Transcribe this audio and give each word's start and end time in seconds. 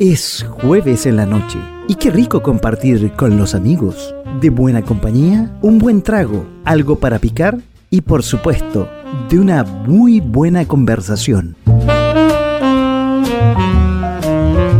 Es 0.00 0.46
jueves 0.48 1.06
en 1.06 1.16
la 1.16 1.26
noche 1.26 1.58
y 1.86 1.94
qué 1.94 2.10
rico 2.10 2.42
compartir 2.42 3.12
con 3.12 3.36
los 3.36 3.54
amigos. 3.54 4.14
De 4.40 4.48
buena 4.48 4.80
compañía, 4.80 5.50
un 5.60 5.78
buen 5.78 6.00
trago, 6.00 6.46
algo 6.64 6.98
para 6.98 7.18
picar 7.18 7.58
y 7.90 8.00
por 8.00 8.22
supuesto, 8.22 8.88
de 9.28 9.38
una 9.38 9.64
muy 9.64 10.20
buena 10.20 10.66
conversación. 10.66 11.56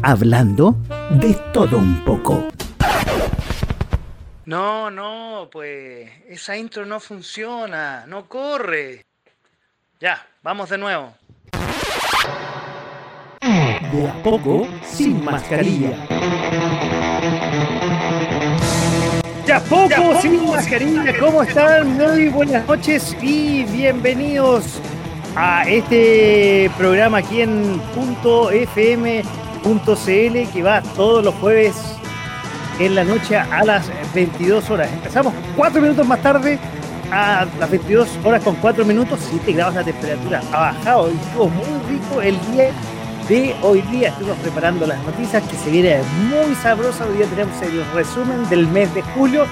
Hablando 0.02 0.79
de 1.11 1.37
todo 1.52 1.77
un 1.77 2.02
poco. 2.07 2.49
No, 4.47 4.91
no, 4.91 5.51
pues 5.52 6.09
esa 6.27 6.57
intro 6.57 6.87
no 6.87 6.99
funciona, 6.99 8.07
no 8.07 8.27
corre. 8.29 9.05
Ya, 10.01 10.27
vamos 10.43 10.71
de 10.71 10.79
nuevo. 10.79 11.13
De 13.43 14.09
a 14.09 14.23
poco, 14.23 14.66
sin 14.85 15.23
mascarilla. 15.23 16.90
De 19.51 19.57
a 19.57 19.61
poco, 19.65 20.21
sin 20.23 20.49
mascarilla, 20.49 21.19
¿cómo 21.19 21.43
están? 21.43 21.97
Muy 21.97 22.29
buenas 22.29 22.65
noches 22.69 23.17
y 23.21 23.65
bienvenidos 23.65 24.81
a 25.35 25.69
este 25.69 26.71
programa 26.79 27.19
aquí 27.19 27.41
en 27.41 27.83
.fm.cl 28.23 29.24
que 30.52 30.63
va 30.63 30.83
todos 30.95 31.24
los 31.24 31.35
jueves 31.35 31.74
en 32.79 32.95
la 32.95 33.02
noche 33.02 33.37
a 33.37 33.65
las 33.65 33.91
22 34.15 34.71
horas. 34.71 34.89
Empezamos 34.93 35.35
cuatro 35.57 35.83
minutos 35.83 36.07
más 36.07 36.23
tarde 36.23 36.57
a 37.11 37.45
las 37.59 37.69
22 37.69 38.09
horas 38.23 38.45
con 38.45 38.55
4 38.55 38.85
minutos, 38.85 39.19
7 39.30 39.52
grados 39.52 39.74
la 39.74 39.83
temperatura 39.83 40.43
ha 40.52 40.61
bajado 40.61 41.11
y 41.11 41.17
estuvo 41.17 41.49
muy 41.49 41.67
rico 41.89 42.23
el 42.23 42.39
día 42.52 42.71
de 43.31 43.55
hoy 43.63 43.81
día. 43.83 44.09
Estuvimos 44.09 44.39
preparando 44.39 44.89
las 44.89 45.01
noticias 45.05 45.41
que 45.45 45.57
se 45.57 45.71
viene 45.71 46.01
muy 46.29 46.53
sabrosa. 46.57 47.07
Hoy 47.07 47.19
día 47.19 47.27
tenemos 47.27 47.63
el 47.63 47.85
resumen 47.95 48.49
del 48.51 48.67
mes 48.67 48.93
de 48.93 49.03
julio 49.03 49.47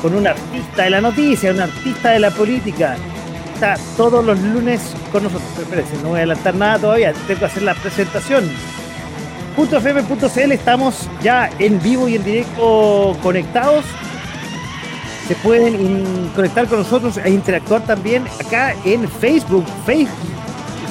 con 0.00 0.14
un 0.14 0.26
artista 0.26 0.84
de 0.84 0.90
la 0.90 1.02
noticia, 1.02 1.52
un 1.52 1.60
artista 1.60 2.12
de 2.12 2.20
la 2.20 2.30
política. 2.30 2.96
Está 3.52 3.76
todos 3.98 4.24
los 4.24 4.40
lunes 4.40 4.96
con 5.12 5.24
nosotros. 5.24 5.50
Espérense, 5.58 5.96
no 6.02 6.08
voy 6.08 6.14
a 6.14 6.22
adelantar 6.22 6.54
nada 6.54 6.78
todavía, 6.78 7.12
tengo 7.26 7.40
que 7.40 7.44
hacer 7.44 7.62
la 7.62 7.74
presentación. 7.74 8.50
.fm.cl 9.54 10.52
estamos 10.52 11.06
ya 11.22 11.50
en 11.58 11.78
vivo 11.82 12.08
y 12.08 12.16
en 12.16 12.24
directo 12.24 13.14
conectados. 13.22 13.84
Se 15.28 15.34
pueden 15.36 16.30
conectar 16.34 16.66
con 16.66 16.78
nosotros 16.78 17.18
e 17.18 17.28
interactuar 17.28 17.82
también 17.82 18.24
acá 18.42 18.74
en 18.86 19.06
Facebook, 19.06 19.66
Facebook 19.84 20.08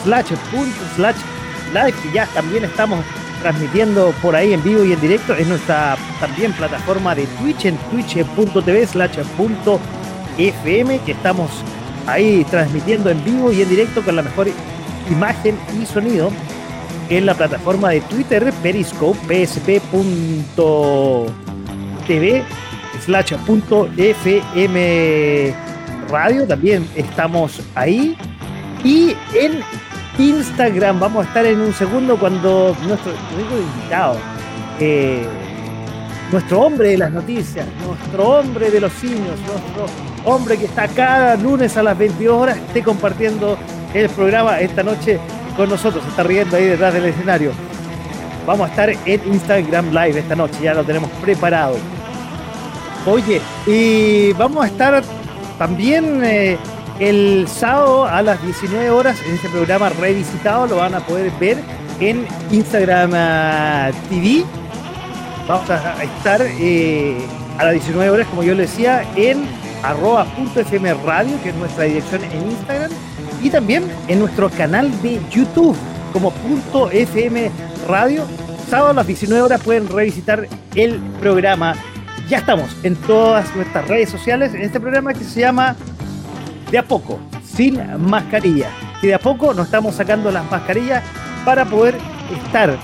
slash 0.04 0.30
punto 0.52 0.78
slash 0.96 1.18
live, 1.74 1.94
que 2.04 2.12
ya 2.12 2.26
también 2.28 2.64
estamos 2.64 3.04
transmitiendo 3.42 4.14
por 4.22 4.36
ahí 4.36 4.54
en 4.54 4.64
vivo 4.64 4.84
y 4.84 4.94
en 4.94 5.02
directo. 5.02 5.34
Es 5.34 5.48
nuestra 5.48 5.98
también 6.20 6.52
plataforma 6.54 7.16
de 7.16 7.26
Twitch 7.40 7.66
en 7.66 7.78
twitch.tv 7.90 8.88
slash 8.88 9.18
punto 9.38 9.80
fm, 10.38 11.00
que 11.00 11.12
estamos 11.12 11.50
ahí 12.08 12.46
transmitiendo 12.50 13.10
en 13.10 13.24
vivo 13.24 13.52
y 13.52 13.62
en 13.62 13.70
directo 13.70 14.04
con 14.04 14.16
la 14.16 14.22
mejor 14.22 14.48
imagen 15.10 15.58
y 15.80 15.86
sonido 15.86 16.32
en 17.10 17.26
la 17.26 17.34
plataforma 17.34 17.90
de 17.90 18.02
Twitter 18.02 18.54
Periscope 18.62 19.18
psp.tv 19.28 20.44
slash 23.04 23.34
punto 23.46 23.90
fm 23.98 25.54
radio 26.10 26.48
también 26.48 26.88
estamos 26.96 27.62
ahí 27.76 28.18
y 28.84 29.16
en 29.34 29.62
Instagram. 30.20 31.00
Vamos 31.00 31.26
a 31.26 31.28
estar 31.30 31.46
en 31.46 31.62
un 31.62 31.74
segundo 31.74 32.20
cuando 32.20 32.76
nuestro, 32.86 33.12
invitado, 33.12 34.18
eh, 34.80 35.26
nuestro 36.32 36.62
hombre 36.62 36.90
de 36.90 36.98
las 36.98 37.12
noticias, 37.12 37.66
nuestro 37.86 38.30
hombre 38.30 38.70
de 38.70 38.82
los 38.82 38.92
simios, 38.94 39.40
nuestro 39.40 39.86
hombre 40.26 40.58
que 40.58 40.66
está 40.66 40.88
cada 40.90 41.36
lunes 41.38 41.78
a 41.78 41.84
las 41.84 41.98
22 41.98 42.42
horas, 42.42 42.58
esté 42.58 42.84
compartiendo 42.84 43.58
el 43.94 44.10
programa 44.10 44.60
esta 44.60 44.84
noche 44.84 45.20
con 45.56 45.70
nosotros. 45.70 46.04
Está 46.08 46.24
riendo 46.24 46.58
ahí 46.58 46.66
detrás 46.66 46.94
del 46.94 47.06
escenario. 47.06 47.52
Vamos 48.46 48.68
a 48.68 48.72
estar 48.72 48.90
en 48.90 49.34
Instagram 49.34 49.90
Live 49.92 50.20
esta 50.20 50.36
noche, 50.36 50.56
ya 50.62 50.74
lo 50.74 50.84
tenemos 50.84 51.10
preparado. 51.22 51.78
Oye, 53.06 53.42
y 53.66 54.34
vamos 54.34 54.66
a 54.66 54.68
estar 54.68 55.02
también 55.58 56.22
eh, 56.24 56.58
el 57.00 57.48
sábado 57.48 58.06
a 58.06 58.22
las 58.22 58.42
19 58.44 58.90
horas 58.90 59.18
en 59.26 59.36
este 59.36 59.50
programa 59.50 59.90
revisitado 59.90 60.68
lo 60.68 60.78
van 60.78 60.94
a 60.94 61.00
poder 61.00 61.32
ver 61.40 61.58
en 62.00 62.28
Instagram 62.52 63.12
ah, 63.14 63.92
TV. 64.10 64.44
Vamos 65.48 65.70
a 65.70 66.04
estar 66.04 66.42
eh, 66.42 67.18
a 67.58 67.64
las 67.66 67.74
19 67.74 68.10
horas, 68.10 68.28
como 68.28 68.44
yo 68.44 68.54
le 68.54 68.64
decía, 68.64 69.04
en 69.16 69.46
arroba.fm 69.84 70.94
radio, 71.06 71.42
que 71.42 71.50
es 71.50 71.56
nuestra 71.56 71.86
dirección 71.86 72.24
en 72.24 72.52
Instagram, 72.52 72.92
y 73.42 73.50
también 73.50 73.86
en 74.08 74.20
nuestro 74.20 74.50
canal 74.50 74.92
de 75.02 75.20
YouTube 75.32 75.76
como 76.12 76.32
punto 76.32 76.92
FM 76.92 77.50
Radio. 77.88 78.26
Sábado 78.70 78.90
a 78.92 78.94
las 78.94 79.08
19 79.08 79.42
horas 79.42 79.62
pueden 79.62 79.88
revisitar 79.88 80.48
el 80.76 81.00
programa. 81.20 81.76
Ya 82.28 82.38
estamos 82.40 82.70
en 82.84 82.96
todas 82.96 83.56
nuestras 83.56 83.88
redes 83.88 84.10
sociales 84.10 84.54
en 84.54 84.62
este 84.62 84.80
programa 84.80 85.14
que 85.14 85.24
se 85.24 85.40
llama 85.40 85.76
de 86.72 86.78
a 86.78 86.84
poco, 86.84 87.20
sin 87.44 87.80
mascarilla. 88.00 88.70
Y 89.02 89.08
de 89.08 89.14
a 89.16 89.20
poco 89.20 89.54
nos 89.54 89.66
estamos 89.66 89.96
sacando 89.96 90.32
las 90.32 90.50
mascarillas 90.50 91.04
para 91.46 91.66
poder 91.66 91.98
estar 92.46 92.78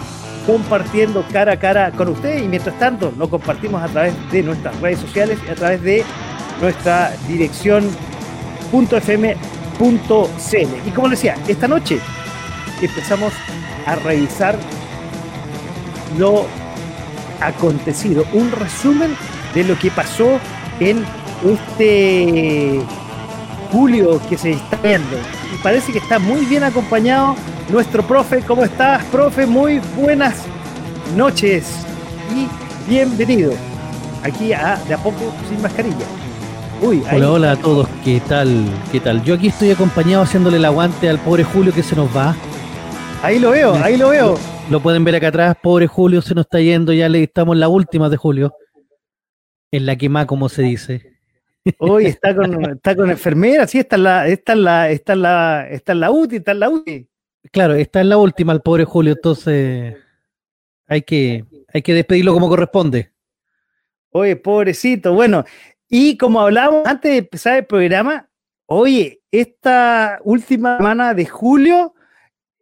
compartiendo 0.45 1.25
cara 1.31 1.53
a 1.53 1.59
cara 1.59 1.91
con 1.91 2.09
ustedes 2.09 2.43
y 2.43 2.47
mientras 2.47 2.77
tanto 2.77 3.11
lo 3.17 3.29
compartimos 3.29 3.81
a 3.81 3.87
través 3.87 4.13
de 4.31 4.43
nuestras 4.43 4.79
redes 4.79 4.99
sociales 4.99 5.39
y 5.45 5.49
a 5.49 5.55
través 5.55 5.81
de 5.81 6.03
nuestra 6.61 7.11
dirección 7.27 7.89
.fm.cl. 8.71 9.27
Y 10.87 10.91
como 10.91 11.09
decía, 11.09 11.35
esta 11.47 11.67
noche 11.67 11.99
empezamos 12.81 13.33
a 13.85 13.95
revisar 13.95 14.55
lo 16.17 16.45
acontecido, 17.41 18.25
un 18.33 18.51
resumen 18.51 19.15
de 19.53 19.63
lo 19.63 19.77
que 19.77 19.91
pasó 19.91 20.39
en 20.79 21.05
este 21.43 22.81
Julio 23.75 24.21
que 24.29 24.37
se 24.37 24.51
está 24.51 24.77
viendo. 24.77 25.17
Y 25.53 25.61
parece 25.61 25.91
que 25.91 25.97
está 25.97 26.17
muy 26.17 26.45
bien 26.45 26.63
acompañado 26.63 27.35
nuestro 27.69 28.07
profe. 28.07 28.41
¿Cómo 28.41 28.63
estás, 28.63 29.03
profe? 29.07 29.45
Muy 29.45 29.81
buenas 29.97 30.45
noches 31.17 31.85
y 32.33 32.47
bienvenido 32.89 33.51
aquí 34.23 34.53
a 34.53 34.77
De 34.87 34.93
a 34.93 34.97
poco 34.97 35.33
sin 35.49 35.61
mascarilla. 35.61 36.05
Uy, 36.81 37.03
hola, 37.11 37.31
hola 37.31 37.51
a 37.51 37.55
todos, 37.57 37.89
¿qué 38.05 38.21
tal? 38.21 38.65
¿Qué 38.93 39.01
tal? 39.01 39.21
Yo 39.25 39.35
aquí 39.35 39.47
estoy 39.47 39.71
acompañado 39.71 40.23
haciéndole 40.23 40.55
el 40.55 40.63
aguante 40.63 41.09
al 41.09 41.19
pobre 41.19 41.43
Julio 41.43 41.73
que 41.73 41.83
se 41.83 41.97
nos 41.97 42.07
va. 42.15 42.33
Ahí 43.23 43.39
lo 43.39 43.51
veo, 43.51 43.73
ahí 43.73 43.97
lo 43.97 44.07
veo. 44.07 44.37
Lo, 44.69 44.79
pueden 44.79 45.03
ver 45.03 45.15
acá 45.15 45.27
atrás, 45.27 45.57
pobre 45.61 45.87
Julio 45.87 46.21
se 46.21 46.33
nos 46.33 46.45
está 46.45 46.61
yendo, 46.61 46.93
ya 46.93 47.09
le 47.09 47.23
estamos 47.23 47.55
en 47.55 47.59
la 47.59 47.67
última 47.67 48.07
de 48.07 48.15
Julio. 48.15 48.53
En 49.69 49.85
la 49.85 49.97
quema, 49.97 50.25
como 50.25 50.47
se 50.47 50.61
dice. 50.61 51.14
Hoy 51.79 52.05
está 52.05 52.35
con, 52.35 52.71
está 52.71 52.95
con 52.95 53.09
enfermera, 53.09 53.67
sí, 53.67 53.79
está 53.79 53.95
en 53.95 54.03
la, 54.03 54.27
está 54.27 54.53
en 54.53 54.63
la, 54.63 54.89
está 54.89 55.13
en 55.13 55.21
la, 55.21 55.67
está 55.69 55.91
en 55.91 55.99
la 55.99 56.11
UTI, 56.11 56.35
está 56.37 56.51
en 56.51 56.59
la 56.59 56.69
UTI. 56.69 57.09
Claro, 57.51 57.73
está 57.73 58.01
en 58.01 58.09
la 58.09 58.17
última 58.17 58.53
el 58.53 58.61
pobre 58.61 58.85
Julio, 58.85 59.13
entonces 59.13 59.95
hay 60.87 61.01
que, 61.01 61.45
hay 61.73 61.81
que 61.81 61.93
despedirlo 61.93 62.33
como 62.33 62.49
corresponde. 62.49 63.11
Oye, 64.11 64.35
pobrecito, 64.35 65.13
bueno, 65.13 65.43
y 65.89 66.17
como 66.17 66.41
hablábamos 66.41 66.87
antes 66.87 67.11
de 67.11 67.17
empezar 67.17 67.57
el 67.57 67.65
programa, 67.65 68.29
oye, 68.65 69.21
esta 69.31 70.19
última 70.23 70.77
semana 70.77 71.13
de 71.13 71.25
julio 71.25 71.94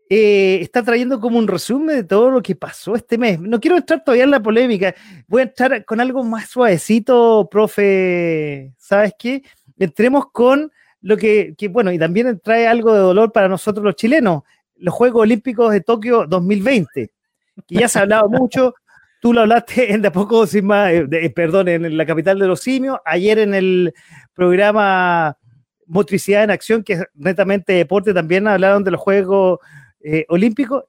eh, 0.10 0.60
está 0.62 0.84
trayendo 0.84 1.20
como 1.20 1.40
un 1.40 1.48
resumen 1.48 1.96
de 1.96 2.04
todo 2.04 2.30
lo 2.30 2.42
que 2.42 2.56
pasó 2.56 2.96
este 2.96 3.18
mes. 3.18 3.40
No 3.40 3.60
quiero 3.60 3.78
entrar 3.78 4.04
todavía 4.04 4.26
en 4.26 4.32
la 4.32 4.42
polémica, 4.42 4.94
voy 5.28 5.42
a 5.42 5.46
entrar 5.46 5.86
con 5.86 6.00
algo 6.02 6.24
más 6.24 6.50
suavecito, 6.50 7.48
profe, 7.50 8.74
¿sabes 8.78 9.14
qué? 9.18 9.44
Entremos 9.78 10.26
con 10.32 10.72
lo 11.02 11.18
que, 11.18 11.56
bueno, 11.70 11.92
y 11.92 12.00
también 12.00 12.40
trae 12.40 12.68
algo 12.68 12.94
de 12.94 13.00
dolor 13.00 13.32
para 13.32 13.48
nosotros 13.48 13.84
los 13.84 13.96
chilenos, 13.96 14.44
los 14.78 14.94
Juegos 14.94 15.24
Olímpicos 15.24 15.72
de 15.72 15.82
Tokio 15.82 16.26
2020, 16.28 17.12
que 17.68 17.76
ya 17.76 17.88
se 17.88 18.00
ha 18.00 18.04
hablado 18.04 18.30
mucho, 18.30 18.74
tú 19.20 19.34
lo 19.34 19.42
hablaste 19.42 19.94
en 19.94 20.02
de 20.02 20.12
poco, 20.12 20.46
sin 20.48 20.70
eh, 20.72 21.30
perdón, 21.36 21.68
en 21.70 21.98
la 21.98 22.06
capital 22.06 22.40
de 22.40 22.48
los 22.48 22.62
simios, 22.62 23.00
ayer 23.06 23.40
en 23.40 23.54
el 23.54 23.94
programa 24.34 25.38
Motricidad 25.88 26.44
en 26.44 26.52
Acción, 26.52 26.84
que 26.84 26.94
es 26.94 27.04
netamente 27.16 27.74
deporte, 27.74 28.14
también 28.14 28.48
hablaron 28.48 28.84
de 28.84 28.92
los 28.92 29.02
Juegos 29.02 29.60
eh, 30.04 30.26
Olímpicos. 30.30 30.84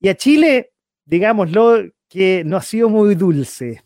Y 0.00 0.08
a 0.08 0.14
Chile, 0.14 0.72
digámoslo, 1.04 1.82
que 2.08 2.42
no 2.44 2.56
ha 2.56 2.62
sido 2.62 2.88
muy 2.88 3.14
dulce. 3.14 3.82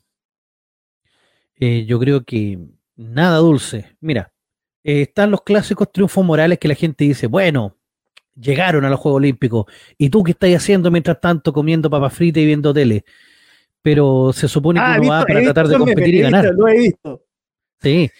Eh, 1.58 1.84
yo 1.86 1.98
creo 1.98 2.24
que 2.24 2.58
nada 2.96 3.38
dulce. 3.38 3.96
Mira, 4.00 4.32
eh, 4.84 5.02
están 5.02 5.30
los 5.30 5.42
clásicos 5.42 5.90
triunfos 5.92 6.24
morales 6.24 6.58
que 6.58 6.68
la 6.68 6.74
gente 6.74 7.04
dice, 7.04 7.26
bueno, 7.26 7.76
llegaron 8.34 8.84
a 8.84 8.90
los 8.90 8.98
Juegos 9.00 9.18
Olímpicos. 9.18 9.66
¿Y 9.96 10.10
tú 10.10 10.22
qué 10.22 10.32
estás 10.32 10.50
haciendo 10.54 10.90
mientras 10.90 11.20
tanto 11.20 11.52
comiendo 11.52 11.88
papas 11.88 12.12
fritas 12.14 12.42
y 12.42 12.46
viendo 12.46 12.74
tele? 12.74 13.04
Pero 13.80 14.32
se 14.32 14.48
supone 14.48 14.80
que 14.80 14.86
Ah, 14.86 14.96
uno 15.00 15.10
va 15.10 15.24
para 15.24 15.42
tratar 15.42 15.68
de 15.68 15.78
competir 15.78 16.14
y 16.14 16.20
ganar. 16.20 16.44
visto, 16.44 16.56
Lo 16.60 16.68
he 16.68 16.78
visto. 16.78 17.24
Sí, 17.80 18.10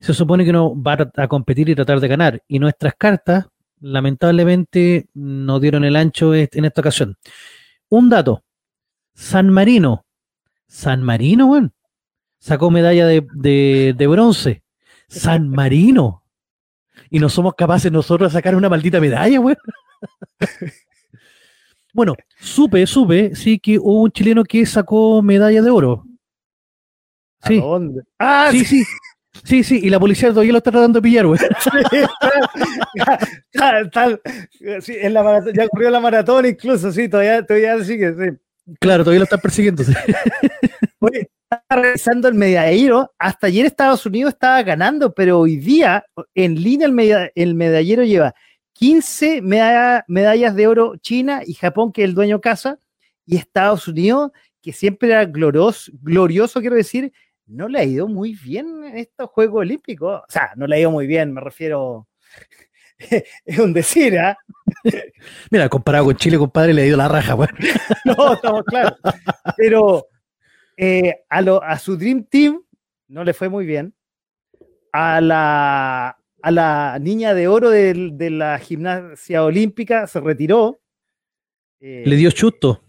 se 0.00 0.14
supone 0.14 0.44
que 0.44 0.50
uno 0.50 0.80
va 0.82 1.10
a 1.16 1.28
competir 1.28 1.68
y 1.68 1.74
tratar 1.74 2.00
de 2.00 2.08
ganar. 2.08 2.42
Y 2.48 2.58
nuestras 2.58 2.94
cartas, 2.94 3.46
lamentablemente, 3.82 5.08
no 5.14 5.60
dieron 5.60 5.84
el 5.84 5.96
ancho 5.96 6.34
en 6.34 6.64
esta 6.64 6.80
ocasión. 6.80 7.16
Un 7.90 8.08
dato: 8.08 8.42
San 9.14 9.50
Marino. 9.50 10.04
San 10.66 11.02
Marino, 11.02 11.46
weón. 11.48 11.72
Sacó 12.38 12.70
medalla 12.70 13.06
de, 13.06 13.26
de- 13.34 13.94
de 13.96 14.06
bronce. 14.06 14.62
San 15.08 15.48
Marino. 15.50 16.22
Y 17.10 17.18
no 17.18 17.28
somos 17.28 17.54
capaces 17.54 17.92
nosotros 17.92 18.32
de 18.32 18.38
sacar 18.38 18.54
una 18.56 18.68
maldita 18.70 19.00
medalla, 19.00 19.38
weón. 19.40 19.58
Bueno, 21.94 22.14
supe, 22.40 22.86
supe, 22.86 23.34
sí, 23.34 23.58
que 23.58 23.78
hubo 23.78 24.00
un 24.02 24.10
chileno 24.10 24.44
que 24.44 24.64
sacó 24.64 25.20
medalla 25.20 25.60
de 25.60 25.70
oro. 25.70 26.04
¿A 27.42 27.48
Sí. 27.48 27.60
dónde? 27.60 28.02
Ah, 28.18 28.48
Sí, 28.50 28.64
sí. 28.64 28.82
sí. 28.82 28.84
Sí, 29.44 29.64
sí, 29.64 29.80
y 29.82 29.90
la 29.90 29.98
policía 29.98 30.28
todavía 30.28 30.52
lo 30.52 30.58
está 30.58 30.70
tratando 30.70 31.00
de 31.00 31.02
pillar, 31.02 31.26
güey. 31.26 31.40
Tal, 33.52 33.90
tal, 33.90 34.20
sí, 34.80 34.96
en 35.00 35.14
la 35.14 35.22
maratón, 35.22 35.52
ya 35.54 35.64
ocurrió 35.66 35.90
la 35.90 36.00
maratón 36.00 36.46
incluso, 36.46 36.92
sí, 36.92 37.08
todavía, 37.08 37.44
todavía 37.44 37.82
sigue, 37.84 38.14
sí. 38.14 38.74
Claro, 38.80 39.02
todavía 39.04 39.20
lo 39.20 39.24
están 39.24 39.40
persiguiendo. 39.40 39.82
sí. 39.84 39.92
Oye, 41.00 41.30
estaba 41.50 41.82
revisando 41.82 42.28
el 42.28 42.34
medallero, 42.34 43.12
hasta 43.18 43.48
ayer 43.48 43.66
Estados 43.66 44.06
Unidos 44.06 44.34
estaba 44.34 44.62
ganando, 44.62 45.12
pero 45.14 45.40
hoy 45.40 45.56
día 45.56 46.04
en 46.34 46.62
línea 46.62 46.86
el, 46.86 46.92
meda- 46.92 47.30
el 47.34 47.54
medallero 47.54 48.04
lleva 48.04 48.34
15 48.74 49.42
medalla- 49.42 50.04
medallas 50.08 50.54
de 50.54 50.66
oro 50.66 50.96
China 50.98 51.42
y 51.44 51.54
Japón, 51.54 51.92
que 51.92 52.02
es 52.02 52.08
el 52.08 52.14
dueño 52.14 52.40
casa, 52.40 52.78
y 53.26 53.36
Estados 53.36 53.88
Unidos, 53.88 54.30
que 54.62 54.72
siempre 54.72 55.08
era 55.10 55.24
glorioso, 55.24 55.90
glorioso 56.02 56.60
quiero 56.60 56.76
decir, 56.76 57.12
no 57.46 57.68
le 57.68 57.78
ha 57.80 57.84
ido 57.84 58.08
muy 58.08 58.34
bien 58.34 58.84
en 58.84 58.98
estos 58.98 59.28
Juegos 59.30 59.60
Olímpicos. 59.60 60.20
O 60.20 60.30
sea, 60.30 60.52
no 60.56 60.66
le 60.66 60.76
ha 60.76 60.80
ido 60.80 60.90
muy 60.90 61.06
bien, 61.06 61.32
me 61.32 61.40
refiero... 61.40 62.08
es 63.44 63.58
un 63.58 63.72
decir, 63.72 64.18
¿ah? 64.18 64.36
Mira, 65.50 65.68
comparado 65.68 66.04
con 66.06 66.16
Chile, 66.16 66.38
compadre, 66.38 66.72
le 66.72 66.82
ha 66.82 66.86
ido 66.86 66.96
la 66.96 67.08
raja, 67.08 67.34
güey. 67.34 67.48
No, 68.04 68.34
estamos 68.34 68.62
claros. 68.64 68.98
Pero 69.56 70.06
eh, 70.76 71.24
a, 71.28 71.40
lo- 71.42 71.62
a 71.62 71.78
su 71.78 71.96
Dream 71.96 72.24
Team 72.24 72.62
no 73.08 73.24
le 73.24 73.32
fue 73.34 73.48
muy 73.48 73.66
bien. 73.66 73.94
A 74.92 75.20
la, 75.20 76.18
a 76.42 76.50
la 76.50 76.98
niña 77.00 77.34
de 77.34 77.48
oro 77.48 77.70
de, 77.70 78.30
la 78.30 78.58
gimnasia 78.58 79.44
olímpica 79.44 80.06
se 80.06 80.20
retiró. 80.20 80.80
Eh, 81.80 82.02
Le 82.06 82.16
dio 82.16 82.30
chusto. 82.30 82.82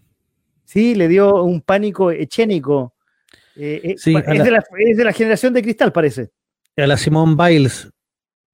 Sí, 0.64 0.94
le 0.94 1.08
dio 1.08 1.42
un 1.42 1.60
pánico 1.60 2.10
echénico. 2.10 2.93
Eh, 3.56 3.80
eh, 3.84 3.94
Sí, 3.96 4.14
es, 4.16 4.26
la- 4.38 4.44
de 4.44 4.50
la, 4.50 4.64
es 4.78 4.96
de 4.96 5.04
la 5.04 5.12
generación 5.12 5.52
de 5.54 5.62
cristal, 5.62 5.92
parece. 5.92 6.30
A 6.76 6.86
la 6.86 6.96
Simone 6.96 7.36
Biles. 7.36 7.88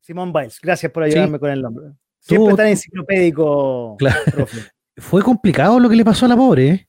Simón 0.01 0.33
Biles, 0.33 0.59
gracias 0.61 0.91
por 0.93 1.03
ayudarme 1.05 1.39
con 1.39 1.51
el 1.51 1.63
nombre. 1.63 1.87
Tú- 2.27 2.35
Siempre 2.35 2.55
tan 2.57 2.67
enciclopédico. 2.69 3.97
Claro. 3.99 4.21
profe. 4.33 4.59
Fue 4.97 5.23
complicado 5.23 5.81
lo 5.81 5.89
que 5.89 5.97
le 5.97 6.05
pasó 6.05 6.27
a 6.27 6.29
la 6.29 6.37
pobre, 6.37 6.69
¿eh? 6.69 6.89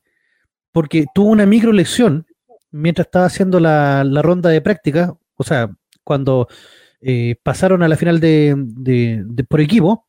porque 0.72 1.06
tuvo 1.14 1.30
una 1.30 1.46
micro 1.46 1.72
lección 1.72 2.26
mientras 2.70 3.06
estaba 3.06 3.26
haciendo 3.26 3.60
la, 3.60 4.04
la 4.04 4.22
ronda 4.22 4.50
de 4.50 4.60
práctica, 4.60 5.14
o 5.36 5.44
sea, 5.44 5.70
cuando 6.04 6.48
eh, 7.00 7.36
pasaron 7.42 7.82
a 7.82 7.88
la 7.88 7.96
final 7.96 8.20
de, 8.20 8.54
de- 8.56 9.22
de- 9.24 9.44
por 9.44 9.60
equipo, 9.60 10.06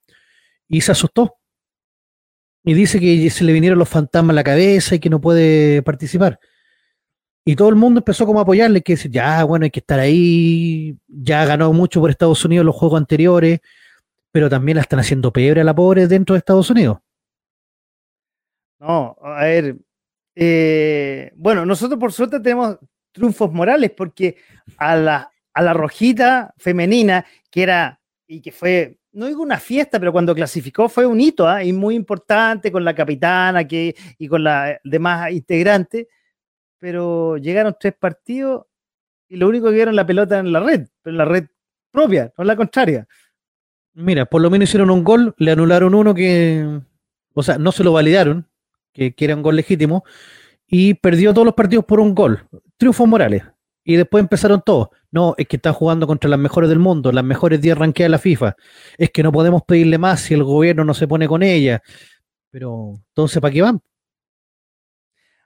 y 0.67 0.81
se 0.81 0.91
asustó. 0.91 1.35
Y 2.65 2.73
dice 2.73 2.99
que 2.99 3.29
se 3.29 3.43
le 3.43 3.51
vinieron 3.53 3.77
los 3.79 3.89
fantasmas 3.89 4.31
a 4.33 4.35
la 4.35 4.43
cabeza 4.43 4.95
y 4.95 4.99
que 4.99 5.09
no 5.09 5.19
puede 5.21 5.81
participar. 5.83 6.39
Y 7.45 7.55
todo 7.55 7.69
el 7.69 7.75
mundo 7.75 7.99
empezó 7.99 8.25
como 8.25 8.39
a 8.39 8.43
apoyarle, 8.43 8.81
que 8.81 8.93
decir, 8.93 9.11
ya, 9.11 9.43
bueno, 9.43 9.65
hay 9.65 9.71
que 9.71 9.81
estar 9.81 9.99
ahí, 9.99 10.97
ya 11.07 11.45
ganó 11.45 11.73
mucho 11.73 11.99
por 11.99 12.09
Estados 12.09 12.43
Unidos 12.45 12.65
los 12.65 12.75
juegos 12.75 12.99
anteriores, 12.99 13.59
pero 14.31 14.49
también 14.49 14.77
la 14.77 14.81
están 14.81 14.99
haciendo 14.99 15.31
pebre 15.33 15.61
a 15.61 15.63
la 15.63 15.75
pobre 15.75 16.07
dentro 16.07 16.33
de 16.33 16.39
Estados 16.39 16.69
Unidos. 16.69 16.99
No, 18.79 19.15
a 19.21 19.43
ver. 19.43 19.77
eh, 20.35 21.31
bueno, 21.35 21.65
nosotros 21.65 21.99
por 21.99 22.11
suerte 22.11 22.39
tenemos 22.39 22.77
triunfos 23.11 23.51
morales 23.51 23.91
porque 23.91 24.37
a 24.77 24.95
la, 24.95 25.31
a 25.53 25.61
la 25.61 25.73
rojita 25.73 26.53
femenina, 26.57 27.25
que 27.49 27.63
era 27.63 27.99
y 28.27 28.41
que 28.41 28.51
fue, 28.51 28.97
no 29.11 29.27
digo 29.27 29.43
una 29.43 29.59
fiesta, 29.59 29.99
pero 29.99 30.11
cuando 30.11 30.33
clasificó 30.33 30.89
fue 30.89 31.05
un 31.05 31.21
hito 31.21 31.47
¿ah? 31.47 31.63
y 31.63 31.71
muy 31.71 31.95
importante 31.95 32.71
con 32.71 32.83
la 32.83 32.95
capitana 32.95 33.67
que, 33.67 33.95
y 34.17 34.27
con 34.27 34.43
la 34.43 34.79
demás 34.83 35.31
integrantes, 35.31 36.07
pero 36.83 37.37
llegaron 37.37 37.77
tres 37.79 37.93
partidos 37.97 38.65
y 39.29 39.37
lo 39.37 39.47
único 39.47 39.67
que 39.67 39.75
vieron 39.75 39.95
la 39.95 40.05
pelota 40.05 40.39
en 40.39 40.51
la 40.51 40.59
red, 40.59 40.85
pero 41.01 41.13
en 41.13 41.17
la 41.17 41.23
red 41.23 41.45
propia, 41.91 42.33
no 42.37 42.41
en 42.41 42.47
la 42.47 42.57
contraria. 42.57 43.07
Mira, 43.93 44.25
por 44.25 44.41
lo 44.41 44.49
menos 44.49 44.67
hicieron 44.67 44.91
un 44.91 45.01
gol, 45.01 45.33
le 45.37 45.51
anularon 45.51 45.95
uno 45.95 46.13
que, 46.13 46.81
o 47.33 47.41
sea, 47.41 47.57
no 47.57 47.71
se 47.71 47.85
lo 47.85 47.93
validaron, 47.93 48.49
que, 48.91 49.15
que 49.15 49.23
era 49.23 49.33
un 49.33 49.43
gol 49.43 49.55
legítimo, 49.55 50.03
y 50.67 50.95
perdió 50.95 51.33
todos 51.33 51.45
los 51.45 51.55
partidos 51.55 51.85
por 51.85 52.01
un 52.01 52.13
gol. 52.13 52.49
Triunfos 52.75 53.07
morales. 53.07 53.43
Y 53.85 53.95
después 53.95 54.21
empezaron 54.21 54.61
todos. 54.61 54.89
No, 55.09 55.35
es 55.37 55.47
que 55.47 55.55
están 55.55 55.71
jugando 55.71 56.05
contra 56.05 56.29
las 56.29 56.39
mejores 56.39 56.69
del 56.69 56.79
mundo, 56.79 57.13
las 57.13 57.23
mejores 57.23 57.61
10 57.61 57.77
ranqueadas 57.77 58.09
de 58.09 58.11
la 58.11 58.19
FIFA. 58.19 58.57
Es 58.97 59.09
que 59.09 59.23
no 59.23 59.31
podemos 59.31 59.63
pedirle 59.63 59.97
más 59.97 60.19
si 60.19 60.33
el 60.33 60.43
gobierno 60.43 60.83
no 60.83 60.93
se 60.93 61.07
pone 61.07 61.29
con 61.29 61.43
ella. 61.43 61.81
Pero, 62.49 62.95
entonces, 63.07 63.39
¿para 63.39 63.53
qué 63.53 63.61
van? 63.61 63.79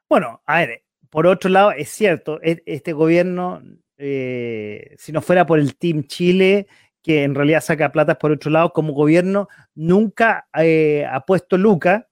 Bueno, 0.10 0.42
a 0.48 0.60
ver, 0.60 0.87
por 1.10 1.28
otro 1.28 1.50
lado, 1.50 1.72
es 1.72 1.90
cierto, 1.90 2.40
e- 2.44 2.64
este 2.66 2.94
gobierno, 2.94 3.62
eh, 3.98 4.96
si 4.98 5.12
no 5.12 5.22
fuera 5.22 5.46
por 5.46 5.60
el 5.60 5.76
Team 5.78 6.04
Chile, 6.06 6.68
que 7.02 7.24
en 7.24 7.36
realidad 7.36 7.62
saca 7.62 7.92
platas 7.92 8.18
por 8.18 8.32
otro 8.32 8.52
lado, 8.52 8.74
como 8.74 8.94
gobierno 8.94 9.48
nunca 9.76 10.48
eh, 10.60 11.06
ha 11.10 11.22
puesto 11.26 11.58
Luca. 11.58 12.08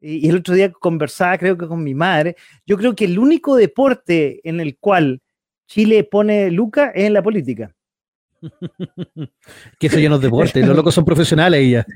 Y, 0.00 0.26
y 0.26 0.30
el 0.30 0.36
otro 0.38 0.54
día 0.54 0.72
conversaba, 0.72 1.38
creo 1.38 1.58
que 1.58 1.68
con 1.68 1.84
mi 1.84 1.94
madre, 1.94 2.36
yo 2.66 2.76
creo 2.78 2.94
que 2.94 3.04
el 3.04 3.18
único 3.18 3.56
deporte 3.56 4.40
en 4.48 4.60
el 4.60 4.78
cual 4.78 5.20
Chile 5.66 6.04
pone 6.04 6.50
Luca 6.50 6.90
es 6.94 7.04
en 7.04 7.12
la 7.14 7.22
política. 7.22 7.74
Que 9.78 9.86
eso 9.86 9.98
ya 9.98 10.08
no 10.08 10.16
es 10.16 10.20
deporte, 10.22 10.64
los 10.64 10.76
locos 10.76 10.94
son 10.94 11.04
profesionales 11.04 11.62
y 11.62 11.70
ya. 11.72 11.86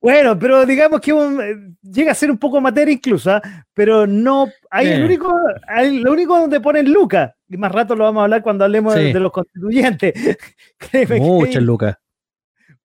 Bueno, 0.00 0.38
pero 0.38 0.64
digamos 0.66 1.00
que 1.00 1.12
un- 1.12 1.40
eh, 1.40 1.74
llega 1.82 2.12
a 2.12 2.14
ser 2.14 2.30
un 2.30 2.38
poco 2.38 2.60
materia 2.60 2.92
incluso, 2.92 3.30
¿ah? 3.32 3.42
pero 3.74 4.06
no 4.06 4.48
hay 4.70 4.88
el 4.88 5.02
Eh. 5.02 5.04
único, 5.04 5.34
hay 5.66 5.98
lo 6.00 6.12
único 6.12 6.38
donde 6.38 6.60
ponen 6.60 6.92
Lucas, 6.92 7.32
y 7.48 7.56
más 7.56 7.72
rato 7.72 7.94
lo 7.96 8.04
vamos 8.04 8.20
a 8.20 8.24
hablar 8.24 8.42
cuando 8.42 8.64
hablemos 8.64 8.94
de, 8.94 9.06
Sí. 9.08 9.12
de 9.12 9.20
los 9.20 9.32
constituyentes. 9.32 10.14
Muchas 11.20 11.62
lucas. 11.62 11.96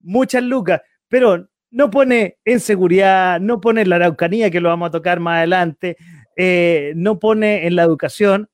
muchas 0.02 0.44
lucas, 0.44 0.82
pero 1.08 1.48
no 1.72 1.90
pone 1.90 2.38
en 2.46 2.60
seguridad, 2.60 3.40
no 3.40 3.60
pone 3.60 3.82
en 3.82 3.90
la 3.90 3.96
araucanía, 3.98 4.52
que 4.52 4.62
lo 4.62 4.70
vamos 4.70 4.90
a 4.90 4.92
tocar 4.92 5.20
más 5.20 5.38
adelante, 5.40 5.98
eh, 6.38 6.94
no 6.96 7.18
pone 7.20 7.66
en 7.68 7.76
la 7.76 7.84
educación, 7.84 8.48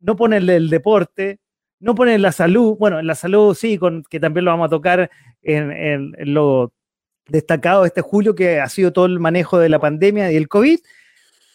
no 0.00 0.16
pone 0.16 0.36
en 0.36 0.48
el 0.50 0.68
deporte, 0.70 1.40
no 1.80 1.94
pone 1.94 2.14
en 2.14 2.22
la 2.22 2.32
salud, 2.32 2.76
bueno, 2.78 2.98
en 2.98 3.06
la 3.06 3.14
salud 3.14 3.54
sí, 3.54 3.78
con, 3.78 4.02
que 4.04 4.18
también 4.20 4.44
lo 4.44 4.50
vamos 4.50 4.66
a 4.66 4.70
tocar 4.70 5.10
en, 5.42 5.70
en- 5.72 6.14
en 6.18 6.34
lo 6.34 6.72
destacado 7.26 7.82
de 7.82 7.88
este 7.88 8.00
julio, 8.00 8.34
que 8.34 8.60
ha 8.60 8.68
sido 8.68 8.92
todo 8.92 9.06
el 9.06 9.20
manejo 9.20 9.58
de 9.58 9.68
la 9.68 9.78
pandemia 9.78 10.32
y 10.32 10.36
el 10.36 10.48
COVID, 10.48 10.78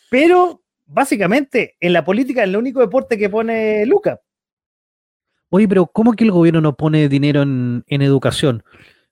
pero 0.09 0.61
básicamente 0.85 1.75
en 1.79 1.93
la 1.93 2.05
política 2.05 2.43
es 2.43 2.49
el 2.49 2.57
único 2.57 2.79
deporte 2.79 3.17
que 3.17 3.29
pone 3.29 3.85
Lucas. 3.85 4.19
Oye, 5.49 5.67
pero 5.67 5.85
¿cómo 5.87 6.13
que 6.13 6.23
el 6.23 6.31
gobierno 6.31 6.61
no 6.61 6.75
pone 6.75 7.07
dinero 7.09 7.41
en, 7.43 7.83
en 7.87 8.01
educación? 8.01 8.63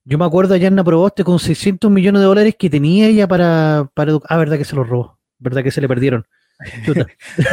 Yo 0.04 0.18
me 0.18 0.26
acuerdo 0.26 0.56
a 0.56 0.58
Yanna 0.58 0.84
Proboste 0.84 1.24
con 1.24 1.38
600 1.40 1.92
millones 1.92 2.22
de 2.22 2.26
dólares 2.26 2.56
que 2.58 2.70
tenía 2.70 3.08
ella 3.08 3.28
para, 3.28 3.90
para 3.94 4.12
educar. 4.12 4.28
Ah, 4.32 4.38
verdad 4.40 4.58
que 4.58 4.66
se 4.66 4.76
los 4.76 4.88
robó. 4.90 5.20
Verdad 5.38 5.64
que 5.64 5.70
se 5.72 5.82
le 5.82 5.88
perdieron. 5.88 6.26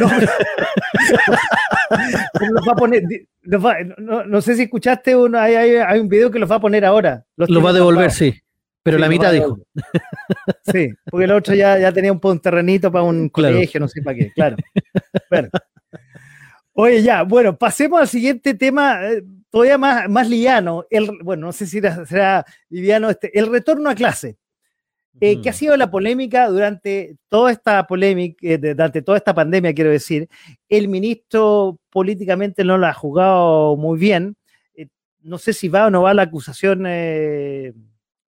No, 0.00 0.09
pero 2.38 2.53
los 2.53 2.69
va 2.69 2.73
a 2.73 2.77
poner, 2.77 3.03
di- 3.07 3.27
los 3.43 3.65
va- 3.65 3.77
no, 3.99 4.25
no 4.25 4.41
sé 4.41 4.55
si 4.55 4.62
escuchaste, 4.62 5.17
uno, 5.17 5.38
hay, 5.38 5.55
hay- 5.55 5.77
hay 5.77 6.00
un 6.00 6.09
video 6.09 6.31
que 6.31 6.38
los 6.38 6.50
va 6.50 6.57
a 6.57 6.61
poner 6.61 6.85
ahora. 6.85 7.25
Los 7.37 7.49
Lo 7.50 7.62
va 7.62 7.71
a 7.71 7.75
devolver, 7.75 8.11
sí. 8.11 8.35
Pero 8.83 8.97
Sí, 8.97 9.00
la 9.03 9.09
mitad 9.09 9.33
dijo. 9.33 9.59
Sí, 10.73 10.91
porque 11.11 11.25
el 11.25 11.33
otro 11.33 11.55
ya, 11.55 11.79
ya 11.79 11.93
tenía 11.93 12.12
un, 12.12 12.21
un 12.23 12.41
terrenito 12.41 12.91
para 12.93 13.05
un 13.05 13.29
Claro. 13.29 13.55
colegio, 13.55 13.81
no 13.81 13.88
sé 13.88 14.03
para 14.03 14.17
qué, 14.17 14.33
claro. 14.33 14.57
Bueno. 15.31 15.49
Oye, 16.73 17.03
ya, 17.03 17.23
bueno, 17.23 17.57
pasemos 17.59 18.00
al 18.00 18.09
siguiente 18.09 18.55
tema, 18.55 19.05
eh, 19.05 19.23
todavía 19.50 19.77
más, 19.79 20.09
más 20.09 20.29
liviano. 20.29 20.85
El, 20.91 21.11
bueno, 21.23 21.47
no 21.47 21.53
sé 21.53 21.67
si 21.67 21.81
será, 21.81 22.45
liviano 22.71 23.11
este, 23.11 23.37
el 23.38 23.49
retorno 23.50 23.91
a 23.91 23.95
clase. 23.95 24.37
Eh, 25.20 25.40
¿Qué 25.40 25.48
ha 25.48 25.52
sido 25.52 25.76
la 25.76 25.90
polémica 25.90 26.48
durante 26.48 27.16
toda 27.28 27.50
esta 27.52 27.87
polémica, 27.87 28.38
eh, 28.42 28.58
durante 28.58 29.02
toda 29.02 29.18
esta 29.18 29.34
pandemia, 29.34 29.75
quiero 29.75 29.90
decir? 29.90 30.28
El 30.68 30.88
ministro 30.88 31.78
políticamente 31.90 32.64
no 32.64 32.78
lo 32.78 32.87
ha 32.87 32.94
jugado 32.94 33.76
muy 33.76 33.98
bien. 33.98 34.37
no 35.20 35.37
sé 35.38 35.52
si 35.52 35.68
va 35.68 35.87
o 35.87 35.90
no 35.90 36.02
va 36.02 36.14
la 36.14 36.22
acusación 36.22 36.87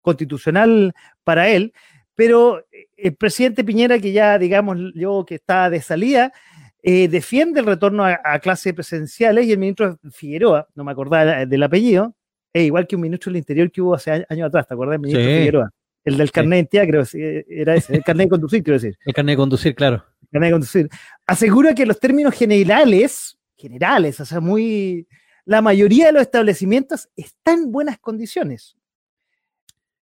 constitucional 0.01 0.93
para 1.24 1.50
él, 1.50 1.72
pero 2.15 2.65
el 2.98 3.15
presidente 3.15 3.63
Piñera, 3.63 4.00
que 4.00 4.12
ya 4.12 4.38
digamos 4.38 4.77
yo 4.96 5.24
que 5.25 5.36
está 5.36 5.69
de 5.69 5.81
salida, 5.81 6.34
eh, 6.81 7.10
defiende 7.10 7.60
el 7.60 7.65
retorno 7.65 8.05
a, 8.05 8.39
clases 8.39 8.74
presenciales 8.74 9.46
y 9.46 9.51
el 9.51 9.58
ministro 9.58 9.98
Figueroa, 10.12 10.67
no 10.75 10.84
me 10.86 10.91
acordaba 10.91 11.46
del 11.46 11.63
apellido, 11.63 12.15
es 12.53 12.63
igual 12.63 12.88
que 12.88 12.96
un 12.96 13.01
ministro 13.01 13.31
del 13.31 13.39
Interior 13.39 13.69
que 13.69 13.81
hubo 13.81 13.96
hace 13.96 14.25
años 14.29 14.48
atrás, 14.48 14.67
¿te 14.67 14.74
acuerdas? 14.74 14.96
El 14.96 15.01
ministro 15.01 15.25
Figueroa. 15.25 15.72
El 16.10 16.18
del 16.18 16.32
carnet 16.32 16.70
de 16.72 16.88
creo, 16.88 17.04
era 17.48 17.75
ese, 17.75 17.96
el 17.96 18.04
carnet 18.04 18.25
de 18.25 18.30
conducir, 18.30 18.63
quiero 18.63 18.80
decir. 18.80 18.98
El 19.06 19.13
carnet 19.13 19.34
de 19.34 19.38
conducir, 19.38 19.75
claro. 19.75 20.06
El 20.22 20.28
carnet 20.30 20.48
de 20.48 20.54
conducir. 20.54 20.89
Asegura 21.25 21.74
que 21.74 21.86
los 21.86 22.00
términos 22.00 22.34
generales, 22.34 23.38
generales, 23.56 24.20
o 24.20 24.25
sea, 24.25 24.39
muy. 24.39 25.08
La 25.46 25.62
mayoría 25.62 26.08
de 26.08 26.12
los 26.13 26.22
establecimientos 26.22 27.10
están 27.16 27.63
en 27.63 27.72
buenas 27.72 27.98
condiciones. 28.00 28.78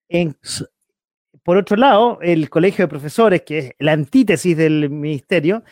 En, 0.08 0.36
por 1.42 1.56
otro 1.56 1.76
lado, 1.76 2.18
el 2.20 2.50
colegio 2.50 2.84
de 2.84 2.88
profesores, 2.88 3.42
que 3.42 3.58
es 3.58 3.72
la 3.78 3.92
antítesis 3.92 4.56
del 4.56 4.90
ministerio, 4.90 5.64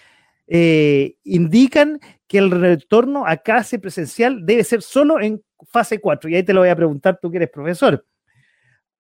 eh, 0.47 1.17
indican 1.25 2.01
que 2.27 2.39
el 2.39 2.51
retorno 2.51 3.27
a 3.27 3.39
clase 3.39 3.79
presencial 3.79 4.47
debe 4.47 4.65
ser 4.65 4.83
solo 4.83 5.21
en 5.21 5.43
fase 5.69 6.01
4. 6.01 6.31
Y 6.31 6.37
ahí 6.37 6.43
te 6.43 6.53
lo 6.53 6.61
voy 6.61 6.69
a 6.69 6.77
preguntar 6.77 7.19
tú 7.21 7.31
que 7.31 7.39
eres 7.39 7.51
profesor. 7.51 8.07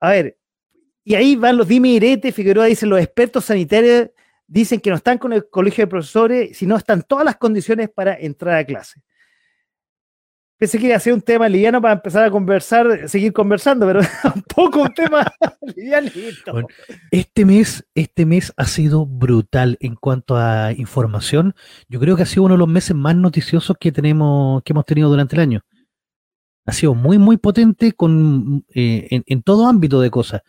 A 0.00 0.10
ver, 0.10 0.36
y 1.08 1.14
ahí 1.14 1.36
van 1.36 1.56
los 1.56 1.68
dime 1.68 1.90
y 1.90 2.32
Figueroa 2.32 2.66
dice, 2.66 2.84
los 2.84 2.98
expertos 2.98 3.44
sanitarios 3.44 4.10
dicen 4.48 4.80
que 4.80 4.90
no 4.90 4.96
están 4.96 5.18
con 5.18 5.32
el 5.32 5.48
colegio 5.48 5.84
de 5.84 5.86
profesores, 5.86 6.58
sino 6.58 6.76
están 6.76 7.02
todas 7.02 7.24
las 7.24 7.36
condiciones 7.36 7.88
para 7.88 8.18
entrar 8.18 8.56
a 8.56 8.64
clase. 8.64 9.00
Pensé 10.58 10.80
que 10.80 10.86
iba 10.86 10.96
a 10.96 11.00
ser 11.00 11.12
un 11.12 11.20
tema 11.20 11.48
liviano 11.48 11.80
para 11.80 11.94
empezar 11.94 12.24
a 12.24 12.30
conversar, 12.32 13.08
seguir 13.08 13.32
conversando, 13.32 13.86
pero 13.86 14.00
un 14.34 14.42
poco 14.52 14.82
un 14.82 14.92
tema 14.94 15.32
livianito. 15.76 16.66
este 17.12 17.44
mes, 17.44 17.86
este 17.94 18.26
mes 18.26 18.52
ha 18.56 18.64
sido 18.64 19.06
brutal 19.06 19.78
en 19.78 19.94
cuanto 19.94 20.36
a 20.36 20.72
información. 20.72 21.54
Yo 21.88 22.00
creo 22.00 22.16
que 22.16 22.24
ha 22.24 22.26
sido 22.26 22.42
uno 22.42 22.54
de 22.54 22.58
los 22.58 22.68
meses 22.68 22.96
más 22.96 23.14
noticiosos 23.14 23.76
que 23.78 23.92
tenemos, 23.92 24.60
que 24.64 24.72
hemos 24.72 24.84
tenido 24.84 25.08
durante 25.08 25.36
el 25.36 25.42
año. 25.42 25.60
Ha 26.64 26.72
sido 26.72 26.96
muy, 26.96 27.16
muy 27.16 27.36
potente 27.36 27.92
con, 27.92 28.64
eh, 28.74 29.22
en, 29.24 29.42
todo 29.44 29.68
ámbito 29.68 30.00
de 30.00 30.10
cosas. 30.10 30.42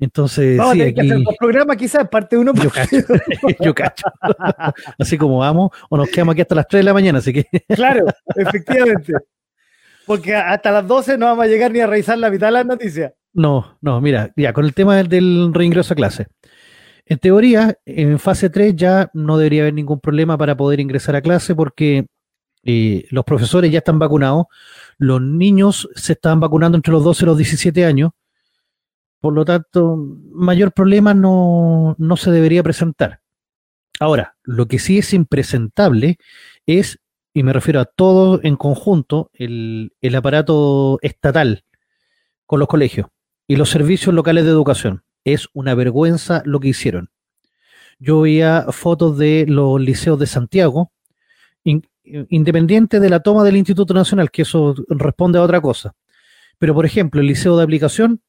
Entonces, 0.00 0.56
vamos 0.56 0.74
sí, 0.74 0.82
a 0.82 0.94
que 0.94 1.00
hacer 1.02 1.16
un 1.18 1.36
programa 1.38 1.76
quizás, 1.76 2.08
parte 2.08 2.38
uno. 2.38 2.54
Yo 2.54 2.70
cacho, 2.70 2.96
yo 3.60 3.74
cacho. 3.74 4.06
Así 4.98 5.18
como 5.18 5.38
vamos, 5.38 5.70
o 5.90 5.96
nos 5.96 6.08
quedamos 6.08 6.32
aquí 6.32 6.40
hasta 6.40 6.54
las 6.54 6.66
3 6.66 6.80
de 6.80 6.84
la 6.84 6.94
mañana, 6.94 7.18
así 7.18 7.32
que. 7.32 7.46
Claro, 7.68 8.06
efectivamente. 8.34 9.12
Porque 10.06 10.34
hasta 10.34 10.72
las 10.72 10.88
12 10.88 11.18
no 11.18 11.26
vamos 11.26 11.44
a 11.44 11.48
llegar 11.48 11.70
ni 11.70 11.80
a 11.80 11.86
revisar 11.86 12.16
la 12.18 12.30
mitad 12.30 12.48
de 12.48 12.52
las 12.52 12.66
noticias. 12.66 13.12
No, 13.32 13.78
no, 13.80 14.00
mira, 14.00 14.32
ya, 14.36 14.52
con 14.52 14.64
el 14.64 14.74
tema 14.74 15.02
del, 15.02 15.52
reingreso 15.52 15.92
a 15.92 15.96
clase. 15.96 16.26
En 17.04 17.18
teoría, 17.18 17.76
en 17.84 18.18
fase 18.18 18.50
3 18.50 18.74
ya 18.74 19.10
no 19.12 19.36
debería 19.36 19.62
haber 19.62 19.74
ningún 19.74 20.00
problema 20.00 20.38
para 20.38 20.56
poder 20.56 20.80
ingresar 20.80 21.14
a 21.14 21.20
clase 21.20 21.54
porque 21.54 22.06
eh, 22.64 23.04
los 23.10 23.24
profesores 23.24 23.70
ya 23.70 23.78
están 23.78 23.98
vacunados, 23.98 24.46
los 24.98 25.20
niños 25.20 25.88
se 25.94 26.14
están 26.14 26.40
vacunando 26.40 26.76
entre 26.76 26.92
los 26.92 27.04
12 27.04 27.24
y 27.24 27.26
los 27.26 27.36
17 27.36 27.84
años, 27.84 28.10
por 29.20 29.34
lo 29.34 29.44
tanto, 29.44 29.96
mayor 30.32 30.72
problema 30.72 31.14
no, 31.14 31.96
se 32.16 32.30
debería 32.30 32.62
presentar. 32.62 33.20
Ahora, 33.98 34.36
lo 34.42 34.66
que 34.66 34.78
sí 34.78 34.98
es 34.98 35.12
impresentable 35.12 36.18
es, 36.66 36.98
y 37.34 37.42
me 37.42 37.52
refiero 37.52 37.80
a 37.80 37.84
todo 37.84 38.40
en 38.42 38.56
conjunto, 38.56 39.30
el, 39.34 39.92
el 40.00 40.14
aparato 40.14 40.98
estatal 41.02 41.64
con 42.46 42.60
los 42.60 42.68
colegios 42.68 43.08
y 43.46 43.56
los 43.56 43.68
servicios 43.68 44.14
locales 44.14 44.44
de 44.44 44.50
educación. 44.50 45.04
Es 45.24 45.48
una 45.52 45.74
vergüenza 45.74 46.42
lo 46.46 46.60
que 46.60 46.68
hicieron. 46.68 47.10
Yo 47.98 48.22
veía 48.22 48.66
fotos 48.70 49.18
de 49.18 49.44
los 49.46 49.78
liceos 49.78 50.18
de 50.18 50.26
Santiago, 50.26 50.92
independiente 51.62 52.98
de 53.00 53.10
la 53.10 53.20
toma 53.20 53.44
del 53.44 53.58
Instituto 53.58 53.92
Nacional, 53.92 54.30
que 54.30 54.42
eso 54.42 54.74
responde 54.88 55.38
a 55.38 55.42
otra 55.42 55.60
cosa. 55.60 55.92
Pero, 56.58 56.74
por 56.74 56.86
ejemplo, 56.86 57.20
el 57.20 57.26
liceo 57.26 57.56
de 57.56 57.64
aplicación 57.64 58.22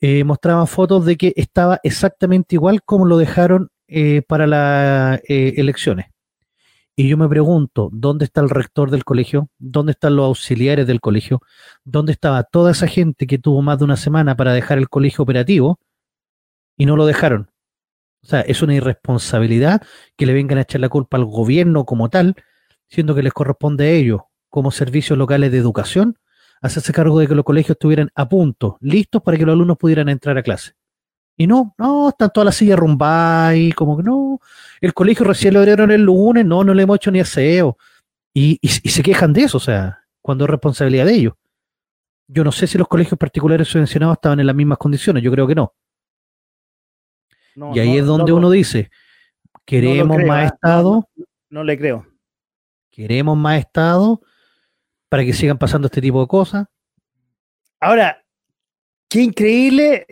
eh, 0.00 0.24
mostraban 0.24 0.66
fotos 0.66 1.04
de 1.06 1.16
que 1.16 1.32
estaba 1.36 1.80
exactamente 1.82 2.56
igual 2.56 2.82
como 2.82 3.06
lo 3.06 3.16
dejaron 3.16 3.70
eh, 3.88 4.22
para 4.22 4.46
las 4.46 5.20
eh, 5.28 5.54
elecciones. 5.56 6.06
Y 6.96 7.08
yo 7.08 7.16
me 7.16 7.28
pregunto, 7.28 7.90
¿dónde 7.92 8.24
está 8.24 8.40
el 8.40 8.50
rector 8.50 8.90
del 8.90 9.04
colegio? 9.04 9.48
¿Dónde 9.58 9.92
están 9.92 10.14
los 10.14 10.26
auxiliares 10.26 10.86
del 10.86 11.00
colegio? 11.00 11.40
¿Dónde 11.84 12.12
estaba 12.12 12.44
toda 12.44 12.70
esa 12.70 12.86
gente 12.86 13.26
que 13.26 13.38
tuvo 13.38 13.62
más 13.62 13.78
de 13.78 13.84
una 13.84 13.96
semana 13.96 14.36
para 14.36 14.52
dejar 14.52 14.78
el 14.78 14.88
colegio 14.88 15.22
operativo 15.22 15.80
y 16.76 16.86
no 16.86 16.96
lo 16.96 17.04
dejaron? 17.06 17.50
O 18.22 18.26
sea, 18.26 18.40
es 18.42 18.62
una 18.62 18.74
irresponsabilidad 18.74 19.82
que 20.16 20.24
le 20.24 20.34
vengan 20.34 20.58
a 20.58 20.62
echar 20.62 20.80
la 20.80 20.88
culpa 20.88 21.16
al 21.16 21.24
gobierno 21.24 21.84
como 21.84 22.08
tal, 22.10 22.36
siendo 22.88 23.14
que 23.14 23.22
les 23.22 23.32
corresponde 23.32 23.86
a 23.86 23.90
ellos, 23.90 24.20
como 24.48 24.70
servicios 24.70 25.18
locales 25.18 25.52
de 25.52 25.58
educación, 25.58 26.16
hacerse 26.64 26.94
cargo 26.94 27.18
de 27.18 27.28
que 27.28 27.34
los 27.34 27.44
colegios 27.44 27.76
estuvieran 27.76 28.10
a 28.14 28.26
punto, 28.26 28.78
listos 28.80 29.20
para 29.22 29.36
que 29.36 29.44
los 29.44 29.52
alumnos 29.52 29.76
pudieran 29.76 30.08
entrar 30.08 30.38
a 30.38 30.42
clase. 30.42 30.72
Y 31.36 31.46
no, 31.46 31.74
no, 31.76 32.08
están 32.08 32.30
todas 32.32 32.46
las 32.46 32.56
sillas 32.56 32.78
rumbadas 32.78 33.56
y 33.56 33.72
como 33.72 33.98
que 33.98 34.02
no, 34.02 34.40
el 34.80 34.94
colegio 34.94 35.26
recién 35.26 35.52
lo 35.52 35.60
abrieron 35.60 35.90
el 35.90 36.02
lunes, 36.02 36.46
no, 36.46 36.64
no 36.64 36.72
le 36.72 36.84
hemos 36.84 36.96
hecho 36.96 37.10
ni 37.10 37.20
aseo. 37.20 37.76
Y, 38.32 38.58
y, 38.62 38.68
se 38.68 39.02
quejan 39.02 39.32
de 39.32 39.42
eso, 39.42 39.58
o 39.58 39.60
sea, 39.60 40.00
cuando 40.22 40.44
es 40.44 40.50
responsabilidad 40.50 41.04
de 41.04 41.14
ellos. 41.14 41.34
Yo 42.26 42.42
no 42.42 42.50
sé 42.50 42.66
si 42.66 42.78
los 42.78 42.88
colegios 42.88 43.18
particulares 43.18 43.68
subvencionados 43.68 44.14
estaban 44.14 44.40
en 44.40 44.46
las 44.46 44.56
mismas 44.56 44.78
condiciones, 44.78 45.22
yo 45.22 45.30
creo 45.30 45.46
que 45.46 45.54
no. 45.54 45.74
y 47.74 47.78
ahí 47.78 47.98
es 47.98 48.06
donde 48.06 48.32
uno 48.32 48.50
dice, 48.50 48.90
queremos 49.66 50.16
más 50.24 50.44
¿eh? 50.44 50.46
Estado. 50.46 51.06
no 51.50 51.62
le 51.62 51.76
creo. 51.76 52.06
Queremos 52.90 53.36
más 53.36 53.58
Estado 53.58 54.22
para 55.14 55.24
que 55.24 55.32
sigan 55.32 55.58
pasando 55.58 55.86
este 55.86 56.00
tipo 56.00 56.20
de 56.20 56.26
cosas. 56.26 56.66
Ahora, 57.78 58.20
qué 59.08 59.20
increíble 59.20 60.04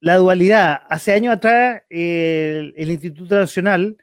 la 0.00 0.16
dualidad. 0.16 0.82
Hace 0.90 1.12
años 1.12 1.36
atrás, 1.36 1.84
el, 1.88 2.74
Instituto 2.76 3.36
Nacional 3.36 3.98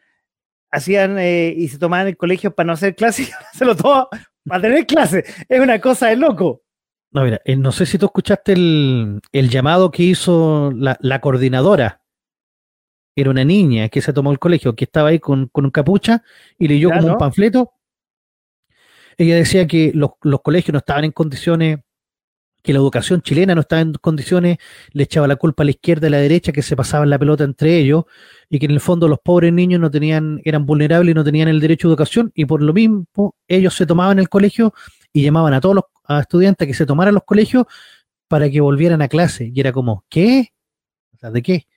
hacían 0.71 1.19
eh, 1.19 1.53
y 1.57 1.67
se 1.67 1.77
tomaban 1.77 2.07
el 2.07 2.15
colegio 2.15 2.55
para 2.55 2.67
no 2.67 2.71
hacer 2.71 2.95
clases, 2.95 3.33
se 3.53 3.65
lo 3.65 3.75
toma 3.75 4.07
para 4.45 4.61
tener 4.61 4.85
clases. 4.85 5.25
Es 5.49 5.59
una 5.59 5.77
cosa 5.81 6.07
de 6.07 6.15
loco. 6.15 6.63
No, 7.11 7.25
mira, 7.25 7.41
eh, 7.43 7.57
no 7.57 7.73
sé 7.73 7.85
si 7.85 7.97
tú 7.97 8.05
escuchaste 8.05 8.53
el, 8.53 9.19
llamado 9.33 9.91
que 9.91 10.03
hizo 10.03 10.71
la, 10.71 11.19
coordinadora. 11.19 12.01
Era 13.13 13.29
una 13.29 13.43
niña 13.43 13.89
que 13.89 13.99
se 13.99 14.13
tomó 14.13 14.31
el 14.31 14.39
colegio, 14.39 14.73
que 14.73 14.85
estaba 14.85 15.09
ahí 15.09 15.19
con, 15.19 15.51
un 15.53 15.69
capucha 15.69 16.23
y 16.57 16.69
leyó 16.69 16.91
como 16.91 17.07
un 17.07 17.17
panfleto 17.17 17.73
ella 19.17 19.35
decía 19.35 19.67
que 19.67 19.91
los, 19.93 20.11
colegios 20.41 20.73
no 20.73 20.79
estaban 20.79 21.05
en 21.05 21.11
condiciones, 21.11 21.79
que 22.61 22.73
la 22.73 22.79
educación 22.79 23.21
chilena 23.21 23.55
no 23.55 23.61
estaba 23.61 23.81
en 23.81 23.93
condiciones, 23.93 24.57
le 24.91 25.03
echaba 25.03 25.27
la 25.27 25.35
culpa 25.35 25.63
a 25.63 25.65
la 25.65 25.71
izquierda 25.71 26.07
y 26.07 26.09
a 26.09 26.11
la 26.11 26.17
derecha, 26.19 26.51
que 26.51 26.61
se 26.61 26.75
pasaban 26.75 27.09
la 27.09 27.19
pelota 27.19 27.43
entre 27.43 27.77
ellos, 27.77 28.05
y 28.49 28.59
que 28.59 28.65
en 28.65 28.71
el 28.71 28.79
fondo 28.79 29.07
los 29.07 29.19
pobres 29.19 29.51
niños 29.51 29.81
no 29.81 29.91
tenían, 29.91 30.41
eran 30.45 30.65
vulnerables 30.65 31.11
y 31.11 31.15
no 31.15 31.23
tenían 31.23 31.47
el 31.49 31.59
derecho 31.59 31.87
a 31.87 31.91
educación, 31.91 32.31
y 32.35 32.45
por 32.45 32.61
lo 32.61 32.73
mismo 32.73 33.35
ellos 33.47 33.75
se 33.75 33.85
tomaban 33.85 34.19
el 34.19 34.29
colegio 34.29 34.73
y 35.11 35.23
llamaban 35.23 35.53
a 35.53 35.61
todos 35.61 35.75
los 35.75 35.85
estudiantes 36.19 36.67
que 36.67 36.73
se 36.73 36.85
tomaran 36.85 37.13
los 37.13 37.23
colegios 37.23 37.65
para 38.27 38.49
que 38.49 38.61
volvieran 38.61 39.01
a 39.01 39.07
clase. 39.07 39.51
Y 39.53 39.59
era 39.59 39.71
como, 39.71 40.05
¿qué? 40.09 40.53
¿de 41.21 41.41
qué? 41.41 41.67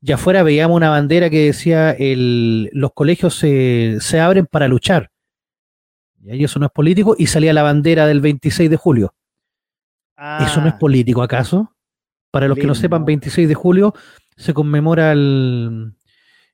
Ya 0.00 0.16
afuera 0.16 0.42
veíamos 0.42 0.76
una 0.76 0.90
bandera 0.90 1.30
que 1.30 1.46
decía 1.46 1.92
el, 1.92 2.70
los 2.72 2.92
colegios 2.92 3.36
se, 3.36 3.98
se 4.00 4.20
abren 4.20 4.46
para 4.46 4.66
luchar. 4.66 5.11
Y 6.24 6.44
eso 6.44 6.58
no 6.58 6.66
es 6.66 6.72
político, 6.72 7.14
y 7.18 7.26
salía 7.26 7.52
la 7.52 7.62
bandera 7.62 8.06
del 8.06 8.20
26 8.20 8.70
de 8.70 8.76
julio. 8.76 9.14
¿Eso 10.16 10.60
no 10.60 10.68
es 10.68 10.74
ah. 10.74 10.78
político 10.78 11.22
acaso? 11.22 11.74
Para 12.30 12.48
los 12.48 12.56
que 12.56 12.66
no 12.66 12.74
sepan, 12.74 13.04
26 13.04 13.48
de 13.48 13.54
julio 13.54 13.92
se 14.36 14.54
conmemora 14.54 15.12
el, 15.12 15.94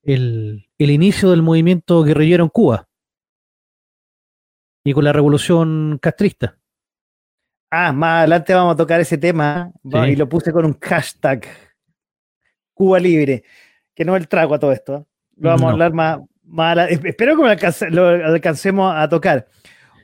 el, 0.03 0.65
inicio 0.79 1.31
del 1.31 1.43
movimiento 1.43 2.03
guerrillero 2.03 2.45
en 2.45 2.51
Cuba 2.51 2.89
y 4.85 4.93
con 4.93 5.05
la 5.05 5.13
revolución 5.13 5.99
castrista. 6.01 6.59
Ah, 7.71 7.93
más 7.93 8.21
adelante 8.21 8.55
vamos 8.55 8.75
a 8.75 8.77
tocar 8.77 9.01
ese 9.01 9.19
tema 9.19 9.71
y 9.85 10.17
lo 10.17 10.29
puse 10.29 10.53
con 10.53 10.65
un 10.65 10.79
hashtag 10.81 11.47
Cuba 12.73 12.99
Libre, 12.99 13.45
que 13.95 14.05
no 14.05 14.17
es 14.17 14.23
el 14.23 14.29
trago 14.29 14.55
a 14.55 14.59
todo 14.59 14.73
esto. 14.73 15.07
Lo 15.37 15.51
vamos 15.51 15.69
a 15.69 15.73
hablar 15.73 15.93
más, 15.93 16.19
Espero 16.89 17.37
que 17.37 17.91
lo, 17.91 18.07
alcancemos 18.09 18.93
a 18.95 19.09
tocar. 19.09 19.49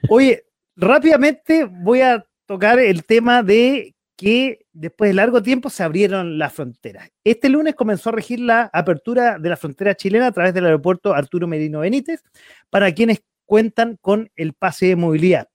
Oye, 0.08 0.44
rápidamente 0.76 1.64
voy 1.64 2.00
a 2.00 2.24
tocar 2.46 2.78
el 2.78 3.04
tema 3.04 3.42
de 3.42 3.94
que 4.16 4.66
después 4.72 5.10
de 5.10 5.14
largo 5.14 5.42
tiempo 5.42 5.70
se 5.70 5.82
abrieron 5.82 6.38
las 6.38 6.52
fronteras. 6.52 7.10
Este 7.24 7.48
lunes 7.48 7.74
comenzó 7.74 8.10
a 8.10 8.12
regir 8.12 8.40
la 8.40 8.70
apertura 8.72 9.38
de 9.38 9.48
la 9.48 9.56
frontera 9.56 9.94
chilena 9.94 10.28
a 10.28 10.32
través 10.32 10.54
del 10.54 10.66
aeropuerto 10.66 11.14
Arturo 11.14 11.46
Merino 11.48 11.80
Benítez 11.80 12.22
para 12.70 12.92
quienes 12.92 13.22
cuentan 13.44 13.98
con 14.00 14.30
el 14.36 14.52
pase 14.52 14.86
de 14.86 14.96
movilidad. 14.96 15.48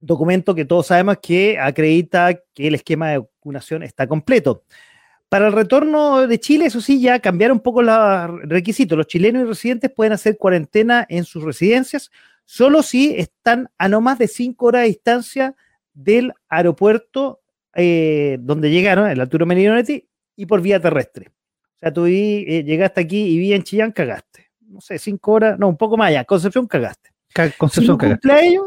Documento 0.00 0.54
que 0.54 0.64
todos 0.64 0.86
sabemos 0.86 1.18
que 1.22 1.58
acredita 1.58 2.34
que 2.54 2.68
el 2.68 2.74
esquema 2.74 3.10
de 3.10 3.18
vacunación 3.18 3.82
está 3.82 4.06
completo. 4.06 4.64
Para 5.30 5.46
el 5.46 5.52
retorno 5.52 6.26
de 6.26 6.40
Chile, 6.40 6.66
eso 6.66 6.80
sí, 6.80 7.00
ya 7.00 7.20
cambiaron 7.20 7.58
un 7.58 7.62
poco 7.62 7.82
los 7.82 8.40
requisitos. 8.42 8.98
Los 8.98 9.06
chilenos 9.06 9.42
y 9.42 9.44
residentes 9.46 9.90
pueden 9.90 10.12
hacer 10.12 10.36
cuarentena 10.36 11.06
en 11.08 11.24
sus 11.24 11.44
residencias 11.44 12.10
solo 12.44 12.82
si 12.82 13.14
están 13.16 13.70
a 13.78 13.88
no 13.88 14.00
más 14.00 14.18
de 14.18 14.26
cinco 14.26 14.66
horas 14.66 14.82
de 14.82 14.88
distancia 14.88 15.54
del 15.94 16.32
aeropuerto 16.48 17.42
eh, 17.76 18.38
donde 18.40 18.72
llegaron, 18.72 19.08
el 19.08 19.20
Arturo 19.20 19.46
Merinonetti, 19.46 20.08
y 20.34 20.46
por 20.46 20.60
vía 20.60 20.80
terrestre. 20.80 21.28
O 21.28 21.78
sea, 21.78 21.92
tú 21.92 22.06
eh, 22.06 22.64
llegaste 22.64 23.00
aquí 23.00 23.22
y 23.22 23.38
vi 23.38 23.52
en 23.52 23.62
Chillán, 23.62 23.92
cagaste. 23.92 24.50
No 24.62 24.80
sé, 24.80 24.98
cinco 24.98 25.30
horas, 25.30 25.60
no, 25.60 25.68
un 25.68 25.76
poco 25.76 25.96
más 25.96 26.08
allá. 26.08 26.24
Concepción, 26.24 26.66
cagaste. 26.66 27.10
Concepción, 27.56 28.00
si 28.00 28.06
cumpleaños, 28.08 28.64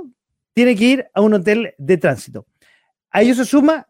tiene 0.53 0.77
que 0.77 0.86
ir 0.86 1.05
a 1.13 1.20
un 1.20 1.34
hotel 1.34 1.74
de 1.77 1.98
tránsito. 1.98 2.46
A 3.12 3.22
ello 3.22 3.36
se 3.36 3.43
suma 3.43 3.86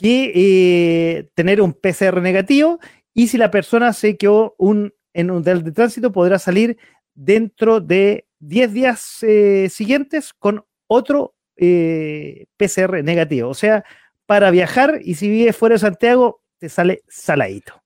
que 0.00 0.32
eh, 0.34 1.30
tener 1.34 1.60
un 1.60 1.72
PCR 1.74 2.22
negativo 2.22 2.78
y 3.12 3.28
si 3.28 3.36
la 3.36 3.50
persona 3.50 3.92
se 3.92 4.16
quedó 4.16 4.54
un, 4.58 4.94
en 5.12 5.30
un 5.30 5.38
hotel 5.38 5.62
de 5.62 5.72
tránsito, 5.72 6.12
podrá 6.12 6.38
salir 6.38 6.78
dentro 7.14 7.80
de 7.80 8.26
10 8.38 8.72
días 8.72 9.24
siguientes 9.68 10.32
con 10.32 10.64
otro 10.86 11.34
eh, 11.56 12.46
PCR 12.56 13.04
negativo. 13.04 13.50
O 13.50 13.54
sea, 13.54 13.84
para 14.24 14.50
viajar 14.50 15.00
y 15.02 15.14
si 15.14 15.28
vives 15.28 15.56
fuera 15.56 15.74
de 15.74 15.80
Santiago, 15.80 16.42
te 16.58 16.70
sale 16.70 17.02
saladito. 17.06 17.82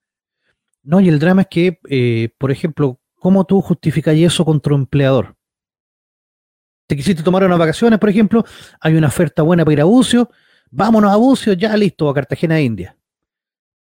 No, 0.84 1.00
y 1.00 1.08
el 1.08 1.18
drama 1.18 1.42
es 1.42 1.48
que, 1.48 1.80
eh, 1.88 2.28
por 2.38 2.52
ejemplo, 2.52 3.00
¿cómo 3.16 3.44
tú 3.44 3.60
justificas 3.60 4.14
eso 4.16 4.44
con 4.44 4.60
tu 4.60 4.74
empleador? 4.74 5.34
Te 6.86 6.94
quisiste 6.94 7.22
tomar 7.22 7.42
unas 7.44 7.58
vacaciones, 7.58 7.98
por 7.98 8.10
ejemplo, 8.10 8.44
hay 8.80 8.94
una 8.94 9.08
oferta 9.08 9.42
buena 9.42 9.64
para 9.64 9.72
ir 9.72 9.80
a 9.80 9.84
Bucio, 9.84 10.30
vámonos 10.74 11.12
a 11.12 11.16
Bucio, 11.16 11.52
ya 11.52 11.76
listo, 11.76 12.08
a 12.08 12.14
Cartagena, 12.14 12.60
India. 12.60 12.96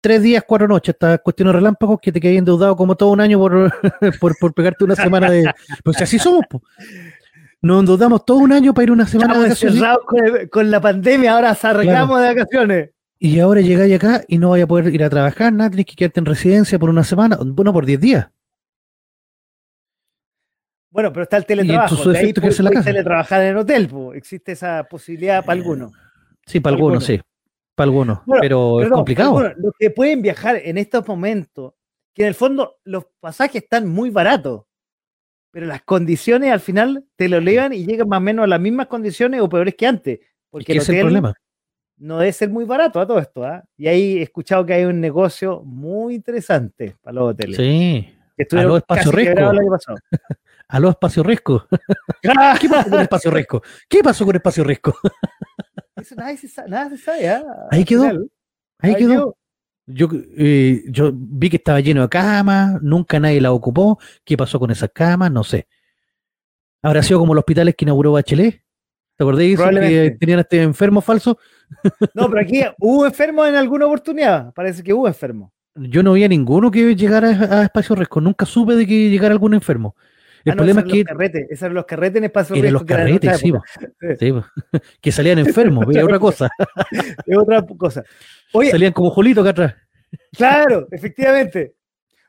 Tres 0.00 0.22
días, 0.22 0.44
cuatro 0.46 0.68
noches, 0.68 0.94
estas 0.94 1.20
cuestiones 1.20 1.54
relámpagos 1.54 1.98
que 2.00 2.12
te 2.12 2.20
quedas 2.20 2.36
endeudado 2.36 2.76
como 2.76 2.94
todo 2.94 3.10
un 3.10 3.20
año 3.20 3.38
por, 3.38 3.72
por, 4.40 4.54
pegarte 4.54 4.84
una 4.84 4.94
semana 4.94 5.30
de. 5.30 5.50
Pues 5.82 6.00
así 6.02 6.18
somos. 6.18 6.44
Nos 7.62 7.80
endeudamos 7.80 8.26
todo 8.26 8.36
un 8.38 8.52
año 8.52 8.74
para 8.74 8.84
ir 8.84 8.90
una 8.90 9.06
semana 9.06 9.34
de 9.34 9.40
vacaciones. 9.44 9.82
Con, 10.06 10.48
con, 10.48 10.70
la 10.70 10.80
pandemia, 10.82 11.34
ahora 11.34 11.54
se 11.54 11.66
arreglamos 11.66 12.20
de 12.20 12.26
vacaciones. 12.26 12.90
Y 13.18 13.40
ahora 13.40 13.62
llegáis 13.62 13.94
acá 13.94 14.22
y 14.28 14.36
no 14.36 14.50
vaya 14.50 14.64
a 14.64 14.66
poder 14.66 14.94
ir 14.94 15.02
a 15.02 15.08
trabajar, 15.08 15.50
nada, 15.50 15.70
tienes 15.70 15.86
que 15.86 15.94
quedarte 15.94 16.20
en 16.20 16.26
residencia 16.26 16.78
por 16.78 16.90
una 16.90 17.04
semana, 17.04 17.38
bueno, 17.40 17.72
por 17.72 17.86
10 17.86 18.00
días. 18.00 18.28
Bueno, 20.90 21.10
pero 21.10 21.22
está 21.22 21.38
el 21.38 21.46
teletrabajo. 21.46 22.10
De 22.10 22.18
ahí 22.18 22.32
puedes, 22.34 22.84
teletrabajar 22.84 23.40
en 23.40 23.48
el 23.48 23.56
hotel, 23.56 23.90
existe 24.14 24.52
esa 24.52 24.84
posibilidad 24.84 25.42
para 25.42 25.58
algunos. 25.58 25.92
Sí, 26.46 26.60
para, 26.60 26.76
algunos, 26.76 27.04
sí. 27.04 27.20
Para 27.74 27.86
algunos, 27.86 28.20
pero, 28.40 28.80
es 28.80 28.90
complicado. 28.90 29.52
Los 29.56 29.72
que 29.78 29.90
pueden 29.90 30.22
viajar 30.22 30.56
en 30.56 30.78
estos 30.78 31.06
momentos, 31.06 31.74
que 32.12 32.22
en 32.22 32.28
el 32.28 32.34
fondo 32.34 32.76
los 32.84 33.06
pasajes 33.20 33.62
están 33.62 33.88
muy 33.88 34.10
baratos 34.10 34.64
pero 35.54 35.66
las 35.66 35.82
condiciones 35.82 36.50
al 36.50 36.58
final 36.58 37.04
te 37.14 37.28
lo 37.28 37.36
elevan 37.36 37.72
y 37.72 37.86
llegan 37.86 38.08
más 38.08 38.16
o 38.16 38.22
menos 38.22 38.42
a 38.42 38.48
las 38.48 38.60
mismas 38.60 38.88
condiciones 38.88 39.40
o 39.40 39.48
peores 39.48 39.76
que 39.76 39.86
antes. 39.86 40.18
Porque 40.50 40.72
el, 40.72 40.78
es 40.78 40.88
el 40.88 41.02
problema? 41.02 41.32
no 41.96 42.18
debe 42.18 42.32
ser 42.32 42.50
muy 42.50 42.64
barato 42.64 43.00
a 43.00 43.06
todo 43.06 43.20
esto. 43.20 43.44
¿ah? 43.44 43.62
Y 43.76 43.86
ahí 43.86 44.18
he 44.18 44.22
escuchado 44.22 44.66
que 44.66 44.74
hay 44.74 44.84
un 44.84 45.00
negocio 45.00 45.62
muy 45.64 46.16
interesante 46.16 46.96
para 47.00 47.14
los 47.14 47.30
hoteles. 47.30 47.56
Sí. 47.56 48.12
a 48.50 48.62
los 48.64 48.78
espacio 48.78 49.12
riesgo. 49.12 49.50
a 50.68 50.80
los 50.80 50.90
espacio 50.90 51.22
riesgo. 51.22 51.66
¿Qué 52.60 52.68
pasó 52.68 52.90
con 52.90 53.00
espacio 53.00 53.30
riesgo? 53.30 53.62
¿Qué 53.88 54.02
pasó 54.02 54.26
con 54.26 54.34
espacio 54.34 54.64
riesgo? 54.64 54.94
Eso 56.04 56.14
nada 56.16 56.36
se 56.36 56.48
sabe. 56.48 56.68
Nada 56.68 56.90
se 56.90 56.98
sabe 56.98 57.28
¿ah? 57.30 57.42
Ahí 57.70 57.82
quedó. 57.82 58.04
Ahí, 58.78 58.94
quedó. 58.94 59.34
Yo, 59.86 60.08
eh, 60.36 60.84
yo 60.88 61.12
vi 61.14 61.48
que 61.48 61.56
estaba 61.56 61.80
lleno 61.80 62.02
de 62.02 62.08
camas, 62.10 62.82
nunca 62.82 63.18
nadie 63.18 63.40
la 63.40 63.52
ocupó. 63.52 63.98
¿Qué 64.22 64.36
pasó 64.36 64.60
con 64.60 64.70
esas 64.70 64.90
camas? 64.92 65.32
No 65.32 65.42
sé. 65.44 65.66
¿Habrá 66.82 67.02
sido 67.02 67.20
como 67.20 67.32
los 67.32 67.40
hospitales 67.40 67.74
que 67.74 67.86
inauguró 67.86 68.12
Bachelet? 68.12 68.62
¿Te 69.16 69.24
acordáis 69.24 69.58
que 69.58 70.16
tenían 70.20 70.40
este 70.40 70.62
enfermo 70.62 71.00
falso? 71.00 71.38
No, 72.12 72.28
pero 72.28 72.42
aquí 72.42 72.60
hubo 72.80 73.06
enfermos 73.06 73.48
en 73.48 73.54
alguna 73.54 73.86
oportunidad. 73.86 74.52
Parece 74.52 74.82
que 74.82 74.92
hubo 74.92 75.08
enfermos. 75.08 75.50
Yo 75.74 76.02
no 76.02 76.12
vi 76.12 76.24
a 76.24 76.28
ninguno 76.28 76.70
que 76.70 76.94
llegara 76.94 77.28
a, 77.28 77.62
Espacio 77.62 77.96
Resco. 77.96 78.20
Nunca 78.20 78.44
supe 78.44 78.74
de 78.74 78.86
que 78.86 79.08
llegara 79.08 79.32
algún 79.32 79.54
enfermo. 79.54 79.96
El 80.44 80.52
ah, 80.52 80.56
problema 80.56 80.80
es 80.82 80.86
que. 80.86 80.98
Los 80.98 81.04
carretes, 81.06 81.46
esos 81.50 81.62
eran 81.62 81.74
los 81.74 81.86
carretes 81.86 82.16
en 82.18 82.24
Espacio 82.24 82.56
Resco. 82.56 82.70
los 82.70 82.84
carretes, 82.84 83.38
sí, 83.38 83.52
Que 85.00 85.12
salían 85.12 85.38
enfermos, 85.40 85.86
es 85.90 86.02
otra 86.02 86.18
cosa. 86.18 86.50
es 87.26 87.38
otra 87.38 87.64
cosa. 87.78 88.04
Salían 88.70 88.92
como 88.92 89.10
Julito 89.10 89.40
acá 89.40 89.50
atrás. 89.50 89.74
Claro, 90.32 90.86
efectivamente. 90.90 91.74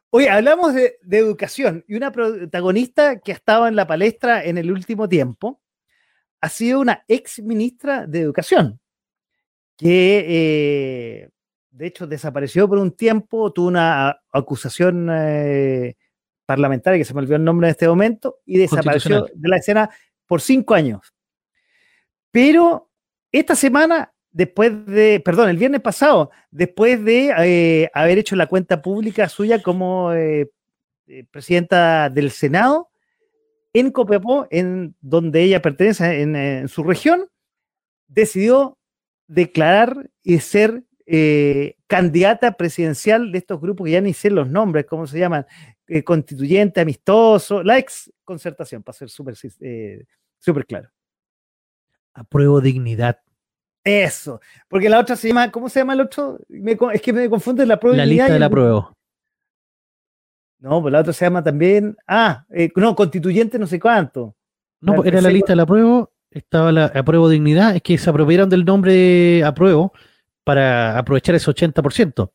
Oye, 0.10 0.30
hablamos 0.30 0.74
de, 0.74 0.98
educación 1.12 1.84
y 1.88 1.96
una 1.96 2.12
protagonista 2.12 3.20
que 3.20 3.34
ha 3.34 3.36
estado 3.36 3.68
en 3.68 3.76
la 3.76 3.86
palestra 3.86 4.46
en 4.46 4.58
el 4.58 4.72
último 4.72 5.10
tiempo 5.10 5.62
ha 6.40 6.48
sido 6.48 6.80
una 6.80 7.04
ex 7.08 7.42
ministra 7.42 8.08
de 8.08 8.22
Educación, 8.22 8.80
que 9.76 10.26
eh, 10.28 11.30
de 11.72 11.88
hecho 11.88 12.08
desapareció 12.08 12.70
por 12.70 12.78
un 12.78 12.92
tiempo, 12.92 13.52
tuvo 13.52 13.68
una 13.68 14.22
acusación 14.32 15.10
eh, 15.12 15.96
parlamentaria, 16.46 16.98
que 16.98 17.06
se 17.06 17.14
me 17.14 17.22
olvidó 17.22 17.36
el 17.36 17.44
nombre 17.44 17.68
en 17.68 17.72
este 17.72 17.88
momento, 17.88 18.40
y 18.46 18.58
desapareció 18.58 19.28
de 19.34 19.50
la 19.50 19.58
escena 19.58 19.90
por 20.28 20.42
cinco 20.42 20.74
años. 20.74 21.14
Pero 22.32 22.90
esta 23.32 23.56
semana 23.56 24.14
después 24.36 24.86
de, 24.86 25.22
perdón, 25.24 25.48
el 25.48 25.56
viernes 25.56 25.80
pasado, 25.80 26.30
después 26.52 27.02
de 27.06 27.34
eh, 27.38 27.90
haber 27.94 28.18
hecho 28.18 28.36
la 28.36 28.48
cuenta 28.48 28.82
pública 28.82 29.30
suya 29.30 29.62
como 29.64 30.12
eh, 30.12 30.52
eh, 31.08 31.24
presidenta 31.32 32.10
del 32.10 32.32
Senado 32.32 32.90
en 33.72 33.92
Copiapó, 33.92 34.46
en 34.52 34.94
donde 35.00 35.42
ella 35.42 35.62
pertenece 35.62 36.22
en, 36.22 36.68
su 36.68 36.84
región, 36.84 37.28
decidió 38.08 38.78
declarar 39.28 40.10
y 40.22 40.40
ser 40.40 40.84
candidata 41.88 42.54
presidencial 42.54 43.32
de 43.32 43.38
estos 43.38 43.62
grupos 43.62 43.86
que 43.86 43.92
ya 43.92 44.02
ni 44.02 44.14
sé 44.14 44.32
los 44.32 44.50
nombres, 44.50 44.86
¿cómo 44.86 45.08
se 45.08 45.18
llaman? 45.18 45.46
Constituyente, 46.04 46.82
amistoso, 46.82 47.64
la 47.64 47.78
ex 47.78 48.12
concertación, 48.24 48.84
para 48.84 48.98
ser 48.98 49.10
súper 49.10 49.36
super 49.36 50.66
claro. 50.66 50.90
Apruebo 52.14 52.62
dignidad. 52.62 53.20
Eso, 53.84 54.42
porque 54.68 54.90
la 54.90 55.00
otra 55.00 55.16
se 55.16 55.28
llama, 55.28 55.52
¿cómo 55.52 55.70
se 55.70 55.80
llama 55.80 55.94
el 55.94 56.02
otro? 56.02 56.40
es 56.92 57.02
que 57.02 57.14
me 57.14 57.30
confunde 57.30 57.66
la 57.68 57.80
prueba. 57.80 57.98
La 57.98 58.06
lista 58.06 58.34
de 58.34 58.40
la 58.40 58.50
prueba. 58.50 58.92
No, 60.60 60.82
pues 60.82 60.92
la 60.92 61.02
otra 61.02 61.14
se 61.14 61.26
llama 61.26 61.44
también, 61.44 61.96
ah, 62.08 62.46
eh, 62.50 62.72
no, 62.76 62.96
constituyente 62.96 63.60
no 63.60 63.68
sé 63.68 63.80
cuánto. 63.80 64.36
No, 64.82 64.96
pues 64.96 65.08
era 65.08 65.22
la 65.22 65.30
lista 65.30 65.52
de 65.52 65.58
la 65.58 65.68
prueba, 65.68 66.10
estaba 66.32 66.72
la 66.72 66.86
apruebo 66.86 67.30
dignidad, 67.30 67.76
es 67.76 67.84
que 67.84 67.98
se 68.00 68.10
apropiaron 68.10 68.50
del 68.50 68.66
nombre 68.66 69.44
apruebo 69.44 69.94
para 70.44 70.98
aprovechar 70.98 71.36
ese 71.36 71.52
80%. 71.52 72.32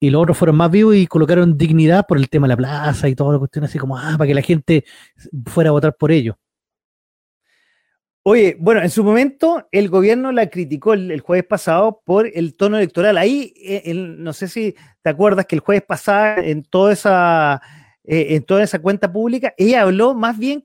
Y 0.00 0.10
los 0.10 0.22
otros 0.22 0.38
fueron 0.38 0.56
más 0.56 0.70
vivos 0.70 0.94
y 0.94 1.06
colocaron 1.06 1.58
dignidad 1.58 2.06
por 2.06 2.18
el 2.18 2.28
tema 2.28 2.46
de 2.46 2.52
la 2.52 2.56
plaza 2.56 3.08
y 3.08 3.14
toda 3.14 3.32
la 3.32 3.38
cuestión 3.38 3.64
así 3.64 3.78
como, 3.78 3.98
ah, 3.98 4.14
para 4.16 4.28
que 4.28 4.34
la 4.34 4.42
gente 4.42 4.84
fuera 5.46 5.70
a 5.70 5.72
votar 5.72 5.96
por 5.96 6.12
ellos. 6.12 6.36
Oye, 8.30 8.56
bueno, 8.60 8.82
en 8.82 8.90
su 8.90 9.02
momento 9.02 9.66
el 9.72 9.88
gobierno 9.88 10.32
la 10.32 10.50
criticó 10.50 10.92
el, 10.92 11.20
jueves 11.20 11.46
pasado 11.46 12.02
por 12.04 12.26
el 12.26 12.56
tono 12.58 12.76
electoral. 12.76 13.16
Ahí, 13.16 13.54
eh, 13.56 13.94
no 13.94 14.34
sé 14.34 14.48
si 14.48 14.74
te 15.02 15.08
acuerdas 15.08 15.46
que 15.46 15.56
el 15.56 15.60
jueves 15.60 15.84
pasado, 15.84 16.42
en 16.42 16.62
toda 16.62 16.92
esa, 16.92 17.62
eh, 18.04 18.34
en 18.34 18.42
toda 18.44 18.62
esa 18.62 18.80
cuenta 18.80 19.10
pública, 19.10 19.54
ella 19.56 19.80
habló 19.80 20.14
más 20.14 20.36
bien, 20.36 20.62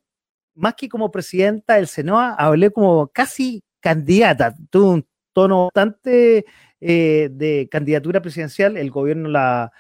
más 0.56 0.74
que 0.76 0.90
como 0.90 1.10
presidenta 1.10 1.76
del 1.76 1.88
Senoa, 1.88 2.36
habló 2.38 2.70
como 2.72 3.08
casi 3.08 3.64
candidata. 3.80 4.54
Tuvo 4.70 4.92
un 4.92 5.08
tono 5.32 5.70
bastante 5.74 6.46
eh, 6.86 7.30
de 7.32 7.68
candidatura 7.72 8.22
presidencial. 8.22 8.78
El 8.78 8.92
gobierno 8.92 9.30
la 9.30 9.72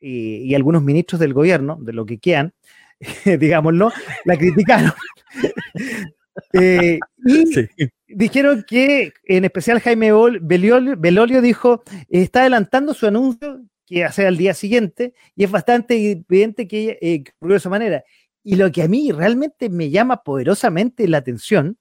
y, 0.00 0.38
y 0.38 0.54
algunos 0.54 0.82
ministros 0.82 1.20
del 1.20 1.32
gobierno, 1.32 1.78
de 1.80 1.92
lo 1.92 2.04
que 2.04 2.18
quieran, 2.18 2.52
digámoslo, 3.38 3.92
la 4.24 4.36
criticaron. 4.36 4.92
Eh, 6.54 6.98
y 7.24 7.88
dijeron 8.08 8.64
que, 8.66 9.12
en 9.24 9.44
especial 9.44 9.80
Jaime 9.80 10.12
Belolio, 10.40 11.42
dijo, 11.42 11.82
está 12.08 12.40
adelantando 12.40 12.94
su 12.94 13.06
anuncio 13.06 13.60
que 13.86 14.04
hace 14.04 14.26
al 14.26 14.38
día 14.38 14.54
siguiente 14.54 15.12
y 15.36 15.44
es 15.44 15.50
bastante 15.50 15.94
evidente 15.94 16.66
que 16.66 16.98
eh, 17.02 17.24
ocurrió 17.36 17.54
de 17.54 17.58
esa 17.58 17.68
manera. 17.68 18.04
Y 18.42 18.56
lo 18.56 18.72
que 18.72 18.82
a 18.82 18.88
mí 18.88 19.12
realmente 19.12 19.68
me 19.68 19.90
llama 19.90 20.22
poderosamente 20.22 21.06
la 21.06 21.18
atención 21.18 21.76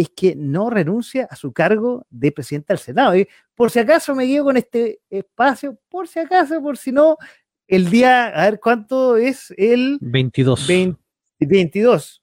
es 0.00 0.10
que 0.10 0.34
no 0.36 0.70
renuncia 0.70 1.26
a 1.30 1.36
su 1.36 1.52
cargo 1.52 2.06
de 2.10 2.32
presidente 2.32 2.72
del 2.72 2.78
Senado. 2.78 3.16
Y 3.16 3.28
por 3.54 3.70
si 3.70 3.78
acaso 3.78 4.14
me 4.14 4.24
guío 4.24 4.44
con 4.44 4.56
este 4.56 5.00
espacio, 5.10 5.78
por 5.88 6.08
si 6.08 6.18
acaso, 6.18 6.60
por 6.62 6.76
si 6.76 6.92
no, 6.92 7.16
el 7.66 7.90
día, 7.90 8.26
a 8.28 8.50
ver 8.50 8.60
cuánto 8.60 9.16
es 9.16 9.52
el 9.56 9.98
22. 10.00 10.66
22. 11.38 12.22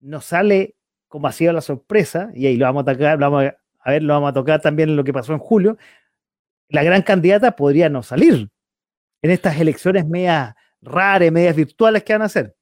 Nos 0.00 0.24
sale 0.24 0.76
como 1.08 1.28
ha 1.28 1.32
sido 1.32 1.52
la 1.52 1.60
sorpresa, 1.60 2.30
y 2.34 2.46
ahí 2.46 2.56
lo 2.56 2.66
vamos 2.66 2.86
a 2.86 2.92
tocar, 2.92 3.18
vamos 3.18 3.44
a, 3.80 3.90
ver, 3.90 4.02
lo 4.02 4.14
vamos 4.14 4.30
a 4.30 4.32
tocar 4.32 4.60
también 4.60 4.90
en 4.90 4.96
lo 4.96 5.04
que 5.04 5.12
pasó 5.12 5.32
en 5.32 5.38
julio. 5.38 5.78
La 6.68 6.82
gran 6.82 7.02
candidata 7.02 7.54
podría 7.56 7.88
no 7.88 8.02
salir 8.02 8.50
en 9.22 9.30
estas 9.30 9.58
elecciones 9.60 10.06
medias 10.06 10.54
raras, 10.80 11.30
medias 11.30 11.56
virtuales 11.56 12.02
que 12.02 12.12
van 12.12 12.22
a 12.22 12.26
hacer. 12.26 12.55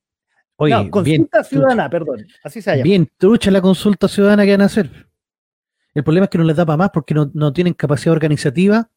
Oye, 0.57 0.91
consulta 0.91 1.43
ciudadana, 1.43 1.91
perdón. 1.91 2.27
Así 2.43 2.63
se 2.63 2.71
llama. 2.71 2.83
Bien, 2.83 3.09
trucha 3.17 3.51
la 3.51 3.61
consulta 3.61 4.09
ciudadana 4.09 4.45
que 4.45 4.53
van 4.53 4.63
a 4.63 4.67
hacer. 4.67 5.09
El 5.95 6.03
problema 6.05 6.25
es 6.25 6.31
que 6.31 6.39
no 6.39 6.45
les 6.45 6.57
da 6.57 6.67
para 6.67 6.77
más 6.77 6.91
porque 6.91 7.15
no, 7.15 7.53
tienen 7.53 7.75
capacidad 7.75 8.13
organizativa, 8.13 8.91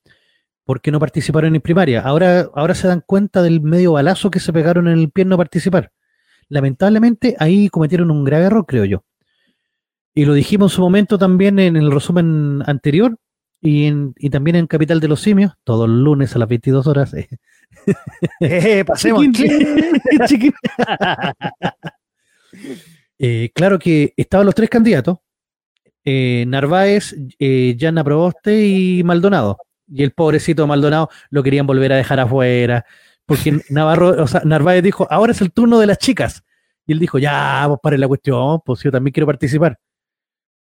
porque 0.66 0.92
no 0.92 1.00
participaron 1.00 1.56
en 1.56 1.62
primaria. 1.62 2.02
Ahora, 2.02 2.50
ahora 2.54 2.76
se 2.76 2.88
dan 2.88 3.04
cuenta 3.06 3.42
del 3.42 3.62
medio 3.62 3.94
balazo 3.94 4.32
que 4.32 4.40
se 4.40 4.52
pegaron 4.52 4.88
en 4.88 4.98
el 4.98 5.12
pie 5.12 5.26
no 5.26 5.38
participar. 5.38 5.92
Lamentablemente, 6.50 7.36
ahí 7.40 7.70
cometieron 7.70 8.10
un 8.10 8.24
grave 8.24 8.46
error, 8.46 8.66
creo 8.66 8.86
yo. 8.86 9.04
Y 10.14 10.26
lo 10.26 10.34
dijimos 10.34 10.72
en 10.72 10.76
su 10.76 10.82
momento 10.82 11.18
también 11.20 11.60
en 11.60 11.76
el 11.76 11.92
resumen 11.92 12.64
anterior 12.66 13.18
y, 13.62 13.86
en, 13.86 14.14
y 14.18 14.32
también 14.32 14.56
en 14.56 14.66
Capital 14.66 15.00
de 15.00 15.08
los 15.08 15.22
Simios, 15.22 15.54
todos 15.64 15.88
los 15.88 16.00
lunes 16.00 16.36
a 16.36 16.40
las 16.40 16.50
22 16.50 16.88
horas. 16.88 17.14
Eh, 17.14 17.28
eh, 18.40 18.84
pasemos. 18.86 19.24
Eh, 23.20 23.50
claro 23.54 23.80
que 23.80 24.14
estaban 24.16 24.46
los 24.46 24.54
tres 24.54 24.70
candidatos, 24.70 25.18
eh, 26.06 26.46
Narváez, 26.48 27.16
eh, 27.40 27.76
Yana 27.78 28.04
Proboste 28.04 28.66
y 28.66 29.04
Maldonado. 29.04 29.58
Y 29.88 30.04
el 30.04 30.12
pobrecito 30.12 30.68
Maldonado 30.68 31.10
lo 31.32 31.44
querían 31.44 31.68
volver 31.68 31.94
a 31.94 31.98
dejar 31.98 32.20
afuera, 32.20 32.86
porque 33.26 33.60
Navarro, 33.70 34.24
o 34.24 34.28
sea, 34.28 34.42
Narváez 34.46 34.84
dijo, 34.84 35.08
ahora 35.10 35.32
es 35.32 35.42
el 35.42 35.52
turno 35.52 35.80
de 35.80 35.88
las 35.88 35.98
chicas. 35.98 36.44
Y 36.86 36.94
él 36.94 37.00
dijo, 37.00 37.20
ya, 37.20 37.68
vos 37.68 37.80
pare 37.82 37.98
la 37.98 38.08
cuestión, 38.08 38.62
pues 38.66 38.82
yo 38.84 38.92
también 38.92 39.12
quiero 39.12 39.28
participar. 39.28 39.78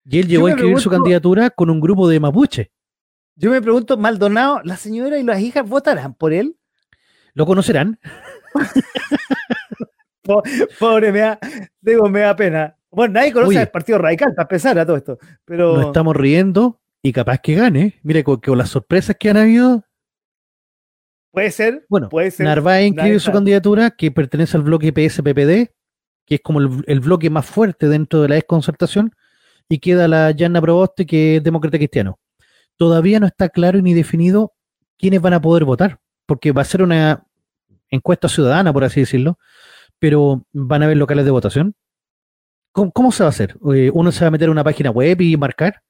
Y 0.05 0.19
él 0.19 0.27
llegó 0.27 0.47
a 0.47 0.51
escribir 0.51 0.79
su 0.79 0.89
candidatura 0.89 1.49
con 1.49 1.69
un 1.69 1.79
grupo 1.79 2.07
de 2.07 2.19
mapuche. 2.19 2.71
Yo 3.35 3.49
me 3.49 3.61
pregunto, 3.61 3.97
Maldonado, 3.97 4.61
¿la 4.63 4.77
señora 4.77 5.17
y 5.17 5.23
las 5.23 5.39
hijas 5.39 5.67
votarán 5.67 6.13
por 6.13 6.33
él? 6.33 6.57
¿Lo 7.33 7.45
conocerán? 7.45 7.99
Pobre, 10.79 11.11
me 11.11 11.19
da, 11.19 11.39
digo, 11.81 12.09
me 12.09 12.21
da 12.21 12.35
pena. 12.35 12.75
Bueno, 12.91 13.13
nadie 13.13 13.31
conoce 13.31 13.61
el 13.61 13.69
Partido 13.69 13.97
Radical, 13.97 14.35
para 14.35 14.43
empezar 14.43 14.77
a 14.77 14.85
todo 14.85 14.97
esto. 14.97 15.17
Pero... 15.45 15.77
Nos 15.77 15.85
estamos 15.87 16.15
riendo 16.15 16.79
y 17.01 17.13
capaz 17.13 17.39
que 17.39 17.55
gane. 17.55 17.99
Mire, 18.03 18.23
con, 18.23 18.39
las 18.57 18.69
sorpresas 18.69 19.15
que 19.19 19.29
han 19.29 19.37
habido. 19.37 19.83
Puede 21.31 21.51
ser. 21.51 21.85
Bueno, 21.89 22.09
puede 22.09 22.31
ser. 22.31 22.45
Narváez 22.45 22.87
inscribe 22.87 23.19
su 23.19 23.31
candidatura, 23.31 23.91
que 23.91 24.11
pertenece 24.11 24.57
al 24.57 24.63
bloque 24.63 24.91
PSPPD, 24.91 25.71
que 26.25 26.35
es 26.35 26.41
como 26.41 26.59
el, 26.59 26.99
bloque 26.99 27.29
más 27.29 27.45
fuerte 27.45 27.87
dentro 27.87 28.21
de 28.21 28.29
la 28.29 28.35
desconcertación, 28.35 29.15
y 29.69 29.79
queda 29.79 30.09
la 30.09 30.31
Yanna 30.31 30.61
Proboste, 30.61 31.05
que 31.05 31.37
es 31.37 31.43
demócrata 31.43 31.77
cristiano. 31.77 32.19
Todavía 32.75 33.19
no 33.19 33.27
está 33.27 33.47
claro 33.47 33.81
ni 33.81 33.93
definido 33.93 34.53
quiénes 34.97 35.21
van 35.21 35.33
a 35.33 35.41
poder 35.41 35.63
votar 35.63 36.01
porque 36.31 36.53
va 36.53 36.61
a 36.61 36.63
ser 36.63 36.81
una 36.81 37.25
encuesta 37.89 38.29
ciudadana, 38.29 38.71
por 38.71 38.85
así 38.85 39.01
decirlo, 39.01 39.37
pero 39.99 40.45
van 40.53 40.81
a 40.81 40.85
haber 40.85 40.95
locales 40.95 41.25
de 41.25 41.31
votación. 41.31 41.75
¿Cómo, 42.71 43.11
se 43.11 43.23
va 43.23 43.27
a 43.27 43.31
hacer? 43.31 43.57
Eh, 43.75 43.91
¿Uno 43.93 44.13
se 44.13 44.23
va 44.23 44.29
a 44.29 44.31
meter 44.31 44.45
en 44.45 44.51
una 44.51 44.63
página 44.63 44.91
web 44.91 45.19
y 45.19 45.35
marcar? 45.35 45.81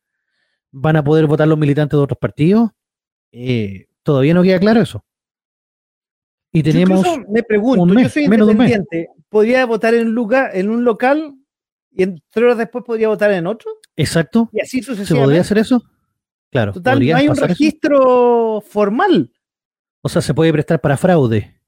¿Van 0.71 0.95
a 0.95 1.03
poder 1.03 1.27
votar 1.27 1.47
los 1.47 1.59
militantes 1.59 1.95
de 1.95 2.03
otros 2.03 2.17
partidos? 2.17 2.71
Eh, 3.31 3.85
todavía 4.01 4.33
no 4.33 4.41
queda 4.41 4.59
claro 4.59 4.81
eso. 4.81 5.05
Y 6.51 6.63
tenemos. 6.63 7.05
me 7.29 7.43
pregunto, 7.43 7.83
un 7.83 7.93
mes, 7.93 8.05
yo 8.05 8.09
soy 8.09 8.23
independiente, 8.23 9.09
¿podría 9.29 9.67
votar 9.67 9.93
en 9.93 10.07
un, 10.07 10.15
lugar, 10.15 10.49
en 10.55 10.71
un 10.71 10.83
local 10.83 11.35
y 11.91 12.01
en 12.01 12.19
tres 12.31 12.45
horas 12.45 12.57
después 12.57 12.83
podría 12.83 13.09
votar 13.09 13.31
en 13.31 13.45
otro? 13.45 13.69
Exacto. 13.95 14.49
Y 14.53 14.61
así 14.61 14.81
sucesivamente. 14.81 15.05
¿Se 15.05 15.23
podría 15.23 15.41
hacer 15.41 15.59
eso? 15.59 15.83
Claro. 16.49 16.73
Total, 16.73 16.99
no 16.99 17.15
hay 17.15 17.27
un 17.27 17.37
registro 17.37 18.59
formal. 18.67 19.31
O 20.01 20.09
sea, 20.09 20.21
se 20.21 20.33
puede 20.33 20.51
prestar 20.51 20.81
para 20.81 20.97
fraude. 20.97 21.61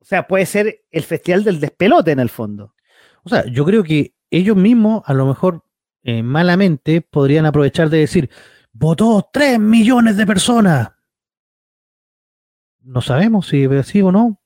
O 0.00 0.04
sea, 0.04 0.26
puede 0.26 0.46
ser 0.46 0.84
el 0.90 1.02
festival 1.02 1.44
del 1.44 1.60
despelote 1.60 2.12
en 2.12 2.20
el 2.20 2.28
fondo. 2.28 2.74
O 3.24 3.28
sea, 3.28 3.44
yo 3.46 3.64
creo 3.64 3.82
que 3.82 4.14
ellos 4.30 4.56
mismos, 4.56 5.02
a 5.04 5.14
lo 5.14 5.26
mejor 5.26 5.64
eh, 6.02 6.22
malamente, 6.22 7.00
podrían 7.00 7.46
aprovechar 7.46 7.90
de 7.90 7.98
decir, 7.98 8.30
votó 8.72 9.28
3 9.32 9.58
millones 9.58 10.16
de 10.16 10.26
personas. 10.26 10.92
No 12.82 13.00
sabemos 13.00 13.48
si 13.48 13.64
es 13.64 13.70
así 13.72 14.00
o 14.00 14.12
no. 14.12 14.40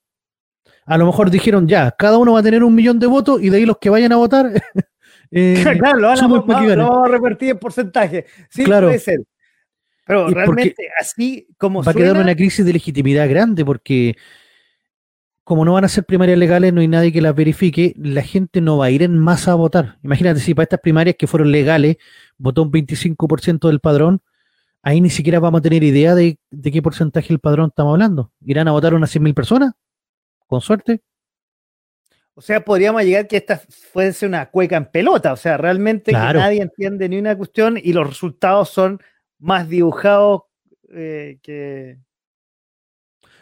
A 0.87 0.96
lo 0.96 1.07
mejor 1.07 1.31
dijeron 1.31 1.68
ya, 1.68 1.90
cada 1.92 2.16
uno 2.16 2.33
va 2.33 2.40
a 2.40 2.42
tener 2.42 2.64
un 2.64 2.74
millón 2.74 2.98
de 2.98 3.07
votos 3.07 3.42
y 3.42 3.50
de 3.50 3.59
ahí 3.59 3.66
los 3.66 3.79
que 3.79 3.90
vayan 3.90 4.12
a 4.12 4.16
votar. 4.16 4.50
eh, 5.31 5.62
claro, 5.79 5.98
lo 5.98 6.09
van, 6.09 7.05
a, 7.05 7.09
repartir 7.09 7.50
en 7.50 7.59
porcentaje. 7.59 8.26
Sí, 8.48 8.64
claro. 8.64 8.88
puede 8.88 8.98
ser. 8.98 9.20
Pero 10.11 10.27
realmente, 10.27 10.88
así 10.99 11.46
como 11.57 11.85
Va 11.85 11.92
a 11.92 11.94
quedar 11.94 12.16
una 12.16 12.35
crisis 12.35 12.66
de 12.66 12.73
legitimidad 12.73 13.29
grande 13.29 13.64
porque 13.64 14.16
como 15.44 15.64
no 15.64 15.75
van 15.75 15.85
a 15.85 15.88
ser 15.88 16.03
primarias 16.03 16.37
legales, 16.37 16.73
no 16.73 16.81
hay 16.81 16.88
nadie 16.88 17.12
que 17.12 17.20
las 17.20 17.33
verifique, 17.33 17.94
la 17.96 18.23
gente 18.23 18.61
no 18.61 18.79
va 18.79 18.87
a 18.87 18.90
ir 18.90 19.05
en 19.05 19.16
masa 19.16 19.53
a 19.53 19.55
votar. 19.55 19.99
Imagínate 20.03 20.40
si 20.40 20.53
para 20.53 20.64
estas 20.64 20.81
primarias 20.81 21.14
que 21.16 21.29
fueron 21.29 21.53
legales 21.53 21.96
votó 22.38 22.64
un 22.64 22.73
25% 22.73 23.68
del 23.68 23.79
padrón, 23.79 24.20
ahí 24.83 25.01
ni 25.01 25.11
siquiera 25.11 25.38
vamos 25.38 25.61
a 25.61 25.62
tener 25.62 25.85
idea 25.85 26.16
de, 26.16 26.40
qué 26.61 26.83
porcentaje 26.83 27.29
del 27.29 27.38
padrón 27.38 27.68
estamos 27.68 27.92
hablando. 27.92 28.33
¿Irán 28.44 28.66
a 28.66 28.73
votar 28.73 28.94
unas 28.94 29.14
100.000 29.14 29.33
personas? 29.33 29.75
Con 30.49 30.61
suerte. 30.61 31.03
O 32.35 32.40
sea, 32.40 32.64
podríamos 32.64 33.05
llegar 33.05 33.29
que 33.29 33.37
esta 33.37 33.61
fuese 33.92 34.27
una 34.27 34.51
cueca 34.51 34.77
en 34.77 34.87
pelota. 34.87 35.33
O 35.33 35.37
sea, 35.37 35.57
realmente 35.57 36.11
que 36.11 36.18
nadie 36.18 36.62
entiende 36.62 37.09
ni 37.09 37.16
una 37.16 37.37
cuestión 37.37 37.79
y 37.81 37.92
los 37.92 38.09
resultados 38.09 38.70
son 38.70 39.01
más 39.40 39.68
dibujado 39.68 40.48
eh, 40.92 41.38
que... 41.42 41.98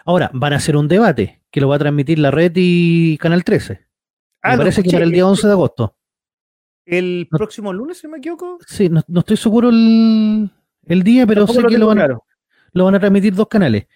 Ahora, 0.05 0.31
van 0.33 0.55
a 0.55 0.57
hacer 0.57 0.77
un 0.77 0.89
debate 0.89 1.43
que 1.51 1.61
lo 1.61 1.69
va 1.69 1.77
a 1.77 1.81
transmitir 1.81 2.19
la 2.19 2.31
red 2.31 2.53
y 2.55 3.19
Canal 3.19 3.45
13. 3.45 3.87
Ah, 4.43 4.53
Me 4.53 4.59
parece 4.59 4.83
que 4.83 4.91
para 4.91 5.05
el 5.05 5.13
día 5.13 5.27
11 5.27 5.47
de 5.47 5.53
agosto. 5.53 5.97
¿El 6.87 7.29
próximo 7.31 7.73
lunes, 7.73 7.99
si 7.99 8.09
me 8.09 8.17
equivoco? 8.17 8.59
Sí, 8.67 8.89
no, 8.89 9.03
estoy 9.19 9.37
seguro 9.37 9.69
el, 9.69 10.51
día, 10.87 11.27
pero 11.27 11.47
sé 11.47 11.63
que 11.65 11.77
lo 11.77 11.89
van, 11.89 11.99
a, 11.99 12.19
lo 12.73 12.85
van 12.85 12.95
a 12.95 13.01
transmitir 13.01 13.35
dos 13.35 13.49
canales. 13.49 13.87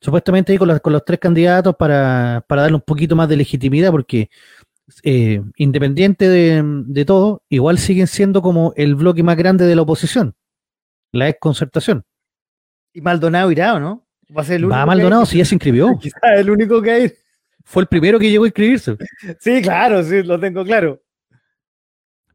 Supuestamente 0.00 0.50
ahí 0.50 0.58
con 0.58 0.66
los, 0.66 0.80
con 0.80 0.92
los 0.92 1.04
tres 1.04 1.20
candidatos 1.20 1.76
para, 1.76 2.44
darle 2.48 2.74
un 2.74 2.80
poquito 2.80 3.14
más 3.14 3.28
de 3.28 3.36
legitimidad, 3.36 3.92
porque 3.92 4.28
eh, 5.04 5.40
independiente 5.56 6.28
de, 6.28 6.62
de, 6.64 7.04
todo, 7.04 7.44
igual 7.48 7.78
siguen 7.78 8.08
siendo 8.08 8.42
como 8.42 8.72
el 8.76 8.96
bloque 8.96 9.22
más 9.22 9.36
grande 9.36 9.64
de 9.64 9.76
la 9.76 9.82
oposición 9.82 10.34
la 11.12 11.26
desconcertación. 11.26 12.04
¿Y 12.92 13.00
Maldonado 13.00 13.50
irá 13.50 13.74
o 13.74 13.80
no? 13.80 14.06
Va 14.36 14.42
a 14.42 14.44
ser 14.44 14.56
el 14.56 14.64
único. 14.64 14.78
Va 14.78 14.86
Maldonado, 14.86 15.26
si 15.26 15.38
ya 15.38 15.44
se 15.44 15.54
inscribió. 15.54 15.96
Quizás 16.00 16.20
el 16.36 16.50
único 16.50 16.82
que 16.82 16.90
hay. 16.90 17.12
Fue 17.64 17.82
el 17.82 17.88
primero 17.88 18.18
que 18.18 18.30
llegó 18.30 18.44
a 18.44 18.48
inscribirse. 18.48 18.96
Sí, 19.38 19.62
claro, 19.62 20.02
sí, 20.02 20.22
lo 20.22 20.40
tengo 20.40 20.64
claro. 20.64 21.00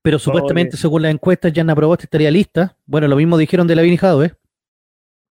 Pero 0.02 0.20
supuestamente, 0.20 0.78
según 0.78 1.02
las 1.02 1.12
encuestas, 1.12 1.52
Yana 1.52 1.76
Proboste 1.76 2.06
estaría 2.06 2.32
lista. 2.32 2.78
Bueno, 2.86 3.10
lo 3.10 3.18
mismo 3.18 3.38
dijeron 3.38 3.68
de 3.68 3.76
la 3.76 3.82
Vinijado, 3.82 4.24
¿eh? 4.24 4.34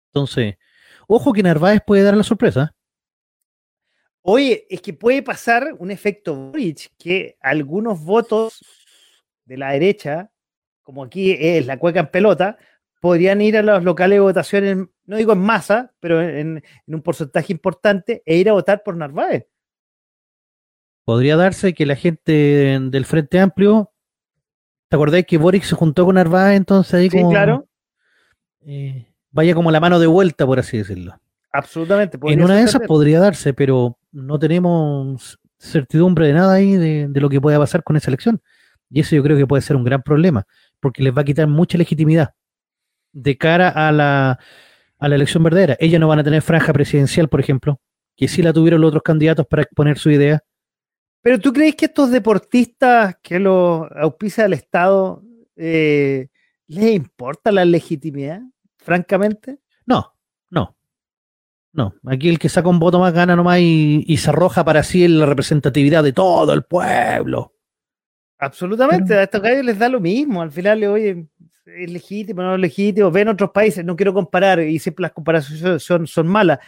Entonces, 0.09 0.56
ojo 1.06 1.32
que 1.32 1.42
Narváez 1.42 1.80
puede 1.87 2.02
dar 2.02 2.14
la 2.14 2.22
sorpresa. 2.22 2.74
Oye, 4.20 4.66
es 4.68 4.82
que 4.82 4.92
puede 4.92 5.22
pasar 5.22 5.74
un 5.78 5.90
efecto 5.90 6.50
bridge, 6.50 6.90
que 6.98 7.38
algunos 7.40 8.04
votos 8.04 8.61
de 9.44 9.56
la 9.56 9.72
derecha, 9.72 10.30
como 10.82 11.04
aquí 11.04 11.37
es 11.38 11.64
la 11.64 11.78
cueca 11.78 12.00
en 12.00 12.11
pelota, 12.11 12.59
podrían 13.00 13.40
ir 13.40 13.56
a 13.56 13.62
los 13.62 13.85
locales 13.85 14.16
de 14.16 14.20
votación, 14.20 14.90
no 15.04 15.16
digo 15.16 15.32
en 15.32 15.38
masa, 15.38 15.92
pero 16.00 16.22
en, 16.22 16.62
un 16.87 17.02
porcentaje 17.02 17.52
importante, 17.52 18.22
e 18.24 18.37
ir 18.37 18.48
a 18.48 18.52
votar 18.52 18.82
por 18.82 18.96
Narváez. 18.96 19.46
Podría 21.04 21.37
darse 21.37 21.72
que 21.72 21.87
la 21.87 21.96
gente 21.96 22.78
del 22.80 23.04
Frente 23.04 23.38
Amplio, 23.38 23.92
¿te 24.88 24.96
acordáis 24.96 25.26
que 25.26 25.38
Boric 25.38 25.62
se 25.62 25.76
juntó 25.76 26.04
con 26.04 26.16
Narváez? 26.16 26.56
Entonces 26.56 26.94
ahí 26.94 27.11
sí, 27.11 27.22
claro. 27.30 27.68
Eh, 28.62 29.06
vaya 29.30 29.54
como 29.54 29.70
la 29.70 29.78
mano 29.78 30.00
de 30.00 30.09
vuelta, 30.09 30.44
por 30.44 30.59
así 30.59 30.78
decirlo. 30.78 31.16
Absolutamente. 31.52 32.18
En 32.24 32.42
una 32.42 32.56
de 32.56 32.62
esas 32.62 32.82
podría 32.87 33.20
darse, 33.20 33.54
pero 33.54 33.98
no 34.11 34.38
tenemos 34.38 35.38
certidumbre 35.59 36.26
de 36.26 36.32
nada 36.32 36.54
ahí 36.54 36.74
de, 36.76 37.06
de, 37.09 37.20
lo 37.20 37.30
que 37.30 37.40
pueda 37.40 37.59
pasar 37.59 37.85
con 37.85 37.96
esa 37.96 38.11
elección. 38.11 38.42
Y 38.90 39.00
eso 39.00 39.14
yo 39.14 39.22
creo 39.22 39.37
que 39.37 39.46
puede 39.46 39.62
ser 39.62 39.76
un 39.76 39.85
gran 39.85 40.02
problema, 40.02 40.46
porque 40.80 41.02
les 41.02 41.16
va 41.16 41.22
a 41.22 41.24
quitar 41.24 41.46
mucha 41.46 41.78
legitimidad 41.78 42.35
de 43.16 43.38
cara 43.38 43.70
a 43.70 43.90
la, 43.92 44.38
a 44.98 45.09
la 45.09 45.14
elección 45.14 45.42
verdadera. 45.42 45.76
Ellas 45.81 46.00
no 46.00 46.09
van 46.09 46.18
a 46.18 46.24
tener 46.24 46.42
franja 46.42 46.72
presidencial, 46.72 47.29
por 47.29 47.40
ejemplo, 47.40 47.81
que 48.14 48.29
sí 48.29 48.42
la 48.42 48.52
tuvieron 48.52 48.81
los 48.81 48.88
otros 48.88 49.02
candidatos 49.02 49.46
para 49.46 49.62
exponer 49.62 49.98
su 49.98 50.11
idea. 50.11 50.42
Pero 51.22 51.40
tú 51.40 51.52
crees 51.52 51.74
que 51.74 51.87
estos 51.87 52.11
deportistas 52.11 53.16
que 53.22 53.40
los 53.40 53.87
auspicia 53.96 54.44
el 54.44 54.52
Estado, 54.52 55.22
eh, 55.57 56.29
¿les 56.68 56.94
importa 56.94 57.50
la 57.50 57.64
legitimidad, 57.64 58.42
francamente? 58.76 59.59
No, 59.87 60.14
no. 60.50 60.76
No, 61.72 61.94
aquí 62.07 62.29
el 62.29 62.38
que 62.38 62.48
saca 62.48 62.68
un 62.68 62.79
voto 62.79 62.98
más 62.98 63.12
gana 63.12 63.35
nomás 63.35 63.59
y, 63.61 64.05
y 64.07 64.16
se 64.18 64.31
arroja 64.31 64.64
para 64.64 64.83
sí 64.83 65.09
la 65.09 65.26
representatividad 65.26 66.05
de 66.05 66.12
todo 66.12 66.52
el 66.52 66.62
pueblo. 66.64 67.55
Absolutamente, 68.38 69.14
a 69.14 69.22
estos 69.22 69.40
gallos 69.40 69.64
les 69.64 69.79
da 69.79 69.88
lo 69.88 70.00
mismo. 70.00 70.42
Al 70.42 70.52
final, 70.52 70.85
oye, 70.85 71.26
es 71.66 71.90
legítimo, 71.90 72.42
no 72.42 72.55
es 72.55 72.61
legítimo. 72.61 73.11
Ven 73.11 73.29
otros 73.29 73.50
países, 73.50 73.85
no 73.85 73.96
quiero 73.96 74.14
comparar 74.14 74.61
y 74.61 74.79
siempre 74.79 75.02
las 75.02 75.12
comparaciones 75.12 75.83
son, 75.83 76.07
son 76.07 76.26
malas, 76.26 76.59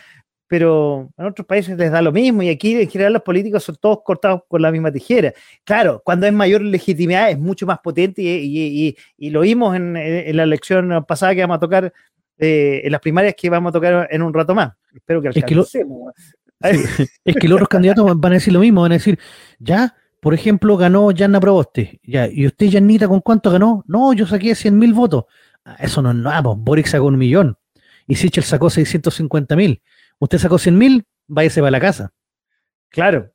pero 0.47 1.11
en 1.17 1.27
otros 1.27 1.47
países 1.47 1.77
les 1.77 1.91
da 1.91 2.03
lo 2.03 2.11
mismo 2.11 2.43
y 2.43 2.49
aquí 2.49 2.75
en 2.75 2.89
general 2.89 3.13
los 3.13 3.23
políticos 3.23 3.63
son 3.63 3.77
todos 3.77 4.01
cortados 4.03 4.43
con 4.49 4.63
la 4.63 4.73
misma 4.73 4.91
tijera. 4.91 5.33
Claro, 5.65 6.03
cuando 6.05 6.27
es 6.27 6.33
mayor 6.33 6.63
legitimidad 6.63 7.31
es 7.31 7.39
mucho 7.39 7.67
más 7.67 7.79
potente 7.79 8.23
y, 8.23 8.97
lo 9.19 9.41
vimos 9.43 9.77
en, 9.77 9.95
la 10.37 10.43
elección 10.43 11.05
pasada 11.07 11.35
que 11.35 11.43
vamos 11.43 11.59
a 11.59 11.61
tocar, 11.61 11.93
eh, 12.39 12.81
en 12.85 12.93
las 12.93 13.01
primarias 13.01 13.35
que 13.37 13.51
vamos 13.51 13.71
a 13.71 13.73
tocar 13.75 14.09
en 14.11 14.23
un 14.23 14.33
rato 14.33 14.55
más. 14.55 14.73
Espero 14.95 15.21
que 15.21 15.29
alcancemos. 15.29 16.13
es 16.61 17.37
que 17.37 17.47
los 17.47 17.57
otros 17.57 17.69
candidatos 17.69 18.19
van 18.19 18.33
a 18.33 18.37
decir 18.37 18.53
lo 18.53 18.61
mismo, 18.61 18.83
van 18.83 18.93
a 18.93 18.97
decir, 18.97 19.19
ya, 19.59 19.95
por 20.21 20.35
ejemplo, 20.35 20.77
ganó 20.77 21.11
Yanna 21.11 21.41
Proboste. 21.41 22.01
Ya, 22.03 22.29
¿Y 22.29 22.47
usted, 22.47 22.67
Yannita, 22.67 23.07
con 23.07 23.21
cuánto 23.21 23.51
ganó? 23.51 23.85
No, 23.87 24.13
yo 24.13 24.27
saqué 24.27 24.55
100 24.55 24.79
mil 24.79 24.93
votos. 24.93 25.25
Ah, 25.65 25.77
eso 25.81 26.03
no 26.03 26.11
es 26.11 26.17
nada, 26.17 26.43
pues, 26.43 26.57
Boric 26.59 26.87
sacó 26.87 27.07
un 27.07 27.19
millón. 27.19 27.57
Y 28.07 28.17
Sichel 28.17 28.45
sacó 28.45 28.71
650 28.71 29.55
mil. 29.55 29.83
Usted 30.19 30.39
sacó 30.39 30.59
100 30.59 30.77
mil, 30.79 31.07
váyase 31.27 31.61
para 31.61 31.71
la 31.71 31.81
casa. 31.81 32.13
Claro. 32.89 33.31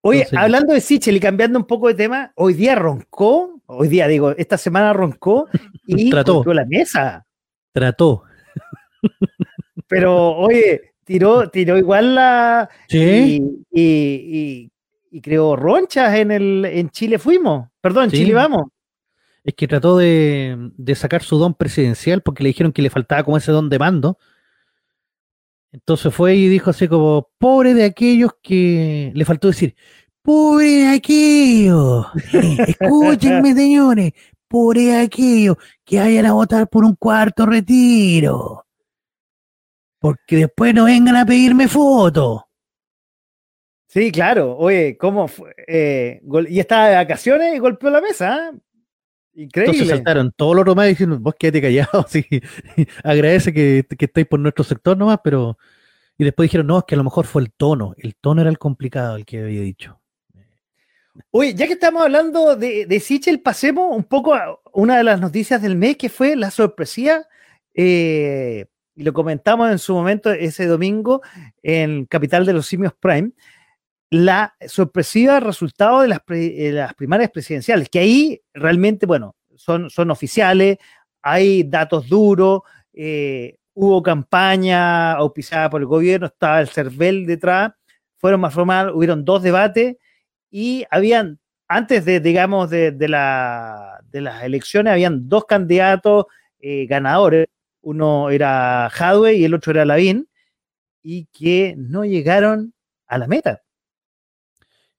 Oye, 0.00 0.26
hablando 0.36 0.72
de 0.72 0.80
Sichel 0.80 1.16
y 1.16 1.20
cambiando 1.20 1.58
un 1.58 1.66
poco 1.66 1.88
de 1.88 1.94
tema, 1.94 2.32
hoy 2.36 2.54
día 2.54 2.76
roncó, 2.76 3.60
hoy 3.66 3.88
día 3.88 4.06
digo, 4.06 4.30
esta 4.36 4.56
semana 4.56 4.92
roncó 4.92 5.48
y 5.86 6.10
trató 6.10 6.44
la 6.54 6.64
mesa. 6.64 7.26
Trató. 7.72 8.22
Pero, 9.88 10.36
oye, 10.36 10.94
tiró, 11.04 11.50
tiró 11.50 11.76
igual 11.76 12.14
la. 12.14 12.70
Sí. 12.88 13.42
y 13.72 13.76
y 13.78 14.70
creó 15.20 15.56
ronchas 15.56 16.14
en 16.16 16.30
el 16.30 16.64
en 16.64 16.90
Chile 16.90 17.18
fuimos, 17.18 17.68
perdón, 17.80 18.10
Chile 18.10 18.34
vamos. 18.34 18.66
Es 19.44 19.54
que 19.54 19.68
trató 19.68 19.96
de, 19.96 20.72
sacar 20.96 21.22
su 21.22 21.38
don 21.38 21.54
presidencial 21.54 22.20
porque 22.20 22.42
le 22.42 22.48
dijeron 22.48 22.72
que 22.72 22.82
le 22.82 22.90
faltaba 22.90 23.22
como 23.22 23.36
ese 23.36 23.52
don 23.52 23.68
de 23.68 23.78
mando. 23.78 24.18
Entonces 25.70 26.12
fue 26.12 26.34
y 26.34 26.48
dijo 26.48 26.70
así 26.70 26.88
como, 26.88 27.28
pobre 27.38 27.74
de 27.74 27.84
aquellos 27.84 28.32
que 28.42 29.12
le 29.14 29.24
faltó 29.24 29.48
decir, 29.48 29.76
pobre 30.22 30.66
de 30.66 30.88
aquellos, 30.88 32.06
escúchenme 32.66 33.54
señores, 33.54 34.12
pobre 34.48 34.86
de 34.86 35.00
aquellos 35.02 35.56
que 35.84 36.00
vayan 36.00 36.26
a 36.26 36.32
votar 36.32 36.68
por 36.68 36.84
un 36.84 36.96
cuarto 36.96 37.46
retiro. 37.46 38.66
Porque 40.00 40.36
después 40.36 40.74
no 40.74 40.84
vengan 40.84 41.16
a 41.16 41.24
pedirme 41.24 41.68
fotos. 41.68 42.45
Sí, 43.96 44.12
claro. 44.12 44.58
Oye, 44.58 44.98
¿cómo 44.98 45.26
fue? 45.26 45.54
Eh, 45.66 46.20
y 46.50 46.60
estaba 46.60 46.90
de 46.90 46.96
vacaciones 46.96 47.56
y 47.56 47.58
golpeó 47.58 47.88
la 47.88 48.02
mesa. 48.02 48.50
¿eh? 48.52 48.58
Increíble. 49.42 49.72
Entonces 49.72 49.88
saltaron 49.88 50.34
todos 50.36 50.54
los 50.54 50.66
demás 50.66 50.88
diciendo, 50.88 51.18
vos 51.18 51.34
quédate 51.38 51.62
callado, 51.62 52.04
sí. 52.10 52.26
agradece 53.02 53.54
que, 53.54 53.86
que 53.96 54.04
estéis 54.04 54.26
por 54.26 54.38
nuestro 54.38 54.64
sector 54.64 54.98
nomás, 54.98 55.20
pero... 55.24 55.56
Y 56.18 56.24
después 56.24 56.44
dijeron, 56.44 56.66
no, 56.66 56.80
es 56.80 56.84
que 56.84 56.94
a 56.94 56.98
lo 56.98 57.04
mejor 57.04 57.24
fue 57.24 57.40
el 57.40 57.52
tono. 57.52 57.94
El 57.96 58.16
tono 58.16 58.42
era 58.42 58.50
el 58.50 58.58
complicado, 58.58 59.16
el 59.16 59.24
que 59.24 59.44
había 59.44 59.62
dicho. 59.62 59.98
Oye, 61.30 61.54
ya 61.54 61.66
que 61.66 61.72
estamos 61.72 62.02
hablando 62.02 62.54
de, 62.54 62.84
de 62.84 63.00
Sichel, 63.00 63.40
pasemos 63.40 63.96
un 63.96 64.04
poco 64.04 64.34
a 64.34 64.60
una 64.74 64.98
de 64.98 65.04
las 65.04 65.22
noticias 65.22 65.62
del 65.62 65.76
mes, 65.76 65.96
que 65.96 66.10
fue 66.10 66.36
la 66.36 66.50
sorpresía, 66.50 67.26
eh, 67.72 68.66
y 68.94 69.04
lo 69.04 69.14
comentamos 69.14 69.70
en 69.70 69.78
su 69.78 69.94
momento 69.94 70.32
ese 70.32 70.66
domingo 70.66 71.22
en 71.62 72.04
Capital 72.04 72.44
de 72.44 72.52
los 72.52 72.66
Simios 72.66 72.92
Prime, 72.92 73.32
la 74.10 74.54
sorpresiva 74.66 75.40
resultado 75.40 76.00
de 76.02 76.08
las, 76.08 76.94
primarias 76.94 77.30
presidenciales, 77.30 77.88
que 77.88 77.98
ahí 77.98 78.40
realmente, 78.54 79.06
bueno, 79.06 79.34
son, 79.56 79.90
son 79.90 80.10
oficiales, 80.10 80.78
hay 81.22 81.64
datos 81.64 82.08
duros, 82.08 82.60
eh, 82.92 83.56
hubo 83.74 84.02
campaña 84.02 85.12
auspiciada 85.12 85.68
por 85.68 85.80
el 85.80 85.86
gobierno, 85.86 86.28
estaba 86.28 86.60
el 86.60 86.68
CERVEL 86.68 87.26
detrás, 87.26 87.72
fueron 88.16 88.40
más 88.40 88.54
formales, 88.54 88.94
hubieron 88.94 89.24
dos 89.24 89.42
debates 89.42 89.96
y 90.50 90.84
habían, 90.90 91.38
antes 91.68 92.04
de, 92.04 92.20
digamos, 92.20 92.70
de, 92.70 92.94
la, 93.08 94.00
de 94.10 94.20
las 94.20 94.42
elecciones, 94.44 94.92
habían 94.92 95.28
dos 95.28 95.44
candidatos 95.46 96.26
eh, 96.60 96.86
ganadores, 96.86 97.48
uno 97.82 98.30
era 98.30 98.86
Hadwe 98.86 99.34
y 99.34 99.44
el 99.44 99.54
otro 99.54 99.72
era 99.72 99.84
Lavín, 99.84 100.28
y 101.02 101.26
que 101.26 101.74
no 101.76 102.04
llegaron 102.04 102.72
a 103.06 103.18
la 103.18 103.28
meta. 103.28 103.62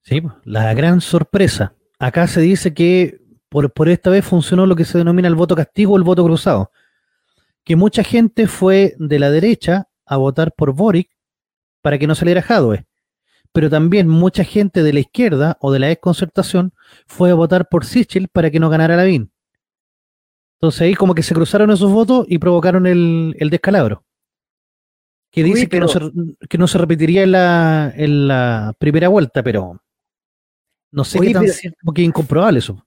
Sí, 0.07 0.23
la 0.45 0.73
gran 0.73 1.01
sorpresa. 1.01 1.75
Acá 1.99 2.27
se 2.27 2.39
dice 2.39 2.73
que 2.73 3.19
por, 3.49 3.73
por 3.73 3.89
esta 3.89 4.09
vez 4.09 4.23
funcionó 4.23 4.65
lo 4.65 4.77
que 4.77 4.85
se 4.85 4.97
denomina 4.97 5.27
el 5.27 5.35
voto 5.35 5.53
castigo 5.53 5.93
o 5.93 5.97
el 5.97 6.03
voto 6.03 6.23
cruzado. 6.23 6.71
Que 7.65 7.75
mucha 7.75 8.03
gente 8.03 8.47
fue 8.47 8.95
de 8.99 9.19
la 9.19 9.29
derecha 9.29 9.89
a 10.05 10.15
votar 10.15 10.53
por 10.53 10.73
Boric 10.73 11.09
para 11.81 11.97
que 11.97 12.07
no 12.07 12.15
saliera 12.15 12.41
Jadwe. 12.41 12.85
Pero 13.51 13.69
también 13.69 14.07
mucha 14.07 14.45
gente 14.45 14.81
de 14.81 14.93
la 14.93 15.01
izquierda 15.01 15.57
o 15.59 15.73
de 15.73 15.79
la 15.79 15.87
desconcertación 15.87 16.71
fue 17.05 17.31
a 17.31 17.33
votar 17.35 17.67
por 17.67 17.83
Sichel 17.83 18.29
para 18.29 18.49
que 18.49 18.61
no 18.61 18.69
ganara 18.69 18.95
Lavín. 18.95 19.33
Entonces 20.53 20.83
ahí 20.83 20.95
como 20.95 21.15
que 21.15 21.23
se 21.23 21.35
cruzaron 21.35 21.69
esos 21.69 21.91
votos 21.91 22.25
y 22.29 22.37
provocaron 22.37 22.87
el, 22.87 23.35
descalabro. 23.51 24.05
Que 25.31 25.43
dice 25.43 25.67
que, 25.67 25.81
no 25.81 25.89
se, 25.89 25.99
que, 26.47 26.57
no 26.57 26.67
se, 26.67 26.77
repetiría 26.77 27.23
en 27.23 27.33
la, 27.33 27.93
en 27.93 28.29
la 28.29 28.73
primera 28.79 29.09
vuelta, 29.09 29.43
pero 29.43 29.81
no 30.97 31.03
sé 31.03 31.19
qué 31.19 31.31
tan 31.31 31.47
cierto, 31.47 31.77
porque 31.83 32.01
es 32.01 32.07
incomprobable 32.07 32.57
eso. 32.57 32.83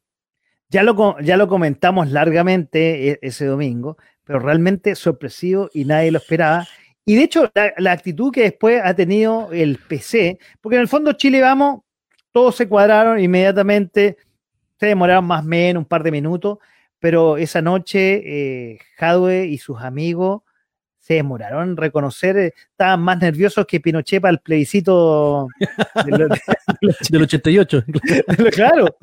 Ya 0.69 0.83
lo, 0.83 1.21
ya 1.21 1.37
lo 1.37 1.47
comentamos 1.47 2.11
largamente 2.11 3.11
e, 3.13 3.19
ese 3.23 3.47
domingo, 3.47 3.99
pero 4.25 4.41
realmente 4.41 4.97
sorpresivo 4.97 5.71
y 5.73 5.85
nadie 5.85 6.11
lo 6.11 6.19
esperaba. 6.19 6.67
Y 7.05 7.15
de 7.15 7.23
hecho, 7.23 7.53
la, 7.55 7.93
actitud 7.93 8.33
que 8.33 8.43
después 8.43 8.83
ha 8.85 8.95
tenido 8.95 9.53
el 9.53 9.79
PC, 9.79 10.41
porque 10.61 10.75
en 10.75 10.83
el 10.83 10.89
fondo 10.89 11.13
Chile 11.13 11.41
vamos, 11.41 11.83
todos 12.33 12.57
se 12.57 12.69
cuadraron 12.69 13.21
inmediatamente, 13.21 14.17
se 14.81 14.87
demoraron 14.87 15.27
más 15.27 15.45
o 15.45 15.47
menos 15.47 15.83
un 15.83 15.89
par 15.89 16.03
de 16.03 16.11
minutos, 16.11 16.59
pero 16.99 17.37
esa 17.37 17.63
noche 17.63 18.75
eh, 18.75 19.47
y 19.47 19.59
sus 19.59 19.81
amigos 19.81 20.43
se 21.11 21.15
demoraron 21.15 21.71
en 21.71 21.77
reconocer, 21.77 22.37
eh, 22.37 22.55
estaban 22.71 23.03
más 23.03 23.19
nerviosos 23.19 23.67
que 23.67 23.81
Pinochet 23.81 24.23
para 24.23 24.31
el 24.31 24.39
plebiscito 24.39 25.49
del, 27.11 27.23
88. 27.23 27.85
claro. 28.53 28.97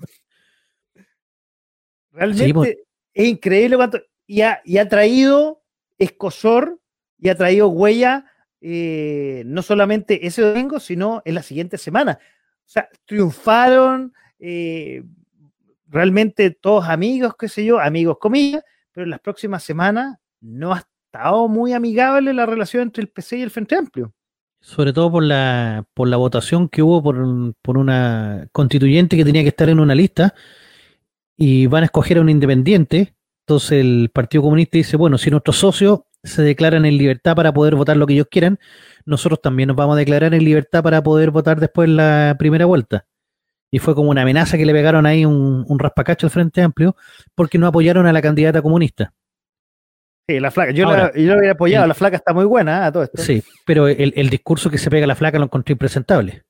Realmente 2.13 2.86
es 3.13 3.28
increíble 3.28 3.76
cuánto. 3.76 4.00
Y 4.26 4.41
ha, 4.41 4.88
traído 4.88 5.62
escosor 5.98 6.80
y 7.20 7.28
ha 7.28 7.36
traído 7.36 7.67
huella 7.67 8.32
eh, 8.62 9.43
no 9.46 9.62
solamente 9.62 10.26
ese 10.26 10.43
domingo, 10.43 10.80
sino 10.80 11.22
en 11.26 11.36
la 11.36 11.43
siguiente 11.43 11.78
semana. 11.78 12.20
O 12.22 12.70
sea, 12.70 12.88
triunfaron 13.04 14.13
eh, 14.39 15.04
realmente 15.88 16.52
todos 16.52 16.88
amigos, 16.88 17.36
qué 17.38 17.50
sé 17.50 17.65
yo, 17.65 17.82
amigos 17.82 18.17
comillas, 18.17 18.63
pero 18.93 19.04
en 19.04 19.10
las 19.10 19.20
próximas 19.20 19.62
semanas 19.62 20.17
no 20.39 20.74
ha 20.74 20.88
muy 21.47 21.73
amigable 21.73 22.34
la 22.34 22.45
relación 22.45 22.84
entre 22.84 23.01
el 23.01 23.10
PC 23.10 23.38
y 23.38 23.41
el 23.41 23.51
Frente 23.51 23.75
Amplio. 23.75 24.13
Sobre 24.60 24.91
todo 24.91 25.12
por 25.12 25.23
la, 25.23 25.86
por 25.93 26.08
la 26.08 26.17
votación 26.17 26.67
que 26.67 26.82
hubo 26.82 27.01
por, 27.01 27.53
por 27.62 27.77
una 27.77 28.47
constituyente 28.51 29.15
que 29.15 29.25
tenía 29.25 29.43
que 29.43 29.49
estar 29.49 29.69
en 29.69 29.80
una 29.80 29.95
lista 29.95 30.34
y 31.38 31.67
van 31.67 31.84
a 31.84 31.86
escoger 31.86 32.17
a 32.17 32.21
un 32.21 32.30
independiente. 32.30 33.15
Entonces 33.45 33.80
el 33.80 34.10
Partido 34.13 34.43
Comunista 34.43 34.77
dice, 34.77 34.97
bueno, 34.97 35.17
si 35.17 35.30
nuestros 35.30 35.58
socios 35.58 36.01
se 36.23 36.41
declaran 36.41 36.86
en 36.86 36.97
libertad 36.97 37.36
para 37.36 37.53
poder 37.53 37.75
votar 37.75 37.95
lo 37.95 38.08
que 38.08 38.13
ellos 38.13 38.27
quieran, 38.30 38.60
nosotros 39.06 39.41
también 39.41 39.67
nos 39.67 39.77
vamos 39.77 39.95
a 39.95 39.99
declarar 39.99 40.34
en 40.34 40.43
libertad 40.43 40.84
para 40.84 41.01
poder 41.01 41.32
votar 41.32 41.60
después 41.60 41.88
la 41.88 42.36
primera 42.38 42.65
vuelta. 42.65 43.06
Y 43.71 43.80
fue 43.80 43.95
como 43.95 44.10
una 44.10 44.23
amenaza 44.23 44.58
que 44.58 44.65
le 44.65 44.73
pegaron 44.73 45.06
ahí 45.06 45.25
un, 45.25 45.65
un 45.67 45.80
raspacacho 45.80 46.27
al 46.27 46.32
Frente 46.32 46.62
Amplio 46.62 46.95
porque 47.36 47.58
no 47.58 47.67
apoyaron 47.67 48.06
a 48.08 48.13
la 48.13 48.21
candidata 48.21 48.62
comunista. 48.62 49.13
Sí, 50.27 50.39
la 50.39 50.51
flaca. 50.51 50.71
Yo, 50.71 50.91
la, 50.91 51.13
yo 51.13 51.33
había 51.33 51.51
apoyado, 51.51 51.87
la 51.87 51.93
flaca 51.93 52.17
está 52.17 52.33
muy 52.33 52.45
buena 52.45 52.79
¿eh? 52.79 52.85
a 52.85 52.91
todo 52.91 53.03
esto. 53.03 53.21
Sí, 53.21 53.41
pero 53.65 53.87
el, 53.87 54.29
discurso 54.29 54.69
que 54.69 54.77
se 54.77 54.89
pega 54.89 55.05
a 55.05 55.07
la 55.07 55.15
flaca 55.15 55.39
lo 55.39 55.45
encontré 55.45 55.71
impresentable. 55.71 56.43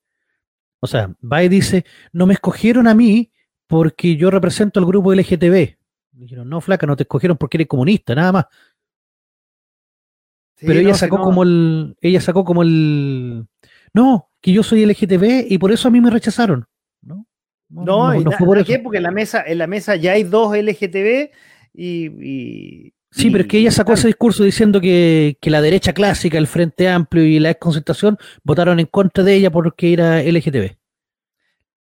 O 0.79 0.87
sea, 0.87 1.13
va 1.21 1.43
y 1.43 1.49
dice, 1.49 1.85
no 2.11 2.25
me 2.25 2.33
escogieron 2.33 2.87
a 2.87 2.95
mí 2.95 3.31
porque 3.67 4.15
yo 4.15 4.31
represento 4.31 4.79
al 4.79 4.85
grupo 4.85 5.13
LGTB. 5.13 5.75
Dijeron, 6.11 6.49
no, 6.49 6.61
flaca, 6.61 6.87
no 6.87 6.95
te 6.95 7.03
escogieron 7.03 7.37
porque 7.37 7.57
eres 7.57 7.67
comunista, 7.67 8.15
nada 8.15 8.31
más. 8.31 8.45
pero 10.59 10.79
ella 10.79 10.95
sacó 10.95 11.21
como 11.21 11.43
el, 11.43 11.95
ella 12.01 12.21
sacó 12.21 12.43
como 12.43 12.63
el, 12.63 13.45
no, 13.93 14.31
que 14.41 14.51
yo 14.51 14.63
soy 14.63 14.85
LGTB 14.85 15.51
y 15.51 15.57
por 15.59 15.71
eso 15.71 15.87
a 15.87 15.91
mí 15.91 16.01
me 16.01 16.09
rechazaron. 16.09 16.65
No, 17.01 17.27
no, 17.69 18.13
no, 18.13 18.31
por 18.39 18.63
qué? 18.65 18.79
Porque 18.79 18.97
en 18.97 19.03
la 19.03 19.11
mesa, 19.11 19.43
en 19.45 19.57
la 19.59 19.67
mesa 19.67 19.95
ya 19.95 20.13
hay 20.13 20.23
dos 20.23 20.57
LGTB 20.57 21.31
y, 21.73 22.93
Sí, 23.11 23.31
pero 23.31 23.43
es 23.43 23.47
que 23.47 23.57
ella 23.57 23.71
sacó 23.71 23.93
ese 23.93 24.07
discurso 24.07 24.43
diciendo 24.43 24.81
que, 24.81 25.37
la 25.41 25.61
derecha 25.61 25.93
clásica, 25.93 26.37
el 26.37 26.47
Frente 26.47 26.89
Amplio 26.89 27.23
y 27.23 27.39
la 27.39 27.53
concertación 27.55 28.17
votaron 28.43 28.79
en 28.79 28.85
contra 28.85 29.23
de 29.23 29.33
ella 29.33 29.49
porque 29.49 29.93
era 29.93 30.21
LGTB. 30.21 30.75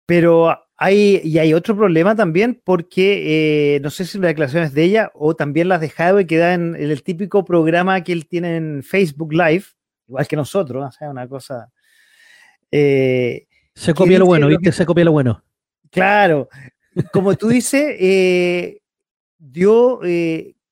Pero 0.05 0.55
hay, 0.77 1.21
y 1.23 1.37
hay 1.37 1.53
otro 1.53 1.75
problema 1.75 2.15
también 2.15 2.61
porque 2.63 3.75
eh, 3.75 3.79
no 3.81 3.89
sé 3.89 4.05
si 4.05 4.17
las 4.17 4.29
declaraciones 4.29 4.73
de 4.73 4.83
ella 4.83 5.11
o 5.13 5.35
también 5.35 5.67
las 5.67 5.81
de 5.81 5.89
Jadwe 5.89 6.25
que 6.25 6.39
en, 6.39 6.75
en, 6.75 6.91
el 6.91 7.03
típico 7.03 7.43
programa 7.43 8.01
que 8.03 8.13
él 8.13 8.25
tiene 8.27 8.55
en 8.55 8.83
Facebook 8.83 9.33
Live, 9.33 9.65
igual 10.07 10.27
que 10.27 10.35
nosotros, 10.35 10.85
o 10.87 10.91
sea, 10.91 11.09
una 11.09 11.27
cosa... 11.27 11.71
Eh, 12.71 13.47
se 13.73 13.93
copia 13.93 14.17
lo 14.17 14.25
bueno, 14.25 14.47
¿viste? 14.47 14.71
Se 14.71 14.85
copia 14.85 15.05
lo 15.05 15.11
bueno. 15.11 15.43
Claro, 15.91 16.49
como 17.11 17.35
tú 17.35 17.49
dices, 17.49 17.95
eh, 17.99 18.81
dio 19.37 20.01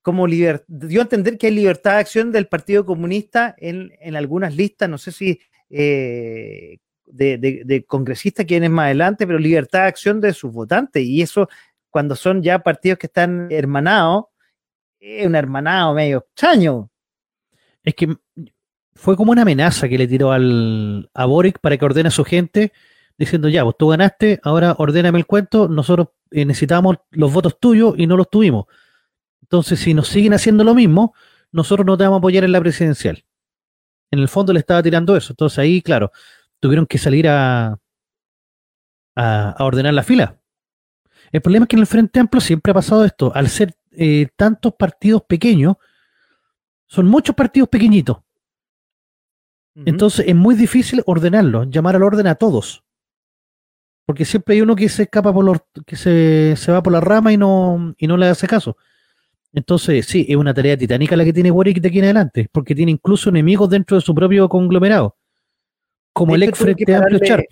como 0.06 0.28
dio 0.28 1.00
a 1.00 1.02
entender 1.02 1.36
que 1.36 1.48
hay 1.48 1.56
libertad 1.56 1.94
de 1.94 1.98
acción 1.98 2.32
del 2.32 2.46
Partido 2.46 2.86
Comunista 2.86 3.56
en, 3.58 4.16
algunas 4.16 4.56
listas, 4.56 4.88
no 4.88 5.00
sé 5.00 5.12
si 5.12 5.40
eh, 5.68 6.78
de, 7.08 7.86
congresistas 7.88 8.46
que 8.46 8.54
vienen 8.54 8.72
más 8.72 8.86
adelante, 8.86 9.26
pero 9.26 9.40
libertad 9.40 9.80
de 9.80 9.88
acción 9.88 10.22
de 10.22 10.32
sus 10.34 10.54
votantes. 10.54 11.04
Y 11.04 11.24
eso, 11.24 11.50
cuando 11.90 12.16
son 12.16 12.44
ya 12.44 12.60
partidos 12.60 13.00
que 13.00 13.08
están 13.08 13.48
hermanados, 13.50 14.26
es 15.00 15.26
un 15.26 15.34
hermanado 15.34 15.96
medio 15.96 16.20
extraño. 16.20 16.92
Es 17.84 17.96
que 17.96 18.16
fue 18.94 19.18
como 19.18 19.32
una 19.32 19.42
amenaza 19.42 19.90
que 19.90 19.98
le 19.98 20.08
tiró 20.08 20.32
al, 20.32 21.10
a 21.16 21.26
Boric 21.26 21.58
para 21.58 21.78
que 21.78 21.86
ordene 21.86 22.10
a 22.10 22.12
su 22.12 22.24
gente, 22.24 22.74
diciendo, 23.18 23.50
ya, 23.50 23.64
vos 23.64 23.76
tú 23.76 23.88
ganaste, 23.88 24.40
ahora 24.44 24.76
ordéname 24.78 25.18
el 25.18 25.26
cuento, 25.26 25.68
nosotros 25.68 26.10
eh, 26.30 26.46
necesitamos 26.46 26.98
los 27.10 27.34
votos 27.34 27.60
tuyos 27.60 27.96
y 27.98 28.06
no 28.06 28.16
los 28.16 28.30
tuvimos. 28.30 28.66
Entonces, 29.46 29.80
si 29.80 29.94
nos 29.94 30.08
siguen 30.08 30.34
haciendo 30.34 30.64
lo 30.64 30.74
mismo, 30.74 31.14
nosotros 31.52 31.86
no 31.86 31.96
te 31.96 32.04
vamos 32.04 32.18
a 32.18 32.20
apoyar 32.20 32.44
en 32.44 32.52
la 32.52 32.60
presidencial. 32.60 33.24
En 34.10 34.20
el 34.20 34.28
fondo 34.28 34.54
le 34.54 34.60
estaba 34.60 34.82
tirando 34.82 35.16
eso. 35.16 35.34
Entonces 35.34 35.60
ahí, 35.60 35.84
claro, 35.84 36.12
tuvieron 36.60 36.88
que 36.88 36.98
salir 36.98 37.28
a, 37.28 37.78
a, 39.16 39.56
ordenar 39.60 39.94
la 39.94 40.02
fila. 40.02 40.40
El 41.32 41.42
problema 41.42 41.66
es 41.66 41.70
que 41.70 41.76
en 41.76 41.82
el 41.82 41.88
Frente 41.88 42.20
Amplio 42.20 42.42
siempre 42.42 42.72
ha 42.72 42.74
pasado 42.74 43.06
esto. 43.06 43.32
Al 43.36 43.50
ser 43.50 43.76
eh, 43.92 44.28
tantos 44.36 44.74
partidos 44.74 45.22
pequeños, 45.28 45.76
son 46.88 47.06
muchos 47.06 47.36
partidos 47.36 47.70
pequeñitos. 47.70 48.18
Entonces 49.86 50.26
es 50.28 50.36
muy 50.36 50.56
difícil 50.56 51.04
ordenarlos, 51.06 51.70
llamar 51.70 51.98
al 51.98 52.04
orden 52.04 52.28
a 52.28 52.36
todos. 52.36 52.84
Porque 54.06 54.26
siempre 54.26 54.56
hay 54.56 54.62
uno 54.62 54.76
que 54.76 54.90
se 54.90 55.04
escapa 55.04 55.34
por 55.34 55.44
los, 55.44 55.58
que 55.86 55.98
se, 55.98 56.56
se 56.56 56.72
va 56.72 56.82
por 56.82 56.94
la 56.94 57.02
rama 57.02 57.32
y 57.34 57.38
no, 57.38 57.94
y 57.98 58.08
no 58.08 58.18
le 58.18 58.28
hace 58.28 58.48
caso. 58.48 58.78
Entonces, 59.56 60.06
sí, 60.06 60.26
es 60.28 60.36
una 60.36 60.54
tarea 60.54 60.76
titánica 60.76 61.16
la 61.16 61.24
que 61.24 61.32
tiene 61.32 61.50
Boric 61.50 61.80
de 61.80 61.88
aquí 61.88 62.00
en 62.00 62.04
adelante, 62.04 62.50
porque 62.52 62.76
tiene 62.76 62.92
incluso 62.92 63.30
enemigos 63.30 63.70
dentro 63.70 63.96
de 63.96 64.02
su 64.02 64.14
propio 64.14 64.50
conglomerado, 64.50 65.16
como 66.12 66.36
el 66.36 66.44
ex 66.44 66.60
Frente 66.60 66.94
Amplio 66.94 67.20
Charp. 67.20 67.46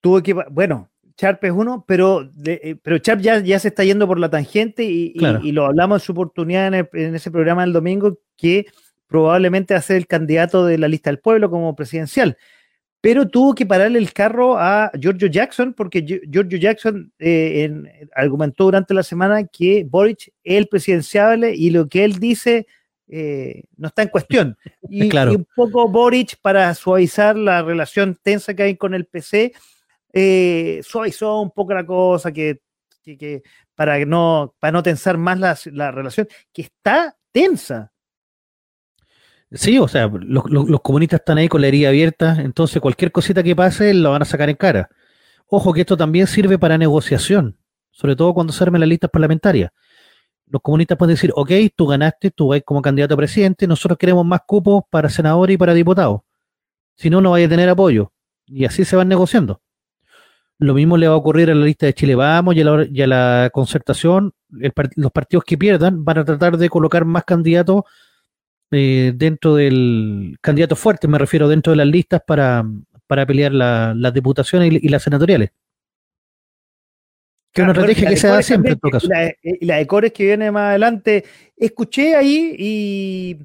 Tuvo 0.00 0.22
que, 0.22 0.32
bueno, 0.50 0.88
Charp 1.16 1.44
es 1.44 1.52
uno, 1.52 1.84
pero, 1.86 2.30
eh, 2.46 2.74
pero 2.82 2.96
Charp 2.98 3.20
ya, 3.20 3.38
ya 3.40 3.58
se 3.58 3.68
está 3.68 3.84
yendo 3.84 4.06
por 4.06 4.18
la 4.18 4.30
tangente 4.30 4.84
y, 4.84 5.12
lo 5.52 5.66
hablamos 5.66 6.00
en 6.00 6.06
su 6.06 6.12
oportunidad 6.12 6.72
en, 6.72 7.14
ese 7.14 7.30
programa 7.30 7.62
del 7.62 7.74
domingo, 7.74 8.18
que 8.38 8.64
probablemente 9.06 9.74
va 9.74 9.78
a 9.80 9.82
ser 9.82 9.98
el 9.98 10.06
candidato 10.06 10.64
de 10.64 10.78
la 10.78 10.88
lista 10.88 11.10
del 11.10 11.18
pueblo 11.18 11.50
como 11.50 11.76
presidencial 11.76 12.38
pero 13.00 13.28
tuvo 13.28 13.54
que 13.54 13.66
pararle 13.66 13.98
el 13.98 14.12
carro 14.12 14.58
a 14.58 14.90
Giorgio 14.98 15.28
Jackson 15.28 15.72
porque 15.72 16.02
Giorgio 16.02 16.58
Jackson 16.58 17.12
eh, 17.18 18.08
argumentó 18.14 18.64
durante 18.64 18.92
la 18.92 19.02
semana 19.02 19.46
que 19.46 19.86
Boric 19.88 20.28
es 20.44 20.58
el 20.58 20.68
presidenciable 20.68 21.54
y 21.54 21.70
lo 21.70 21.88
que 21.88 22.04
él 22.04 22.18
dice 22.18 22.66
eh, 23.12 23.64
no 23.76 23.88
está 23.88 24.02
en 24.02 24.08
cuestión. 24.08 24.56
Y, 24.92 25.08
un 25.16 25.46
poco 25.54 25.88
Boric, 25.88 26.36
para 26.40 26.74
suavizar 26.74 27.36
la 27.36 27.62
relación 27.62 28.18
tensa 28.20 28.54
que 28.54 28.64
hay 28.64 28.76
con 28.76 28.92
el 28.92 29.06
PC, 29.06 29.52
eh, 30.12 30.80
suavizó 30.82 31.40
un 31.40 31.52
poco 31.52 31.74
la 31.74 31.86
cosa 31.86 32.32
que, 32.32 32.60
para, 33.76 34.04
no, 34.04 34.54
para 34.58 34.72
no 34.72 34.82
tensar 34.82 35.16
más 35.16 35.38
la, 35.38 35.56
la 35.72 35.92
relación, 35.92 36.26
que 36.52 36.62
está 36.62 37.16
tensa. 37.30 37.92
Sí, 39.52 39.78
o 39.78 39.88
sea, 39.88 40.08
los, 40.08 40.44
comunistas 40.80 41.20
están 41.20 41.38
ahí 41.38 41.48
con 41.48 41.60
la 41.60 41.66
herida 41.66 41.88
abierta, 41.88 42.36
entonces 42.40 42.80
cualquier 42.80 43.10
cosita 43.10 43.42
que 43.42 43.56
pase 43.56 43.92
lo 43.94 44.12
van 44.12 44.22
a 44.22 44.24
sacar 44.24 44.48
en 44.48 44.56
cara. 44.56 44.88
Ojo 45.48 45.72
que 45.72 45.80
esto 45.80 45.96
también 45.96 46.28
sirve 46.28 46.56
para 46.56 46.78
negociación, 46.78 47.58
sobre 47.90 48.14
todo 48.14 48.32
cuando 48.32 48.52
se 48.52 48.62
armen 48.62 48.80
las 48.80 48.88
listas 48.88 49.10
parlamentarias. 49.10 49.72
Los 50.46 50.62
comunistas 50.62 50.96
pueden 50.96 51.14
decir, 51.16 51.32
ok, 51.34 51.50
tú 51.74 51.86
ganaste, 51.88 52.30
tú 52.30 52.48
vas 52.48 52.62
como 52.64 52.80
candidato 52.80 53.14
a 53.14 53.16
presidente, 53.16 53.66
nosotros 53.66 53.98
queremos 53.98 54.24
más 54.24 54.40
cupos 54.46 54.84
para 54.88 55.08
senadores 55.08 55.54
y 55.54 55.58
para 55.58 55.74
diputados. 55.74 56.20
Si 56.94 57.10
no, 57.10 57.20
no 57.20 57.32
vaya 57.32 57.46
a 57.46 57.48
tener 57.48 57.68
apoyo. 57.68 58.12
Y 58.46 58.64
así 58.64 58.84
se 58.84 58.94
van 58.94 59.08
negociando. 59.08 59.60
Lo 60.58 60.74
mismo 60.74 60.96
le 60.96 61.08
va 61.08 61.14
a 61.14 61.16
ocurrir 61.16 61.50
a 61.50 61.54
la 61.54 61.64
lista 61.64 61.86
de 61.86 61.94
Chile 61.94 62.14
Vamos 62.14 62.54
y 62.54 62.60
a 62.60 63.06
la, 63.06 63.50
concertación. 63.52 64.32
los 64.48 65.12
partidos 65.12 65.44
que 65.44 65.56
pierdan 65.58 66.04
van 66.04 66.18
a 66.18 66.24
tratar 66.24 66.56
de 66.56 66.68
colocar 66.68 67.04
más 67.04 67.24
candidatos 67.24 67.84
eh, 68.70 69.12
dentro 69.14 69.56
del 69.56 70.38
candidato 70.40 70.76
fuerte, 70.76 71.08
me 71.08 71.18
refiero 71.18 71.48
dentro 71.48 71.72
de 71.72 71.76
las 71.76 71.86
listas 71.86 72.22
para, 72.26 72.64
para 73.06 73.26
pelear 73.26 73.52
las 73.52 74.14
diputaciones 74.14 74.72
y, 74.72 74.88
las 74.88 75.02
senatoriales. 75.02 75.50
Que 77.52 77.62
es 77.62 77.64
una 77.64 77.72
estrategia 77.72 78.08
que 78.08 78.16
se 78.16 78.28
da 78.28 78.42
siempre 78.42 78.72
en 78.72 78.78
todo 78.78 78.92
caso. 78.92 79.08
Y 79.42 79.66
la, 79.66 79.76
de 79.76 79.86
Cores 79.86 80.12
que 80.12 80.24
viene 80.24 80.52
más 80.52 80.68
adelante. 80.68 81.24
Escuché 81.56 82.14
ahí 82.14 82.54
y, 82.56 83.38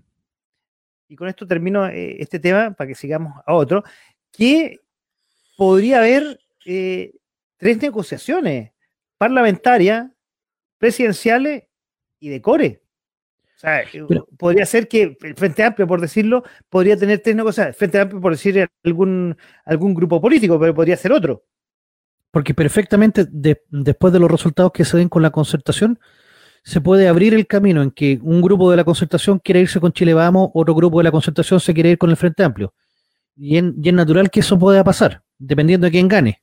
y 1.08 1.16
con 1.16 1.28
esto 1.28 1.48
termino 1.48 1.88
eh, 1.88 2.18
este 2.20 2.40
tema 2.40 2.72
para 2.72 2.88
que 2.88 2.96
sigamos 2.96 3.34
a 3.46 3.54
otro, 3.54 3.84
que 4.32 4.82
podría 5.58 5.98
haber 5.98 6.40
eh, 6.66 7.14
tres 7.58 7.82
negociaciones 7.82 8.72
parlamentarias, 9.18 10.12
presidenciales 10.78 11.64
y 12.20 12.30
de 12.30 12.42
Core. 12.42 12.85
O 13.56 13.58
sea, 13.58 13.84
eh, 13.84 14.06
podría 14.38 14.66
ser 14.66 14.88
que 14.88 15.18
el 15.22 15.36
Frente 15.36 15.64
Amplio, 15.64 15.88
por 15.88 16.02
decirlo, 16.02 16.44
podría 16.70 16.98
tener 16.98 17.20
tres 17.20 17.36
negociaciones. 17.36 17.76
El 17.76 17.80
Frente 17.80 18.00
Amplio, 18.00 18.22
por 18.22 18.34
decir 18.34 18.68
algún, 18.84 19.38
algún 19.64 19.94
grupo 19.94 20.20
político, 20.20 20.60
pero 20.60 20.76
podría 20.76 20.98
ser 20.98 21.14
otro. 21.14 21.46
Porque 22.32 22.54
perfectamente, 22.54 23.26
después 23.32 24.12
de 24.12 24.20
los 24.20 24.30
resultados 24.30 24.74
que 24.74 24.84
se 24.84 24.98
den 24.98 25.08
con 25.08 25.22
la 25.22 25.30
concertación, 25.30 25.98
se 26.64 26.82
puede 26.82 27.08
abrir 27.08 27.34
el 27.34 27.48
camino 27.48 27.82
en 27.82 27.92
que 27.92 28.20
un 28.22 28.42
grupo 28.42 28.70
de 28.70 28.78
la 28.78 28.84
concertación 28.84 29.40
quiere 29.40 29.62
irse 29.62 29.80
con 29.80 29.94
Chile 29.94 30.14
Vamos, 30.14 30.50
otro 30.54 30.76
grupo 30.76 30.98
de 30.98 31.06
la 31.06 31.12
concertación 31.12 31.62
se 31.62 31.74
quiere 31.74 31.92
ir 31.92 31.98
con 31.98 32.10
el 32.10 32.18
Frente 32.18 32.44
Amplio. 32.44 32.74
Y, 33.38 33.56
y 33.58 33.88
es 33.90 33.94
natural 33.94 34.30
que 34.30 34.42
eso 34.42 34.60
pueda 34.60 34.84
pasar, 34.84 35.24
dependiendo 35.38 35.86
de 35.86 35.92
quién 35.92 36.10
gane. 36.10 36.42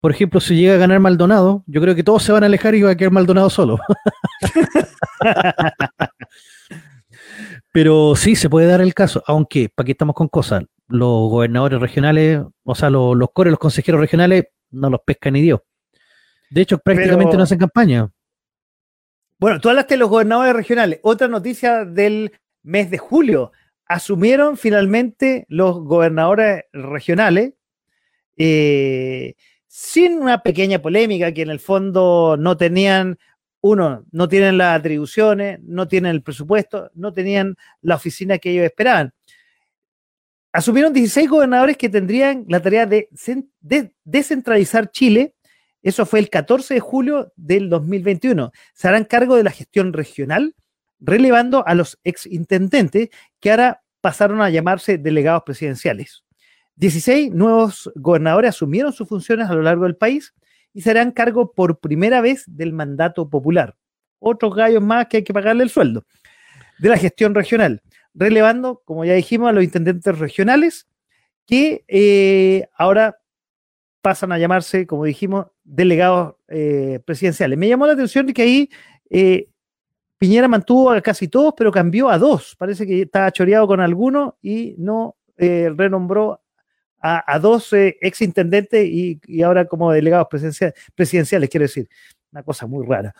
Por 0.00 0.10
ejemplo, 0.10 0.40
si 0.40 0.56
llega 0.56 0.74
a 0.74 0.78
ganar 0.78 1.00
Maldonado, 1.00 1.64
yo 1.66 1.80
creo 1.82 1.94
que 1.94 2.04
todos 2.04 2.22
se 2.22 2.32
van 2.32 2.42
a 2.44 2.46
alejar 2.46 2.74
y 2.74 2.82
va 2.82 2.90
a 2.90 2.96
quedar 2.96 3.12
Maldonado 3.12 3.50
solo. 3.50 3.78
Pero 7.72 8.14
sí, 8.16 8.36
se 8.36 8.48
puede 8.50 8.66
dar 8.66 8.80
el 8.80 8.94
caso, 8.94 9.22
aunque, 9.26 9.68
para 9.68 9.86
qué 9.86 9.92
estamos 9.92 10.14
con 10.14 10.28
cosas, 10.28 10.64
los 10.88 11.30
gobernadores 11.30 11.80
regionales, 11.80 12.40
o 12.62 12.74
sea, 12.74 12.90
los, 12.90 13.16
los 13.16 13.30
cores, 13.32 13.50
los 13.50 13.58
consejeros 13.58 14.00
regionales, 14.00 14.44
no 14.70 14.90
los 14.90 15.00
pescan 15.04 15.32
ni 15.32 15.42
Dios. 15.42 15.60
De 16.50 16.60
hecho, 16.62 16.78
prácticamente 16.78 17.36
no 17.36 17.42
hacen 17.42 17.58
campaña. 17.58 18.08
Bueno, 19.38 19.60
tú 19.60 19.68
hablaste 19.68 19.94
de 19.94 19.98
los 19.98 20.08
gobernadores 20.08 20.54
regionales. 20.54 21.00
Otra 21.02 21.28
noticia 21.28 21.84
del 21.84 22.32
mes 22.62 22.90
de 22.90 22.98
julio. 22.98 23.52
Asumieron 23.86 24.56
finalmente 24.56 25.46
los 25.48 25.80
gobernadores 25.80 26.64
regionales. 26.72 27.54
Eh, 28.36 29.34
sin 29.66 30.20
una 30.20 30.42
pequeña 30.42 30.80
polémica 30.80 31.32
que 31.32 31.42
en 31.42 31.50
el 31.50 31.58
fondo 31.58 32.36
no 32.38 32.56
tenían, 32.56 33.18
uno, 33.66 34.04
no 34.12 34.28
tienen 34.28 34.58
las 34.58 34.78
atribuciones, 34.78 35.58
no 35.62 35.88
tienen 35.88 36.10
el 36.10 36.22
presupuesto, 36.22 36.90
no 36.92 37.14
tenían 37.14 37.56
la 37.80 37.94
oficina 37.94 38.36
que 38.36 38.50
ellos 38.50 38.66
esperaban. 38.66 39.14
Asumieron 40.52 40.92
16 40.92 41.30
gobernadores 41.30 41.78
que 41.78 41.88
tendrían 41.88 42.44
la 42.46 42.60
tarea 42.60 42.84
de, 42.84 43.08
descentralizar 44.04 44.90
Chile. 44.90 45.34
Eso 45.82 46.04
fue 46.04 46.18
el 46.18 46.28
14 46.28 46.74
de 46.74 46.80
julio 46.80 47.32
del 47.36 47.70
2021. 47.70 48.52
Se 48.74 48.86
harán 48.86 49.06
cargo 49.06 49.34
de 49.34 49.44
la 49.44 49.50
gestión 49.50 49.94
regional, 49.94 50.54
relevando 51.00 51.66
a 51.66 51.74
los 51.74 51.98
exintendentes 52.04 53.08
que 53.40 53.50
ahora 53.50 53.82
pasaron 54.02 54.42
a 54.42 54.50
llamarse 54.50 54.98
delegados 54.98 55.42
presidenciales. 55.42 56.22
16 56.76 57.32
nuevos 57.32 57.90
gobernadores 57.94 58.50
asumieron 58.50 58.92
sus 58.92 59.08
funciones 59.08 59.48
a 59.48 59.54
lo 59.54 59.62
largo 59.62 59.84
del 59.84 59.96
país 59.96 60.34
y 60.74 60.82
serán 60.82 61.12
cargo 61.12 61.52
por 61.52 61.78
primera 61.78 62.20
vez 62.20 62.44
del 62.46 62.72
mandato 62.72 63.30
popular. 63.30 63.76
Otros 64.18 64.54
gallos 64.54 64.82
más 64.82 65.06
que 65.06 65.18
hay 65.18 65.24
que 65.24 65.32
pagarle 65.32 65.62
el 65.62 65.70
sueldo. 65.70 66.04
De 66.80 66.88
la 66.88 66.98
gestión 66.98 67.34
regional, 67.34 67.80
relevando, 68.12 68.82
como 68.84 69.04
ya 69.04 69.14
dijimos, 69.14 69.48
a 69.48 69.52
los 69.52 69.62
intendentes 69.62 70.18
regionales 70.18 70.88
que 71.46 71.84
eh, 71.86 72.66
ahora 72.76 73.18
pasan 74.02 74.32
a 74.32 74.38
llamarse, 74.38 74.86
como 74.86 75.04
dijimos, 75.04 75.46
delegados 75.62 76.34
eh, 76.48 77.00
presidenciales. 77.06 77.56
Me 77.56 77.68
llamó 77.68 77.86
la 77.86 77.92
atención 77.92 78.26
que 78.32 78.42
ahí 78.42 78.70
eh, 79.08 79.48
Piñera 80.18 80.48
mantuvo 80.48 80.90
a 80.90 81.00
casi 81.00 81.28
todos, 81.28 81.54
pero 81.56 81.70
cambió 81.70 82.08
a 82.08 82.18
dos. 82.18 82.56
Parece 82.56 82.86
que 82.86 83.02
estaba 83.02 83.30
choreado 83.30 83.66
con 83.68 83.80
alguno 83.80 84.38
y 84.42 84.74
no 84.78 85.16
renombró 85.36 86.43
a, 87.06 87.38
dos 87.38 87.68
ex 87.72 88.22
intendentes 88.22 88.86
y, 88.86 89.42
ahora 89.42 89.66
como 89.66 89.92
delegados 89.92 90.26
presidenciales, 90.94 91.50
quiero 91.50 91.64
decir. 91.64 91.88
Una 92.32 92.42
cosa 92.42 92.66
muy 92.66 92.84
rara. 92.86 93.14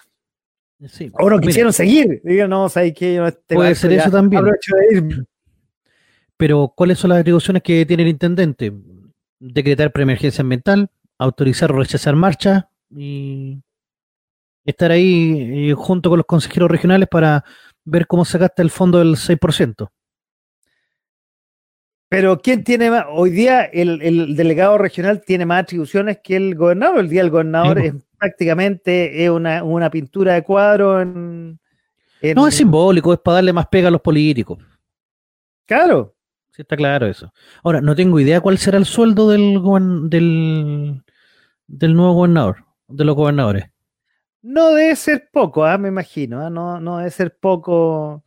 Sí, 0.89 1.11
o 1.12 1.30
no 1.30 1.39
quisieron 1.39 1.72
seguir. 1.72 2.20
Digo, 2.24 2.49
no, 2.49 2.68
¿sabes 2.68 2.95
qué? 2.95 3.24
Este 3.24 3.55
puede 3.55 3.74
ser 3.74 3.93
eso 3.93 4.11
también. 4.11 4.45
Pero, 6.37 6.72
¿cuáles 6.74 6.99
son 6.99 7.11
las 7.11 7.20
atribuciones 7.20 7.62
que 7.62 7.87
tiene 7.87 8.03
el 8.03 8.09
intendente? 8.09 8.72
Decretar 9.39 9.93
preemergencia 9.93 10.43
ambiental, 10.43 10.91
autorizar 11.18 11.70
o 11.70 11.76
rechazar 11.76 12.16
marcha 12.16 12.70
y 12.91 13.61
estar 14.64 14.91
ahí 14.91 15.70
eh, 15.70 15.74
junto 15.74 16.09
con 16.09 16.16
los 16.18 16.26
consejeros 16.26 16.70
regionales 16.70 17.09
para 17.09 17.45
ver 17.85 18.07
cómo 18.07 18.24
se 18.24 18.39
gasta 18.39 18.62
el 18.62 18.70
fondo 18.70 18.99
del 18.99 19.16
6%. 19.16 19.89
Pero 22.15 22.39
¿quién 22.41 22.62
tiene 22.62 22.93
más? 22.93 23.07
Hoy 23.11 23.31
día 23.31 23.65
el, 23.65 24.37
delegado 24.37 24.79
regional 24.79 25.21
tiene 25.27 25.47
más 25.47 25.65
atribuciones 25.65 26.21
que 26.23 26.37
el 26.37 26.55
gobernador. 26.55 27.01
El 27.01 27.09
día 27.09 27.23
el 27.23 27.31
gobernador 27.31 27.81
es 27.81 27.93
prácticamente 28.17 29.25
es 29.25 29.31
una, 29.31 29.91
pintura 29.91 30.35
de 30.35 30.45
cuadro 30.45 31.01
en, 31.01 31.59
No, 32.37 32.47
es 32.47 32.55
simbólico, 32.55 33.12
es 33.12 33.19
para 33.19 33.37
darle 33.37 33.53
más 33.53 33.67
pega 33.67 33.89
a 33.89 33.91
los 33.91 34.01
políticos. 34.01 34.59
Claro. 35.67 36.15
Sí, 36.53 36.62
está 36.62 36.77
claro 36.77 37.09
eso. 37.09 37.33
Ahora, 37.65 37.81
no 37.81 37.97
tengo 37.97 38.21
idea 38.21 38.41
cuál 38.41 38.59
será 38.59 38.79
el 38.79 38.85
sueldo 38.85 39.29
del, 39.31 39.61
del, 40.09 41.03
del 41.67 41.95
nuevo 41.97 42.12
gobernador, 42.12 42.65
de 42.87 43.05
los 43.05 43.17
gobernadores. 43.17 43.65
No 44.41 44.73
debe 44.73 44.95
ser 44.95 45.31
poco, 45.33 45.65
¿ah? 45.65 45.79
me 45.79 45.89
imagino. 45.89 46.47
¿ah? 46.47 46.49
No, 46.49 46.79
no 46.79 46.99
debe 46.99 47.11
ser 47.11 47.37
poco. 47.37 48.23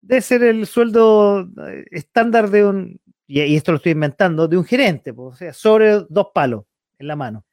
Debe 0.00 0.22
ser 0.22 0.44
el 0.44 0.64
sueldo 0.66 1.40
eh, 1.66 1.86
estándar 1.90 2.48
de 2.48 2.66
un, 2.66 3.00
y, 3.32 3.56
esto 3.56 3.72
lo 3.72 3.76
estoy 3.76 3.92
inventando, 3.92 4.46
de 4.46 4.58
un 4.58 4.64
gerente, 4.64 5.12
o 5.16 5.34
sea, 5.34 5.54
sobre 5.54 6.04
dos 6.08 6.28
palos 6.34 6.64
en 6.98 7.06
la 7.06 7.16
mano. 7.16 7.44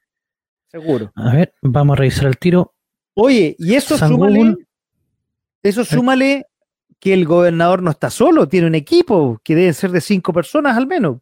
Seguro. 0.67 1.11
A 1.15 1.34
ver, 1.34 1.53
vamos 1.61 1.95
a 1.95 1.99
revisar 1.99 2.27
el 2.27 2.38
tiro. 2.38 2.73
Oye, 3.13 3.55
y 3.57 3.73
eso 3.73 3.97
súmale, 3.97 4.55
eso 5.63 5.86
súmale 5.86 6.47
que 6.99 7.13
el 7.13 7.25
gobernador 7.25 7.82
no 7.82 7.91
está 7.91 8.09
solo, 8.09 8.47
tiene 8.47 8.67
un 8.67 8.75
equipo 8.75 9.39
que 9.43 9.55
debe 9.55 9.73
ser 9.73 9.91
de 9.91 10.01
cinco 10.01 10.34
personas 10.34 10.77
al 10.77 10.86
menos. 10.86 11.19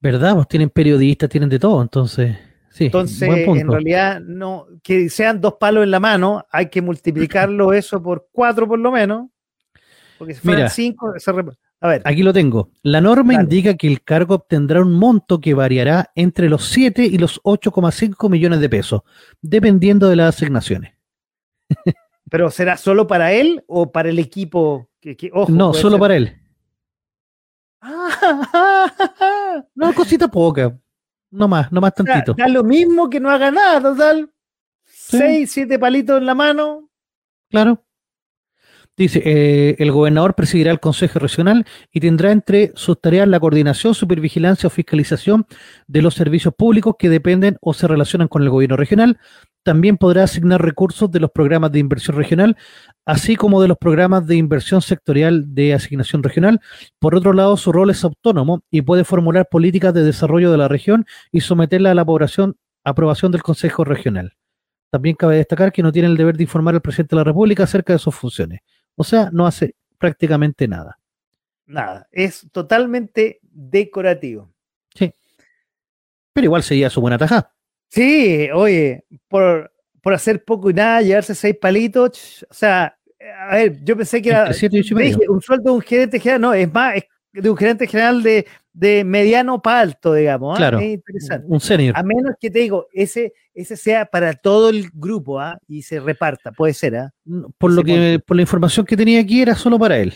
¿Verdad? 0.00 0.34
Pues 0.34 0.48
tienen 0.48 0.70
periodistas, 0.70 1.28
tienen 1.28 1.48
de 1.48 1.58
todo, 1.58 1.82
entonces. 1.82 2.38
Sí, 2.70 2.86
entonces, 2.86 3.28
en 3.28 3.68
realidad, 3.68 4.20
no, 4.20 4.66
que 4.82 5.10
sean 5.10 5.40
dos 5.40 5.54
palos 5.54 5.82
en 5.82 5.90
la 5.90 5.98
mano, 5.98 6.46
hay 6.52 6.70
que 6.70 6.80
multiplicarlo 6.80 7.72
eso 7.72 8.00
por 8.00 8.28
cuatro 8.30 8.68
por 8.68 8.78
lo 8.78 8.92
menos. 8.92 9.28
Porque 10.18 10.34
si 10.34 10.40
fueran 10.40 10.70
cinco, 10.70 11.12
se 11.18 11.32
a 11.80 11.88
ver. 11.88 12.02
Aquí 12.04 12.22
lo 12.22 12.32
tengo. 12.32 12.70
La 12.82 13.00
norma 13.00 13.34
indica 13.34 13.74
que 13.74 13.86
el 13.86 14.02
cargo 14.02 14.34
obtendrá 14.34 14.82
un 14.82 14.92
monto 14.94 15.40
que 15.40 15.54
variará 15.54 16.10
entre 16.14 16.50
los 16.50 16.66
7 16.66 17.04
y 17.04 17.16
los 17.16 17.42
8,5 17.42 18.28
millones 18.28 18.60
de 18.60 18.68
pesos, 18.68 19.00
dependiendo 19.40 20.08
de 20.08 20.16
las 20.16 20.36
asignaciones. 20.36 20.92
¿Pero 22.30 22.50
será 22.50 22.76
solo 22.76 23.06
para 23.06 23.32
él 23.32 23.64
o 23.66 23.90
para 23.90 24.10
el 24.10 24.18
equipo? 24.18 24.90
no, 25.48 25.72
solo 25.72 25.98
para 25.98 26.16
él. 26.16 26.36
no, 29.74 29.94
cosita 29.94 30.28
poca. 30.28 30.78
No 31.30 31.48
más, 31.48 31.72
no 31.72 31.80
más 31.80 31.94
tantito. 31.94 32.34
Da, 32.34 32.46
lo 32.48 32.62
mismo 32.62 33.08
que 33.08 33.20
no 33.20 33.30
haga 33.30 33.50
nada, 33.50 33.80
total. 33.80 34.30
6, 34.84 35.50
7 35.50 35.78
palitos 35.78 36.18
en 36.18 36.26
la 36.26 36.34
mano. 36.34 36.90
Claro. 37.48 37.82
Dice, 38.96 39.22
eh, 39.24 39.76
el 39.78 39.92
gobernador 39.92 40.34
presidirá 40.34 40.70
el 40.70 40.80
Consejo 40.80 41.18
Regional 41.18 41.64
y 41.90 42.00
tendrá 42.00 42.32
entre 42.32 42.72
sus 42.74 43.00
tareas 43.00 43.26
la 43.28 43.40
coordinación, 43.40 43.94
supervigilancia 43.94 44.66
o 44.66 44.70
fiscalización 44.70 45.46
de 45.86 46.02
los 46.02 46.14
servicios 46.14 46.52
públicos 46.54 46.96
que 46.98 47.08
dependen 47.08 47.56
o 47.62 47.72
se 47.72 47.88
relacionan 47.88 48.28
con 48.28 48.42
el 48.42 48.50
gobierno 48.50 48.76
regional. 48.76 49.18
También 49.62 49.96
podrá 49.96 50.24
asignar 50.24 50.62
recursos 50.62 51.10
de 51.10 51.20
los 51.20 51.30
programas 51.30 51.72
de 51.72 51.78
inversión 51.78 52.16
regional, 52.16 52.56
así 53.06 53.36
como 53.36 53.62
de 53.62 53.68
los 53.68 53.78
programas 53.78 54.26
de 54.26 54.36
inversión 54.36 54.82
sectorial 54.82 55.54
de 55.54 55.74
asignación 55.74 56.22
regional. 56.22 56.60
Por 56.98 57.14
otro 57.14 57.32
lado, 57.32 57.56
su 57.56 57.72
rol 57.72 57.90
es 57.90 58.04
autónomo 58.04 58.62
y 58.70 58.82
puede 58.82 59.04
formular 59.04 59.48
políticas 59.50 59.94
de 59.94 60.02
desarrollo 60.02 60.50
de 60.50 60.58
la 60.58 60.68
región 60.68 61.06
y 61.30 61.40
someterla 61.40 61.90
a 61.90 61.94
la 61.94 62.02
aprobación, 62.02 62.56
aprobación 62.84 63.32
del 63.32 63.42
Consejo 63.42 63.84
Regional. 63.84 64.34
También 64.90 65.14
cabe 65.14 65.36
destacar 65.36 65.72
que 65.72 65.82
no 65.82 65.92
tiene 65.92 66.08
el 66.08 66.16
deber 66.16 66.36
de 66.36 66.42
informar 66.42 66.74
al 66.74 66.80
presidente 66.80 67.14
de 67.14 67.20
la 67.20 67.24
República 67.24 67.64
acerca 67.64 67.92
de 67.92 67.98
sus 67.98 68.14
funciones. 68.14 68.60
O 69.00 69.04
sea, 69.04 69.30
no 69.32 69.46
hace 69.46 69.76
prácticamente 69.96 70.68
nada. 70.68 70.98
Nada, 71.64 72.06
es 72.12 72.46
totalmente 72.52 73.40
decorativo. 73.40 74.52
Sí. 74.94 75.10
Pero 76.34 76.44
igual 76.44 76.62
sería 76.62 76.90
su 76.90 77.00
buena 77.00 77.16
taja. 77.16 77.50
Sí, 77.88 78.50
oye, 78.52 79.06
por, 79.26 79.72
hacer 80.04 80.44
poco 80.44 80.68
y 80.68 80.74
nada, 80.74 81.00
llevarse 81.00 81.34
seis 81.34 81.56
palitos, 81.58 82.46
o 82.50 82.52
sea, 82.52 82.94
a 83.48 83.56
ver, 83.56 83.82
yo 83.82 83.96
pensé 83.96 84.20
que 84.20 84.28
era 84.28 84.50
un 85.30 85.40
sueldo 85.40 85.70
de 85.70 85.76
un 85.76 85.80
gerente 85.80 86.20
general, 86.20 86.42
no, 86.42 86.52
es 86.52 86.70
más, 86.70 86.96
es 86.96 87.42
de 87.42 87.48
un 87.48 87.56
gerente 87.56 87.86
general 87.86 88.22
de, 88.22 88.46
de 88.72 89.04
mediano 89.04 89.60
para 89.60 89.80
alto, 89.80 90.14
digamos. 90.14 90.54
¿ah? 90.54 90.58
Claro, 90.58 90.80
interesante. 90.80 91.46
Un 91.48 91.60
senior. 91.60 91.96
A 91.96 92.02
menos 92.02 92.34
que 92.40 92.50
te 92.50 92.60
digo, 92.60 92.86
ese, 92.92 93.32
ese 93.54 93.76
sea 93.76 94.06
para 94.06 94.34
todo 94.34 94.70
el 94.70 94.90
grupo 94.92 95.40
¿ah? 95.40 95.58
y 95.66 95.82
se 95.82 96.00
reparta, 96.00 96.52
puede 96.52 96.74
ser. 96.74 96.96
¿ah? 96.96 97.12
Por, 97.58 97.72
lo 97.72 97.82
que, 97.82 98.20
por 98.24 98.36
la 98.36 98.42
información 98.42 98.86
que 98.86 98.96
tenía 98.96 99.20
aquí 99.20 99.42
era 99.42 99.54
solo 99.54 99.78
para 99.78 99.98
él. 99.98 100.12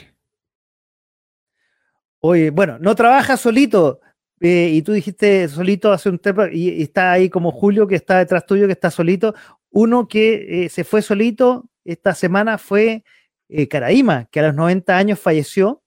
Oye, 2.21 2.51
bueno, 2.51 2.79
no 2.79 2.95
trabaja 2.95 3.37
solito. 3.37 4.01
Eh, 4.41 4.71
y 4.73 4.83
tú 4.83 4.93
dijiste 4.93 5.49
solito 5.49 5.93
hace 5.93 6.09
un 6.09 6.19
tiempo, 6.19 6.47
y, 6.51 6.83
está 6.83 7.13
ahí 7.13 7.31
como 7.31 7.51
Julio, 7.51 7.87
que 7.87 7.95
está 7.95 8.19
detrás 8.19 8.47
tuyo, 8.47 8.67
que 8.67 8.73
está 8.73 8.91
solito. 8.91 9.35
Uno 9.71 10.09
que 10.09 10.65
eh, 10.65 10.69
se 10.69 10.85
fue 10.85 11.03
solito 11.03 11.69
esta 11.85 12.15
semana 12.15 12.59
fue 12.59 13.05
eh, 13.49 13.69
Caraíma, 13.69 14.27
que 14.31 14.41
a 14.41 14.45
los 14.45 14.55
90 14.55 14.97
años 14.97 15.21
falleció 15.21 15.84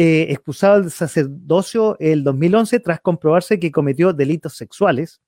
eh, 0.00 0.26
expulsado 0.30 0.80
del 0.80 0.92
sacerdocio 0.92 1.96
el 1.98 2.22
2011 2.22 2.78
tras 2.78 3.00
comprobarse 3.00 3.58
que 3.58 3.72
cometió 3.72 4.12
delitos 4.12 4.56
sexuales. 4.56 5.20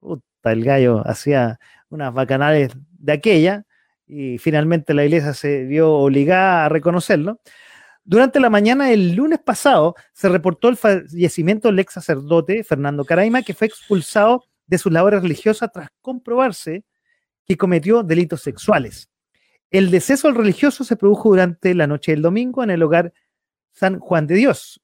Puta, 0.00 0.50
el 0.50 0.64
gallo 0.64 1.06
hacía 1.06 1.60
unas 1.90 2.12
bacanales 2.12 2.72
de 2.98 3.12
aquella 3.12 3.66
y 4.04 4.38
finalmente 4.38 4.94
la 4.94 5.04
iglesia 5.04 5.32
se 5.32 5.62
vio 5.62 5.92
obligada 5.92 6.64
a 6.64 6.68
reconocerlo. 6.68 7.40
Durante 8.02 8.40
la 8.40 8.50
mañana 8.50 8.86
del 8.86 9.14
lunes 9.14 9.38
pasado 9.38 9.94
se 10.12 10.28
reportó 10.28 10.70
el 10.70 10.76
fallecimiento 10.76 11.68
del 11.68 11.78
ex 11.78 11.92
sacerdote 11.92 12.64
Fernando 12.64 13.04
Caraima, 13.04 13.42
que 13.42 13.54
fue 13.54 13.68
expulsado 13.68 14.42
de 14.66 14.78
sus 14.78 14.90
labores 14.90 15.22
religiosas 15.22 15.70
tras 15.72 15.90
comprobarse 16.00 16.84
que 17.46 17.56
cometió 17.56 18.02
delitos 18.02 18.42
sexuales. 18.42 19.08
El 19.70 19.92
deceso 19.92 20.26
del 20.26 20.36
religioso 20.36 20.82
se 20.82 20.96
produjo 20.96 21.28
durante 21.28 21.76
la 21.76 21.86
noche 21.86 22.10
del 22.10 22.22
domingo 22.22 22.64
en 22.64 22.70
el 22.70 22.82
hogar 22.82 23.12
San 23.76 24.00
Juan 24.00 24.26
de 24.26 24.34
Dios. 24.34 24.82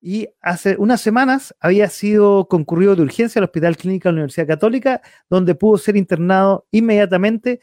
Y 0.00 0.28
hace 0.42 0.76
unas 0.76 1.00
semanas 1.00 1.54
había 1.60 1.88
sido 1.88 2.46
concurrido 2.46 2.94
de 2.94 3.02
urgencia 3.02 3.38
al 3.38 3.44
Hospital 3.44 3.76
Clínica 3.76 4.08
de 4.08 4.12
la 4.12 4.16
Universidad 4.16 4.46
Católica, 4.46 5.00
donde 5.30 5.54
pudo 5.54 5.78
ser 5.78 5.96
internado 5.96 6.66
inmediatamente. 6.70 7.60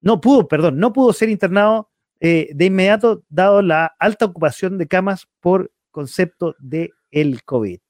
No 0.00 0.20
pudo, 0.20 0.46
perdón, 0.46 0.78
no 0.78 0.92
pudo 0.92 1.12
ser 1.12 1.30
internado 1.30 1.90
eh, 2.20 2.50
de 2.54 2.66
inmediato, 2.66 3.24
dado 3.28 3.60
la 3.62 3.96
alta 3.98 4.26
ocupación 4.26 4.78
de 4.78 4.86
camas 4.86 5.26
por 5.40 5.72
concepto 5.90 6.54
de 6.60 6.90
el 7.10 7.42
COVID. 7.42 7.80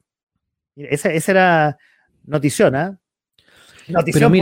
Esa, 0.76 1.12
esa 1.12 1.33
era 1.33 1.78
notición, 2.24 2.74
¿ah? 2.74 2.99
Notición 3.89 4.33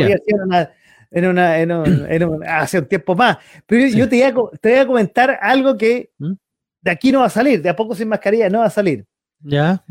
en 1.11 1.27
una, 1.27 1.59
en 1.59 1.73
hace 2.47 2.79
un 2.81 2.87
tiempo 2.87 3.15
más. 3.17 3.39
Pero 3.67 3.89
yo, 3.89 4.09
te, 4.09 4.17
voy 4.17 4.23
a, 4.25 4.59
te, 4.61 4.71
voy 4.71 4.79
a, 4.79 4.87
comentar 4.87 5.39
algo 5.41 5.77
que 5.77 6.11
¿Mm? 6.19 6.35
De 6.81 6.91
aquí 6.91 7.13
no 7.13 7.21
va 7.21 7.27
a 7.27 7.31
salir, 7.31 7.61
de 7.63 7.69
a 7.69 7.77
poco 7.77 7.95
sin 7.95 8.09
mascarilla 8.09 8.49
no 8.49 8.61
va 8.61 8.67
a 8.67 8.71
salir. 8.71 9.05
Ya. 9.41 9.85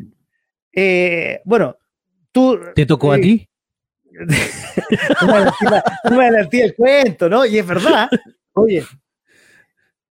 Eh, 0.72 1.42
bueno, 1.46 1.78
tú. 2.32 2.60
¿Te 2.76 2.86
tocó 2.86 3.12
a 3.12 3.18
eh, 3.18 3.22
ti? 3.22 3.50
no 5.22 6.18
me 6.18 6.24
adelanté 6.24 6.64
el 6.64 6.76
cuento, 6.76 7.30
¿no? 7.30 7.46
Y 7.46 7.58
es 7.58 7.68
verdad. 7.68 8.10
Oye, 8.54 8.84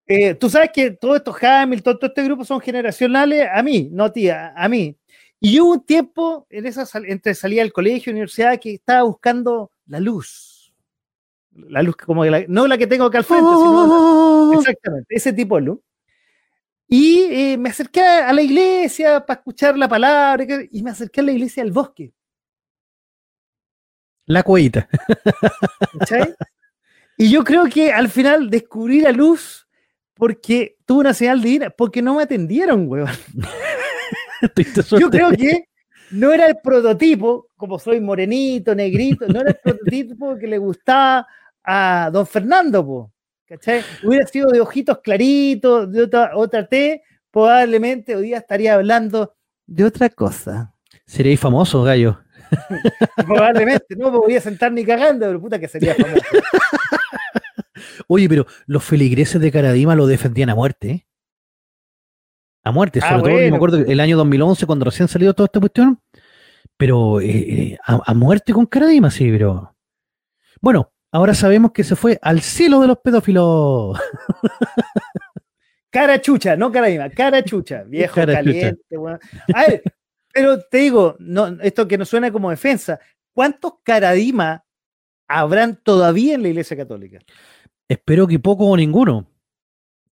eh, 0.06 0.34
tú 0.34 0.48
sabes 0.48 0.70
que 0.72 0.92
todos 0.92 1.16
estos 1.16 1.42
Hamilton, 1.42 1.98
todo 1.98 2.06
este 2.06 2.22
grupo 2.22 2.44
son 2.44 2.60
generacionales 2.60 3.48
a 3.52 3.62
mí, 3.62 3.88
no 3.92 4.12
tía, 4.12 4.52
a 4.56 4.68
mí. 4.68 4.96
Y 5.40 5.58
hubo 5.60 5.72
un 5.72 5.84
tiempo 5.84 6.46
en 6.48 6.66
esa 6.66 6.86
entre 7.06 7.34
salida 7.34 7.62
del 7.62 7.72
colegio, 7.72 8.12
universidad, 8.12 8.58
que 8.60 8.74
estaba 8.74 9.02
buscando 9.02 9.72
la 9.86 10.00
luz. 10.00 10.72
La 11.50 11.82
luz 11.82 11.96
como 11.96 12.24
no 12.24 12.66
la 12.66 12.78
que 12.78 12.86
tengo 12.86 13.04
acá 13.06 13.18
al 13.18 13.24
frente, 13.24 13.48
sino 13.50 14.52
exactamente, 14.52 15.14
ese 15.14 15.32
tipo 15.32 15.56
de 15.56 15.62
luz. 15.62 15.80
Y 16.88 17.22
eh, 17.22 17.56
me 17.58 17.70
acerqué 17.70 18.00
a 18.00 18.32
la 18.32 18.42
iglesia 18.42 19.24
para 19.24 19.38
escuchar 19.38 19.76
la 19.76 19.88
palabra 19.88 20.46
y 20.70 20.82
me 20.82 20.90
acerqué 20.90 21.20
a 21.20 21.24
la 21.24 21.32
iglesia 21.32 21.62
del 21.62 21.72
bosque. 21.72 22.12
La 24.26 24.42
cuevita. 24.42 24.88
Y 27.18 27.30
yo 27.30 27.44
creo 27.44 27.64
que 27.64 27.92
al 27.92 28.08
final 28.08 28.50
descubrí 28.50 29.00
la 29.00 29.10
luz 29.10 29.66
porque 30.14 30.76
tuve 30.84 31.00
una 31.00 31.14
señal 31.14 31.40
divina, 31.40 31.70
porque 31.70 32.02
no 32.02 32.16
me 32.16 32.24
atendieron, 32.24 32.86
weón. 32.88 33.08
yo 34.98 35.10
creo 35.10 35.30
que 35.30 35.68
no 36.10 36.32
era 36.32 36.46
el 36.46 36.58
prototipo, 36.62 37.48
como 37.56 37.78
soy 37.78 38.00
morenito, 38.00 38.74
negrito, 38.74 39.26
no 39.28 39.40
era 39.40 39.50
el 39.50 39.58
prototipo 39.62 40.36
que 40.36 40.46
le 40.46 40.58
gustaba 40.58 41.26
a 41.64 42.10
don 42.12 42.26
Fernando, 42.26 42.84
po, 42.84 43.12
¿cachai? 43.46 43.82
Hubiera 44.02 44.26
sido 44.26 44.50
de 44.50 44.60
ojitos 44.60 44.98
claritos, 44.98 45.90
de 45.90 46.02
otra, 46.02 46.36
otra 46.36 46.66
T, 46.66 47.02
probablemente 47.30 48.16
hoy 48.16 48.24
día 48.24 48.38
estaría 48.38 48.74
hablando 48.74 49.34
de 49.66 49.84
otra 49.84 50.08
cosa. 50.08 50.74
Sería 51.06 51.36
famoso, 51.38 51.82
gallo. 51.82 52.20
probablemente, 53.16 53.96
no 53.96 54.10
me 54.10 54.18
voy 54.18 54.36
a 54.36 54.40
sentar 54.40 54.72
ni 54.72 54.84
cagando, 54.84 55.26
pero 55.26 55.40
puta 55.40 55.58
que 55.58 55.68
sería 55.68 55.94
famoso. 55.94 56.22
Oye, 58.08 58.28
pero 58.28 58.46
los 58.66 58.84
feligreses 58.84 59.40
de 59.40 59.50
Caradima 59.50 59.94
lo 59.94 60.06
defendían 60.06 60.50
a 60.50 60.54
muerte, 60.54 60.90
¿eh? 60.90 61.06
A 62.62 62.72
muerte, 62.72 62.98
ah, 63.02 63.10
sobre 63.10 63.32
todo, 63.32 63.50
me 63.50 63.56
acuerdo 63.56 63.78
el 63.78 64.00
año 64.00 64.16
2011, 64.16 64.66
cuando 64.66 64.84
recién 64.86 65.06
salió 65.06 65.32
toda 65.34 65.46
esta 65.46 65.60
cuestión, 65.60 66.00
pero 66.76 67.20
eh, 67.20 67.28
eh, 67.28 67.78
a, 67.84 68.12
muerte 68.12 68.52
con 68.52 68.66
Caradima, 68.66 69.08
sí, 69.10 69.30
pero... 69.30 69.76
Bueno, 70.60 70.92
ahora 71.16 71.34
sabemos 71.34 71.72
que 71.72 71.82
se 71.82 71.96
fue 71.96 72.18
al 72.20 72.42
cielo 72.42 72.80
de 72.80 72.88
los 72.88 72.98
pedófilos. 72.98 73.98
cara 75.90 76.20
chucha, 76.20 76.56
no 76.56 76.70
Caradima, 76.70 77.08
cara 77.08 77.42
chucha, 77.42 77.84
viejo 77.84 78.14
caliente. 78.14 78.96
A 79.54 79.66
ver, 79.66 79.82
pero 80.30 80.60
te 80.60 80.76
digo, 80.76 81.16
no, 81.18 81.46
esto 81.62 81.88
que 81.88 81.96
nos 81.96 82.10
suena 82.10 82.30
como 82.30 82.50
defensa, 82.50 83.00
¿cuántos 83.32 83.76
Caradima 83.82 84.62
habrán 85.26 85.80
todavía 85.82 86.34
en 86.34 86.42
la 86.42 86.48
Iglesia 86.48 86.76
Católica? 86.76 87.18
Espero 87.88 88.26
que 88.26 88.38
poco 88.38 88.66
o 88.66 88.76
ninguno. 88.76 89.26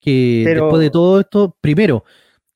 Que 0.01 0.43
después 0.45 0.81
de 0.81 0.89
todo 0.89 1.21
esto, 1.21 1.55
primero, 1.61 2.03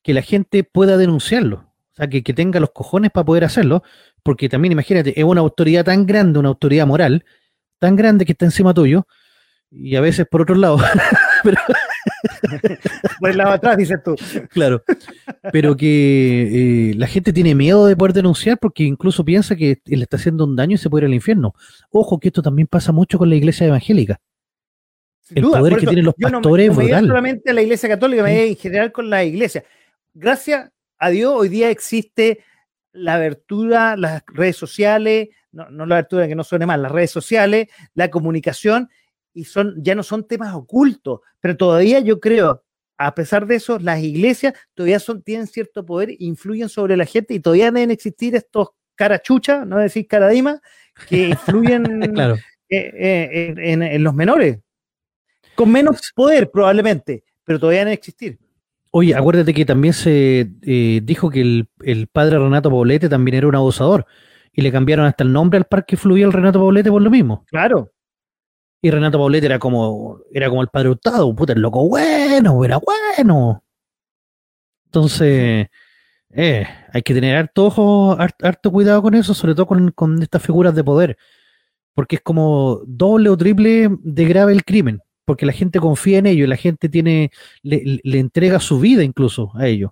que 0.02 0.12
la 0.12 0.20
gente 0.20 0.64
pueda 0.64 0.98
denunciarlo. 0.98 1.56
O 1.92 1.96
sea, 1.96 2.08
que, 2.08 2.22
tenga 2.22 2.60
los 2.60 2.72
cojones 2.72 3.10
para 3.10 3.24
poder 3.24 3.44
hacerlo. 3.44 3.82
Porque 4.22 4.50
también, 4.50 4.72
imagínate, 4.72 5.18
es 5.18 5.24
una 5.24 5.40
autoridad 5.40 5.84
tan 5.86 6.04
grande, 6.04 6.38
una 6.38 6.50
autoridad 6.50 6.86
moral, 6.86 7.24
tan 7.84 7.96
grande 7.96 8.24
que 8.24 8.32
está 8.32 8.44
encima 8.44 8.74
tuyo, 8.74 9.06
y 9.70 9.96
a 9.96 10.00
veces 10.00 10.26
por 10.30 10.42
otro 10.42 10.54
lado. 10.54 10.78
pero, 11.44 11.58
por 13.20 13.30
el 13.30 13.36
lado 13.36 13.50
atrás, 13.50 13.76
dices 13.76 13.98
tú. 14.04 14.14
Claro. 14.50 14.82
Pero 15.52 15.76
que 15.76 16.90
eh, 16.90 16.94
la 16.94 17.06
gente 17.06 17.32
tiene 17.32 17.54
miedo 17.54 17.86
de 17.86 17.96
poder 17.96 18.12
denunciar 18.12 18.58
porque 18.58 18.84
incluso 18.84 19.24
piensa 19.24 19.56
que 19.56 19.80
le 19.84 20.02
está 20.02 20.16
haciendo 20.16 20.44
un 20.44 20.56
daño 20.56 20.74
y 20.74 20.78
se 20.78 20.88
puede 20.90 21.04
ir 21.04 21.08
al 21.08 21.14
infierno. 21.14 21.54
Ojo 21.90 22.18
que 22.18 22.28
esto 22.28 22.42
también 22.42 22.68
pasa 22.68 22.92
mucho 22.92 23.18
con 23.18 23.28
la 23.28 23.36
iglesia 23.36 23.66
evangélica 23.66 24.20
el 25.30 25.42
poder 25.42 25.76
que 25.76 25.86
tienen 25.86 26.04
los 26.04 26.14
pastores 26.14 26.76
no, 26.76 26.82
no 26.82 27.06
solamente 27.06 27.50
a 27.50 27.54
la 27.54 27.62
iglesia 27.62 27.88
católica, 27.88 28.22
me 28.22 28.46
en 28.46 28.56
general 28.56 28.92
con 28.92 29.08
la 29.08 29.24
iglesia. 29.24 29.64
Gracias 30.12 30.70
a 30.98 31.10
Dios, 31.10 31.32
hoy 31.34 31.48
día 31.48 31.70
existe 31.70 32.44
la 32.92 33.14
abertura, 33.14 33.96
las 33.96 34.22
redes 34.26 34.56
sociales, 34.56 35.28
no, 35.54 35.70
no 35.70 35.86
la 35.86 35.96
abertura 35.96 36.28
que 36.28 36.34
no 36.34 36.44
suene 36.44 36.66
mal, 36.66 36.82
las 36.82 36.92
redes 36.92 37.10
sociales, 37.10 37.68
la 37.94 38.10
comunicación, 38.10 38.90
y 39.32 39.44
son, 39.44 39.74
ya 39.82 39.94
no 39.94 40.02
son 40.02 40.26
temas 40.26 40.54
ocultos, 40.54 41.20
pero 41.40 41.56
todavía 41.56 42.00
yo 42.00 42.20
creo, 42.20 42.62
a 42.96 43.14
pesar 43.14 43.46
de 43.46 43.56
eso, 43.56 43.78
las 43.78 44.00
iglesias 44.00 44.54
todavía 44.74 45.00
son, 45.00 45.22
tienen 45.22 45.46
cierto 45.46 45.84
poder, 45.84 46.14
influyen 46.18 46.68
sobre 46.68 46.96
la 46.96 47.04
gente 47.04 47.34
y 47.34 47.40
todavía 47.40 47.70
deben 47.70 47.90
existir 47.90 48.36
estos 48.36 48.68
carachuchas, 48.94 49.66
no 49.66 49.78
decir 49.78 50.06
caradima, 50.06 50.60
que 51.08 51.28
influyen 51.30 52.02
eh, 52.02 52.38
eh, 52.70 53.54
en 53.56 54.04
los 54.04 54.14
menores. 54.14 54.58
Con 55.54 55.70
menos 55.70 56.12
poder, 56.14 56.50
probablemente, 56.50 57.24
pero 57.44 57.58
todavía 57.58 57.84
no 57.84 57.90
existir. 57.90 58.38
Oye, 58.96 59.12
acuérdate 59.12 59.52
que 59.52 59.64
también 59.64 59.92
se 59.92 60.48
eh, 60.62 61.00
dijo 61.02 61.28
que 61.28 61.40
el, 61.40 62.06
padre 62.12 62.38
Renato 62.38 62.70
Poblete 62.70 63.08
también 63.08 63.36
era 63.36 63.48
un 63.48 63.56
abusador 63.56 64.06
y 64.54 64.62
le 64.62 64.72
cambiaron 64.72 65.06
hasta 65.06 65.24
el 65.24 65.32
nombre 65.32 65.58
al 65.58 65.64
parque 65.64 65.96
fluvial 65.96 66.32
Renato 66.32 66.60
Poblete 66.60 66.90
por 66.90 67.02
lo 67.02 67.10
mismo. 67.10 67.44
Claro. 67.46 67.90
Y 68.80 68.90
Renato 68.90 69.18
Poblete 69.18 69.46
era 69.46 69.58
como, 69.58 70.20
era 70.32 70.48
como 70.48 70.62
el 70.62 70.68
padre 70.68 70.90
Hurtado, 70.90 71.34
puta, 71.34 71.52
el 71.52 71.60
loco 71.60 71.88
bueno, 71.88 72.64
era 72.64 72.78
bueno. 72.78 73.64
Entonces, 74.86 75.68
eh, 76.30 76.66
hay 76.92 77.02
que 77.02 77.14
tener 77.14 77.36
harto 77.36 77.66
ojo, 77.66 78.16
harto, 78.18 78.70
cuidado 78.70 79.02
con 79.02 79.14
eso, 79.14 79.34
sobre 79.34 79.54
todo 79.54 79.66
con, 79.66 79.90
con 79.90 80.22
estas 80.22 80.42
figuras 80.42 80.74
de 80.74 80.84
poder, 80.84 81.16
porque 81.94 82.16
es 82.16 82.22
como 82.22 82.82
doble 82.86 83.30
o 83.30 83.36
triple 83.36 83.88
de 84.02 84.24
grave 84.26 84.52
el 84.52 84.64
crimen 84.64 85.00
porque 85.24 85.46
la 85.46 85.52
gente 85.52 85.80
confía 85.80 86.18
en 86.18 86.26
ellos, 86.26 86.48
la 86.48 86.56
gente 86.56 86.88
tiene, 86.88 87.30
le, 87.62 88.00
entrega 88.18 88.60
su 88.60 88.78
vida 88.80 89.02
incluso 89.02 89.50
a 89.54 89.66
ellos. 89.66 89.90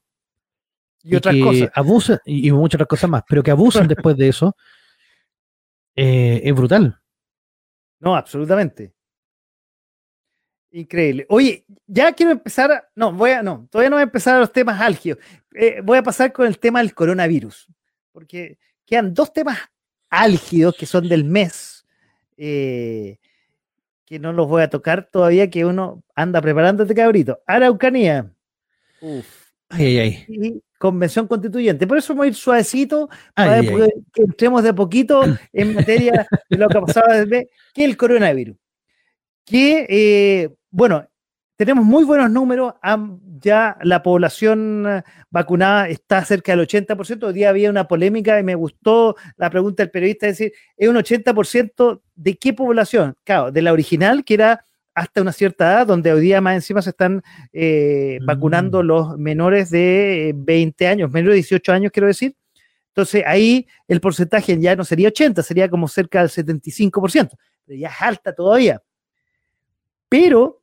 Y, 1.02 1.16
otras 1.16 1.36
cosas. 1.36 1.70
Abusan, 1.74 2.18
y, 2.24 2.50
muchas 2.52 2.76
otras 2.76 2.88
cosas 2.88 3.10
más, 3.10 3.22
pero 3.28 3.42
que 3.42 3.50
abusan 3.50 3.88
después 3.88 4.16
de 4.16 4.28
eso, 4.28 4.56
eh, 5.96 6.40
es 6.44 6.54
brutal. 6.54 7.00
No, 7.98 8.16
absolutamente. 8.16 8.92
Increíble. 10.70 11.26
Oye, 11.28 11.64
ya 11.86 12.12
quiero 12.12 12.32
empezar, 12.32 12.88
no, 12.94 13.12
voy 13.12 13.30
a, 13.30 13.42
no, 13.42 13.68
todavía 13.70 13.90
no 13.90 13.96
voy 13.96 14.02
a 14.02 14.04
empezar 14.04 14.36
a 14.36 14.40
los 14.40 14.52
temas 14.52 14.80
álgidos. 14.80 15.18
Eh, 15.54 15.80
voy 15.82 15.98
a 15.98 16.02
pasar 16.02 16.32
con 16.32 16.46
el 16.46 16.58
tema 16.58 16.80
del 16.80 16.94
coronavirus, 16.94 17.68
porque 18.10 18.58
quedan 18.86 19.12
dos 19.12 19.32
temas 19.32 19.58
álgidos 20.08 20.74
que 20.76 20.86
son 20.86 21.08
del 21.08 21.24
mes. 21.24 21.84
Eh, 22.36 23.18
que 24.06 24.18
no 24.18 24.32
los 24.32 24.48
voy 24.48 24.62
a 24.62 24.70
tocar 24.70 25.08
todavía, 25.10 25.48
que 25.48 25.64
uno 25.64 26.02
anda 26.14 26.40
preparándote, 26.40 26.94
cabrito. 26.94 27.40
Araucanía. 27.46 28.32
Uf. 29.00 29.41
Ay, 29.72 29.98
ay, 29.98 29.98
ay. 29.98 30.26
Y 30.28 30.62
convención 30.78 31.26
constituyente. 31.26 31.86
Por 31.86 31.96
eso 31.96 32.12
vamos 32.12 32.24
a 32.24 32.28
ir 32.28 32.34
suavecito, 32.34 33.08
para 33.34 33.60
que 33.60 34.22
entremos 34.22 34.62
de 34.62 34.74
poquito 34.74 35.22
en 35.52 35.74
materia 35.74 36.26
de 36.50 36.56
lo 36.58 36.68
que 36.68 36.80
pasaba 36.80 37.14
desde 37.14 37.50
que 37.72 37.84
el 37.84 37.96
coronavirus. 37.96 38.56
Que, 39.44 39.86
eh, 39.88 40.50
bueno, 40.70 41.06
tenemos 41.56 41.84
muy 41.84 42.04
buenos 42.04 42.30
números, 42.30 42.74
ya 43.40 43.78
la 43.82 44.02
población 44.02 45.02
vacunada 45.30 45.88
está 45.88 46.24
cerca 46.24 46.54
del 46.54 46.66
80%, 46.66 47.24
hoy 47.24 47.32
día 47.32 47.48
había 47.48 47.70
una 47.70 47.88
polémica 47.88 48.38
y 48.38 48.42
me 48.42 48.54
gustó 48.54 49.16
la 49.36 49.48
pregunta 49.50 49.82
del 49.82 49.90
periodista, 49.90 50.26
es 50.26 50.38
decir, 50.38 50.52
¿es 50.76 50.88
un 50.88 50.96
80% 50.96 52.02
de 52.14 52.36
qué 52.36 52.52
población? 52.52 53.14
Claro, 53.24 53.50
de 53.50 53.62
la 53.62 53.72
original, 53.72 54.24
que 54.24 54.34
era 54.34 54.66
hasta 54.94 55.22
una 55.22 55.32
cierta 55.32 55.64
edad, 55.72 55.86
donde 55.86 56.12
hoy 56.12 56.20
día 56.20 56.40
más 56.40 56.54
encima 56.54 56.82
se 56.82 56.90
están 56.90 57.22
eh, 57.52 58.18
vacunando 58.26 58.82
mm. 58.82 58.86
los 58.86 59.18
menores 59.18 59.70
de 59.70 60.32
20 60.36 60.86
años, 60.86 61.10
menores 61.10 61.34
de 61.34 61.42
18 61.42 61.72
años, 61.72 61.92
quiero 61.92 62.06
decir. 62.06 62.36
Entonces 62.88 63.24
ahí 63.26 63.66
el 63.88 64.00
porcentaje 64.00 64.58
ya 64.60 64.76
no 64.76 64.84
sería 64.84 65.08
80, 65.08 65.42
sería 65.42 65.68
como 65.68 65.88
cerca 65.88 66.20
del 66.20 66.28
75%, 66.28 67.30
pero 67.64 67.78
ya 67.78 67.88
es 67.88 68.02
alta 68.02 68.34
todavía. 68.34 68.82
Pero 70.10 70.60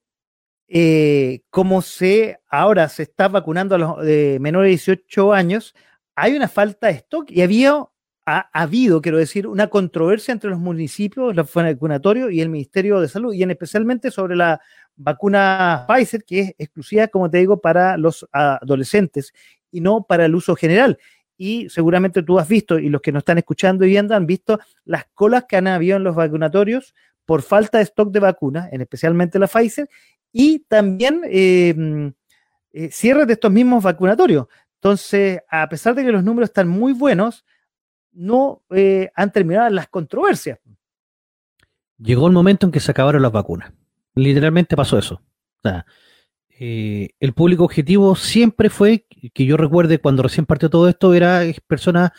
eh, 0.68 1.42
como 1.50 1.82
se 1.82 2.40
ahora 2.48 2.88
se 2.88 3.04
está 3.04 3.28
vacunando 3.28 3.74
a 3.74 3.78
los 3.80 3.98
menores 4.40 4.68
de 4.68 4.94
18 4.94 5.34
años, 5.34 5.74
hay 6.14 6.36
una 6.36 6.48
falta 6.48 6.88
de 6.88 6.94
stock 6.94 7.32
y 7.32 7.42
había 7.42 7.84
ha, 8.30 8.50
habido, 8.54 9.02
quiero 9.02 9.18
decir, 9.18 9.48
una 9.48 9.68
controversia 9.68 10.32
entre 10.32 10.52
los 10.52 10.60
municipios, 10.60 11.36
los 11.36 11.52
vacunatorios 11.52 12.32
y 12.32 12.42
el 12.42 12.50
Ministerio 12.50 13.00
de 13.00 13.08
Salud, 13.08 13.34
y 13.34 13.42
en 13.42 13.52
especialmente 13.52 14.12
sobre 14.12 14.36
la 14.36 14.62
vacuna 14.96 15.86
Pfizer, 15.88 16.24
que 16.24 16.40
es 16.40 16.56
exclusiva, 16.58 17.08
como 17.08 17.30
te 17.30 17.40
digo, 17.40 17.60
para 17.60 17.98
los 17.98 18.28
adolescentes 18.32 19.34
y 19.72 19.82
no 19.82 20.04
para 20.04 20.26
el 20.26 20.36
uso 20.36 20.56
general. 20.56 21.00
Y 21.38 21.70
seguramente 21.70 22.22
tú 22.22 22.38
has 22.38 22.48
visto, 22.48 22.78
y 22.78 22.90
los 22.90 23.02
que 23.02 23.12
nos 23.12 23.22
están 23.22 23.40
escuchando 23.40 23.86
y 23.86 23.90
viendo 23.90 24.16
han 24.16 24.28
visto 24.28 24.60
las 24.86 25.06
colas 25.16 25.46
que 25.48 25.58
han 25.58 25.68
habido 25.68 25.98
en 25.98 26.04
los 26.04 26.16
vacunatorios 26.16 26.94
por 27.26 27.42
falta 27.42 27.80
de 27.80 27.86
stock 27.86 28.12
de 28.12 28.20
vacunas, 28.20 28.72
en 28.72 28.82
especialmente 28.82 29.40
la 29.40 29.48
Pfizer, 29.48 29.90
y 30.32 30.60
también 30.68 31.22
eh, 31.26 32.12
eh, 32.74 32.90
cierre 32.92 33.26
de 33.26 33.34
estos 33.34 33.52
mismos 33.52 33.84
vacunatorios. 33.84 34.48
Entonces, 34.76 35.42
a 35.50 35.68
pesar 35.68 35.96
de 35.96 36.06
que 36.06 36.12
los 36.12 36.24
números 36.24 36.50
están 36.50 36.68
muy 36.68 36.94
buenos, 36.94 37.46
no 38.12 38.64
eh, 38.70 39.10
han 39.16 39.32
terminado 39.32 39.70
las 39.70 39.88
controversias. 39.88 40.60
Llegó 41.98 42.28
el 42.28 42.34
momento 42.34 42.66
en 42.66 42.72
que 42.72 42.80
se 42.80 42.92
acabaron 42.92 43.22
las 43.22 43.32
vacunas. 43.32 43.72
Literalmente 44.16 44.76
pasó 44.76 44.98
eso. 44.98 45.22
el 46.50 47.34
público 47.34 47.64
objetivo 47.64 48.16
siempre 48.16 48.70
fue, 48.70 49.06
que 49.34 49.46
yo 49.46 49.58
recuerde 49.58 50.00
cuando 50.00 50.24
recién 50.24 50.46
partió 50.46 50.70
todo 50.70 50.88
esto, 50.88 51.14
era 51.14 51.42
personas 51.68 52.12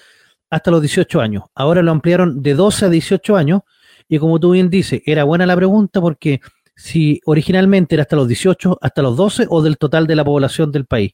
hasta 0.51 0.71
los 0.71 0.83
18 0.83 1.21
años. 1.21 1.45
Ahora 1.55 1.83
lo 1.83 1.93
ampliaron 1.93 2.43
de 2.43 2.55
12 2.55 2.87
a 2.87 2.89
18 2.89 3.37
años. 3.37 3.63
Y 4.09 4.19
como 4.19 4.41
tú 4.41 4.51
bien 4.51 4.69
dices, 4.69 5.03
era 5.07 5.25
buena 5.25 5.47
la 5.47 5.57
pregunta 5.57 6.01
porque 6.01 6.41
si 6.75 7.21
originalmente 7.27 7.95
era 7.95 8.03
hasta 8.03 8.17
los 8.17 8.27
18, 8.27 8.79
hasta 8.81 9.03
los 9.03 9.17
12 9.17 9.47
o 9.49 9.63
del 9.63 9.79
total 9.79 10.07
de 10.07 10.17
la 10.17 10.25
población 10.25 10.73
del 10.73 10.87
país. 10.87 11.13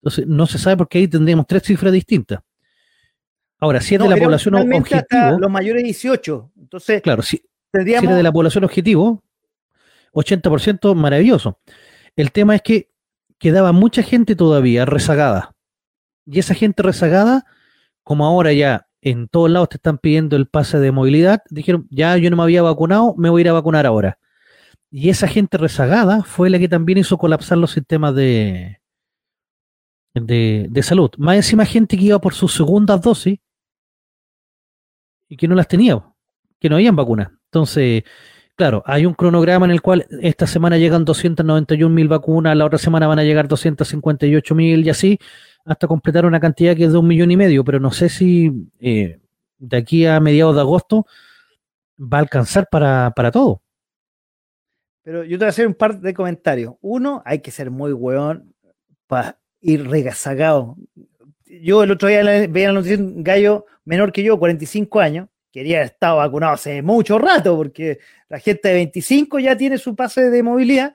Entonces, 0.00 0.26
no 0.26 0.46
se 0.46 0.58
sabe 0.58 0.76
porque 0.76 0.98
ahí 0.98 1.08
tendríamos 1.08 1.46
tres 1.46 1.62
cifras 1.64 1.92
distintas. 1.92 2.40
Ahora, 3.64 3.80
si 3.80 3.94
es 3.94 4.00
de 4.02 4.08
la 4.10 4.16
población 4.16 4.54
objetivo. 4.56 5.38
Los 5.38 5.50
mayores 5.50 5.82
18. 5.84 6.52
Entonces, 6.60 7.00
claro, 7.00 7.22
si, 7.22 7.42
tendríamos... 7.70 8.08
si 8.08 8.10
es 8.10 8.16
de 8.18 8.22
la 8.22 8.30
población 8.30 8.62
objetivo, 8.64 9.24
80% 10.12 10.94
maravilloso. 10.94 11.58
El 12.14 12.30
tema 12.30 12.56
es 12.56 12.60
que 12.60 12.90
quedaba 13.38 13.72
mucha 13.72 14.02
gente 14.02 14.36
todavía 14.36 14.84
rezagada. 14.84 15.54
Y 16.26 16.40
esa 16.40 16.52
gente 16.52 16.82
rezagada, 16.82 17.46
como 18.02 18.26
ahora 18.26 18.52
ya 18.52 18.86
en 19.00 19.28
todos 19.28 19.50
lados 19.50 19.70
te 19.70 19.76
están 19.76 19.96
pidiendo 19.96 20.36
el 20.36 20.46
pase 20.46 20.78
de 20.78 20.92
movilidad, 20.92 21.42
dijeron, 21.48 21.88
ya 21.90 22.18
yo 22.18 22.28
no 22.28 22.36
me 22.36 22.42
había 22.42 22.60
vacunado, 22.60 23.14
me 23.16 23.30
voy 23.30 23.40
a 23.40 23.44
ir 23.44 23.48
a 23.48 23.54
vacunar 23.54 23.86
ahora. 23.86 24.18
Y 24.90 25.08
esa 25.08 25.26
gente 25.26 25.56
rezagada 25.56 26.22
fue 26.22 26.50
la 26.50 26.58
que 26.58 26.68
también 26.68 26.98
hizo 26.98 27.16
colapsar 27.16 27.56
los 27.56 27.70
sistemas 27.70 28.14
de, 28.14 28.78
de, 30.12 30.66
de 30.68 30.82
salud. 30.82 31.10
Más 31.16 31.36
encima 31.36 31.64
gente 31.64 31.96
que 31.96 32.04
iba 32.04 32.20
por 32.20 32.34
sus 32.34 32.52
segundas 32.52 33.00
dosis 33.00 33.38
y 35.28 35.36
que 35.36 35.48
no 35.48 35.54
las 35.54 35.68
tenía, 35.68 36.02
que 36.58 36.68
no 36.68 36.76
habían 36.76 36.96
vacunas. 36.96 37.30
Entonces, 37.46 38.04
claro, 38.56 38.82
hay 38.86 39.06
un 39.06 39.14
cronograma 39.14 39.66
en 39.66 39.72
el 39.72 39.82
cual 39.82 40.06
esta 40.20 40.46
semana 40.46 40.78
llegan 40.78 41.04
291 41.04 41.94
mil 41.94 42.08
vacunas, 42.08 42.56
la 42.56 42.64
otra 42.64 42.78
semana 42.78 43.06
van 43.06 43.18
a 43.18 43.24
llegar 43.24 43.48
258 43.48 44.54
mil 44.54 44.84
y 44.84 44.90
así, 44.90 45.18
hasta 45.64 45.86
completar 45.86 46.26
una 46.26 46.40
cantidad 46.40 46.76
que 46.76 46.84
es 46.84 46.92
de 46.92 46.98
un 46.98 47.06
millón 47.06 47.30
y 47.30 47.36
medio, 47.36 47.64
pero 47.64 47.80
no 47.80 47.90
sé 47.90 48.08
si 48.08 48.52
eh, 48.80 49.20
de 49.58 49.76
aquí 49.76 50.06
a 50.06 50.20
mediados 50.20 50.54
de 50.54 50.60
agosto 50.60 51.06
va 51.98 52.18
a 52.18 52.20
alcanzar 52.20 52.68
para, 52.70 53.12
para 53.14 53.30
todo. 53.30 53.62
Pero 55.02 55.22
yo 55.22 55.38
te 55.38 55.44
voy 55.44 55.46
a 55.46 55.50
hacer 55.50 55.66
un 55.66 55.74
par 55.74 56.00
de 56.00 56.14
comentarios. 56.14 56.74
Uno, 56.80 57.22
hay 57.26 57.40
que 57.40 57.50
ser 57.50 57.70
muy 57.70 57.92
weón 57.92 58.54
para 59.06 59.38
ir 59.60 59.86
regasagado. 59.86 60.76
Yo 61.46 61.82
el 61.82 61.90
otro 61.90 62.08
día 62.08 62.22
veía 62.48 62.68
la 62.68 62.74
noticia 62.74 62.96
un 62.98 63.22
gallo 63.22 63.66
menor 63.84 64.12
que 64.12 64.22
yo, 64.22 64.38
45 64.38 65.00
años, 65.00 65.28
quería 65.52 65.78
haber 65.78 65.92
estado 65.92 66.16
vacunado 66.16 66.54
hace 66.54 66.82
mucho 66.82 67.18
rato, 67.18 67.56
porque 67.56 67.98
la 68.28 68.38
gente 68.38 68.68
de 68.68 68.74
25 68.74 69.38
ya 69.38 69.56
tiene 69.56 69.78
su 69.78 69.94
pase 69.94 70.30
de 70.30 70.42
movilidad, 70.42 70.94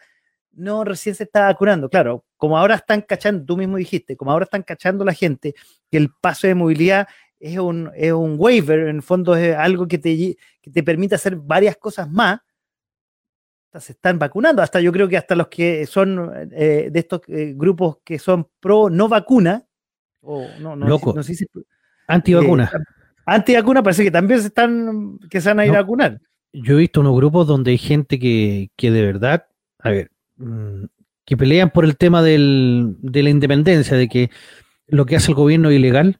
no 0.51 0.83
recién 0.83 1.15
se 1.15 1.23
está 1.23 1.45
vacunando. 1.45 1.89
Claro, 1.89 2.25
como 2.35 2.57
ahora 2.57 2.75
están 2.75 3.01
cachando, 3.01 3.45
tú 3.45 3.55
mismo 3.55 3.77
dijiste, 3.77 4.17
como 4.17 4.31
ahora 4.31 4.43
están 4.43 4.63
cachando 4.63 5.05
la 5.05 5.13
gente 5.13 5.55
que 5.89 5.97
el 5.97 6.09
pase 6.19 6.47
de 6.47 6.55
movilidad 6.55 7.07
es 7.39 7.57
un, 7.57 7.89
es 7.95 8.11
un 8.11 8.35
waiver, 8.37 8.79
en 8.79 8.97
el 8.97 9.01
fondo 9.01 9.35
es 9.35 9.55
algo 9.55 9.87
que 9.87 9.97
te, 9.97 10.35
que 10.61 10.71
te 10.71 10.83
permite 10.83 11.15
hacer 11.15 11.37
varias 11.37 11.77
cosas 11.77 12.09
más, 12.09 12.39
se 13.79 13.91
están 13.93 14.17
vacunando, 14.17 14.61
hasta 14.61 14.81
yo 14.81 14.91
creo 14.91 15.07
que 15.07 15.15
hasta 15.15 15.35
los 15.35 15.47
que 15.47 15.85
son 15.85 16.49
eh, 16.51 16.89
de 16.91 16.99
estos 16.99 17.21
eh, 17.27 17.53
grupos 17.55 17.99
que 18.03 18.17
son 18.17 18.49
pro 18.59 18.89
no 18.89 19.07
vacuna, 19.07 19.68
o 20.21 20.47
no, 20.59 20.75
no, 20.75 20.87
Loco. 20.87 21.13
no 21.15 21.23
sé 21.23 21.35
si, 21.35 21.45
antivacuna. 22.07 22.65
Eh, 22.65 22.77
antivacuna 23.25 23.83
parece 23.83 24.03
que 24.03 24.11
también 24.11 24.41
se 24.41 24.47
están, 24.47 25.19
que 25.29 25.41
se 25.41 25.49
van 25.49 25.59
a 25.59 25.65
ir 25.65 25.71
a 25.75 25.81
vacunar. 25.81 26.19
Yo 26.51 26.75
he 26.75 26.79
visto 26.79 27.01
unos 27.01 27.15
grupos 27.15 27.47
donde 27.47 27.71
hay 27.71 27.77
gente 27.77 28.19
que, 28.19 28.71
que 28.75 28.91
de 28.91 29.01
verdad, 29.03 29.45
a 29.79 29.89
ver, 29.89 30.11
mm, 30.37 30.85
que 31.25 31.37
pelean 31.37 31.69
por 31.69 31.85
el 31.85 31.95
tema 31.95 32.23
del, 32.23 32.95
de 33.01 33.23
la 33.23 33.29
independencia, 33.29 33.95
de 33.95 34.07
que 34.07 34.31
lo 34.87 35.05
que 35.05 35.15
hace 35.15 35.31
el 35.31 35.35
gobierno 35.35 35.69
es 35.69 35.77
ilegal, 35.77 36.19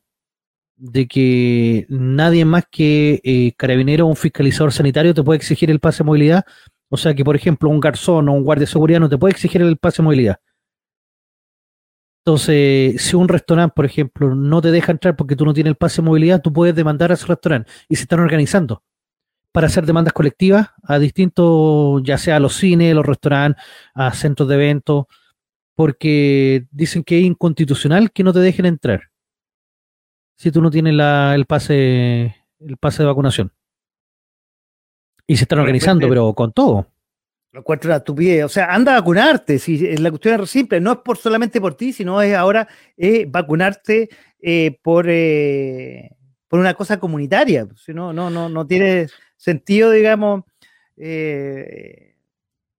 de 0.77 1.07
que 1.07 1.85
nadie 1.89 2.45
más 2.45 2.65
que 2.69 3.53
carabinero 3.57 4.05
o 4.05 4.09
un 4.09 4.15
fiscalizador 4.15 4.71
sanitario 4.71 5.13
te 5.13 5.23
puede 5.23 5.37
exigir 5.37 5.71
el 5.71 5.79
pase 5.79 6.03
de 6.03 6.05
movilidad 6.05 6.45
o 6.89 6.97
sea 6.97 7.13
que, 7.13 7.23
por 7.23 7.35
ejemplo, 7.35 7.69
un 7.69 7.79
garzón 7.79 8.27
o 8.29 8.33
un 8.33 8.43
guardia 8.43 8.65
de 8.65 8.71
seguridad 8.71 8.99
no 8.99 9.09
te 9.09 9.17
puede 9.17 9.31
exigir 9.31 9.61
el 9.61 9.77
pase 9.77 10.01
de 10.01 10.05
movilidad. 10.05 10.39
Entonces, 12.25 13.01
si 13.01 13.15
un 13.15 13.27
restaurante, 13.27 13.73
por 13.75 13.85
ejemplo, 13.85 14.35
no 14.35 14.61
te 14.61 14.71
deja 14.71 14.91
entrar 14.91 15.15
porque 15.15 15.35
tú 15.35 15.45
no 15.45 15.53
tienes 15.53 15.71
el 15.71 15.77
pase 15.77 16.01
de 16.01 16.07
movilidad, 16.07 16.41
tú 16.41 16.53
puedes 16.53 16.75
demandar 16.75 17.11
a 17.11 17.13
ese 17.15 17.25
restaurante 17.25 17.71
y 17.87 17.95
se 17.95 18.03
están 18.03 18.19
organizando 18.19 18.83
para 19.51 19.67
hacer 19.67 19.85
demandas 19.85 20.13
colectivas 20.13 20.69
a 20.83 20.99
distintos, 20.99 22.03
ya 22.03 22.17
sea 22.17 22.35
a 22.35 22.39
los 22.39 22.55
cines, 22.55 22.93
los 22.93 23.05
restaurantes, 23.05 23.63
a 23.95 24.13
centros 24.13 24.47
de 24.47 24.55
eventos, 24.55 25.05
porque 25.75 26.67
dicen 26.71 27.03
que 27.03 27.19
es 27.19 27.25
inconstitucional 27.25 28.11
que 28.11 28.23
no 28.23 28.33
te 28.33 28.39
dejen 28.39 28.65
entrar 28.65 29.09
si 30.37 30.51
tú 30.51 30.61
no 30.61 30.69
tienes 30.69 30.93
el 30.93 31.45
pase 31.45 32.35
el 32.59 32.77
pase 32.77 33.03
de 33.03 33.07
vacunación. 33.07 33.51
Y 35.27 35.37
se 35.37 35.43
están 35.43 35.59
organizando, 35.59 36.07
pero 36.09 36.33
con 36.33 36.51
todo. 36.51 36.87
Lo 37.59 37.61
encuentro 37.61 37.93
a 37.93 37.99
tu 37.99 38.15
pie. 38.15 38.45
O 38.45 38.49
sea, 38.49 38.73
anda 38.73 38.93
a 38.93 38.99
vacunarte. 39.01 39.59
Si 39.59 39.97
la 39.97 40.09
cuestión 40.09 40.41
es 40.41 40.49
simple, 40.49 40.79
no 40.79 40.93
es 40.93 40.97
por 40.99 41.17
solamente 41.17 41.59
por 41.59 41.75
ti, 41.75 41.91
sino 41.91 42.21
es 42.21 42.33
ahora 42.33 42.69
vacunarte 43.27 44.09
eh, 44.41 44.79
por, 44.81 45.07
eh, 45.09 46.15
por 46.47 46.61
una 46.61 46.73
cosa 46.73 47.01
comunitaria. 47.01 47.67
Si 47.75 47.93
no, 47.93 48.13
no, 48.13 48.29
no, 48.29 48.47
no 48.47 48.65
tiene 48.65 49.07
sentido, 49.35 49.91
digamos, 49.91 50.45
eh, 50.95 52.15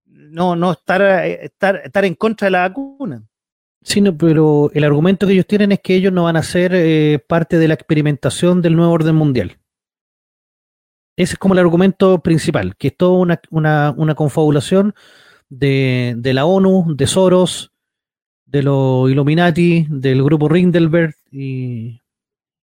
no, 0.06 0.56
no 0.56 0.72
estar, 0.72 1.02
estar, 1.26 1.82
estar 1.84 2.04
en 2.06 2.14
contra 2.14 2.46
de 2.46 2.52
la 2.52 2.68
vacuna. 2.68 3.22
Sí, 3.82 4.02
pero 4.18 4.70
el 4.72 4.84
argumento 4.84 5.26
que 5.26 5.34
ellos 5.34 5.46
tienen 5.46 5.72
es 5.72 5.80
que 5.80 5.94
ellos 5.94 6.12
no 6.12 6.24
van 6.24 6.36
a 6.36 6.42
ser 6.42 7.22
parte 7.26 7.58
de 7.58 7.68
la 7.68 7.74
experimentación 7.74 8.62
del 8.62 8.76
nuevo 8.76 8.92
orden 8.92 9.14
mundial. 9.14 9.59
Ese 11.16 11.34
es 11.34 11.38
como 11.38 11.54
el 11.54 11.60
argumento 11.60 12.22
principal, 12.22 12.76
que 12.76 12.88
es 12.88 12.96
toda 12.96 13.18
una, 13.50 13.94
una, 13.96 14.14
confabulación 14.14 14.94
de, 15.48 16.18
la 16.22 16.46
ONU, 16.46 16.94
de 16.94 17.06
Soros, 17.06 17.72
de 18.46 18.62
los 18.62 19.10
Illuminati, 19.10 19.86
del 19.90 20.22
grupo 20.22 20.48
Rindelberg 20.48 21.14
y, 21.30 22.00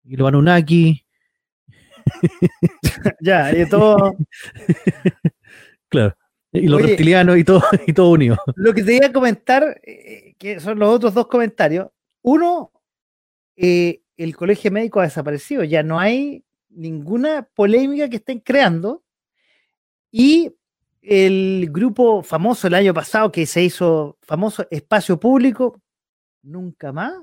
y 0.04 0.16
los 0.16 0.28
Anunnaki. 0.28 1.06
ya, 3.22 3.56
y 3.56 3.70
todo. 3.70 4.16
claro. 5.90 6.16
Y 6.52 6.68
los 6.68 6.82
reptilianos 6.82 7.38
y 7.38 7.44
todo, 7.44 7.62
y 7.86 7.94
todo 7.94 8.12
unido. 8.12 8.38
Lo 8.56 8.74
que 8.74 8.84
te 8.84 8.96
iba 8.96 9.08
a 9.08 9.14
comentar, 9.14 9.80
eh, 9.84 10.34
que 10.40 10.60
son 10.60 10.80
los 10.80 10.90
otros 10.90 11.14
dos 11.14 11.28
comentarios. 11.28 11.90
Uno, 12.22 12.72
eh, 13.56 14.02
el 14.16 14.36
colegio 14.36 14.72
médico 14.72 15.00
ha 15.00 15.04
desaparecido. 15.04 15.64
Ya 15.64 15.84
no 15.84 16.00
hay 16.00 16.44
ninguna 16.70 17.48
polémica 17.54 18.10
que 18.10 18.18
estén 18.18 18.40
creando. 18.40 19.04
Y 20.12 20.54
el 21.02 21.70
grupo 21.72 22.24
famoso 22.24 22.68
el 22.68 22.74
año 22.74 22.94
pasado 22.94 23.32
que 23.32 23.46
se 23.46 23.64
hizo 23.64 24.18
famoso, 24.22 24.68
Espacio 24.70 25.20
Público, 25.20 25.82
nunca 26.44 26.92
más 26.92 27.14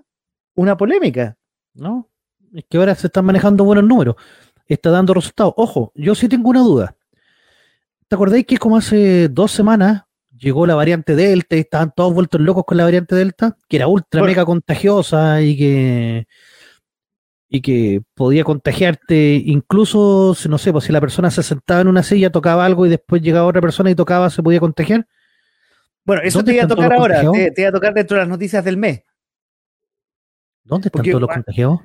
una 0.55 0.77
polémica. 0.77 1.37
¿No? 1.75 2.09
Es 2.55 2.65
que 2.69 2.79
ahora 2.79 2.95
se 2.95 3.09
están 3.09 3.25
manejando 3.25 3.65
buenos 3.65 3.85
números. 3.85 4.17
Está 4.67 4.91
dando 4.91 5.13
resultados. 5.13 5.55
Ojo, 5.57 5.93
yo 5.95 6.15
sí 6.15 6.29
tengo 6.29 6.51
una 6.51 6.61
duda. 6.61 6.97
¿Te 8.09 8.15
acordáis 8.15 8.47
que 8.47 8.59
como 8.59 8.77
hace 8.77 9.29
dos 9.29 9.51
semanas 9.51 10.05
llegó 10.37 10.67
la 10.67 10.75
variante 10.75 11.17
Delta 11.17 11.57
y 11.57 11.61
estaban 11.61 11.93
todos 11.95 12.15
vueltos 12.15 12.41
locos 12.41 12.65
con 12.65 12.77
la 12.77 12.85
variante 12.85 13.15
Delta? 13.15 13.57
Que 13.69 13.77
era 13.77 13.89
ultra 13.89 14.23
mega 14.23 14.45
contagiosa 14.45 15.43
y 15.43 15.57
que 15.57 16.27
y 17.49 17.61
que 17.61 18.03
podía 18.15 18.45
contagiarte, 18.45 19.43
incluso, 19.45 20.35
no 20.49 20.59
sé, 20.59 20.73
pues 20.73 20.85
si 20.85 20.93
la 20.93 21.01
persona 21.01 21.31
se 21.31 21.43
sentaba 21.43 21.81
en 21.81 21.89
una 21.89 22.03
silla, 22.03 22.31
tocaba 22.31 22.65
algo 22.65 22.87
y 22.87 22.89
después 22.89 23.23
llegaba 23.23 23.47
otra 23.47 23.61
persona 23.61 23.91
y 23.91 23.95
tocaba, 23.95 24.31
se 24.31 24.43
podía 24.43 24.61
contagiar. 24.61 25.07
Bueno, 26.05 26.23
eso 26.23 26.45
te 26.45 26.55
iba 26.55 26.65
a 26.65 26.69
tocar 26.69 26.93
ahora, 26.93 27.21
te, 27.55 27.61
iba 27.61 27.69
a 27.69 27.73
tocar 27.73 27.95
dentro 27.95 28.17
de 28.17 28.23
las 28.23 28.29
noticias 28.29 28.65
del 28.65 28.77
mes. 28.77 29.03
¿Dónde 30.65 30.89
están 30.89 31.05
todos 31.05 31.21
los 31.21 31.31
contagiados? 31.31 31.81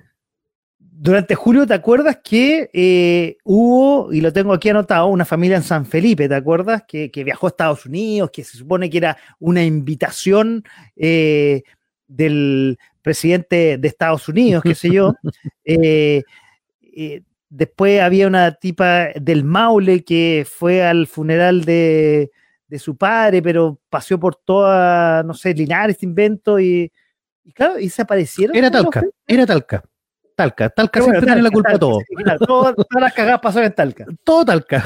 Durante 0.80 1.34
julio, 1.36 1.66
¿te 1.66 1.74
acuerdas 1.74 2.20
que 2.22 2.70
eh, 2.74 3.38
hubo, 3.46 4.12
y 4.12 4.20
lo 4.20 4.34
tengo 4.34 4.52
aquí 4.52 4.68
anotado, 4.68 5.08
una 5.08 5.24
familia 5.24 5.56
en 5.56 5.64
San 5.64 5.86
Felipe, 5.86 6.28
¿te 6.28 6.36
acuerdas? 6.36 6.84
Que, 6.86 7.10
viajó 7.24 7.48
a 7.48 7.50
Estados 7.50 7.86
Unidos, 7.86 8.32
que 8.32 8.44
se 8.44 8.58
supone 8.58 8.90
que 8.90 8.98
era 8.98 9.18
una 9.40 9.64
invitación 9.64 10.64
eh, 10.98 11.64
del, 12.10 12.78
presidente 13.02 13.78
de 13.78 13.88
Estados 13.88 14.28
Unidos, 14.28 14.64
qué 14.64 14.76
sé 14.76 14.92
yo. 14.92 15.14
Eh, 15.72 16.24
eh, 16.96 17.22
después 17.48 18.02
había 18.02 18.26
una 18.26 18.54
tipa 18.54 19.10
del 19.16 19.44
Maule 19.44 20.04
que 20.04 20.48
fue 20.50 20.84
al 20.84 21.06
funeral 21.06 21.64
de, 21.64 22.32
su 22.78 22.98
padre, 22.98 23.42
pero 23.44 23.80
paseó 23.90 24.20
por 24.20 24.36
toda, 24.36 25.22
no 25.24 25.36
sé, 25.36 25.54
Linares, 25.54 25.96
este 25.96 26.08
invento, 26.08 26.60
y, 26.60 26.92
claro, 27.54 27.80
y 27.80 27.90
se 27.90 28.02
aparecieron. 28.02 28.56
Era 28.56 28.72
Talca, 28.72 29.04
era 29.28 29.46
Talca. 29.46 29.84
Talca, 30.36 30.70
Talca 30.70 31.02
siempre 31.02 31.22
tiene 31.22 31.42
la 31.44 31.52
culpa 31.52 31.74
de 31.74 31.80
todo. 31.80 32.00
todas 32.48 32.76
las 33.00 33.14
cagadas 33.14 33.42
pasaron 33.42 33.68
en 33.68 33.74
Talca. 33.74 34.06
Todo 34.24 34.46
Talca. 34.46 34.84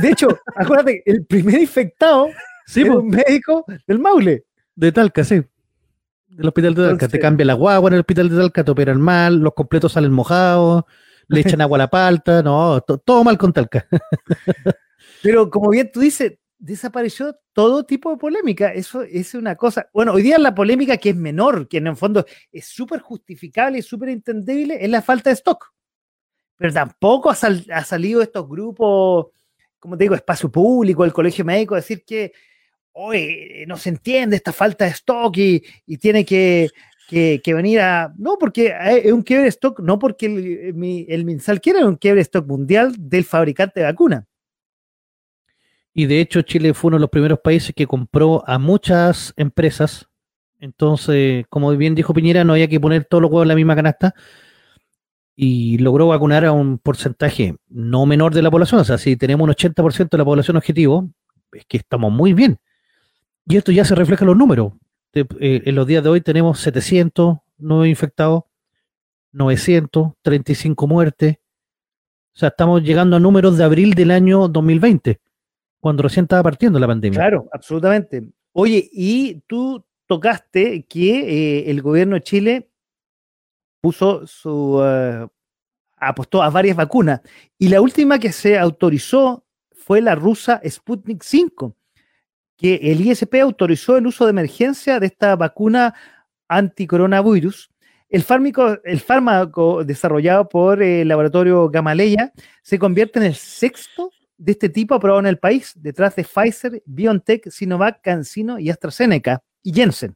de 0.00 0.08
hecho, 0.10 0.28
acuérdate, 0.54 1.02
el 1.06 1.24
primer 1.24 1.60
infectado 1.60 2.28
sí, 2.66 2.82
un 2.82 3.08
médico 3.08 3.64
del 3.86 3.98
Maule. 3.98 4.44
De 4.74 4.92
Talca, 4.92 5.24
sí 5.24 5.42
del 6.36 6.48
hospital 6.48 6.74
de 6.74 6.86
Talca. 6.88 7.08
te 7.08 7.18
cambia 7.18 7.46
la 7.46 7.54
guagua 7.54 7.88
en 7.88 7.94
el 7.94 8.00
hospital 8.00 8.28
de 8.28 8.36
Talca, 8.36 8.64
te 8.64 8.70
operan 8.70 9.00
mal, 9.00 9.36
los 9.36 9.54
completos 9.54 9.92
salen 9.92 10.12
mojados, 10.12 10.84
le 11.28 11.40
echan 11.40 11.60
agua 11.60 11.76
a 11.76 11.78
la 11.78 11.90
palta, 11.90 12.42
no, 12.42 12.80
todo 12.80 13.24
mal 13.24 13.38
con 13.38 13.52
Talca. 13.52 13.86
Pero 15.22 15.50
como 15.50 15.70
bien 15.70 15.90
tú 15.92 16.00
dices, 16.00 16.34
desapareció 16.58 17.36
todo 17.52 17.84
tipo 17.84 18.10
de 18.10 18.16
polémica. 18.16 18.72
Eso 18.72 19.02
es 19.02 19.34
una 19.34 19.56
cosa. 19.56 19.88
Bueno, 19.92 20.12
hoy 20.12 20.22
día 20.22 20.38
la 20.38 20.54
polémica 20.54 20.96
que 20.96 21.10
es 21.10 21.16
menor, 21.16 21.68
que 21.68 21.78
en 21.78 21.88
el 21.88 21.96
fondo 21.96 22.24
es 22.50 22.66
súper 22.66 23.00
justificable 23.00 23.78
y 23.78 23.82
súper 23.82 24.10
entendible, 24.10 24.78
es 24.80 24.88
la 24.88 25.02
falta 25.02 25.30
de 25.30 25.34
stock. 25.34 25.72
Pero 26.56 26.72
tampoco 26.72 27.30
ha, 27.30 27.34
salido 27.34 28.22
estos 28.22 28.48
grupos, 28.48 29.26
como 29.80 29.96
te 29.96 30.04
digo, 30.04 30.14
espacio 30.14 30.50
público, 30.50 31.04
el 31.04 31.12
colegio 31.12 31.44
médico, 31.44 31.74
decir 31.74 32.04
que 32.04 32.32
hoy 32.92 33.64
no 33.66 33.76
se 33.76 33.90
entiende 33.90 34.36
esta 34.36 34.52
falta 34.52 34.84
de 34.84 34.90
stock 34.92 35.36
y, 35.36 35.62
tiene 35.98 36.24
que, 36.24 36.70
venir 37.46 37.80
a. 37.80 38.12
No, 38.16 38.36
porque 38.38 38.74
es 39.04 39.12
un 39.12 39.22
quiebre 39.22 39.48
stock, 39.48 39.80
no 39.80 39.98
porque 39.98 40.26
el, 40.26 41.06
el 41.08 41.24
MinSal 41.24 41.60
quiera 41.60 41.86
un 41.86 41.96
quiebre 41.96 42.22
stock 42.22 42.46
mundial 42.46 42.94
del 42.98 43.24
fabricante 43.24 43.80
de 43.80 43.86
vacuna. 43.86 44.26
Y 45.94 46.06
de 46.06 46.20
hecho 46.20 46.42
Chile 46.42 46.72
fue 46.74 46.88
uno 46.88 46.96
de 46.96 47.02
los 47.02 47.10
primeros 47.10 47.40
países 47.40 47.74
que 47.74 47.86
compró 47.86 48.42
a 48.48 48.58
muchas 48.58 49.34
empresas. 49.36 50.08
Entonces, 50.58 51.44
como 51.48 51.70
bien 51.76 51.94
dijo 51.94 52.14
Piñera, 52.14 52.44
no 52.44 52.54
había 52.54 52.68
que 52.68 52.80
poner 52.80 53.04
todos 53.04 53.20
los 53.20 53.30
huevos 53.30 53.44
en 53.44 53.48
la 53.48 53.54
misma 53.56 53.76
canasta. 53.76 54.14
Y 55.34 55.78
logró 55.78 56.08
vacunar 56.08 56.44
a 56.44 56.52
un 56.52 56.78
porcentaje 56.78 57.56
no 57.68 58.06
menor 58.06 58.34
de 58.34 58.42
la 58.42 58.50
población. 58.50 58.80
O 58.80 58.84
sea, 58.84 58.98
si 58.98 59.16
tenemos 59.16 59.44
un 59.44 59.54
80% 59.54 60.10
de 60.10 60.18
la 60.18 60.24
población 60.24 60.56
objetivo, 60.56 61.10
es 61.52 61.64
que 61.66 61.78
estamos 61.78 62.12
muy 62.12 62.32
bien. 62.32 62.58
Y 63.46 63.56
esto 63.56 63.72
ya 63.72 63.84
se 63.84 63.94
refleja 63.94 64.24
en 64.24 64.28
los 64.28 64.36
números. 64.36 64.72
Eh, 65.14 65.26
en 65.64 65.74
los 65.74 65.86
días 65.86 66.02
de 66.02 66.10
hoy 66.10 66.20
tenemos 66.20 66.60
700 66.60 67.38
nuevos 67.58 67.86
infectados, 67.86 68.44
935 69.32 70.86
muertes. 70.86 71.36
O 72.34 72.38
sea, 72.38 72.48
estamos 72.48 72.82
llegando 72.82 73.16
a 73.16 73.20
números 73.20 73.58
de 73.58 73.64
abril 73.64 73.94
del 73.94 74.10
año 74.10 74.48
2020 74.48 75.20
cuando 75.80 76.04
recién 76.04 76.24
estaba 76.24 76.44
partiendo 76.44 76.78
la 76.78 76.86
pandemia. 76.86 77.18
Claro, 77.18 77.48
absolutamente. 77.52 78.22
Oye, 78.52 78.88
y 78.92 79.40
tú 79.46 79.84
tocaste 80.06 80.84
que 80.84 81.58
eh, 81.58 81.70
el 81.70 81.82
gobierno 81.82 82.14
de 82.14 82.22
Chile 82.22 82.70
puso 83.80 84.26
su 84.26 84.76
uh, 84.76 85.28
apostó 85.96 86.42
a 86.42 86.50
varias 86.50 86.76
vacunas 86.76 87.20
y 87.58 87.68
la 87.68 87.80
última 87.80 88.18
que 88.18 88.32
se 88.32 88.58
autorizó 88.58 89.44
fue 89.72 90.00
la 90.00 90.14
rusa 90.14 90.60
Sputnik 90.64 91.22
5, 91.22 91.76
que 92.62 92.76
el 92.76 93.00
ISP 93.00 93.40
autorizó 93.42 93.96
el 93.96 94.06
uso 94.06 94.24
de 94.24 94.30
emergencia 94.30 95.00
de 95.00 95.06
esta 95.06 95.34
vacuna 95.34 95.94
anticoronavirus. 96.46 97.72
El 98.08 98.22
fármaco, 98.22 98.78
el 98.84 99.00
fármaco 99.00 99.82
desarrollado 99.82 100.48
por 100.48 100.80
el 100.80 101.08
laboratorio 101.08 101.68
Gamaleya 101.68 102.32
se 102.62 102.78
convierte 102.78 103.18
en 103.18 103.24
el 103.24 103.34
sexto 103.34 104.12
de 104.38 104.52
este 104.52 104.68
tipo 104.68 104.94
aprobado 104.94 105.18
en 105.18 105.26
el 105.26 105.38
país, 105.38 105.72
detrás 105.74 106.14
de 106.14 106.22
Pfizer, 106.22 106.80
BioNTech, 106.86 107.50
Sinovac, 107.50 108.00
CanSino 108.00 108.60
y 108.60 108.70
AstraZeneca 108.70 109.42
y 109.64 109.72
Jensen. 109.72 110.14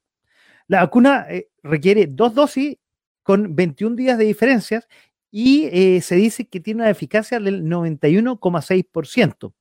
La 0.68 0.82
vacuna 0.82 1.26
eh, 1.28 1.48
requiere 1.64 2.06
dos 2.06 2.32
dosis 2.32 2.76
con 3.24 3.56
21 3.56 3.96
días 3.96 4.18
de 4.18 4.24
diferencias 4.24 4.86
y 5.32 5.64
eh, 5.72 6.00
se 6.00 6.14
dice 6.14 6.46
que 6.46 6.60
tiene 6.60 6.82
una 6.82 6.90
eficacia 6.90 7.40
del 7.40 7.64
91,6%. 7.64 9.52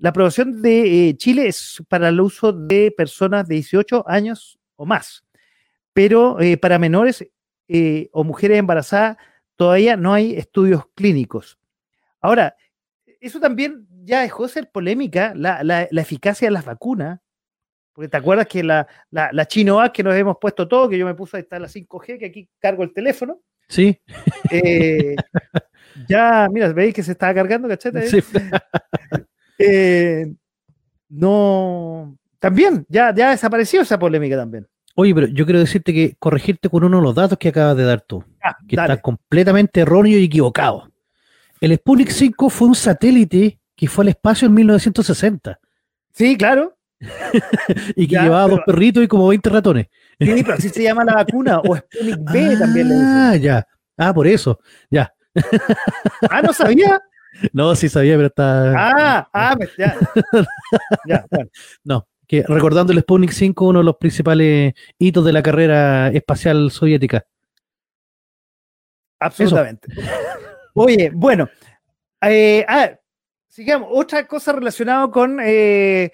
La 0.00 0.10
aprobación 0.10 0.60
de 0.62 1.10
eh, 1.10 1.16
Chile 1.16 1.46
es 1.46 1.82
para 1.88 2.08
el 2.08 2.20
uso 2.20 2.52
de 2.52 2.90
personas 2.90 3.46
de 3.46 3.54
18 3.56 4.04
años 4.08 4.58
o 4.76 4.84
más, 4.86 5.24
pero 5.92 6.38
para 6.60 6.78
menores 6.78 7.24
o 8.12 8.24
mujeres 8.24 8.58
embarazadas 8.58 9.16
todavía 9.56 9.96
no 9.96 10.12
hay 10.12 10.34
estudios 10.34 10.84
clínicos. 10.94 11.58
Ahora, 12.20 12.56
eso 13.20 13.38
también 13.38 13.86
ya 14.04 14.22
dejó 14.22 14.44
de 14.44 14.48
ser 14.48 14.70
polémica, 14.70 15.32
la, 15.34 15.82
eficacia 15.90 16.48
de 16.48 16.52
las 16.52 16.64
vacunas. 16.64 17.20
Porque 17.92 18.08
te 18.08 18.16
acuerdas 18.16 18.46
que 18.46 18.62
la, 18.62 18.86
la, 19.10 19.30
la 19.32 19.46
Chinoa 19.46 19.92
que 19.92 20.02
nos 20.02 20.14
hemos 20.14 20.38
puesto 20.40 20.68
todo, 20.68 20.88
que 20.88 20.96
yo 20.96 21.04
me 21.04 21.14
puse 21.14 21.36
a 21.36 21.40
estar 21.40 21.60
la 21.60 21.68
5G, 21.68 22.18
que 22.18 22.26
aquí 22.26 22.48
cargo 22.58 22.82
el 22.82 22.92
teléfono. 22.92 23.40
Sí. 23.68 24.00
Eh, 24.50 25.14
ya, 26.08 26.48
mira, 26.50 26.72
veis 26.72 26.94
que 26.94 27.02
se 27.02 27.12
estaba 27.12 27.34
cargando, 27.34 27.68
¿cachete? 27.68 28.06
Sí. 28.08 28.20
Eh, 29.60 30.32
no. 31.10 32.16
También, 32.38 32.86
ya, 32.88 33.14
ya 33.14 33.30
desapareció 33.30 33.82
esa 33.82 33.98
polémica 33.98 34.36
también. 34.36 34.66
Oye, 34.94 35.14
pero 35.14 35.26
yo 35.28 35.44
quiero 35.44 35.60
decirte 35.60 35.92
que 35.92 36.16
corregirte 36.18 36.68
con 36.68 36.82
uno 36.84 36.96
de 36.98 37.02
los 37.02 37.14
datos 37.14 37.38
que 37.38 37.48
acabas 37.48 37.76
de 37.76 37.84
dar 37.84 38.00
tú, 38.00 38.24
que 38.66 38.76
está 38.76 38.96
completamente 39.00 39.80
erróneo 39.80 40.18
y 40.18 40.24
equivocado. 40.24 40.90
El 41.60 41.76
Sputnik 41.76 42.10
5 42.10 42.50
fue 42.50 42.68
un 42.68 42.74
satélite 42.74 43.58
que 43.76 43.86
fue 43.86 44.04
al 44.04 44.08
espacio 44.08 44.46
en 44.46 44.54
1960. 44.54 45.58
Sí, 46.12 46.36
claro. 46.36 46.76
y 47.96 48.06
que 48.08 48.16
llevaba 48.16 48.48
dos 48.48 48.60
perritos 48.66 49.04
y 49.04 49.08
como 49.08 49.28
20 49.28 49.48
ratones. 49.50 49.86
sí, 50.18 50.42
pero 50.42 50.54
así 50.54 50.68
se 50.70 50.82
llama 50.82 51.04
la 51.04 51.14
vacuna, 51.14 51.60
o 51.60 51.76
Sputnik 51.76 52.32
B 52.32 52.56
también 52.58 52.88
le 52.88 52.94
dicen. 52.94 53.08
Ah, 53.08 53.36
ya. 53.36 53.66
Ah, 53.96 54.12
por 54.14 54.26
eso. 54.26 54.58
Ya. 54.90 55.12
ah, 56.30 56.42
no 56.42 56.52
sabía. 56.52 57.00
No, 57.52 57.74
sí 57.74 57.88
sabía, 57.88 58.16
pero 58.16 58.28
está. 58.28 58.74
Ah, 58.76 59.28
ah, 59.32 59.54
pues 59.56 59.70
ya. 59.76 59.96
ya, 61.06 61.24
bueno. 61.30 61.50
No, 61.84 62.08
que 62.26 62.44
recordando 62.46 62.92
el 62.92 63.00
Sputnik 63.00 63.32
5, 63.32 63.68
uno 63.68 63.78
de 63.80 63.84
los 63.84 63.96
principales 63.96 64.74
hitos 64.98 65.24
de 65.24 65.32
la 65.32 65.42
carrera 65.42 66.08
espacial 66.08 66.70
soviética. 66.70 67.24
Absolutamente. 69.18 69.88
Oye, 70.74 71.10
bueno, 71.12 71.48
eh, 72.22 72.64
ah, 72.68 72.90
sigamos. 73.48 73.88
Otra 73.92 74.26
cosa 74.26 74.52
relacionada 74.52 75.10
con 75.10 75.38
eh, 75.42 76.12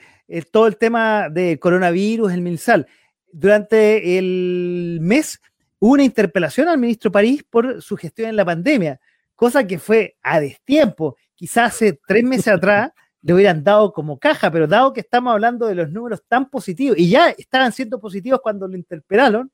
todo 0.51 0.67
el 0.67 0.77
tema 0.77 1.29
de 1.29 1.59
coronavirus, 1.59 2.33
el 2.33 2.43
MinSal. 2.43 2.87
Durante 3.33 4.19
el 4.19 4.99
mes 5.01 5.41
hubo 5.79 5.93
una 5.93 6.05
interpelación 6.05 6.69
al 6.69 6.79
ministro 6.79 7.13
París 7.13 7.45
por 7.49 7.83
su 7.83 7.97
gestión 7.97 8.31
en 8.31 8.37
la 8.37 8.45
pandemia, 8.45 9.01
cosa 9.37 9.67
que 9.67 9.79
fue 9.79 10.17
a 10.23 10.41
destiempo. 10.41 11.17
Quizás 11.35 11.75
hace 11.75 12.01
tres 12.07 12.25
meses 12.25 12.49
atrás 12.49 12.91
le 13.23 13.35
hubieran 13.35 13.63
dado 13.63 13.93
como 13.93 14.19
caja, 14.19 14.51
pero 14.51 14.67
dado 14.67 14.93
que 14.93 15.01
estamos 15.01 15.33
hablando 15.33 15.67
de 15.67 15.75
los 15.75 15.91
números 15.91 16.23
tan 16.27 16.49
positivos 16.49 16.99
y 16.99 17.11
ya 17.11 17.31
estaban 17.31 17.73
siendo 17.73 18.01
positivos 18.01 18.41
cuando 18.43 18.67
lo 18.67 18.77
interpelaron, 18.77 19.53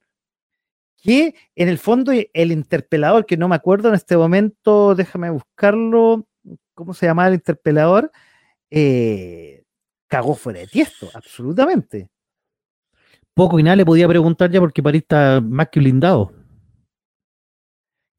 que 1.02 1.34
en 1.56 1.68
el 1.68 1.78
fondo 1.78 2.12
el 2.12 2.52
interpelador, 2.52 3.26
que 3.26 3.36
no 3.36 3.48
me 3.48 3.56
acuerdo 3.56 3.88
en 3.88 3.94
este 3.94 4.16
momento, 4.16 4.94
déjame 4.94 5.30
buscarlo, 5.30 6.28
¿cómo 6.74 6.94
se 6.94 7.06
llamaba 7.06 7.28
el 7.28 7.34
interpelador? 7.34 8.12
Eh, 8.70 9.64
cagó 10.06 10.34
fuera 10.34 10.60
de 10.60 10.66
tiesto, 10.66 11.08
absolutamente. 11.14 12.08
Poco 13.34 13.58
y 13.58 13.62
nada 13.62 13.76
le 13.76 13.86
podía 13.86 14.06
preguntar 14.06 14.50
ya 14.50 14.60
porque 14.60 14.82
París 14.82 15.02
está 15.02 15.40
más 15.40 15.68
que 15.70 15.80
blindado. 15.80 16.41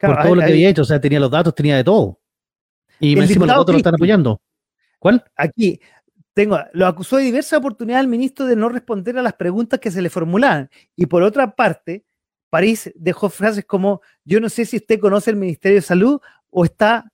Por 0.08 0.22
todo 0.22 0.36
lo 0.36 0.42
que 0.42 0.52
había 0.52 0.70
hecho, 0.70 0.82
o 0.84 0.86
sea, 0.86 1.00
tenía 1.00 1.20
los 1.20 1.32
datos, 1.32 1.56
tenía 1.56 1.78
de 1.78 1.84
todo. 1.84 2.20
Y 3.00 3.18
encima 3.18 3.46
los 3.46 3.58
otros 3.58 3.74
lo 3.74 3.78
están 3.78 3.96
apoyando. 3.96 4.42
¿Cuál? 5.00 5.24
Aquí, 5.36 5.80
tengo, 6.34 6.60
lo 6.74 6.88
acusó 6.88 7.18
de 7.18 7.24
diversas 7.24 7.60
oportunidades 7.60 8.04
al 8.04 8.10
ministro 8.10 8.46
de 8.46 8.56
no 8.56 8.70
responder 8.70 9.18
a 9.18 9.22
las 9.22 9.34
preguntas 9.34 9.80
que 9.80 9.92
se 9.92 10.02
le 10.02 10.10
formulaban. 10.10 10.70
Y 10.96 11.06
por 11.06 11.24
otra 11.24 11.56
parte, 11.56 12.06
París 12.50 12.92
dejó 12.96 13.30
frases 13.30 13.66
como, 13.66 14.02
yo 14.24 14.40
no 14.40 14.50
sé 14.50 14.66
si 14.66 14.78
usted 14.78 15.00
conoce 15.00 15.32
el 15.32 15.38
Ministerio 15.38 15.78
de 15.78 15.82
Salud 15.82 16.20
o 16.50 16.66
está 16.66 17.12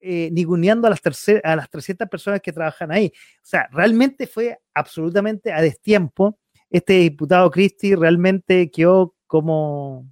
eh, 0.00 0.30
niguneando 0.32 0.86
a 0.86 0.90
las, 0.90 1.00
a 1.44 1.56
las 1.56 1.70
300 1.70 2.08
personas 2.08 2.40
que 2.40 2.52
trabajan 2.52 2.90
ahí. 2.90 3.12
O 3.36 3.46
sea, 3.46 3.68
realmente 3.70 4.26
fue 4.26 4.58
absolutamente 4.74 5.52
a 5.52 5.60
destiempo. 5.60 6.38
Este 6.70 6.94
diputado 6.94 7.50
Cristi 7.50 7.94
realmente 7.94 8.70
quedó 8.70 9.14
como 9.26 10.08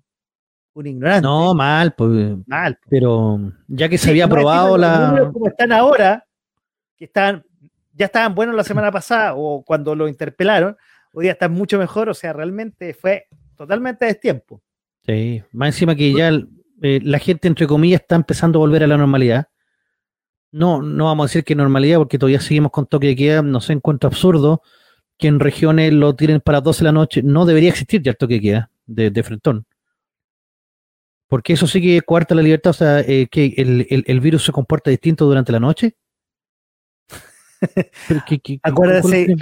un 0.78 0.86
ignorante. 0.86 1.22
No, 1.22 1.54
mal, 1.54 1.92
pues. 1.92 2.36
Mal. 2.46 2.78
Pero 2.88 3.52
ya 3.66 3.88
que 3.88 3.98
se 3.98 4.10
había 4.10 4.26
aprobado 4.26 4.78
la. 4.78 5.30
Como 5.32 5.48
están 5.48 5.72
ahora, 5.72 6.24
que 6.96 7.06
están, 7.06 7.44
ya 7.92 8.06
estaban 8.06 8.34
buenos 8.34 8.54
la 8.54 8.64
semana 8.64 8.92
pasada 8.92 9.34
o 9.34 9.64
cuando 9.64 9.94
lo 9.94 10.08
interpelaron, 10.08 10.76
hoy 11.12 11.24
día 11.24 11.32
están 11.32 11.52
mucho 11.52 11.78
mejor. 11.78 12.08
O 12.08 12.14
sea, 12.14 12.32
realmente 12.32 12.94
fue 12.94 13.26
totalmente 13.56 14.04
a 14.04 14.08
destiempo. 14.08 14.62
Sí, 15.04 15.42
más 15.52 15.68
encima 15.68 15.96
que 15.96 16.12
ya 16.12 16.30
eh, 16.82 17.00
la 17.02 17.18
gente, 17.18 17.48
entre 17.48 17.66
comillas, 17.66 18.02
está 18.02 18.14
empezando 18.14 18.58
a 18.58 18.60
volver 18.60 18.84
a 18.84 18.86
la 18.86 18.96
normalidad. 18.96 19.48
No, 20.50 20.80
no 20.80 21.06
vamos 21.06 21.24
a 21.24 21.28
decir 21.28 21.44
que 21.44 21.54
normalidad, 21.54 21.98
porque 21.98 22.18
todavía 22.18 22.40
seguimos 22.40 22.70
con 22.70 22.86
toque 22.86 23.08
de 23.08 23.16
queda, 23.16 23.42
no 23.42 23.60
sé, 23.60 23.72
encuentro 23.72 24.08
absurdo 24.08 24.62
que 25.18 25.26
en 25.26 25.40
regiones 25.40 25.92
lo 25.92 26.14
tienen 26.14 26.40
para 26.40 26.60
12 26.60 26.78
de 26.78 26.84
la 26.84 26.92
noche. 26.92 27.22
No 27.22 27.44
debería 27.44 27.70
existir 27.70 28.00
ya 28.00 28.12
el 28.12 28.16
toque 28.16 28.34
de 28.34 28.40
queda 28.40 28.70
de, 28.86 29.10
de 29.10 29.22
frentón. 29.24 29.66
Porque 31.28 31.52
eso 31.52 31.66
sí 31.66 31.80
que 31.80 32.00
cuarta 32.02 32.34
la 32.34 32.42
libertad, 32.42 32.70
o 32.70 32.74
sea, 32.74 33.00
eh, 33.00 33.28
que 33.30 33.54
el, 33.56 34.20
virus 34.20 34.44
se 34.44 34.52
comporta 34.52 34.90
distinto 34.90 35.26
durante 35.26 35.52
la 35.52 35.60
noche. 35.60 35.94
acuérdate, 38.62 39.36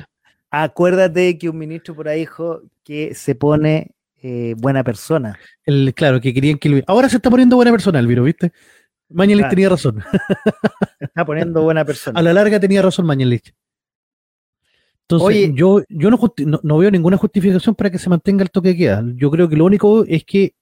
acuérdate 0.51 1.39
que 1.39 1.49
un 1.49 1.59
ministro 1.59 1.95
por 1.95 2.09
ahí 2.09 2.21
dijo 2.21 2.63
que 2.83 3.15
se 3.15 3.35
pone 3.35 3.93
eh, 4.23 4.55
buena 4.59 4.83
persona. 4.83 5.39
El, 5.65 5.95
claro, 5.95 6.21
que 6.21 6.35
querían 6.35 6.59
que 6.59 6.83
Ahora 6.89 7.09
se 7.09 7.17
está 7.17 7.31
poniendo 7.31 7.55
buena 7.57 7.71
persona 7.71 8.01
el 8.01 8.07
virus, 8.07 8.27
¿viste? 8.27 8.53
Mañalich 9.09 9.49
tenía 9.49 9.69
razón. 9.69 10.03
está 10.99 11.25
poniendo 11.25 11.63
buena 11.63 11.85
persona. 11.85 12.19
A 12.19 12.23
la 12.23 12.33
larga 12.33 12.59
tenía 12.59 12.83
razón 12.83 13.07
Mañalich. 13.07 13.55
Entonces, 15.09 15.53
yo, 15.55 15.85
yo 15.89 16.11
no, 16.11 16.19
no, 16.65 16.79
veo 16.79 16.91
ninguna 16.91 17.17
justificación 17.17 17.77
para 17.77 17.91
que 17.91 17.99
se 17.99 18.11
mantenga 18.11 18.43
el 18.43 18.51
toque 18.51 18.71
de 18.71 18.77
queda. 18.77 19.05
Yo 19.15 19.31
creo 19.31 19.49
que 19.49 19.55
lo 19.55 19.65
único 19.65 20.05
es 20.05 20.25
que, 20.25 20.57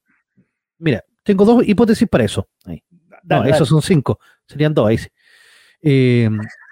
mira, 0.78 1.02
tengo 1.24 1.44
dos 1.44 1.66
hipótesis 1.66 2.08
para 2.08 2.24
eso. 2.24 2.48
no, 3.24 3.44
esos 3.44 3.68
son 3.68 3.82
cinco, 3.82 4.20
serían 4.46 4.72
dos 4.72 4.88
ahí. 4.88 4.98
Eh, 5.86 6.30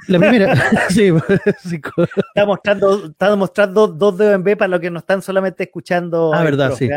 la 0.09 0.18
primera, 0.18 0.55
sí, 0.88 1.12
está 2.34 2.46
mostrando, 2.46 3.07
está 3.07 3.36
mostrando 3.36 3.86
dos 3.88 4.16
dedos 4.16 4.34
en 4.36 4.44
B 4.44 4.57
para 4.57 4.68
los 4.68 4.80
que 4.80 4.90
no 4.90 5.00
están 5.00 5.20
solamente 5.20 5.64
escuchando. 5.64 6.32
Ah, 6.32 6.42
verdad, 6.42 6.72
sí. 6.72 6.88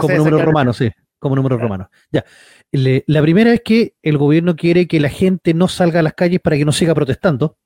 como 0.00 0.14
número 0.14 0.42
romano, 0.42 0.72
sí, 0.72 0.90
como 1.18 1.36
número 1.36 1.58
romano. 1.58 1.90
Ya. 2.10 2.24
la 2.72 3.22
primera 3.22 3.52
es 3.52 3.60
que 3.62 3.94
el 4.02 4.16
gobierno 4.16 4.56
quiere 4.56 4.88
que 4.88 5.00
la 5.00 5.10
gente 5.10 5.52
no 5.52 5.68
salga 5.68 6.00
a 6.00 6.02
las 6.02 6.14
calles 6.14 6.40
para 6.40 6.56
que 6.56 6.64
no 6.64 6.72
siga 6.72 6.94
protestando 6.94 7.58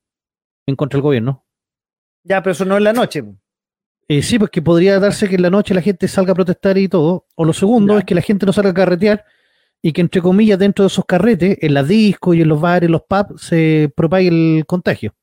en 0.67 0.75
contra 0.75 0.97
del 0.97 1.03
gobierno. 1.03 1.45
Ya, 2.25 2.43
pero 2.43 2.53
eso 2.53 2.65
no 2.65 2.77
es 2.77 2.83
la 2.83 2.93
noche. 2.93 3.25
Eh, 4.09 4.23
sí, 4.23 4.39
pues 4.39 4.51
que 4.51 4.61
podría 4.61 4.99
darse 4.99 5.29
que 5.29 5.37
en 5.37 5.43
la 5.43 5.51
noche 5.51 5.75
la 5.75 5.81
gente 5.81 6.09
salga 6.09 6.33
a 6.33 6.35
protestar 6.35 6.77
y 6.79 6.89
todo. 6.89 7.27
O 7.35 7.45
lo 7.45 7.53
segundo 7.53 7.99
es 7.99 8.05
que 8.05 8.15
la 8.15 8.21
gente 8.21 8.47
no 8.47 8.53
salga 8.53 8.71
a 8.71 8.75
carretear 8.75 9.25
y 9.81 9.93
que, 9.93 10.01
entre 10.01 10.21
comillas, 10.21 10.59
dentro 10.59 10.85
de 10.85 10.89
esos 10.89 11.05
carretes, 11.05 11.59
en 11.61 11.75
las 11.75 11.89
discos 11.89 12.37
y 12.37 12.43
en 12.43 12.49
los 12.49 12.61
bares, 12.61 12.91
los 12.91 13.03
pubs, 13.03 13.43
se 13.43 13.93
propague 13.97 14.29
el 14.29 14.65
contagio. 14.67 15.15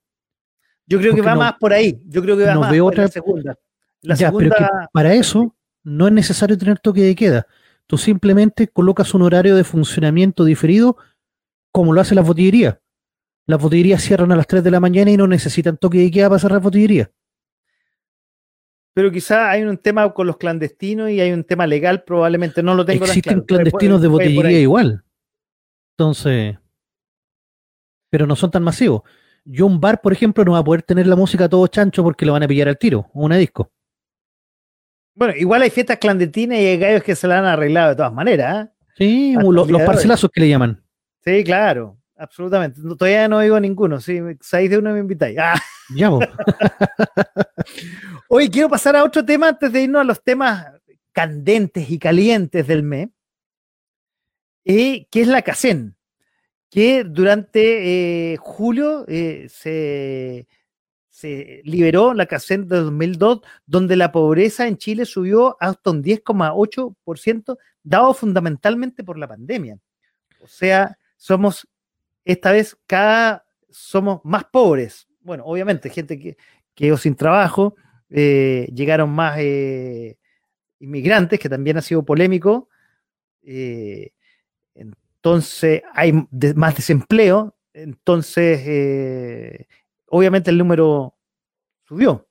Yo 0.86 1.00
creo 1.00 1.14
que 1.14 1.22
va 1.22 1.36
más 1.36 1.54
por 1.60 1.72
ahí. 1.72 2.02
Yo 2.06 2.22
creo 2.22 2.36
que 2.36 2.46
va 2.46 2.56
más 2.56 2.76
por 2.76 2.98
la 2.98 3.08
segunda. 3.08 3.56
La 4.02 4.16
ya, 4.16 4.32
pero 4.32 4.52
que 4.56 4.66
para 4.94 5.14
eso 5.14 5.56
no 5.84 6.08
es 6.08 6.14
necesario 6.14 6.58
tener 6.58 6.80
toque 6.80 7.02
de 7.02 7.16
queda. 7.16 7.48
Tú 7.86 7.98
simplemente 7.98 8.68
colocas 8.68 9.14
un 9.14 9.24
horario 9.24 9.56
de 9.56 9.64
funcionamiento 9.64 10.46
diferido 10.46 10.98
como 11.72 11.94
lo 11.94 12.02
hace 12.02 12.16
la 12.16 12.22
botillería 12.22 12.80
las 13.50 13.60
botillerías 13.60 14.04
cierran 14.04 14.32
a 14.32 14.36
las 14.36 14.46
3 14.46 14.64
de 14.64 14.70
la 14.70 14.80
mañana 14.80 15.10
y 15.10 15.18
no 15.18 15.26
necesitan 15.26 15.76
toque 15.76 15.98
de 15.98 16.12
queda 16.12 16.30
para 16.30 16.38
cerrar 16.38 16.62
botillerías. 16.62 17.10
Pero 19.00 19.14
quizá 19.14 19.50
hay 19.50 19.62
un 19.62 19.78
tema 19.78 20.14
con 20.14 20.28
los 20.28 20.36
clandestinos 20.36 21.10
y 21.10 21.22
hay 21.22 21.32
un 21.32 21.45
tema 21.45 21.66
legal, 21.66 22.04
probablemente 22.04 22.62
no 22.62 22.76
lo 22.76 22.84
tengo 22.84 23.06
Existen 23.06 23.39
clandestinos 23.43 24.02
de 24.02 24.10
botillería 24.10 24.60
igual. 24.60 25.06
Entonces, 25.93 26.58
pero 28.10 28.28
no 28.28 28.36
son 28.36 28.52
tan 28.52 28.62
masivos. 28.62 29.04
Yo 29.45 29.68
un 29.68 29.80
bar, 29.80 30.02
por 30.02 30.12
ejemplo, 30.12 30.43
no 30.43 30.52
va 30.52 30.58
a 30.58 30.64
poder 30.66 30.84
tener 30.84 31.08
la 31.08 31.16
música 31.16 31.47
todo 31.47 31.66
chancho 31.68 32.04
porque 32.04 32.26
lo 32.26 32.34
van 32.34 32.43
a 32.43 32.47
pillar 32.50 32.68
al 32.68 32.78
tiro, 32.78 33.10
una 33.14 33.38
disco. 33.38 33.72
Bueno, 35.16 35.34
igual 35.38 35.62
hay 35.62 35.70
fiestas 35.70 35.97
clandestinas 35.97 36.60
y 36.60 36.66
hay 36.66 36.78
gallos 36.78 37.04
que 37.04 37.16
se 37.16 37.26
la 37.26 37.39
han 37.39 37.45
arreglado 37.45 37.91
de 37.91 37.95
todas 37.95 38.12
maneras. 38.12 38.68
¿eh? 38.68 38.72
Sí, 38.97 39.34
los, 39.41 39.72
los 39.72 39.82
parcelazos 39.84 40.30
que 40.30 40.41
le 40.41 40.50
llaman. 40.50 40.84
Sí, 41.24 41.41
claro 41.45 41.97
absolutamente. 42.20 42.82
todavía 42.82 43.28
no 43.28 43.38
oigo 43.38 43.59
ninguno. 43.59 43.99
Si 43.99 44.20
sabéis 44.41 44.70
de 44.70 44.78
uno 44.78 44.93
me 44.93 44.99
invitáis. 44.99 45.38
Ah. 45.39 45.59
Ya, 45.95 46.11
Hoy 48.28 48.49
quiero 48.51 48.70
pasar 48.70 48.95
a 48.95 49.03
otro 49.03 49.26
tema 49.26 49.47
antes 49.47 49.72
de 49.72 49.82
irnos 49.82 50.01
a 50.01 50.05
los 50.05 50.24
temas 50.24 50.67
candentes 51.11 51.89
y 51.89 51.97
calientes 51.97 52.67
del 52.67 52.84
mes, 52.84 53.09
eh, 54.65 55.07
que 55.09 55.22
es 55.22 55.28
la 55.28 55.41
CACEN, 55.41 55.95
que 56.70 57.03
durante 57.03 58.34
eh, 58.34 58.38
julio 58.38 59.03
eh, 59.07 59.47
se, 59.49 60.47
se, 61.09 61.61
liberó 61.65 62.13
la 62.13 62.28
CACEN 62.28 62.67
de 62.67 62.78
2002, 62.78 63.41
donde 63.65 63.95
la 63.95 64.11
pobreza 64.11 64.67
en 64.67 64.78
Chile 64.78 65.05
subió 65.05 65.57
hasta 65.59 65.89
un 65.89 66.03
10,8%, 66.03 67.57
dado 67.82 68.13
fundamentalmente 68.13 69.03
por 69.03 69.17
la 69.17 69.28
pandemia. 69.28 69.80
O 70.41 70.47
sea, 70.47 70.97
somos 71.17 71.67
esta 72.32 72.52
vez 72.52 72.78
cada 72.86 73.44
somos 73.70 74.22
más 74.24 74.46
pobres. 74.46 75.08
Bueno, 75.22 75.44
obviamente, 75.46 75.90
gente 75.90 76.20
que 76.20 76.38
quedó 76.76 76.96
sin 76.96 77.16
trabajo, 77.16 77.76
eh, 78.10 78.70
llegaron 78.74 79.10
más 79.10 79.38
eh, 79.40 80.20
inmigrantes, 80.80 81.40
que 81.40 81.50
también 81.50 81.78
ha 81.78 81.82
sido 81.82 82.06
polémico. 82.06 82.70
Eh, 83.42 84.12
entonces 84.76 85.82
hay 85.94 86.14
más 86.56 86.76
desempleo, 86.76 87.56
entonces 87.74 89.66
obviamente 90.06 90.52
el 90.52 90.58
número 90.58 91.16
subió. 91.86 92.28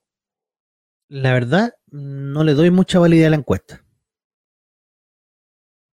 La 1.08 1.32
verdad, 1.32 1.74
no 1.90 2.44
le 2.44 2.54
doy 2.54 2.70
mucha 2.70 2.98
validez 2.98 3.26
a 3.26 3.30
la 3.30 3.36
encuesta. 3.36 3.84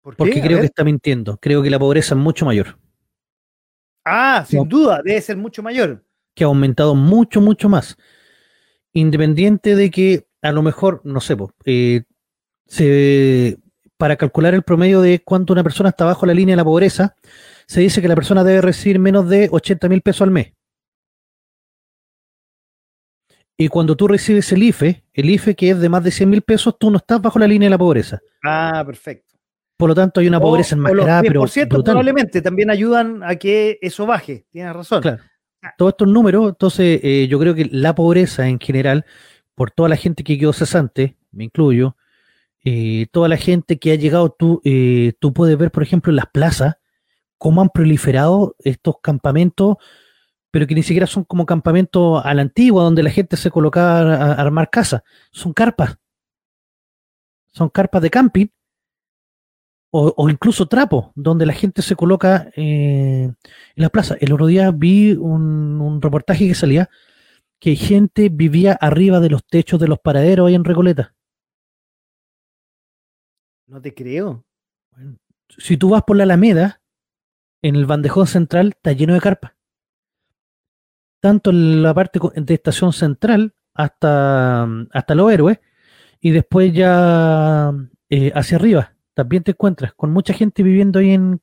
Porque 0.03 0.43
creo 0.43 0.59
que 0.59 0.67
está 0.67 0.83
mintiendo. 0.83 1.39
Creo 1.39 1.63
que 1.63 1.71
la 1.71 1.79
pobreza 1.79 2.15
es 2.15 2.21
mucho 2.21 2.45
mayor. 2.45 2.77
Ah, 4.05 4.45
sin 4.49 4.69
duda, 4.69 5.01
debe 5.05 5.21
ser 5.21 5.37
mucho 5.37 5.63
mayor. 5.63 6.05
Que 6.35 6.45
ha 6.45 6.47
aumentado 6.47 6.95
mucho, 6.95 7.41
mucho 7.41 7.69
más. 7.69 7.97
Independiente 8.93 9.77
de 9.77 9.91
que 9.91 10.27
a 10.43 10.53
lo 10.53 10.63
mejor, 10.63 11.01
no 11.05 11.21
sé, 11.21 11.37
eh, 11.65 12.03
se, 12.67 13.59
para 13.97 14.17
calcular 14.17 14.55
el 14.55 14.63
promedio 14.63 15.01
de 15.01 15.21
cuánto 15.21 15.53
una 15.53 15.63
persona 15.63 15.91
está 15.91 16.05
bajo 16.05 16.27
la 16.27 16.35
línea 16.35 16.55
de 16.55 16.59
la 16.59 16.65
pobreza, 16.65 17.15
se 17.67 17.81
dice 17.81 18.03
que 18.03 18.09
la 18.09 18.17
persona 18.17 18.43
debe 18.45 18.61
recibir 18.61 18.99
menos 18.99 19.29
de 19.29 19.49
80 19.51 19.89
mil 19.89 20.03
pesos 20.03 20.23
al 20.23 20.31
mes. 20.31 20.53
Y 23.57 23.69
cuando 23.69 23.97
tú 23.97 24.09
recibes 24.09 24.51
el 24.53 24.63
IFE, 24.65 25.05
el 25.13 25.31
IFE 25.31 25.55
que 25.55 25.71
es 25.71 25.79
de 25.79 25.89
más 25.89 26.03
de 26.03 26.11
100 26.11 26.29
mil 26.29 26.43
pesos, 26.43 26.77
tú 26.79 26.91
no 26.91 26.97
estás 26.97 27.23
bajo 27.23 27.39
la 27.39 27.47
línea 27.47 27.67
de 27.67 27.71
la 27.71 27.79
pobreza. 27.79 28.19
Ah, 28.43 28.83
perfecto. 28.85 29.32
Por 29.83 29.89
lo 29.89 29.95
tanto, 29.97 30.21
hay 30.21 30.29
una 30.29 30.39
pobreza 30.39 30.77
enmascarada, 30.77 31.23
pero 31.23 31.45
probablemente 31.83 32.41
también 32.41 32.71
ayudan 32.71 33.25
a 33.25 33.35
que 33.35 33.81
eso 33.83 34.07
baje. 34.07 34.47
Tienes 34.53 34.73
razón. 34.73 35.03
Claro. 35.03 35.25
Todos 35.77 35.95
estos 35.95 36.07
números, 36.07 36.51
entonces, 36.51 37.01
eh, 37.03 37.27
yo 37.29 37.37
creo 37.41 37.53
que 37.53 37.65
la 37.65 37.93
pobreza 37.93 38.47
en 38.47 38.61
general, 38.61 39.05
por 39.57 39.73
toda 39.73 39.89
la 39.89 39.97
gente 39.97 40.23
que 40.23 40.39
quedó 40.39 40.53
cesante, 40.53 41.17
me 41.33 41.43
incluyo, 41.43 41.97
eh, 42.65 43.09
toda 43.11 43.29
la 43.29 43.37
gente 43.37 43.81
que 43.81 43.91
ha 43.91 43.97
llegado, 43.97 44.31
tú, 44.31 44.61
eh, 44.63 45.15
tú 45.19 45.33
puedes 45.33 45.59
ver, 45.59 45.73
por 45.73 45.83
ejemplo, 45.83 46.13
en 46.13 46.17
las 46.17 46.27
plazas, 46.33 46.77
cómo 47.37 47.61
han 47.61 47.71
proliferado 47.71 48.55
estos 48.61 49.01
campamentos, 49.03 49.79
pero 50.53 50.69
que 50.69 50.77
ni 50.77 50.85
siquiera 50.85 51.09
son 51.09 51.25
como 51.25 51.45
campamentos 51.45 52.25
a 52.25 52.33
la 52.35 52.43
antigua, 52.43 52.85
donde 52.85 53.03
la 53.03 53.11
gente 53.11 53.37
se 53.37 53.51
colocaba 53.51 54.15
a 54.15 54.33
armar 54.35 54.71
casas. 54.71 55.03
Son 55.33 55.53
carpas. 55.53 55.97
Son 57.51 57.69
carpas 57.69 58.01
de 58.01 58.11
camping 58.11 58.47
o, 59.95 60.31
incluso 60.31 60.67
trapo, 60.67 61.13
donde 61.15 61.45
la 61.45 61.53
gente 61.53 61.83
se 61.83 61.95
coloca 61.95 62.51
eh, 62.57 63.25
en 63.25 63.37
la 63.77 63.91
plaza. 63.91 64.17
El 64.21 64.33
otro 64.33 64.47
día 64.47 64.71
vi 64.71 65.13
un, 65.13 66.01
reportaje 66.01 66.49
que 66.49 66.55
salía 66.55 66.89
que 67.61 67.77
gente 67.77 68.31
vivía 68.31 68.73
arriba 68.73 69.21
de 69.21 69.29
los 69.29 69.45
techos 69.47 69.79
de 69.79 69.89
los 69.89 69.99
paraderos 69.99 70.49
ahí 70.49 70.55
en 70.55 70.65
Recoleta. 70.65 71.15
No 73.67 73.81
te 73.83 73.95
creo. 73.95 74.45
si 75.59 75.77
tú 75.77 75.91
vas 75.91 76.03
por 76.05 76.17
la 76.17 76.23
Alameda, 76.23 76.81
en 77.61 77.77
el 77.77 77.85
bandejón 77.85 78.27
central 78.27 78.69
está 78.69 78.93
lleno 78.93 79.13
de 79.13 79.21
carpas. 79.21 79.53
Tanto 81.21 81.51
en 81.51 81.83
la 81.83 81.93
parte 81.93 82.19
de 82.35 82.55
estación 82.55 82.95
central 82.95 83.55
hasta, 83.75 84.67
hasta 84.91 85.15
los 85.15 85.31
héroes 85.31 85.61
y 86.19 86.31
después 86.31 86.73
ya 86.73 87.73
eh, 88.09 88.33
hacia 88.35 88.57
arriba 88.57 88.97
también 89.15 89.43
te 89.43 89.53
encuentras 89.53 89.95
con 89.95 90.13
mucha 90.13 90.33
gente 90.33 90.63
viviendo 90.63 90.99
ahí 90.99 91.13
en, 91.13 91.41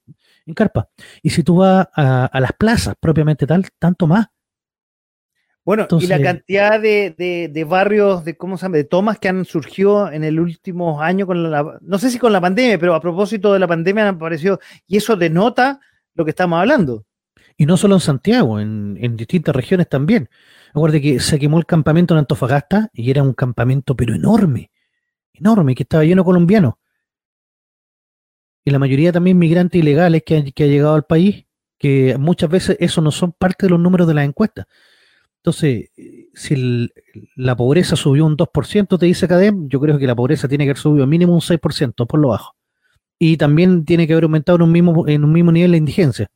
carpa. 0.55 0.89
Y 1.21 1.29
si 1.29 1.43
tú 1.43 1.57
vas 1.57 1.87
a, 1.95 2.39
las 2.39 2.53
plazas 2.53 2.95
propiamente 2.99 3.45
tal, 3.45 3.67
tanto 3.77 4.07
más. 4.07 4.27
Bueno, 5.63 5.87
y 5.99 6.07
la 6.07 6.19
cantidad 6.19 6.81
de, 6.81 7.65
barrios, 7.67 8.25
de 8.25 8.35
cómo 8.35 8.57
se 8.57 8.63
llama, 8.63 8.77
de 8.77 8.85
tomas 8.85 9.19
que 9.19 9.29
han 9.29 9.45
surgido 9.45 10.11
en 10.11 10.23
el 10.23 10.39
último 10.39 11.01
año 11.01 11.27
con 11.27 11.51
la, 11.51 11.77
no 11.81 11.99
sé 11.99 12.09
si 12.09 12.17
con 12.17 12.33
la 12.33 12.41
pandemia, 12.41 12.79
pero 12.79 12.95
a 12.95 13.01
propósito 13.01 13.53
de 13.53 13.59
la 13.59 13.67
pandemia 13.67 14.09
han 14.09 14.15
aparecido, 14.15 14.59
y 14.87 14.97
eso 14.97 15.15
denota 15.15 15.79
lo 16.15 16.25
que 16.25 16.31
estamos 16.31 16.59
hablando. 16.59 17.05
Y 17.55 17.67
no 17.67 17.77
solo 17.77 17.95
en 17.95 18.01
Santiago, 18.01 18.59
en, 18.59 18.97
en 18.99 19.15
distintas 19.15 19.55
regiones 19.55 19.87
también. 19.87 20.29
Acuérdate 20.73 21.01
que 21.01 21.19
se 21.19 21.37
quemó 21.37 21.59
el 21.59 21.65
campamento 21.65 22.15
en 22.15 22.19
Antofagasta 22.19 22.89
y 22.93 23.11
era 23.11 23.21
un 23.21 23.33
campamento 23.33 23.95
pero 23.95 24.15
enorme, 24.15 24.71
enorme, 25.33 25.75
que 25.75 25.83
estaba 25.83 26.03
lleno 26.03 26.23
de 26.23 26.25
colombianos 26.25 26.75
y 28.63 28.71
la 28.71 28.79
mayoría 28.79 29.11
también 29.11 29.37
migrantes 29.37 29.79
ilegales 29.79 30.23
que 30.25 30.37
han, 30.37 30.51
que 30.51 30.69
llegado 30.69 30.95
al 30.95 31.05
país, 31.05 31.45
que 31.77 32.17
muchas 32.17 32.49
veces 32.49 32.77
eso 32.79 33.01
no 33.01 33.11
son 33.11 33.31
parte 33.31 33.65
de 33.65 33.71
los 33.71 33.79
números 33.79 34.07
de 34.07 34.13
las 34.13 34.25
encuestas. 34.25 34.65
Entonces, 35.37 35.89
si 36.33 36.89
la 37.35 37.55
pobreza 37.55 37.95
subió 37.95 38.25
un 38.25 38.35
2%, 38.35 38.99
te 38.99 39.05
dice 39.05 39.27
Cadem, 39.27 39.69
yo 39.69 39.79
creo 39.79 39.97
que 39.97 40.05
la 40.05 40.15
pobreza 40.15 40.49
tiene 40.49 40.65
que 40.65 40.71
haber 40.71 40.81
subido 40.81 41.07
mínimo 41.07 41.33
un 41.33 41.39
6% 41.39 42.05
por 42.05 42.19
lo 42.19 42.29
bajo. 42.29 42.55
Y 43.17 43.37
también 43.37 43.85
tiene 43.85 44.05
que 44.05 44.13
haber 44.13 44.25
aumentado 44.25 44.57
en 44.57 44.61
un 44.63 44.71
mismo, 44.71 45.07
en 45.07 45.23
un 45.23 45.31
mismo 45.31 45.51
nivel 45.51 45.71
la 45.71 45.77
indigencia. 45.77 46.29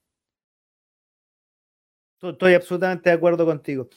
Estoy 2.21 2.53
absolutamente 2.53 3.09
de 3.09 3.15
acuerdo 3.15 3.45
contigo. 3.45 3.89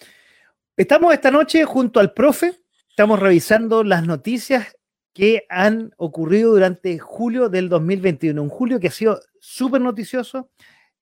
Estamos 0.77 1.15
esta 1.15 1.31
noche 1.31 1.65
junto 1.65 2.01
al 2.01 2.13
profe, 2.13 2.61
estamos 2.89 3.21
revisando 3.21 3.85
las 3.85 4.05
noticias 4.05 4.76
que 5.17 5.47
han 5.49 5.95
ocurrido 5.97 6.53
durante 6.53 6.99
julio 6.99 7.49
del 7.49 7.71
2021. 7.71 8.43
Un 8.43 8.51
julio 8.51 8.79
que 8.79 8.89
ha 8.89 8.91
sido 8.91 9.19
súper 9.41 9.81
noticioso. 9.81 10.51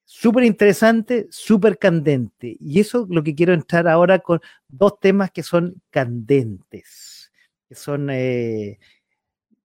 súper 0.05 0.45
interesante, 0.45 1.27
súper 1.31 1.79
candente. 1.79 2.57
Y 2.61 2.79
eso 2.79 3.03
es 3.03 3.09
lo 3.09 3.25
que 3.25 3.35
quiero 3.35 3.55
entrar 3.55 3.89
ahora 3.89 4.21
con 4.21 4.41
dos 4.69 5.01
temas 5.01 5.33
que 5.33 5.43
son 5.43 5.83
candentes, 5.91 7.33
que 7.69 7.75
son... 7.75 8.09
Eh, 8.09 8.79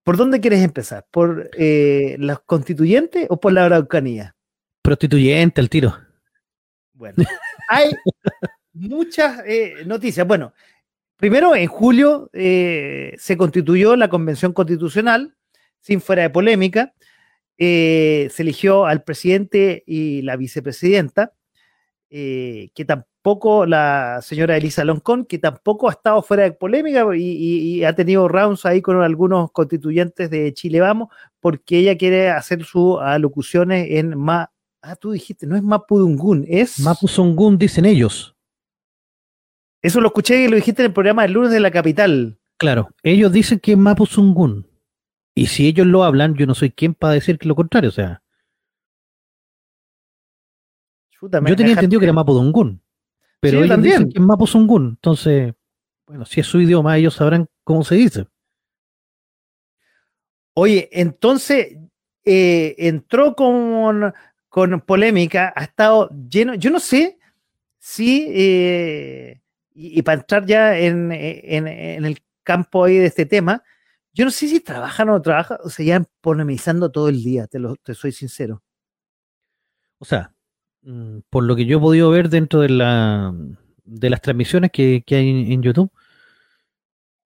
¿Por 0.01 0.17
dónde 0.17 0.39
quieres 0.39 0.63
empezar? 0.63 1.05
¿Por 1.11 1.51
eh, 1.55 2.15
los 2.17 2.39
constituyentes 2.39 3.27
o 3.29 3.39
por 3.39 3.53
la 3.53 3.65
Araucanía? 3.65 4.35
Prostituyente, 4.81 5.61
al 5.61 5.69
tiro. 5.69 5.95
Bueno, 6.93 7.23
hay 7.67 7.91
muchas 8.73 9.43
eh, 9.45 9.83
noticias. 9.85 10.25
Bueno, 10.25 10.53
primero, 11.20 11.55
en 11.55 11.67
julio 11.67 12.30
se 12.34 13.36
constituyó 13.38 13.95
la 13.95 14.09
Convención 14.09 14.53
Constitucional, 14.53 15.36
sin 15.82 16.01
fuera 16.01 16.24
de 16.24 16.30
polémica, 16.30 16.93
eh, 17.61 18.30
se 18.32 18.43
eligió 18.43 18.86
al 18.86 19.03
presidente 19.03 19.84
y 19.86 20.22
la 20.22 20.38
vicepresidenta, 20.38 21.34
eh, 22.09 22.70
que 22.74 22.86
tampoco, 22.86 23.65
la 23.65 24.22
señora 24.22 24.55
Elisa 24.55 24.86
Loncón, 24.86 25.26
que 25.26 25.39
tampoco 25.39 25.89
ha 25.89 25.91
estado 25.91 26.22
fuera 26.22 26.43
de 26.43 26.53
polémica 26.53 27.05
y, 27.13 27.84
ha 27.84 27.93
tenido 27.93 28.30
rounds 28.30 28.65
ahí 28.65 28.82
con 28.82 29.01
algunos 29.01 29.51
constituyentes 29.51 30.30
de 30.30 30.53
Chile 30.53 30.80
Vamos, 30.80 31.09
porque 31.41 31.80
ella 31.80 31.97
quiere 31.97 32.30
hacer 32.30 32.63
sus 32.63 32.97
alocuciones 33.01 33.88
en 33.91 34.17
Ma. 34.17 34.51
Ah, 34.82 34.95
tú 34.95 35.11
dijiste, 35.11 35.45
no 35.45 35.57
es 35.57 35.61
Mapudungun, 35.61 36.45
es. 36.47 36.80
Mapuzungun, 36.80 37.57
dicen 37.57 37.84
ellos. 37.84 38.38
Eso 39.82 40.01
lo 40.01 40.07
escuché 40.07 40.43
y 40.43 40.47
lo 40.47 40.55
dijiste 40.55 40.82
en 40.82 40.88
el 40.88 40.93
programa 40.93 41.23
del 41.23 41.34
lunes 41.34 41.51
de 41.51 41.59
la 41.59 41.71
capital. 41.71 42.38
Claro, 42.57 42.89
ellos 43.03 43.32
dicen 43.32 43.59
que 43.59 43.71
es 43.71 43.77
Mapuzungun. 43.77 44.67
Y 45.34 45.47
si 45.47 45.67
ellos 45.67 45.88
lo 45.88 46.03
hablan, 46.03 46.36
yo 46.36 46.45
no 46.45 46.53
soy 46.53 46.71
quien 46.71 46.93
para 46.93 47.13
decir 47.13 47.39
que 47.39 47.47
lo 47.47 47.55
contrario, 47.55 47.89
o 47.89 47.93
sea. 47.93 48.21
yo 51.21 51.55
tenía 51.55 51.73
entendido 51.73 51.99
que 51.99 52.05
era 52.05 52.13
Mapudungun, 52.13 52.82
pero 53.39 53.59
ellos 53.59 53.69
también. 53.69 53.93
dicen 53.93 54.11
que 54.11 54.19
es 54.19 54.25
Mapuzungun, 54.25 54.89
entonces, 54.89 55.53
bueno, 56.05 56.25
si 56.25 56.41
es 56.41 56.47
su 56.47 56.59
idioma, 56.59 56.97
ellos 56.97 57.13
sabrán 57.13 57.47
cómo 57.63 57.86
se 57.86 57.95
dice. 57.95 58.27
Oye, 60.55 60.89
entonces 60.91 61.77
eh, 62.25 62.75
entró 62.80 63.34
con, 63.34 64.13
con, 64.49 64.82
polémica, 64.82 65.53
ha 65.55 65.63
estado 65.63 66.09
lleno, 66.30 66.55
yo 66.55 66.69
no 66.69 66.82
sé 66.82 67.17
si, 67.77 68.27
eh, 68.30 69.39
y, 69.82 70.01
para 70.01 70.19
entrar 70.19 70.45
ya 70.45 70.77
en, 70.77 71.11
en, 71.11 72.05
el 72.05 72.17
campo 72.43 72.84
ahí 72.84 72.97
de 72.97 73.05
este 73.05 73.25
tema, 73.25 73.63
yo 74.13 74.25
no 74.25 74.32
sé 74.32 74.49
si 74.49 74.59
trabajan 74.59 75.07
o 75.09 75.13
no 75.13 75.21
trabajan, 75.21 75.57
o 75.63 75.69
se 75.69 75.86
llevan 75.86 76.05
polemizando 76.19 76.91
todo 76.91 77.07
el 77.07 77.23
día, 77.23 77.47
te, 77.47 77.59
lo, 77.59 77.75
te 77.77 77.93
soy 77.93 78.11
sincero. 78.11 78.61
O 79.97 80.05
sea, 80.05 80.34
mm, 80.82 81.19
por 81.30 81.45
lo 81.45 81.55
que 81.55 81.65
yo 81.65 81.77
he 81.77 81.82
podido 81.82 82.09
ver 82.09 82.30
dentro 82.30 82.59
de, 82.59 82.69
la, 82.69 83.34
de 83.86 84.09
las 84.09 84.21
transmisiones 84.21 84.71
que, 84.71 85.03
hay 85.07 85.53
en 85.53 85.61
YouTube, 85.61 85.91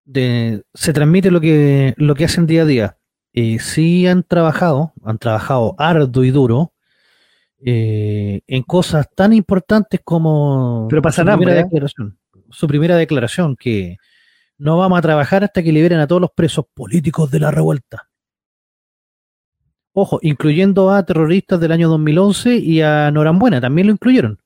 se 0.06 0.94
transmite 0.94 1.32
lo 1.32 1.40
que, 1.40 1.94
lo 1.96 2.16
que 2.16 2.26
hacen 2.26 2.48
día 2.48 2.64
a 2.64 2.66
día. 2.66 2.98
Eh, 3.34 3.60
sí 3.60 4.08
han 4.08 4.24
trabajado, 4.24 4.94
han 5.06 5.18
trabajado 5.18 5.74
arduo 5.78 6.26
y 6.26 6.32
duro 6.32 6.74
eh, 7.64 8.42
en 8.48 8.64
cosas 8.64 9.08
tan 9.16 9.34
importantes 9.34 10.02
como 10.04 10.88
Pero 10.90 11.02
pasa 11.02 11.22
su, 11.22 11.38
primera 11.38 11.62
¿eh? 11.62 11.64
declaración, 11.64 12.18
su 12.52 12.68
primera 12.68 12.96
declaración 12.96 13.56
que 13.56 13.98
no 14.58 14.78
vamos 14.78 15.00
a 15.00 15.02
trabajar 15.02 15.44
hasta 15.44 15.64
que 15.64 15.72
liberen 15.72 16.00
a 16.00 16.08
todos 16.08 16.22
los 16.22 16.32
presos 16.32 16.66
políticos 16.74 17.32
de 17.32 17.40
la 17.40 17.52
revuelta. 17.52 18.10
Ojo, 19.94 20.20
incluyendo 20.22 20.92
a 20.92 21.04
terroristas 21.04 21.60
del 21.60 21.72
año 21.72 21.90
2011 21.90 22.56
y 22.56 22.82
a 22.82 23.12
Norambuena, 23.12 23.60
también 23.60 23.88
lo 23.88 23.94
incluyeron. 23.94 24.40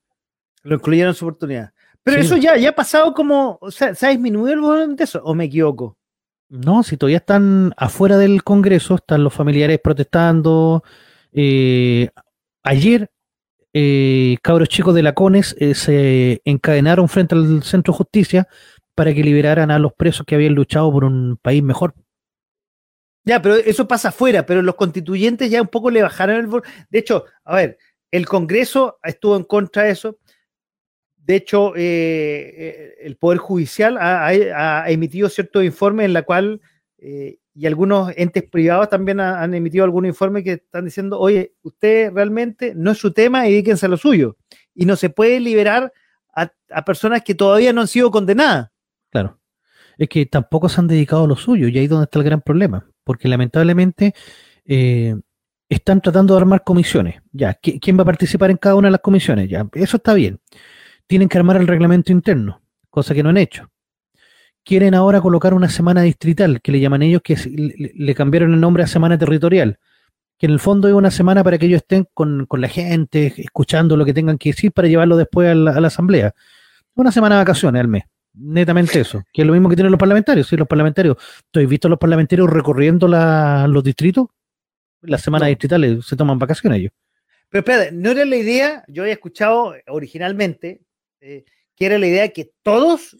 Lo 0.63 0.75
incluyeron 0.75 1.09
en 1.09 1.15
su 1.15 1.25
oportunidad. 1.25 1.71
Pero 2.01 2.21
eso 2.21 2.37
ya, 2.37 2.55
ya 2.57 2.69
ha 2.69 2.75
pasado 2.75 3.13
como, 3.13 3.57
o 3.61 3.71
sea, 3.71 3.95
¿se 3.95 4.05
ha 4.05 4.09
disminuido 4.09 4.53
el 4.53 4.61
volumen 4.61 4.95
de 4.95 5.03
eso 5.03 5.21
o 5.23 5.33
me 5.33 5.45
equivoco? 5.45 5.97
No, 6.49 6.83
si 6.83 6.97
todavía 6.97 7.17
están 7.17 7.73
afuera 7.77 8.17
del 8.17 8.43
Congreso, 8.43 8.95
están 8.95 9.23
los 9.23 9.33
familiares 9.33 9.79
protestando. 9.83 10.83
Eh, 11.31 12.09
ayer, 12.63 13.09
eh, 13.77 14.37
cabros 14.41 14.69
chicos 14.69 14.95
de 14.95 15.03
la 15.03 15.13
CONES 15.13 15.53
eh, 15.59 15.75
se 15.75 16.41
encadenaron 16.45 17.09
frente 17.09 17.35
al 17.35 17.61
Centro 17.61 17.91
de 17.91 17.97
Justicia 17.97 18.47
para 18.95 19.13
que 19.13 19.21
liberaran 19.21 19.69
a 19.69 19.79
los 19.79 19.91
presos 19.93 20.25
que 20.25 20.35
habían 20.35 20.55
luchado 20.55 20.89
por 20.93 21.03
un 21.03 21.37
país 21.41 21.61
mejor. 21.61 21.93
Ya, 23.25 23.41
pero 23.41 23.55
eso 23.55 23.85
pasa 23.85 24.09
afuera, 24.09 24.45
pero 24.45 24.61
los 24.61 24.75
constituyentes 24.75 25.51
ya 25.51 25.61
un 25.61 25.67
poco 25.67 25.91
le 25.91 26.01
bajaron 26.01 26.37
el... 26.37 26.61
De 26.89 26.99
hecho, 26.99 27.25
a 27.43 27.55
ver, 27.57 27.77
el 28.11 28.25
Congreso 28.27 28.97
estuvo 29.03 29.35
en 29.35 29.43
contra 29.43 29.83
de 29.83 29.91
eso. 29.91 30.19
De 31.17 31.35
hecho, 31.35 31.75
eh, 31.75 32.53
eh, 32.55 32.95
el 33.01 33.17
Poder 33.17 33.39
Judicial 33.39 33.97
ha, 33.99 34.89
emitido 34.89 35.27
ciertos 35.27 35.65
informes 35.65 36.05
en 36.05 36.13
la 36.13 36.21
cual, 36.21 36.61
eh, 36.99 37.39
y 37.55 37.65
algunos 37.65 38.11
entes 38.17 38.43
privados 38.43 38.89
también 38.89 39.21
han 39.21 39.53
emitido 39.53 39.85
algún 39.85 40.05
informe 40.05 40.43
que 40.43 40.53
están 40.53 40.83
diciendo, 40.83 41.17
oye, 41.19 41.53
usted 41.63 42.11
realmente 42.13 42.73
no 42.75 42.91
es 42.91 42.97
su 42.97 43.13
tema 43.13 43.43
dedíquense 43.43 43.85
a 43.85 43.89
lo 43.89 43.95
suyo. 43.95 44.35
Y 44.73 44.85
no 44.85 44.97
se 44.97 45.09
puede 45.09 45.39
liberar 45.39 45.93
a 46.69 46.83
personas 46.83 47.23
que 47.23 47.33
todavía 47.33 47.71
no 47.71 47.81
han 47.81 47.87
sido 47.87 48.11
condenadas. 48.11 48.69
Claro. 49.09 49.39
Es 49.97 50.09
que 50.09 50.25
tampoco 50.25 50.67
se 50.67 50.81
han 50.81 50.87
dedicado 50.87 51.23
a 51.23 51.27
lo 51.27 51.37
suyo 51.37 51.69
y 51.69 51.77
ahí 51.77 51.85
es 51.85 51.89
donde 51.89 52.03
está 52.03 52.19
el 52.19 52.25
gran 52.25 52.41
problema. 52.41 52.85
Porque 53.05 53.29
lamentablemente 53.29 54.13
eh, 54.65 55.15
están 55.69 56.01
tratando 56.01 56.33
de 56.33 56.41
armar 56.41 56.63
comisiones. 56.63 57.21
Ya, 57.31 57.53
¿quién 57.53 57.97
va 57.97 58.01
a 58.01 58.05
participar 58.05 58.51
en 58.51 58.57
cada 58.57 58.75
una 58.75 58.89
de 58.89 58.93
las 58.93 59.01
comisiones? 59.01 59.49
Ya, 59.49 59.65
eso 59.73 59.97
está 59.97 60.13
bien. 60.13 60.41
Tienen 61.07 61.29
que 61.29 61.37
armar 61.37 61.55
el 61.55 61.67
reglamento 61.67 62.11
interno, 62.11 62.61
cosa 62.89 63.13
que 63.13 63.23
no 63.23 63.29
han 63.29 63.37
hecho. 63.37 63.69
Quieren 64.65 64.93
ahora 64.95 65.21
colocar 65.21 65.53
una 65.53 65.69
semana 65.69 66.01
distrital, 66.01 66.59
que 66.61 66.73
le 66.73 66.81
llaman 66.81 67.03
ellos, 67.03 67.21
que 67.23 67.37
le, 67.95 68.15
cambiaron 68.15 68.53
el 68.53 68.59
nombre 68.59 68.83
a 68.83 68.87
semana 68.87 69.17
territorial 69.17 69.79
que 70.37 70.47
en 70.47 70.51
el 70.51 70.59
fondo 70.59 70.89
es 70.89 70.93
una 70.93 71.11
semana 71.11 71.45
para 71.45 71.57
que 71.57 71.65
ellos 71.65 71.77
estén 71.77 72.05
con, 72.13 72.45
la 72.51 72.67
gente, 72.67 73.33
escuchando 73.37 73.95
lo 73.95 74.03
que 74.03 74.13
tengan 74.13 74.37
que 74.37 74.49
decir 74.49 74.73
para 74.73 74.89
llevarlo 74.89 75.15
después 75.15 75.47
a 75.47 75.55
la, 75.55 75.71
a 75.71 75.79
la 75.79 75.87
asamblea. 75.87 76.35
Una 76.93 77.13
semana 77.13 77.35
de 77.35 77.41
vacaciones 77.43 77.79
al 77.79 77.87
mes 77.87 78.03
netamente 78.37 78.99
eso, 78.99 79.23
que 79.33 79.41
es 79.41 79.47
lo 79.47 79.53
mismo 79.53 79.69
que 79.69 79.75
tienen 79.75 79.91
los 79.91 79.99
parlamentarios. 79.99 80.47
Si 80.47 80.57
los 80.57 80.67
parlamentarios, 80.67 81.17
¿tú 81.51 81.59
has 81.59 81.67
visto 81.67 81.87
a 81.87 81.89
los 81.89 81.99
parlamentarios 81.99 82.49
recorriendo 82.49 83.07
los 83.07 83.83
distritos? 83.83 84.27
Las 85.01 85.21
semanas 85.21 85.49
distritales 85.49 86.05
se 86.05 86.15
toman 86.15 86.39
vacaciones 86.39 86.79
ellos. 86.79 86.91
Pero 87.49 87.59
espérate, 87.59 87.91
no 87.91 88.11
era 88.11 88.25
la 88.25 88.35
idea, 88.35 88.83
yo 88.87 89.03
había 89.03 89.13
escuchado 89.13 89.75
originalmente 89.87 90.81
eh, 91.21 91.45
que 91.75 91.85
era 91.85 91.97
la 91.97 92.07
idea 92.07 92.29
que 92.29 92.51
todos 92.63 93.15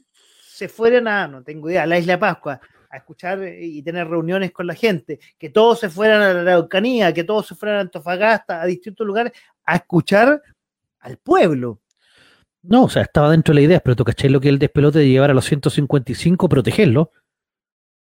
se 0.56 0.70
fueran 0.70 1.06
a, 1.10 1.28
no 1.28 1.44
tengo 1.44 1.70
idea, 1.70 1.84
a 1.84 1.86
la 1.86 2.00
Isla 2.00 2.18
Pascua, 2.18 2.62
a 2.90 2.98
escuchar 2.98 3.42
y 3.60 3.82
tener 3.82 4.08
reuniones 4.08 4.54
con 4.54 4.66
la 4.66 4.74
gente, 4.74 5.20
que 5.38 5.50
todos 5.50 5.82
se 5.82 5.90
fueran 5.90 6.22
a 6.22 6.34
la 6.34 6.42
Araucanía, 6.54 7.14
que 7.14 7.26
todos 7.26 7.48
se 7.48 7.56
fueran 7.56 7.80
a 7.80 7.82
Antofagasta, 7.82 8.62
a 8.62 8.66
distintos 8.66 9.06
lugares, 9.06 9.34
a 9.66 9.76
escuchar 9.76 10.42
al 11.00 11.18
pueblo. 11.18 11.82
No, 12.64 12.86
o 12.86 12.90
sea, 12.90 13.02
estaba 13.02 13.32
dentro 13.32 13.54
de 13.54 13.60
la 13.60 13.66
idea, 13.66 13.80
pero 13.82 13.98
tú 13.98 14.06
caché 14.06 14.30
lo 14.30 14.40
que 14.40 14.48
el 14.48 14.58
despelote 14.58 15.00
de 15.00 15.10
llevar 15.10 15.30
a 15.30 15.34
los 15.34 15.44
155, 15.44 16.48
protegerlo 16.48 17.12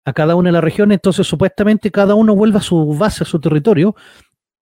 a 0.04 0.12
cada 0.12 0.36
una 0.36 0.50
de 0.50 0.52
las 0.52 0.64
regiones, 0.64 0.98
entonces 0.98 1.26
supuestamente 1.26 1.90
cada 1.90 2.14
uno 2.14 2.36
vuelve 2.36 2.58
a 2.58 2.62
su 2.62 2.94
base, 2.96 3.24
a 3.24 3.26
su 3.26 3.40
territorio, 3.40 3.96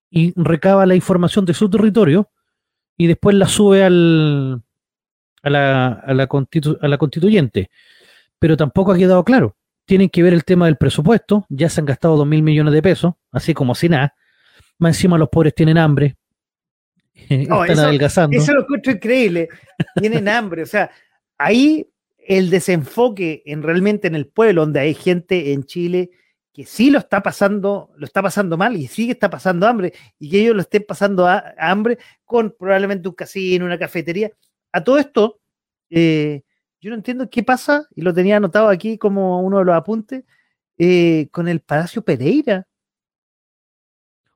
y 0.09 0.33
recaba 0.41 0.87
la 0.87 0.95
información 0.95 1.45
de 1.45 1.53
su 1.53 1.69
territorio, 1.69 2.31
y 2.97 3.07
después 3.07 3.37
la 3.37 3.49
sube 3.49 3.85
al, 3.85 4.63
a, 5.43 5.51
la, 5.51 5.89
a, 5.93 6.15
la 6.15 6.29
a 6.81 6.89
la 6.89 6.99
constituyente. 6.99 7.71
Pero 8.39 8.57
tampoco 8.57 8.93
ha 8.93 8.97
quedado 8.97 9.25
claro. 9.25 9.57
Tienen 9.85 10.09
que 10.09 10.23
ver 10.23 10.33
el 10.33 10.45
tema 10.45 10.67
del 10.67 10.77
presupuesto, 10.77 11.45
ya 11.49 11.69
se 11.69 11.81
han 11.81 11.87
gastado 11.87 12.17
dos 12.17 12.27
mil 12.27 12.43
millones 12.43 12.73
de 12.73 12.83
pesos, 12.83 13.15
así 13.31 13.53
como 13.53 13.75
si 13.75 13.89
nada. 13.89 14.15
Más 14.79 14.97
encima 14.97 15.19
los 15.19 15.29
pobres 15.29 15.55
tienen 15.55 15.79
hambre, 15.79 16.17
Están 17.29 17.71
eso, 17.71 17.83
adelgazando. 17.83 18.37
Eso 18.37 18.53
lo 18.53 18.63
encuentro 18.63 18.93
increíble. 18.93 19.49
Tienen 19.97 20.29
hambre. 20.29 20.63
O 20.63 20.67
sea, 20.67 20.91
ahí 21.39 21.89
el 22.19 22.51
desenfoque 22.51 23.43
en 23.47 23.63
realmente 23.63 24.07
en 24.09 24.15
el 24.15 24.27
pueblo, 24.27 24.63
donde 24.63 24.81
hay 24.81 24.95
gente 24.95 25.53
en 25.53 25.65
Chile 25.65 26.11
que 26.53 26.67
sí 26.67 26.91
lo 26.91 26.99
está 26.99 27.23
pasando, 27.23 27.91
lo 27.97 28.05
está 28.05 28.21
pasando 28.21 28.59
mal 28.59 28.77
y 28.77 28.87
sigue 28.87 29.13
está 29.13 29.31
pasando 29.31 29.67
hambre, 29.67 29.95
y 30.19 30.29
que 30.29 30.43
ellos 30.43 30.55
lo 30.55 30.61
estén 30.61 30.85
pasando 30.87 31.27
a, 31.27 31.55
hambre 31.59 31.97
con 32.27 32.55
probablemente 32.59 33.09
un 33.09 33.15
casino, 33.15 33.65
una 33.65 33.79
cafetería. 33.79 34.31
A 34.73 34.83
todo 34.83 34.99
esto, 34.99 35.41
eh, 35.91 36.43
yo 36.81 36.91
no 36.91 36.97
entiendo 36.97 37.29
qué 37.31 37.43
pasa, 37.43 37.87
y 37.95 38.03
lo 38.03 38.13
tenía 38.13 38.39
anotado 38.39 38.69
aquí 38.69 38.99
como 38.99 39.41
uno 39.43 39.59
de 39.59 39.65
los 39.65 39.75
apuntes, 39.75 40.25
eh, 40.79 41.29
con 41.31 41.47
el 41.49 41.61
Palacio 41.61 42.03
Pereira. 42.03 42.67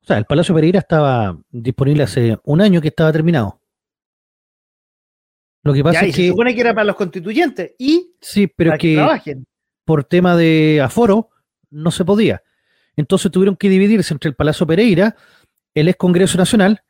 O 0.03 0.07
sea, 0.07 0.19
el 0.19 0.27
Palacio 0.27 0.55
Pereira 0.55 0.79
estaba 0.79 1.37
disponible 1.51 2.05
hace 2.05 2.39
un 2.45 2.61
año 2.61 2.81
que 2.81 2.89
estaba 2.89 3.11
terminado. 3.13 3.61
Lo 5.63 5.73
que 5.73 5.83
pasa 5.83 6.07
es 6.07 6.15
que. 6.15 6.23
Se 6.23 6.29
supone 6.29 6.55
que 6.55 6.61
era 6.61 6.73
para 6.73 6.85
los 6.85 6.95
constituyentes 6.95 7.75
y. 7.79 8.15
Sí, 8.21 8.47
pero 8.47 8.79
que, 8.79 9.43
por 9.85 10.05
tema 10.05 10.37
de 10.37 10.81
aforo 10.81 11.31
no 11.71 11.91
se 11.91 12.05
podía. 12.05 12.43
Entonces 12.95 13.33
tuvieron 13.33 13.57
que 13.57 13.69
dividirse 13.69 14.15
entre 14.15 14.29
el 14.29 14.37
Palacio 14.37 14.67
Pereira, 14.67 15.17
el 15.75 15.89
ex 15.89 15.97
Congreso 15.97 16.39
Nacional 16.39 16.83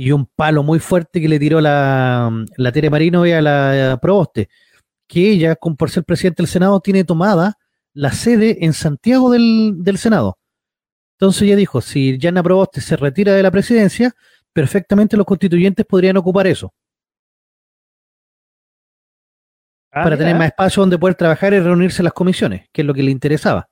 y 0.00 0.12
un 0.12 0.26
palo 0.26 0.62
muy 0.62 0.78
fuerte 0.78 1.20
que 1.20 1.26
le 1.26 1.40
tiró 1.40 1.60
la, 1.60 2.30
la 2.56 2.70
Tere 2.70 2.88
Marino 2.88 3.26
y 3.26 3.32
a 3.32 3.42
la 3.42 3.98
Proboste, 4.00 4.48
que 5.08 5.28
ella, 5.28 5.56
con, 5.56 5.76
por 5.76 5.90
ser 5.90 6.04
presidente 6.04 6.40
del 6.40 6.48
Senado, 6.48 6.78
tiene 6.78 7.02
tomada 7.02 7.58
la 7.94 8.12
sede 8.12 8.64
en 8.64 8.74
Santiago 8.74 9.28
del, 9.28 9.74
del 9.78 9.98
Senado. 9.98 10.38
Entonces 11.16 11.42
ella 11.42 11.56
dijo, 11.56 11.80
si 11.80 12.16
Yana 12.16 12.44
Proboste 12.44 12.80
se 12.80 12.94
retira 12.96 13.32
de 13.32 13.42
la 13.42 13.50
presidencia, 13.50 14.14
perfectamente 14.52 15.16
los 15.16 15.26
constituyentes 15.26 15.84
podrían 15.84 16.16
ocupar 16.16 16.46
eso. 16.46 16.72
Ah, 19.90 20.04
para 20.04 20.16
tener 20.16 20.36
más 20.36 20.46
espacio 20.46 20.80
donde 20.80 20.96
poder 20.96 21.16
trabajar 21.16 21.52
y 21.54 21.58
reunirse 21.58 22.04
las 22.04 22.12
comisiones, 22.12 22.68
que 22.72 22.82
es 22.82 22.86
lo 22.86 22.94
que 22.94 23.02
le 23.02 23.10
interesaba. 23.10 23.68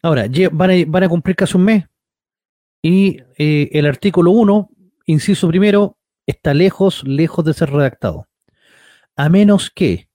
Ahora, 0.00 0.24
van 0.50 0.70
a, 0.70 0.74
van 0.86 1.02
a 1.02 1.08
cumplir 1.10 1.36
casi 1.36 1.58
un 1.58 1.64
mes 1.64 1.89
y 2.82 3.18
eh, 3.38 3.68
el 3.72 3.86
artículo 3.86 4.30
1, 4.30 4.70
inciso 5.06 5.48
primero, 5.48 5.96
está 6.26 6.54
lejos, 6.54 7.02
lejos 7.04 7.44
de 7.44 7.54
ser 7.54 7.70
redactado. 7.70 8.26
A 9.16 9.28
menos 9.28 9.70
que 9.70 10.08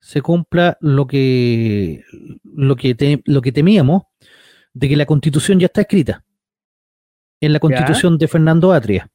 se 0.00 0.22
cumpla 0.22 0.76
lo 0.80 1.06
que, 1.06 2.04
lo 2.44 2.76
que, 2.76 2.94
te- 2.94 3.22
lo 3.26 3.42
que 3.42 3.52
temíamos 3.52 4.02
de 4.72 4.88
que 4.88 4.96
la 4.96 5.06
constitución 5.06 5.58
ya 5.60 5.66
está 5.66 5.82
escrita. 5.82 6.24
En 7.40 7.52
la 7.52 7.60
constitución 7.60 8.18
de 8.18 8.28
Fernando 8.28 8.72
Atria. 8.72 9.08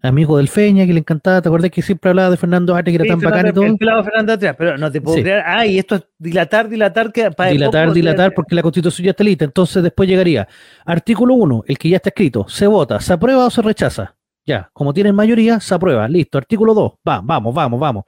Amigo 0.00 0.36
del 0.36 0.48
Feña, 0.48 0.86
que 0.86 0.92
le 0.92 1.00
encantaba, 1.00 1.42
¿te 1.42 1.48
acuerdas 1.48 1.72
que 1.72 1.82
siempre 1.82 2.10
hablaba 2.10 2.30
de 2.30 2.36
Fernando 2.36 2.74
Atria, 2.76 2.92
que 2.92 3.02
era 3.02 3.04
Sí, 3.04 3.08
tan 3.08 3.20
bacán 3.20 3.48
y 3.48 3.52
todo? 3.52 4.04
Fernando 4.04 4.32
atrás, 4.32 4.54
pero 4.56 4.78
no 4.78 4.92
te 4.92 5.00
puedo 5.00 5.16
Sí. 5.16 5.22
creer. 5.24 5.42
Ah, 5.44 5.66
y 5.66 5.76
esto 5.78 5.96
es 5.96 6.06
dilatar, 6.18 6.68
dilatar, 6.68 7.12
que 7.12 7.30
para 7.32 7.50
dilatar, 7.50 7.92
dilatar, 7.92 8.32
porque 8.32 8.54
la 8.54 8.62
constitución 8.62 9.06
ya 9.06 9.10
está 9.10 9.24
lista. 9.24 9.44
Entonces 9.44 9.82
después 9.82 10.08
llegaría 10.08 10.46
artículo 10.84 11.34
1, 11.34 11.64
el 11.66 11.76
que 11.78 11.88
ya 11.88 11.96
está 11.96 12.10
escrito, 12.10 12.46
se 12.48 12.68
vota, 12.68 13.00
se 13.00 13.12
aprueba 13.12 13.46
o 13.46 13.50
se 13.50 13.60
rechaza. 13.60 14.14
Ya, 14.46 14.70
como 14.72 14.94
tienen 14.94 15.16
mayoría, 15.16 15.58
se 15.58 15.74
aprueba. 15.74 16.06
Listo, 16.08 16.38
artículo 16.38 16.74
2, 16.74 16.92
va, 17.06 17.20
vamos, 17.22 17.52
vamos, 17.52 17.80
vamos. 17.80 18.04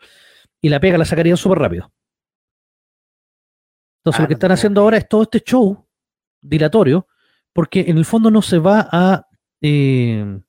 Y 0.61 0.69
la 0.69 0.79
pega 0.79 0.97
la 0.97 1.05
sacarían 1.05 1.37
súper 1.37 1.59
rápido. 1.59 1.91
Entonces 3.99 4.21
Ah, 4.21 4.23
lo 4.23 4.29
que 4.29 4.35
no 4.35 4.37
están 4.37 4.53
haciendo 4.53 4.81
ahora 4.81 4.97
es 4.97 5.09
todo 5.09 5.23
este 5.23 5.41
show 5.41 5.87
dilatorio, 6.41 7.07
porque 7.53 7.85
en 7.89 7.99
el 7.99 8.05
fondo 8.05 8.31
no 8.31 8.41
se 8.43 8.59
va 8.59 8.89
a, 8.91 9.27
eh, 9.61 10.41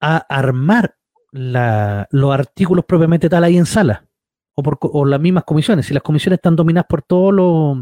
a 0.00 0.16
armar 0.16 0.96
la- 1.32 2.08
los 2.10 2.32
artículos 2.32 2.84
propiamente 2.84 3.28
tal 3.28 3.44
ahí 3.44 3.56
en 3.56 3.66
sala 3.66 4.06
o 4.54 4.62
por 4.62 5.08
las 5.08 5.20
mismas 5.20 5.44
comisiones. 5.44 5.86
Si 5.86 5.94
las 5.94 6.02
comisiones 6.02 6.38
están 6.38 6.56
dominadas 6.56 6.86
por 6.88 7.02
todos 7.02 7.32
los 7.32 7.78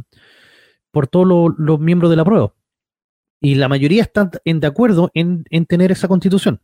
por 0.90 1.06
todos 1.06 1.54
los, 1.58 1.78
miembros 1.80 2.10
de 2.10 2.16
la 2.16 2.24
prueba. 2.24 2.54
Y 3.40 3.54
la 3.54 3.68
mayoría 3.68 4.02
están 4.02 4.30
en, 4.44 4.58
de 4.58 4.66
acuerdo 4.66 5.10
en, 5.14 5.44
en 5.50 5.66
tener 5.66 5.92
esa 5.92 6.08
constitución. 6.08 6.60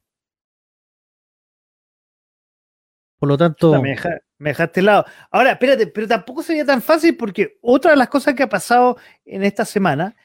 Por 3.18 3.28
lo 3.28 3.38
tanto, 3.38 3.80
Me, 3.80 3.90
deja- 3.90 4.18
me 4.38 4.50
dejaste 4.50 4.80
helado. 4.80 5.04
Ahora, 5.30 5.52
espérate, 5.52 5.86
pero 5.86 6.08
tampoco 6.08 6.42
sería 6.42 6.64
tan 6.64 6.82
fácil 6.82 7.16
porque 7.16 7.58
otra 7.62 7.92
de 7.92 7.96
las 7.96 8.08
cosas 8.08 8.34
que 8.34 8.42
ha 8.42 8.48
pasado 8.48 8.96
en 9.24 9.44
esta 9.44 9.64
semana 9.64 10.16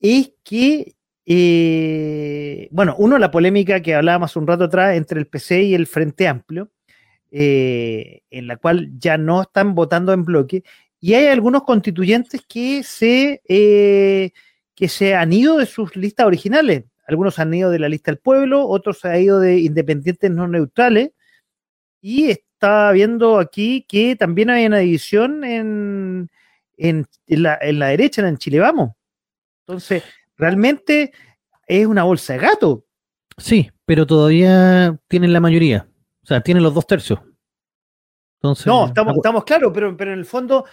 es 0.00 0.32
que, 0.42 0.96
eh, 1.26 2.68
bueno, 2.70 2.94
uno, 2.98 3.18
la 3.18 3.30
polémica 3.30 3.80
que 3.80 3.94
hablábamos 3.94 4.36
un 4.36 4.46
rato 4.46 4.64
atrás 4.64 4.96
entre 4.96 5.20
el 5.20 5.26
PC 5.26 5.62
y 5.62 5.74
el 5.74 5.86
Frente 5.86 6.28
Amplio, 6.28 6.70
eh, 7.30 8.22
en 8.30 8.46
la 8.46 8.56
cual 8.56 8.90
ya 8.98 9.16
no 9.16 9.42
están 9.42 9.74
votando 9.74 10.12
en 10.12 10.24
bloque, 10.24 10.62
y 11.00 11.14
hay 11.14 11.26
algunos 11.26 11.64
constituyentes 11.64 12.42
que 12.48 12.82
se, 12.82 13.42
eh, 13.48 14.30
que 14.74 14.88
se 14.88 15.14
han 15.14 15.32
ido 15.32 15.58
de 15.58 15.66
sus 15.66 15.94
listas 15.96 16.26
originales. 16.26 16.84
Algunos 17.06 17.38
han 17.38 17.52
ido 17.52 17.70
de 17.70 17.78
la 17.78 17.90
lista 17.90 18.10
del 18.10 18.18
pueblo, 18.18 18.66
otros 18.66 19.00
se 19.00 19.08
han 19.08 19.20
ido 19.20 19.38
de 19.38 19.58
independientes 19.58 20.30
no 20.30 20.48
neutrales. 20.48 21.10
Y 22.00 22.30
está 22.30 22.90
viendo 22.92 23.38
aquí 23.38 23.84
que 23.86 24.16
también 24.16 24.48
hay 24.48 24.64
una 24.64 24.78
división 24.78 25.44
en, 25.44 26.30
en 26.78 27.06
la, 27.26 27.58
en 27.60 27.78
la 27.78 27.88
derecha, 27.88 28.26
en 28.26 28.38
Chile 28.38 28.60
Vamos. 28.60 28.92
Entonces, 29.66 30.02
realmente 30.36 31.12
es 31.66 31.86
una 31.86 32.04
bolsa 32.04 32.34
de 32.34 32.38
gato. 32.40 32.84
sí, 33.38 33.70
pero 33.86 34.06
todavía 34.06 34.98
tienen 35.08 35.32
la 35.32 35.40
mayoría. 35.40 35.86
O 36.22 36.26
sea, 36.26 36.40
tienen 36.40 36.62
los 36.62 36.72
dos 36.72 36.86
tercios. 36.86 37.20
Entonces, 38.38 38.66
No, 38.66 38.86
estamos, 38.86 39.16
estamos 39.16 39.44
claros, 39.44 39.72
pero, 39.74 39.94
pero 39.96 40.12
en 40.12 40.18
el 40.18 40.24
fondo 40.24 40.64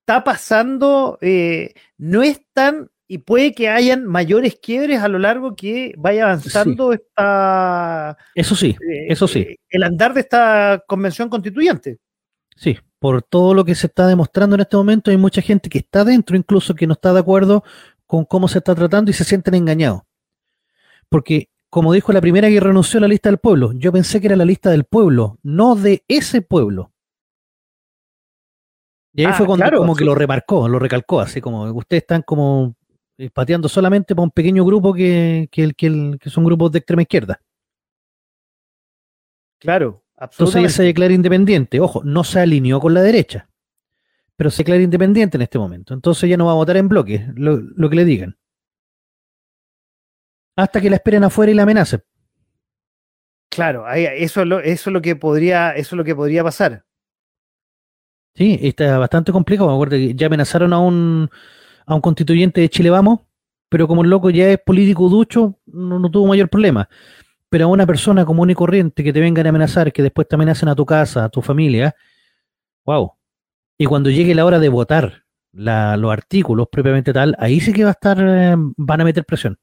está 0.00 0.24
pasando, 0.24 1.18
eh, 1.20 1.72
no 1.98 2.22
es 2.22 2.40
tan, 2.52 2.90
y 3.06 3.18
puede 3.18 3.54
que 3.54 3.68
hayan 3.68 4.06
mayores 4.06 4.58
quiebres 4.60 5.00
a 5.00 5.08
lo 5.08 5.18
largo 5.18 5.54
que 5.54 5.94
vaya 5.96 6.24
avanzando 6.24 6.92
esta, 6.92 8.16
eso 8.34 8.56
sí, 8.56 8.70
eh, 8.70 9.06
eso 9.08 9.28
sí. 9.28 9.40
eh, 9.40 9.56
el 9.70 9.82
andar 9.84 10.14
de 10.14 10.20
esta 10.20 10.82
convención 10.86 11.28
constituyente. 11.28 11.98
Sí, 12.56 12.76
por 12.98 13.22
todo 13.22 13.54
lo 13.54 13.64
que 13.64 13.74
se 13.76 13.86
está 13.86 14.06
demostrando 14.08 14.56
en 14.56 14.62
este 14.62 14.76
momento, 14.76 15.10
hay 15.12 15.16
mucha 15.16 15.42
gente 15.42 15.68
que 15.68 15.78
está 15.78 16.04
dentro, 16.04 16.36
incluso 16.36 16.74
que 16.74 16.86
no 16.86 16.94
está 16.94 17.12
de 17.12 17.20
acuerdo 17.20 17.62
con 18.08 18.24
cómo 18.24 18.48
se 18.48 18.58
está 18.58 18.74
tratando 18.74 19.12
y 19.12 19.14
se 19.14 19.22
sienten 19.22 19.54
engañados. 19.54 20.02
Porque, 21.08 21.48
como 21.70 21.92
dijo 21.92 22.12
la 22.12 22.20
primera 22.20 22.48
que 22.48 22.58
renunció 22.58 22.98
a 22.98 23.02
la 23.02 23.08
lista 23.08 23.28
del 23.28 23.38
pueblo, 23.38 23.72
yo 23.74 23.92
pensé 23.92 24.20
que 24.20 24.26
era 24.26 24.36
la 24.36 24.44
lista 24.44 24.70
del 24.70 24.82
pueblo, 24.84 25.38
no 25.44 25.76
de 25.76 26.02
ese 26.08 26.42
pueblo. 26.42 26.90
Y 29.14 29.22
ahí 29.24 29.30
Ah, 29.30 29.34
fue 29.34 29.46
cuando 29.46 29.62
claro, 29.64 29.78
como 29.78 29.94
que 29.94 30.04
lo 30.04 30.14
remarcó, 30.14 30.68
lo 30.68 30.78
recalcó, 30.78 31.20
así 31.20 31.40
como 31.40 31.70
ustedes 31.72 32.02
están 32.02 32.22
como 32.22 32.74
eh, 33.18 33.30
pateando 33.30 33.68
solamente 33.68 34.14
para 34.14 34.24
un 34.24 34.30
pequeño 34.30 34.64
grupo 34.64 34.92
que, 34.94 35.48
que, 35.50 35.64
el- 35.64 35.74
que, 35.74 35.86
el- 35.86 36.18
que 36.20 36.30
son 36.30 36.44
grupos 36.44 36.72
de 36.72 36.78
extrema 36.78 37.02
izquierda. 37.02 37.40
Claro, 39.60 40.04
Entonces 40.20 40.56
ella 40.56 40.66
absolutamente. 40.66 40.72
se 40.72 40.82
declara 40.84 41.14
independiente. 41.14 41.80
Ojo, 41.80 42.02
no 42.04 42.22
se 42.24 42.40
alineó 42.40 42.80
con 42.80 42.94
la 42.94 43.02
derecha, 43.02 43.47
pero 44.38 44.50
se 44.52 44.58
declara 44.58 44.80
independiente 44.80 45.36
en 45.36 45.42
este 45.42 45.58
momento. 45.58 45.92
Entonces 45.94 46.22
ella 46.22 46.36
no 46.36 46.46
va 46.46 46.52
a 46.52 46.54
votar 46.54 46.76
en 46.76 46.88
bloque, 46.88 47.26
lo, 47.34 47.56
lo 47.56 47.90
que 47.90 47.96
le 47.96 48.04
digan. 48.04 48.38
Hasta 50.54 50.80
que 50.80 50.88
la 50.88 50.94
esperen 50.94 51.24
afuera 51.24 51.50
y 51.50 51.56
la 51.56 51.64
amenacen. 51.64 52.04
Claro, 53.50 53.88
eso, 53.92 54.42
es 54.42 54.46
lo, 54.46 54.60
eso 54.60 54.90
es 54.90 54.94
lo 54.94 55.02
que 55.02 55.16
podría, 55.16 55.72
eso 55.72 55.96
es 55.96 55.98
lo 55.98 56.04
que 56.04 56.14
podría 56.14 56.44
pasar. 56.44 56.84
Sí, 58.36 58.60
está 58.62 58.96
bastante 58.98 59.32
complicado. 59.32 59.70
Me 59.70 59.74
acuerdo 59.74 59.96
que 59.96 60.14
ya 60.14 60.28
amenazaron 60.28 60.72
a 60.72 60.78
un, 60.78 61.28
a 61.84 61.96
un 61.96 62.00
constituyente 62.00 62.60
de 62.60 62.68
Chile 62.68 62.90
Vamos, 62.90 63.22
pero 63.68 63.88
como 63.88 64.04
el 64.04 64.10
loco 64.10 64.30
ya 64.30 64.50
es 64.50 64.60
político 64.64 65.08
ducho, 65.08 65.58
no, 65.66 65.98
no 65.98 66.08
tuvo 66.12 66.28
mayor 66.28 66.48
problema. 66.48 66.88
Pero 67.48 67.64
a 67.64 67.68
una 67.68 67.86
persona 67.86 68.24
común 68.24 68.50
y 68.50 68.54
corriente 68.54 69.02
que 69.02 69.12
te 69.12 69.18
vengan 69.18 69.46
a 69.46 69.48
amenazar, 69.48 69.92
que 69.92 70.04
después 70.04 70.28
te 70.28 70.36
amenacen 70.36 70.68
a 70.68 70.76
tu 70.76 70.86
casa, 70.86 71.24
a 71.24 71.28
tu 71.28 71.42
familia, 71.42 71.96
wow. 72.84 73.17
Y 73.78 73.86
cuando 73.86 74.10
llegue 74.10 74.34
la 74.34 74.44
hora 74.44 74.58
de 74.58 74.68
votar 74.68 75.24
la- 75.52 75.96
los 75.96 76.12
artículos 76.12 76.68
propiamente 76.70 77.12
tal, 77.12 77.34
ahí 77.38 77.60
sí 77.60 77.72
que 77.72 77.84
va 77.84 77.90
a 77.90 77.92
estar, 77.92 78.18
eh, 78.20 78.54
van 78.76 79.00
a 79.00 79.04
meter 79.04 79.24
presión. 79.24 79.58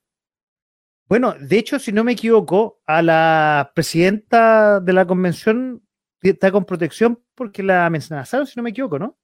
Bueno, 1.07 1.35
de 1.39 1.59
hecho, 1.59 1.77
si 1.77 1.91
no 1.91 2.03
me 2.03 2.13
equivoco, 2.13 2.81
a 2.87 3.01
la 3.01 3.71
presidenta 3.75 4.79
de 4.79 4.93
la 4.93 5.05
convención 5.05 5.83
está 6.21 6.51
con 6.51 6.65
protección 6.65 7.21
porque 7.35 7.61
la 7.61 7.85
amenazaron, 7.85 8.47
si 8.47 8.53
no 8.57 8.63
me 8.63 8.71
equivoco, 8.71 8.97
¿no? 8.97 9.17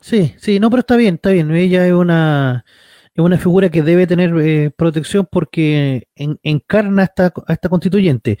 Sí, 0.00 0.34
sí, 0.38 0.58
no, 0.58 0.70
pero 0.70 0.80
está 0.80 0.96
bien, 0.96 1.16
está 1.16 1.30
bien. 1.30 1.50
Ella 1.50 1.86
es 1.86 1.92
una, 1.92 2.64
es 3.14 3.22
una 3.22 3.36
figura 3.36 3.68
que 3.68 3.82
debe 3.82 4.06
tener 4.06 4.32
eh, 4.40 4.70
protección 4.74 5.28
porque 5.30 6.08
en- 6.14 6.38
encarna 6.42 7.02
a 7.02 7.04
esta, 7.04 7.32
a 7.46 7.52
esta 7.52 7.68
constituyente. 7.68 8.38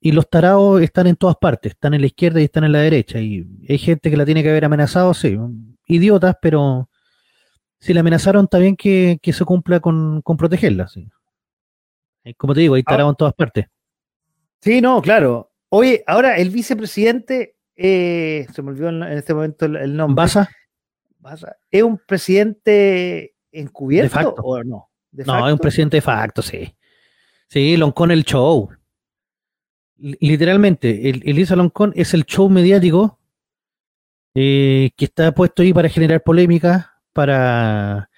Y 0.00 0.12
los 0.12 0.28
tarados 0.30 0.80
están 0.80 1.06
en 1.06 1.16
todas 1.16 1.36
partes, 1.36 1.72
están 1.72 1.92
en 1.94 2.00
la 2.00 2.06
izquierda 2.06 2.40
y 2.40 2.44
están 2.44 2.64
en 2.64 2.72
la 2.72 2.80
derecha. 2.80 3.20
Y 3.20 3.46
hay 3.68 3.78
gente 3.78 4.10
que 4.10 4.16
la 4.16 4.24
tiene 4.24 4.42
que 4.42 4.50
haber 4.50 4.64
amenazado, 4.64 5.12
sí, 5.12 5.38
idiotas, 5.86 6.36
pero 6.40 6.88
si 7.78 7.92
la 7.92 8.00
amenazaron, 8.00 8.44
está 8.44 8.58
bien 8.58 8.76
que, 8.76 9.18
que 9.22 9.32
se 9.32 9.44
cumpla 9.44 9.80
con, 9.80 10.22
con 10.22 10.36
protegerla. 10.36 10.88
sí. 10.88 11.08
Eh, 12.24 12.34
Como 12.34 12.54
te 12.54 12.60
digo, 12.60 12.74
hay 12.74 12.82
tarados 12.82 13.12
en 13.12 13.16
todas 13.16 13.34
partes. 13.34 13.66
Sí, 14.60 14.80
no, 14.80 15.00
claro. 15.00 15.50
Oye, 15.70 16.04
ahora 16.06 16.36
el 16.36 16.50
vicepresidente, 16.50 17.56
eh, 17.76 18.46
se 18.52 18.62
me 18.62 18.70
olvidó 18.70 18.88
en 18.90 19.02
este 19.04 19.32
momento 19.32 19.64
el, 19.66 19.96
nombre. 19.96 20.22
¿Baza? 20.22 20.50
Baza, 21.18 21.56
¿Es 21.70 21.82
un 21.82 21.98
presidente 21.98 23.34
encubierto 23.52 24.18
De 24.18 24.24
facto. 24.24 24.42
o 24.42 24.62
no? 24.64 24.90
De 25.10 25.24
No, 25.24 25.46
es 25.46 25.52
un 25.52 25.58
presidente 25.58 25.96
de 25.98 26.02
facto, 26.02 26.42
sí. 26.42 26.74
Sí, 27.48 27.76
Loncón 27.76 28.10
el 28.10 28.24
show. 28.24 28.68
Li- 30.00 30.16
Literalmente, 30.20 31.08
el, 31.10 31.22
Elisa 31.24 31.56
Loncón 31.56 31.92
es 31.94 32.14
el 32.14 32.24
show 32.24 32.48
mediático 32.48 33.18
eh, 34.34 34.90
que 34.96 35.04
está 35.04 35.32
puesto 35.32 35.62
ahí 35.62 35.72
para 35.72 35.88
generar 35.88 36.22
polémica, 36.22 36.94
para, 37.12 38.10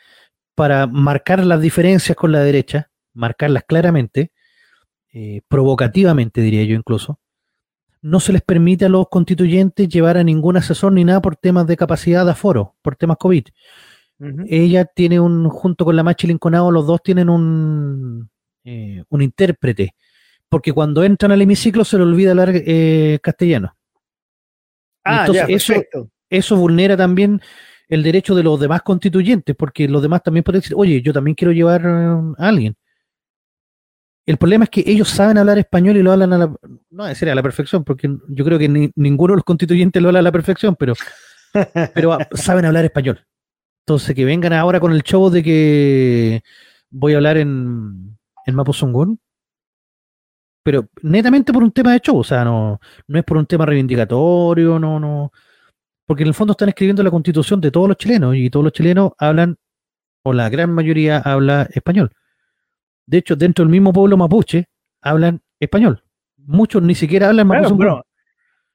para 0.54 0.86
marcar 0.86 1.44
las 1.44 1.60
diferencias 1.60 2.16
con 2.16 2.32
la 2.32 2.40
derecha, 2.40 2.90
marcarlas 3.14 3.64
claramente, 3.64 4.30
eh, 5.12 5.40
provocativamente 5.48 6.40
diría 6.40 6.64
yo 6.64 6.76
incluso. 6.76 7.18
No 8.00 8.18
se 8.20 8.32
les 8.32 8.42
permite 8.42 8.86
a 8.86 8.88
los 8.88 9.08
constituyentes 9.08 9.88
llevar 9.88 10.16
a 10.16 10.24
ningún 10.24 10.56
asesor 10.56 10.92
ni 10.92 11.04
nada 11.04 11.22
por 11.22 11.36
temas 11.36 11.66
de 11.66 11.76
capacidad 11.76 12.24
de 12.24 12.32
aforo, 12.32 12.74
por 12.82 12.96
temas 12.96 13.16
COVID. 13.18 13.44
Ella 14.48 14.84
tiene 14.84 15.18
un, 15.18 15.48
junto 15.48 15.84
con 15.84 15.96
la 15.96 16.02
Machi 16.04 16.28
Linconado, 16.28 16.70
los 16.70 16.86
dos 16.86 17.02
tienen 17.02 17.28
un, 17.28 18.30
eh, 18.64 19.02
un 19.08 19.22
intérprete, 19.22 19.96
porque 20.52 20.70
cuando 20.74 21.02
entran 21.02 21.32
al 21.32 21.40
hemiciclo 21.40 21.82
se 21.82 21.96
le 21.96 22.02
olvida 22.02 22.32
hablar 22.32 22.50
eh, 22.52 23.18
castellano. 23.22 23.74
Ah, 25.02 25.20
Entonces, 25.26 25.48
ya, 25.48 25.54
eso-. 25.54 26.08
Eso 26.28 26.56
vulnera 26.56 26.94
también 26.94 27.40
el 27.88 28.02
derecho 28.02 28.34
de 28.34 28.42
los 28.42 28.60
demás 28.60 28.82
constituyentes, 28.82 29.56
porque 29.56 29.88
los 29.88 30.02
demás 30.02 30.22
también 30.22 30.44
pueden 30.44 30.60
decir, 30.60 30.74
oye, 30.76 31.00
yo 31.00 31.14
también 31.14 31.34
quiero 31.34 31.52
llevar 31.52 31.80
eh, 31.86 32.34
a 32.36 32.48
alguien. 32.48 32.74
El 34.26 34.36
problema 34.36 34.64
es 34.64 34.70
que 34.70 34.84
ellos 34.86 35.08
saben 35.08 35.38
hablar 35.38 35.56
español 35.58 35.96
y 35.96 36.02
lo 36.02 36.12
hablan 36.12 36.34
a 36.34 36.38
la, 36.38 36.54
no 36.90 37.04
decir 37.06 37.30
a 37.30 37.34
la 37.34 37.42
perfección, 37.42 37.82
porque 37.82 38.14
yo 38.28 38.44
creo 38.44 38.58
que 38.58 38.68
ni- 38.68 38.90
ninguno 38.94 39.32
de 39.32 39.36
los 39.36 39.44
constituyentes 39.44 40.02
lo 40.02 40.08
habla 40.10 40.18
a 40.20 40.22
la 40.22 40.32
perfección, 40.32 40.76
pero, 40.78 40.92
pero 41.94 42.12
ah, 42.12 42.28
saben 42.34 42.66
hablar 42.66 42.84
español. 42.84 43.24
Entonces, 43.86 44.14
que 44.14 44.26
vengan 44.26 44.52
ahora 44.52 44.80
con 44.80 44.92
el 44.92 45.02
show 45.02 45.30
de 45.30 45.42
que 45.42 46.42
voy 46.90 47.14
a 47.14 47.16
hablar 47.16 47.38
en, 47.38 48.18
en 48.46 48.54
Mapuzungún, 48.54 49.18
pero 50.62 50.88
netamente 51.02 51.52
por 51.52 51.62
un 51.62 51.72
tema 51.72 51.92
de 51.92 52.00
show, 52.00 52.18
o 52.18 52.24
sea, 52.24 52.44
no, 52.44 52.80
no 53.08 53.18
es 53.18 53.24
por 53.24 53.36
un 53.36 53.46
tema 53.46 53.66
reivindicatorio, 53.66 54.78
no, 54.78 55.00
no, 55.00 55.32
porque 56.06 56.22
en 56.22 56.28
el 56.28 56.34
fondo 56.34 56.52
están 56.52 56.68
escribiendo 56.68 57.02
la 57.02 57.10
constitución 57.10 57.60
de 57.60 57.70
todos 57.70 57.88
los 57.88 57.96
chilenos 57.96 58.36
y 58.36 58.48
todos 58.50 58.64
los 58.64 58.72
chilenos 58.72 59.12
hablan, 59.18 59.56
o 60.24 60.32
la 60.32 60.48
gran 60.48 60.72
mayoría 60.72 61.18
habla 61.18 61.68
español. 61.72 62.10
De 63.06 63.18
hecho, 63.18 63.34
dentro 63.34 63.64
del 63.64 63.72
mismo 63.72 63.92
pueblo 63.92 64.16
mapuche 64.16 64.66
hablan 65.00 65.40
español. 65.58 66.04
Muchos 66.36 66.82
ni 66.82 66.94
siquiera 66.94 67.28
hablan 67.28 67.48
bueno, 67.48 68.04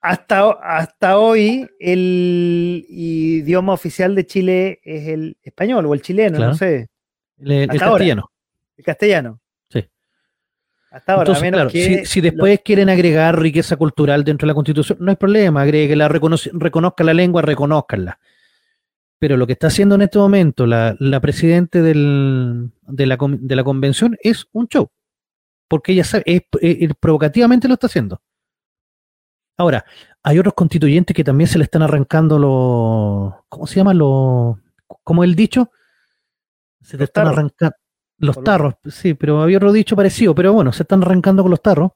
hasta, 0.01 0.51
hasta 0.61 1.17
hoy 1.17 1.67
el 1.79 2.85
idioma 2.87 3.73
oficial 3.73 4.13
de 4.15 4.25
Chile 4.25 4.79
es 4.83 5.07
el 5.07 5.37
español 5.41 5.85
o 5.85 5.93
el 5.93 6.01
chileno, 6.01 6.37
Claro. 6.37 6.51
no 6.51 6.57
sé, 6.57 6.87
el, 7.39 7.51
el 7.51 7.69
hasta 7.71 7.85
ahora. 7.85 7.97
castellano. 7.97 8.31
el 8.77 8.83
castellano. 8.85 9.39
Sí. 10.97 10.99
Hasta 10.99 11.13
ahora, 11.13 11.21
Entonces, 11.23 11.41
a 11.41 11.45
menos 11.45 11.57
claro, 11.57 11.69
que 11.71 11.83
si, 11.99 12.05
si 12.05 12.21
después 12.21 12.59
quieren 12.63 12.89
agregar 12.89 13.39
riqueza 13.39 13.75
cultural 13.77 14.23
dentro 14.23 14.45
de 14.45 14.49
la 14.51 14.55
constitución, 14.55 14.97
no 15.01 15.09
hay 15.11 15.15
problema, 15.17 15.61
agréguela, 15.61 16.07
reconozca 16.07 17.03
la 17.03 17.13
lengua, 17.13 17.41
reconozcanla. 17.41 18.19
Pero 19.19 19.35
lo 19.37 19.47
que 19.47 19.53
está 19.53 19.67
haciendo 19.67 19.95
en 19.95 20.01
este 20.03 20.19
momento 20.19 20.65
la, 20.67 20.95
la 20.99 21.19
presidente 21.19 21.81
del- 21.81 22.71
de, 22.83 23.05
la, 23.07 23.17
de 23.19 23.55
la 23.55 23.63
convención 23.63 24.15
es 24.21 24.47
un 24.51 24.67
show. 24.67 24.89
Porque 25.67 25.91
ella 25.93 26.03
sabe, 26.03 26.23
es- 26.27 26.41
es- 26.61 26.91
provocativamente 26.99 27.67
lo 27.67 27.73
está 27.73 27.87
haciendo. 27.87 28.21
Ahora, 29.57 29.83
hay 30.23 30.37
otros 30.37 30.53
constituyentes 30.53 31.15
que 31.15 31.23
también 31.23 31.47
se 31.47 31.57
le 31.57 31.63
están 31.63 31.81
arrancando 31.81 32.37
los. 32.37 33.33
¿Cómo 33.49 33.65
se 33.65 33.75
llaman 33.77 33.97
los. 33.97 34.55
¿Cómo 35.03 35.23
es 35.23 35.29
el 35.29 35.35
dicho? 35.35 35.71
Se 36.81 36.91
te 36.91 36.97
Los 37.03 37.09
están 37.09 37.27
arrancando. 37.27 37.75
Los 38.19 38.43
tarros, 38.43 38.75
sí, 38.89 39.13
pero 39.13 39.41
había 39.41 39.57
otro 39.57 39.71
dicho 39.71 39.95
parecido, 39.95 40.33
pero 40.33 40.53
bueno, 40.53 40.71
se 40.73 40.83
están 40.83 41.03
arrancando 41.03 41.43
con 41.43 41.51
los 41.51 41.61
tarros. 41.61 41.91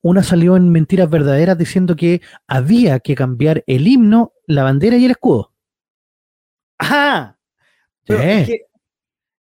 Una 0.00 0.22
salió 0.22 0.56
en 0.56 0.70
Mentiras 0.70 1.10
Verdaderas 1.10 1.58
diciendo 1.58 1.94
que 1.96 2.22
había 2.46 3.00
que 3.00 3.14
cambiar 3.14 3.64
el 3.66 3.86
himno, 3.86 4.32
la 4.46 4.62
bandera 4.62 4.96
y 4.96 5.04
el 5.04 5.10
escudo. 5.10 5.52
¡Ah! 6.78 7.36
Pero 8.06 8.20
Sí. 8.22 8.28
es, 8.28 8.46
que, 8.46 8.66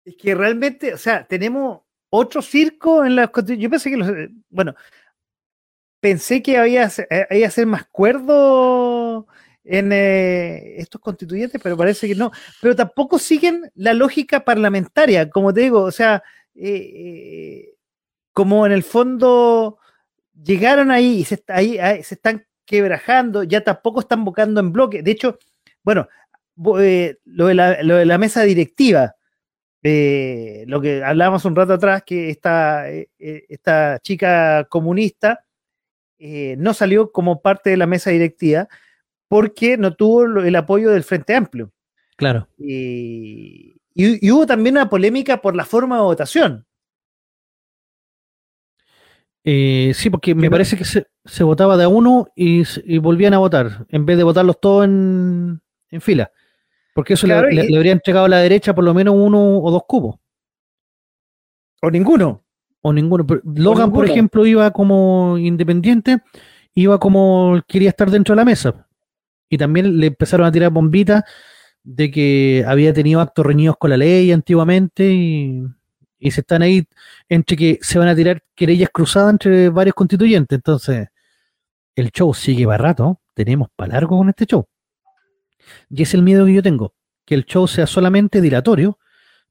es 0.05 0.15
que 0.15 0.35
realmente, 0.35 0.93
o 0.93 0.97
sea, 0.97 1.25
tenemos 1.27 1.81
otro 2.09 2.41
circo 2.41 3.03
en 3.03 3.15
la 3.15 3.31
Yo 3.57 3.69
pensé 3.69 3.89
que 3.89 3.97
los. 3.97 4.09
Bueno, 4.49 4.75
pensé 5.99 6.41
que 6.41 6.57
había, 6.57 6.89
eh, 7.09 7.27
había 7.29 7.49
ser 7.49 7.65
más 7.65 7.85
cuerdo 7.87 9.27
en 9.63 9.91
eh, 9.91 10.75
estos 10.77 10.99
constituyentes, 10.99 11.59
pero 11.61 11.77
parece 11.77 12.07
que 12.07 12.15
no. 12.15 12.31
Pero 12.61 12.75
tampoco 12.75 13.19
siguen 13.19 13.71
la 13.75 13.93
lógica 13.93 14.43
parlamentaria, 14.43 15.29
como 15.29 15.53
te 15.53 15.61
digo, 15.61 15.81
o 15.81 15.91
sea, 15.91 16.23
eh, 16.55 16.91
eh, 16.95 17.75
como 18.33 18.65
en 18.65 18.71
el 18.71 18.83
fondo 18.83 19.77
llegaron 20.43 20.91
ahí 20.91 21.19
y 21.19 21.23
se, 21.23 21.43
ahí, 21.47 21.77
se 22.03 22.15
están 22.15 22.45
quebrajando, 22.65 23.43
ya 23.43 23.61
tampoco 23.61 24.01
están 24.01 24.25
buscando 24.25 24.59
en 24.59 24.71
bloque. 24.73 25.01
De 25.03 25.11
hecho, 25.11 25.37
bueno, 25.83 26.07
lo, 26.55 26.77
de 27.47 27.55
la, 27.55 28.17
mesa 28.17 28.43
directiva, 28.43 29.15
lo 29.81 30.81
que 30.81 31.03
hablábamos 31.05 31.45
un 31.45 31.55
rato 31.55 31.73
atrás, 31.73 32.03
que 32.05 32.29
esta, 32.29 32.85
esta 33.19 33.99
chica 33.99 34.65
comunista 34.69 35.45
no 36.19 36.73
salió 36.73 37.11
como 37.11 37.41
parte 37.41 37.69
de 37.69 37.77
la 37.77 37.87
mesa 37.87 38.09
directiva 38.09 38.67
porque 39.33 39.77
no 39.79 39.95
tuvo 39.95 40.25
el 40.25 40.55
apoyo 40.55 40.91
del 40.91 41.03
Frente 41.03 41.33
Amplio. 41.33 41.71
Claro. 42.17 42.47
Y, 42.59 43.81
y- 43.95 44.27
y 44.27 44.31
hubo 44.31 44.45
también 44.45 44.75
una 44.77 44.91
polémica 44.91 45.41
por 45.41 45.55
la 45.55 45.65
forma 45.65 45.95
de 45.95 46.03
votación. 46.03 46.67
Eh, 49.43 49.91
sí, 49.95 50.11
porque 50.11 50.35
me 50.35 50.51
parece 50.51 50.77
que 50.77 50.85
se, 50.85 51.07
se 51.25 51.43
votaba 51.43 51.77
de 51.77 51.85
a 51.85 51.87
uno 51.87 52.27
y, 52.35 52.61
y 52.85 52.99
volvían 52.99 53.33
a 53.33 53.39
votar, 53.39 53.87
en 53.89 54.05
vez 54.05 54.17
de 54.17 54.23
votarlos 54.23 54.59
todos 54.61 54.85
en, 54.85 55.59
en 55.89 56.01
fila. 56.01 56.31
Porque 56.93 57.15
eso 57.15 57.25
le- 57.25 57.33
Claro, 57.33 57.49
le, 57.49 57.63
le 57.67 57.75
habría 57.75 57.91
entregado 57.91 58.25
a 58.27 58.29
la 58.29 58.37
derecha 58.37 58.75
por 58.75 58.83
lo 58.83 58.93
menos 58.93 59.15
uno 59.17 59.57
o 59.61 59.71
dos 59.71 59.81
cubos. 59.87 60.17
O 61.81 61.89
ninguno. 61.89 62.45
O 62.83 62.93
ninguno. 62.93 63.25
Pero 63.25 63.41
Logan, 63.45 63.89
por 63.89 64.03
ninguno. 64.03 64.13
ejemplo, 64.13 64.45
iba 64.45 64.69
como 64.69 65.39
independiente, 65.39 66.19
iba 66.75 66.99
como 66.99 67.59
quería 67.67 67.89
estar 67.89 68.11
dentro 68.11 68.33
de 68.35 68.37
la 68.37 68.45
mesa. 68.45 68.87
Y 69.49 69.57
también 69.57 69.97
le 69.99 70.07
empezaron 70.07 70.45
a 70.47 70.51
tirar 70.51 70.71
bombitas 70.71 71.23
de 71.83 72.11
que 72.11 72.63
había 72.67 72.93
tenido 72.93 73.21
actos 73.21 73.45
reñidos 73.45 73.77
con 73.77 73.89
la 73.89 73.97
ley 73.97 74.31
antiguamente 74.31 75.11
y, 75.11 75.63
se 76.31 76.39
están 76.39 76.61
ahí 76.61 76.87
entre 77.27 77.57
que 77.57 77.79
se 77.81 77.99
van 77.99 78.07
a 78.07 78.15
tirar 78.15 78.43
querellas 78.55 78.89
cruzadas 78.93 79.31
entre 79.31 79.69
varios 79.69 79.93
constituyentes. 79.93 80.55
Entonces, 80.55 81.09
el 81.95 82.11
show 82.11 82.33
sigue 82.33 82.65
para 82.65 82.77
rato. 82.77 83.19
Tenemos 83.33 83.67
para 83.75 83.93
largo 83.93 84.17
con 84.17 84.29
este 84.29 84.45
show. 84.45 84.65
Y 85.89 86.01
es 86.01 86.13
el 86.13 86.21
miedo 86.23 86.45
que 86.45 86.53
yo 86.53 86.63
tengo, 86.63 86.93
que 87.25 87.35
el 87.35 87.45
show 87.45 87.67
sea 87.67 87.87
solamente 87.87 88.39
dilatorio 88.39 88.99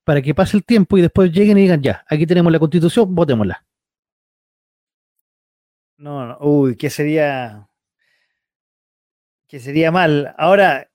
para 0.04 0.22
que 0.22 0.34
pase 0.34 0.56
el 0.56 0.64
tiempo 0.64 0.98
y 0.98 1.02
después 1.02 1.30
lleguen 1.30 1.58
y 1.58 1.62
digan, 1.62 1.82
ya, 1.82 2.04
aquí 2.08 2.26
tenemos 2.26 2.52
la 2.52 2.58
constitución, 2.58 3.14
votémosla. 3.14 3.64
No, 5.98 6.26
no, 6.26 6.38
uy, 6.40 6.76
que 6.76 6.90
sería. 6.90 7.68
Que 9.52 9.60
sería 9.60 9.90
mal. 9.90 10.34
Ahora, 10.38 10.88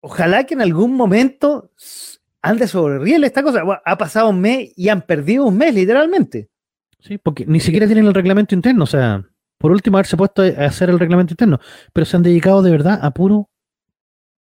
ojalá 0.00 0.42
que 0.42 0.54
en 0.54 0.62
algún 0.62 0.96
momento 0.96 1.70
ande 2.42 2.66
sobre 2.66 2.98
riel 2.98 3.22
esta 3.22 3.40
cosa. 3.44 3.62
Bueno, 3.62 3.80
ha 3.84 3.96
pasado 3.96 4.30
un 4.30 4.40
mes 4.40 4.72
y 4.74 4.88
han 4.88 5.02
perdido 5.02 5.44
un 5.46 5.56
mes, 5.56 5.72
literalmente. 5.72 6.48
Sí, 6.98 7.18
porque 7.18 7.46
ni 7.46 7.60
siquiera 7.60 7.86
tienen 7.86 8.06
el 8.06 8.12
reglamento 8.14 8.52
interno, 8.56 8.82
o 8.82 8.86
sea, 8.88 9.24
por 9.58 9.70
último 9.70 9.96
haberse 9.96 10.16
puesto 10.16 10.42
a 10.42 10.46
hacer 10.66 10.90
el 10.90 10.98
reglamento 10.98 11.34
interno, 11.34 11.60
pero 11.92 12.04
se 12.04 12.16
han 12.16 12.24
dedicado 12.24 12.62
de 12.62 12.72
verdad 12.72 12.98
a 13.00 13.12
puro 13.12 13.48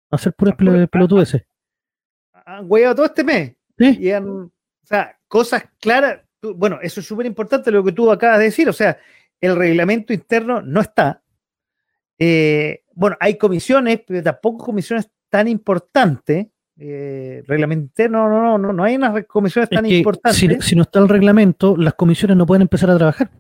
a 0.09 0.15
hacer 0.15 0.33
puras 0.33 0.55
pelotudeces. 0.89 1.43
Han 2.45 2.65
hueado 2.67 2.95
todo 2.95 3.05
este 3.05 3.23
mes. 3.23 3.53
Sí, 3.77 3.97
Y 4.01 4.09
han, 4.09 4.27
o 4.27 4.51
sea, 4.81 5.15
cosas 5.27 5.63
claras. 5.79 6.21
tú- 6.39 6.55
Bueno, 6.55 6.79
eso 6.81 7.01
es 7.01 7.05
súper 7.05 7.27
importante 7.27 7.69
lo 7.69 7.83
que 7.83 7.91
tú 7.91 8.09
acabas 8.11 8.39
de 8.39 8.45
decir. 8.45 8.67
O 8.67 8.73
sea, 8.73 8.97
el 9.39 9.55
reglamento 9.55 10.11
interno 10.11 10.59
no 10.63 10.81
está. 10.81 11.21
Eh, 12.17 12.83
bueno, 12.99 13.15
hay 13.21 13.38
comisiones, 13.38 14.01
pero 14.05 14.21
tampoco 14.21 14.65
comisiones 14.65 15.09
tan 15.30 15.47
importantes. 15.47 16.47
Eh, 16.81 17.43
reglamento 17.45 17.84
interno, 17.85 18.30
no, 18.30 18.41
no, 18.41 18.57
no, 18.57 18.73
no 18.73 18.84
hay 18.84 18.95
unas 18.95 19.26
comisiones 19.26 19.69
es 19.71 19.76
tan 19.76 19.85
importantes. 19.85 20.39
si, 20.39 20.47
si 20.61 20.76
no 20.76 20.84
está 20.84 20.99
el 20.99 21.09
reglamento, 21.09 21.76
las 21.77 21.93
comisiones 21.93 22.35
no 22.38 22.45
pueden 22.45 22.61
empezar 22.63 22.89
a 22.89 22.97
trabajar. 22.97 23.31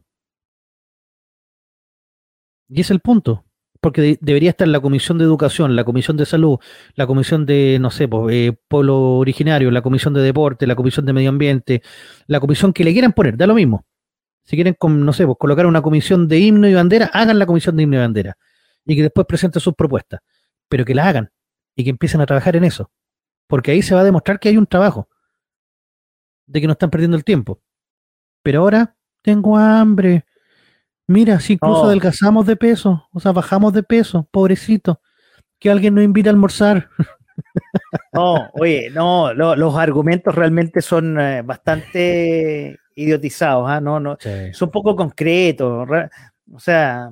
Y 2.69 2.81
es 2.81 2.91
el 2.91 2.99
punto. 2.99 3.45
Porque 3.81 4.01
de- 4.01 4.17
debería 4.21 4.49
estar 4.49 4.67
la 4.67 4.81
comisión 4.81 5.17
de 5.17 5.23
educación, 5.23 5.75
la 5.75 5.85
comisión 5.85 6.17
de 6.17 6.25
salud, 6.25 6.57
la 6.95 7.07
comisión 7.07 7.45
de, 7.45 7.77
no 7.79 7.91
sé, 7.91 8.07
pues, 8.09 8.35
eh, 8.35 8.57
pueblo 8.67 9.17
originario, 9.17 9.71
la 9.71 9.81
comisión 9.81 10.13
de 10.13 10.21
deporte, 10.21 10.67
la 10.67 10.75
comisión 10.75 11.05
de 11.05 11.13
medio 11.13 11.29
ambiente, 11.29 11.81
la 12.27 12.41
comisión 12.41 12.73
que 12.73 12.83
le 12.83 12.91
quieran 12.91 13.13
poner, 13.13 13.37
da 13.37 13.47
lo 13.47 13.55
mismo. 13.55 13.85
Si 14.43 14.57
quieren, 14.57 14.75
no 14.81 15.13
sé, 15.13 15.25
pues 15.25 15.37
colocar 15.39 15.65
una 15.65 15.81
comisión 15.81 16.27
de 16.27 16.39
himno 16.39 16.67
y 16.67 16.73
bandera, 16.73 17.05
hagan 17.13 17.39
la 17.39 17.45
comisión 17.45 17.77
de 17.77 17.83
himno 17.83 17.95
y 17.95 17.99
bandera. 17.99 18.37
Y 18.85 18.95
que 18.95 19.03
después 19.03 19.27
presenten 19.27 19.61
sus 19.61 19.73
propuestas. 19.75 20.21
Pero 20.67 20.85
que 20.85 20.95
la 20.95 21.07
hagan 21.07 21.31
y 21.75 21.83
que 21.83 21.89
empiecen 21.89 22.21
a 22.21 22.25
trabajar 22.25 22.55
en 22.55 22.63
eso. 22.63 22.91
Porque 23.47 23.71
ahí 23.71 23.81
se 23.81 23.95
va 23.95 24.01
a 24.01 24.03
demostrar 24.03 24.39
que 24.39 24.49
hay 24.49 24.57
un 24.57 24.67
trabajo. 24.67 25.09
De 26.45 26.61
que 26.61 26.67
no 26.67 26.73
están 26.73 26.89
perdiendo 26.89 27.17
el 27.17 27.23
tiempo. 27.23 27.61
Pero 28.43 28.61
ahora 28.61 28.95
tengo 29.21 29.57
hambre. 29.57 30.25
Mira, 31.07 31.39
si 31.39 31.53
incluso 31.53 31.83
No. 31.83 31.87
adelgazamos 31.87 32.45
de 32.45 32.55
peso, 32.55 33.07
o 33.11 33.19
sea, 33.19 33.31
bajamos 33.31 33.73
de 33.73 33.83
peso, 33.83 34.27
pobrecito. 34.31 35.01
Que 35.59 35.69
alguien 35.69 35.95
nos 35.95 36.03
invite 36.03 36.29
a 36.29 36.31
almorzar. 36.31 36.89
No, 38.11 38.49
oye, 38.53 38.89
no, 38.89 39.33
lo- 39.33 39.55
los 39.55 39.75
argumentos 39.77 40.35
realmente 40.35 40.81
son 40.81 41.17
eh, 41.19 41.41
bastante 41.41 42.77
idiotizados, 42.95 43.69
¿ah? 43.69 43.79
No, 43.79 43.99
no, 43.99 44.17
son 44.51 44.69
poco 44.71 44.93
concretos. 44.95 45.87
re- 45.87 46.09
O 46.51 46.59
sea, 46.59 47.09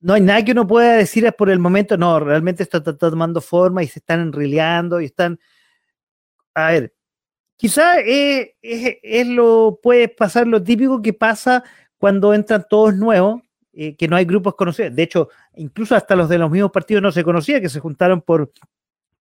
no 0.00 0.14
hay 0.14 0.20
nada 0.20 0.44
que 0.44 0.52
uno 0.52 0.66
pueda 0.66 0.96
decir 0.96 1.30
por 1.36 1.50
el 1.50 1.58
momento, 1.58 1.96
no, 1.96 2.20
realmente 2.20 2.62
esto 2.62 2.78
está, 2.78 2.96
tomando 2.96 3.40
forma 3.40 3.82
y 3.82 3.88
se 3.88 4.00
están 4.00 4.20
enrileando 4.20 5.00
y 5.00 5.06
están. 5.06 5.38
A 6.54 6.70
ver, 6.70 6.96
Quizá 7.56 8.00
es, 8.00 8.50
es, 8.60 9.26
lo, 9.26 9.80
puede 9.82 10.08
pasar 10.08 10.46
lo 10.46 10.62
típico 10.62 11.00
que 11.00 11.14
pasa 11.14 11.64
cuando 11.96 12.34
entran 12.34 12.66
todos 12.68 12.94
nuevos, 12.94 13.40
eh, 13.72 13.96
que 13.96 14.08
no 14.08 14.16
hay 14.16 14.26
grupos 14.26 14.54
conocidos. 14.54 14.94
De 14.94 15.02
hecho, 15.02 15.30
incluso 15.54 15.94
hasta 15.96 16.16
los 16.16 16.28
de 16.28 16.38
los 16.38 16.50
mismos 16.50 16.70
partidos 16.70 17.02
no 17.02 17.12
se 17.12 17.24
conocía, 17.24 17.60
que 17.60 17.70
se 17.70 17.80
juntaron 17.80 18.20
por, 18.20 18.52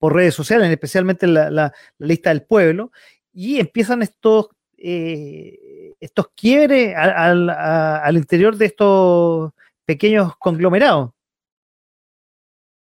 redes 0.01 0.33
sociales, 0.33 0.69
especialmente 0.69 1.27
la, 1.27 1.51
la, 1.51 1.73
lista 1.99 2.29
del 2.29 2.43
pueblo, 2.43 2.91
y 3.33 3.59
empiezan 3.59 4.01
estos, 4.01 4.47
eh, 4.77 5.93
estos 5.99 6.27
quiebres 6.33 6.95
al, 6.95 7.49
al 7.49 8.17
interior 8.17 8.55
de 8.55 8.65
estos 8.65 9.51
pequeños 9.91 10.37
conglomerados. 10.37 11.11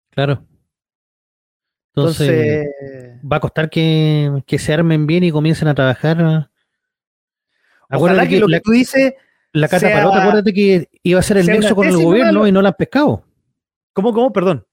Claro. 0.09 0.43
Entonces, 1.95 2.67
va 3.23 3.37
a 3.37 3.39
costar 3.39 3.69
que, 3.69 4.43
se 4.45 4.73
armen 4.73 5.07
bien 5.07 5.23
y 5.23 5.31
comiencen 5.31 5.69
a 5.69 5.73
trabajar. 5.73 6.49
Ojalá 7.89 8.27
que, 8.27 8.39
lo 8.39 8.47
que 8.47 8.59
tú 8.59 8.71
dices. 8.71 9.13
La 9.53 9.69
Cata 9.69 9.89
Parot, 9.89 10.13
acuérdate 10.13 10.53
que 10.53 10.89
iba 11.01 11.19
a 11.19 11.23
ser 11.23 11.37
el 11.37 11.47
nexo 11.47 11.75
con 11.75 11.87
el 11.87 11.95
gobierno 11.95 12.45
y 12.45 12.51
no 12.51 12.61
la 12.61 12.69
han 12.69 12.75
pescado. 12.77 13.23
¿Cómo, 13.93 14.13
cómo? 14.13 14.33
Perdón. 14.33 14.67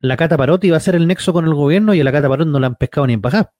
La 0.00 0.16
Cata 0.16 0.36
Parot 0.36 0.62
iba 0.64 0.76
a 0.76 0.80
ser 0.80 0.96
el 0.96 1.06
nexo 1.06 1.32
con 1.32 1.44
el 1.46 1.54
gobierno 1.54 1.94
y 1.94 2.00
a 2.00 2.04
la 2.04 2.10
Cata 2.10 2.28
Parot 2.28 2.48
no 2.48 2.58
la 2.58 2.66
han 2.66 2.74
pescado 2.74 3.06
ni 3.06 3.12
en 3.12 3.22
bajar. 3.22 3.52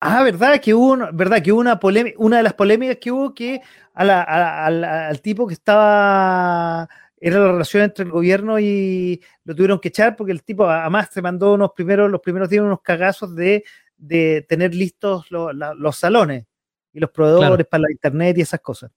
Ah, 0.00 0.22
verdad 0.22 0.60
que 0.60 0.72
hubo, 0.72 0.96
verdad 1.12 1.42
que 1.42 1.50
una 1.50 1.80
polémica, 1.80 2.16
una 2.20 2.36
de 2.36 2.44
las 2.44 2.54
polémicas 2.54 2.98
que 3.00 3.10
hubo 3.10 3.34
que 3.34 3.60
al 3.94 5.20
tipo 5.22 5.46
que 5.48 5.54
estaba 5.54 6.88
era 7.20 7.38
la 7.38 7.52
relación 7.52 7.82
entre 7.82 8.04
el 8.04 8.10
gobierno 8.10 8.58
y 8.58 9.22
lo 9.44 9.54
tuvieron 9.54 9.80
que 9.80 9.88
echar 9.88 10.16
porque 10.16 10.32
el 10.32 10.42
tipo 10.42 10.68
además 10.68 11.08
se 11.12 11.22
mandó 11.22 11.54
unos 11.54 11.72
primeros, 11.72 12.10
los 12.10 12.20
primeros 12.20 12.48
días 12.48 12.62
unos 12.62 12.80
cagazos 12.82 13.34
de, 13.34 13.64
tener 14.48 14.74
listos 14.74 15.26
los 15.30 15.96
salones 15.96 16.46
y 16.92 17.00
los 17.00 17.10
proveedores 17.10 17.66
para 17.66 17.82
la 17.82 17.90
internet 17.90 18.38
y 18.38 18.42
esas 18.42 18.60
cosas. 18.60 18.90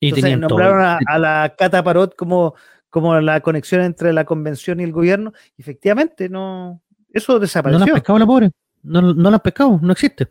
Y 0.00 0.08
Entonces 0.08 0.38
nombraron 0.38 0.98
a, 1.06 1.18
la 1.18 1.54
Cata 1.56 1.82
Parot 1.82 2.16
como, 2.16 2.54
como 2.90 3.18
la 3.20 3.40
conexión 3.40 3.82
entre 3.82 4.12
la 4.12 4.24
convención 4.24 4.80
y 4.80 4.84
el 4.84 4.92
gobierno. 4.92 5.32
efectivamente, 5.56 6.28
no, 6.28 6.82
eso 7.12 7.38
desapareció. 7.38 7.78
No 7.78 7.86
la 7.86 7.92
han 7.92 7.98
pescado 7.98 8.18
la 8.18 8.26
pobre. 8.26 8.50
No, 8.82 9.00
no 9.00 9.30
la 9.30 9.36
han 9.36 9.42
pescado, 9.42 9.78
no 9.80 9.92
existe. 9.92 10.28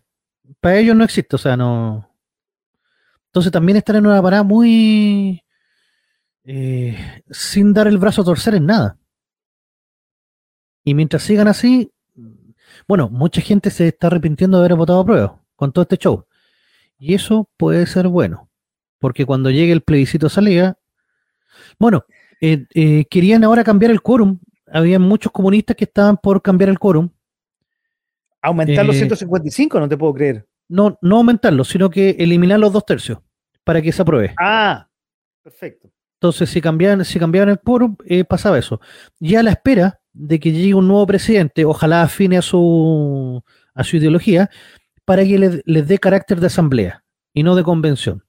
Para 0.60 0.78
ellos 0.78 0.96
no 0.96 1.06
existe, 1.06 1.38
o 1.38 1.40
sea, 1.40 1.56
no. 1.56 2.08
Entonces 3.28 3.52
también 3.52 3.78
están 3.78 3.96
en 3.96 4.08
una 4.08 4.22
parada 4.22 4.44
muy 4.44 5.42
eh, 6.44 7.24
sin 7.30 7.74
dar 7.74 7.88
el 7.88 7.98
brazo 7.98 8.22
a 8.22 8.26
torcer 8.26 8.56
en 8.56 8.66
nada. 8.66 8.98
Y 10.84 10.94
mientras 10.94 11.24
sigan 11.24 11.48
así, 11.48 11.92
bueno, 12.88 13.10
mucha 13.10 13.42
gente 13.42 13.70
se 13.70 13.88
está 13.88 14.08
arrepintiendo 14.08 14.58
de 14.58 14.66
haber 14.66 14.78
votado 14.78 15.02
a 15.02 15.06
prueba 15.06 15.42
con 15.56 15.72
todo 15.72 15.84
este 15.84 15.98
show. 15.98 16.26
Y 16.98 17.14
eso 17.14 17.50
puede 17.58 17.86
ser 17.86 18.08
bueno, 18.08 18.50
porque 19.00 19.26
cuando 19.26 19.50
llegue 19.50 19.72
el 19.72 19.82
plebiscito 19.82 20.30
salida, 20.30 20.78
bueno, 21.80 22.06
eh, 22.42 22.66
eh, 22.74 23.06
querían 23.06 23.44
ahora 23.44 23.64
cambiar 23.64 23.92
el 23.92 24.02
quórum. 24.02 24.40
Había 24.68 25.00
muchos 25.00 25.32
comunistas 25.32 25.76
que 25.76 25.86
estaban 25.86 26.18
por 26.18 26.42
cambiar 26.42 26.70
el 26.70 26.80
quórum. 26.80 27.10
Aumentar 28.42 28.86
los 28.86 28.96
155, 28.96 29.80
no 29.80 29.88
te 29.88 29.98
puedo 29.98 30.14
creer. 30.14 30.48
No, 30.68 30.98
no 31.02 31.18
aumentarlo, 31.18 31.64
sino 31.64 31.90
que 31.90 32.12
eliminar 32.12 32.60
los 32.60 32.74
dos 32.74 32.86
tercios 32.86 33.20
para 33.64 33.82
que 33.82 33.92
se 33.92 34.02
apruebe. 34.02 34.34
Ah, 34.40 34.88
perfecto. 35.44 35.92
Entonces, 36.22 36.52
si 36.52 36.62
cambiaban, 36.62 37.04
si 37.04 37.18
cambiaban 37.18 37.50
el 37.50 37.60
quórum, 37.60 37.96
eh, 38.06 38.24
pasaba 38.24 38.60
eso. 38.60 38.80
Ya 39.20 39.40
a 39.40 39.44
la 39.44 39.50
espera 39.50 40.02
de 40.14 40.40
que 40.40 40.52
llegue 40.52 40.76
un 40.76 40.88
nuevo 40.88 41.08
presidente, 41.08 41.66
ojalá 41.66 42.04
afine 42.04 42.38
a 42.38 42.44
su, 42.44 43.44
a 43.74 43.84
su 43.84 43.98
ideología, 43.98 44.52
para 45.04 45.24
que 45.24 45.64
les, 45.66 45.88
dé 45.88 45.98
carácter 45.98 46.40
de 46.40 46.46
asamblea 46.46 47.04
y 47.34 47.42
no 47.42 47.56
de 47.56 47.64
convención. 47.64 48.24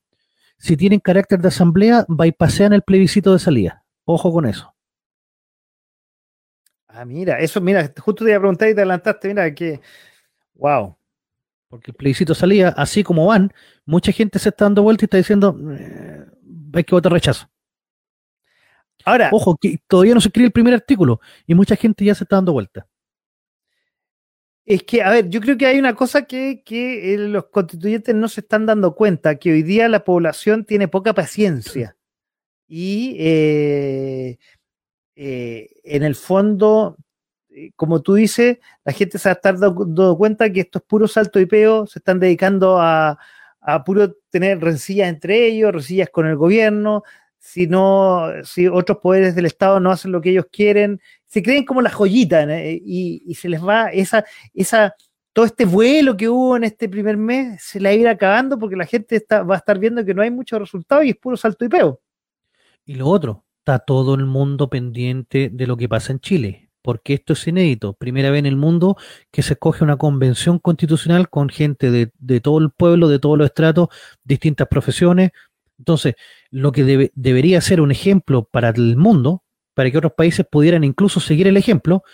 Si 0.57 0.75
tienen 0.79 1.01
carácter 1.01 1.41
de 1.41 1.49
asamblea, 1.49 2.07
bypasean 2.09 2.73
el 2.73 2.81
plebiscito 2.81 3.35
de 3.35 3.39
salida. 3.39 3.85
Ojo 4.07 4.33
con 4.33 4.47
eso. 4.47 4.75
Ah, 6.89 7.05
mira, 7.05 7.41
eso, 7.41 7.61
mira, 7.61 7.93
justo 7.99 8.25
te 8.25 8.31
iba 8.31 8.39
a 8.39 8.41
preguntar 8.41 8.71
y 8.71 8.75
te 8.75 8.81
adelantaste, 8.81 9.29
mira, 9.29 9.55
que, 9.55 9.83
wow. 10.55 10.97
Porque 11.69 11.91
el 11.91 11.95
plebiscito 11.95 12.35
salía, 12.35 12.69
así 12.71 13.05
como 13.05 13.27
van, 13.27 13.53
mucha 13.85 14.13
gente 14.13 14.39
se 14.39 14.49
está 14.49 14.65
dando 14.65 14.83
vuelta 14.83 15.05
y 15.05 15.07
está 15.07 15.19
diciendo, 15.19 15.55
eh, 15.73 16.25
hay 16.73 16.85
que 16.85 16.95
votar 16.95 17.13
rechazo. 17.13 17.52
Ahora, 19.05 19.31
ojo, 19.33 19.57
que 19.61 19.79
todavía 19.87 20.15
no 20.15 20.21
se 20.21 20.29
escribe 20.29 20.47
el 20.47 20.53
primer 20.53 20.75
artículo 20.75 21.21
y 21.47 21.55
mucha 21.55 21.77
gente 21.77 22.05
ya 22.05 22.15
se 22.15 22.25
está 22.25 22.37
dando 22.37 22.53
vuelta. 22.53 22.87
Es 24.65 24.85
que, 24.85 25.03
a 25.03 25.11
ver, 25.11 25.29
yo 25.29 25.41
creo 25.41 25.59
que 25.59 25.67
hay 25.67 25.79
una 25.79 25.95
cosa 25.95 26.23
que, 26.23 26.63
eh, 26.67 27.17
los 27.19 27.47
constituyentes 27.47 28.15
no 28.15 28.29
se 28.29 28.41
están 28.43 28.67
dando 28.67 28.95
cuenta, 28.95 29.37
que 29.37 29.53
hoy 29.53 29.63
día 29.63 29.89
la 29.89 30.05
población 30.05 30.65
tiene 30.65 30.87
poca 30.89 31.15
paciencia. 31.15 31.97
Y 32.69 33.17
eh, 33.19 34.39
eh, 35.17 35.69
en 35.85 36.03
el 36.05 36.15
fondo, 36.15 36.97
como 37.77 38.03
tú 38.03 38.15
dices, 38.15 38.59
la 38.85 38.93
gente 38.93 39.19
se 39.19 39.29
va 39.29 39.33
a 39.33 39.35
estar 39.35 39.59
dando 39.59 40.17
cuenta 40.17 40.51
que 40.53 40.61
estos 40.61 40.83
puros 40.83 41.13
salto 41.13 41.41
y 41.41 41.47
peo 41.47 41.87
se 41.87 41.99
están 41.99 42.21
dedicando 42.21 42.79
a, 42.81 43.19
a 43.61 43.85
puro 43.85 44.15
tener 44.31 44.61
rencillas 44.61 45.09
entre 45.09 45.47
ellos, 45.47 45.73
rencillas 45.73 46.11
con 46.11 46.27
el 46.27 46.37
gobierno, 46.37 47.03
si 47.43 47.67
no, 47.67 48.29
si 48.45 48.69
otros 48.69 48.99
poderes 48.99 49.35
del 49.35 49.47
Estado 49.47 49.81
no 49.81 49.91
hacen 49.91 50.13
lo 50.13 50.21
que 50.21 50.31
ellos 50.31 50.47
quieren, 50.51 51.01
se 51.27 51.43
creen 51.43 51.65
como 51.65 51.83
la 51.83 51.91
joyita 51.91 52.47
y, 52.63 53.35
se 53.35 53.49
les 53.49 53.61
va 53.63 53.89
esa, 53.89 54.25
esa, 54.55 54.95
todo 55.33 55.45
este 55.45 55.65
vuelo 55.65 56.17
que 56.17 56.29
hubo 56.29 56.57
en 56.57 56.63
este 56.63 56.89
primer 56.89 57.17
mes 57.17 57.61
se 57.61 57.81
la 57.81 57.91
va 57.91 58.11
a 58.11 58.13
acabando 58.13 58.61
porque 58.61 58.77
la 58.77 58.87
gente 58.87 59.17
está, 59.17 59.43
va 59.43 59.57
a 59.57 59.59
estar 59.59 59.77
viendo 59.81 60.05
que 60.05 60.15
no 60.15 60.23
hay 60.23 60.31
muchos 60.31 60.61
resultados 60.61 61.05
y 61.05 61.11
es 61.11 61.17
puro 61.17 61.37
salto 61.37 61.65
y 61.65 61.69
peo. 61.69 62.01
Y 62.85 62.95
lo 62.95 63.09
otro, 63.09 63.45
está 63.59 63.81
todo 63.81 64.15
el 64.15 64.25
mundo 64.25 64.71
pendiente 64.71 65.51
de 65.53 65.67
lo 65.67 65.77
que 65.77 65.89
pasa 65.89 66.13
en 66.13 66.21
Chile, 66.21 66.71
porque 66.81 67.15
esto 67.15 67.33
es 67.33 67.45
inédito. 67.49 67.95
Primera 67.95 68.31
vez 68.31 68.39
en 68.39 68.47
el 68.47 68.57
mundo 68.57 68.97
que 69.33 69.43
se 69.43 69.55
escoge 69.55 69.83
una 69.83 69.97
convención 69.97 70.61
constitucional 70.61 71.29
con 71.29 71.49
gente 71.49 71.91
de, 71.91 72.13
de 72.21 72.41
todo 72.41 72.59
el 72.59 72.71
pueblo, 72.71 73.09
de 73.09 73.19
todos 73.19 73.37
los 73.37 73.47
estratos, 73.47 73.89
distintas 74.23 74.69
profesiones, 74.69 75.33
entonces, 75.83 76.15
lo 76.53 76.71
que 76.71 77.11
debería 77.15 77.61
ser 77.63 77.81
un 77.81 77.91
ejemplo 77.91 78.45
para 78.45 78.69
el 78.69 78.97
mundo, 78.97 79.43
para 79.75 79.91
que 79.91 79.97
otros 79.97 80.13
países 80.13 80.47
pudieran 80.49 80.85
incluso 80.85 81.19
seguir 81.19 81.49
el 81.49 81.57
ejemplo, 81.57 82.05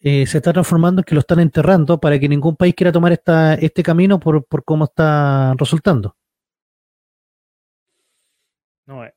eh, 0.00 0.26
se 0.26 0.38
está 0.38 0.52
transformando 0.52 1.00
en 1.00 1.04
que 1.04 1.14
lo 1.14 1.20
están 1.20 1.40
enterrando 1.40 2.00
para 2.00 2.18
que 2.18 2.28
ningún 2.28 2.56
país 2.56 2.74
quiera 2.74 2.92
tomar 2.92 3.12
esta, 3.12 3.54
este 3.54 3.82
camino 3.82 4.20
por, 4.20 4.46
cómo 4.64 4.84
está 4.84 5.54
resultando. 5.58 6.16
No, 8.86 9.04
eh, 9.04 9.12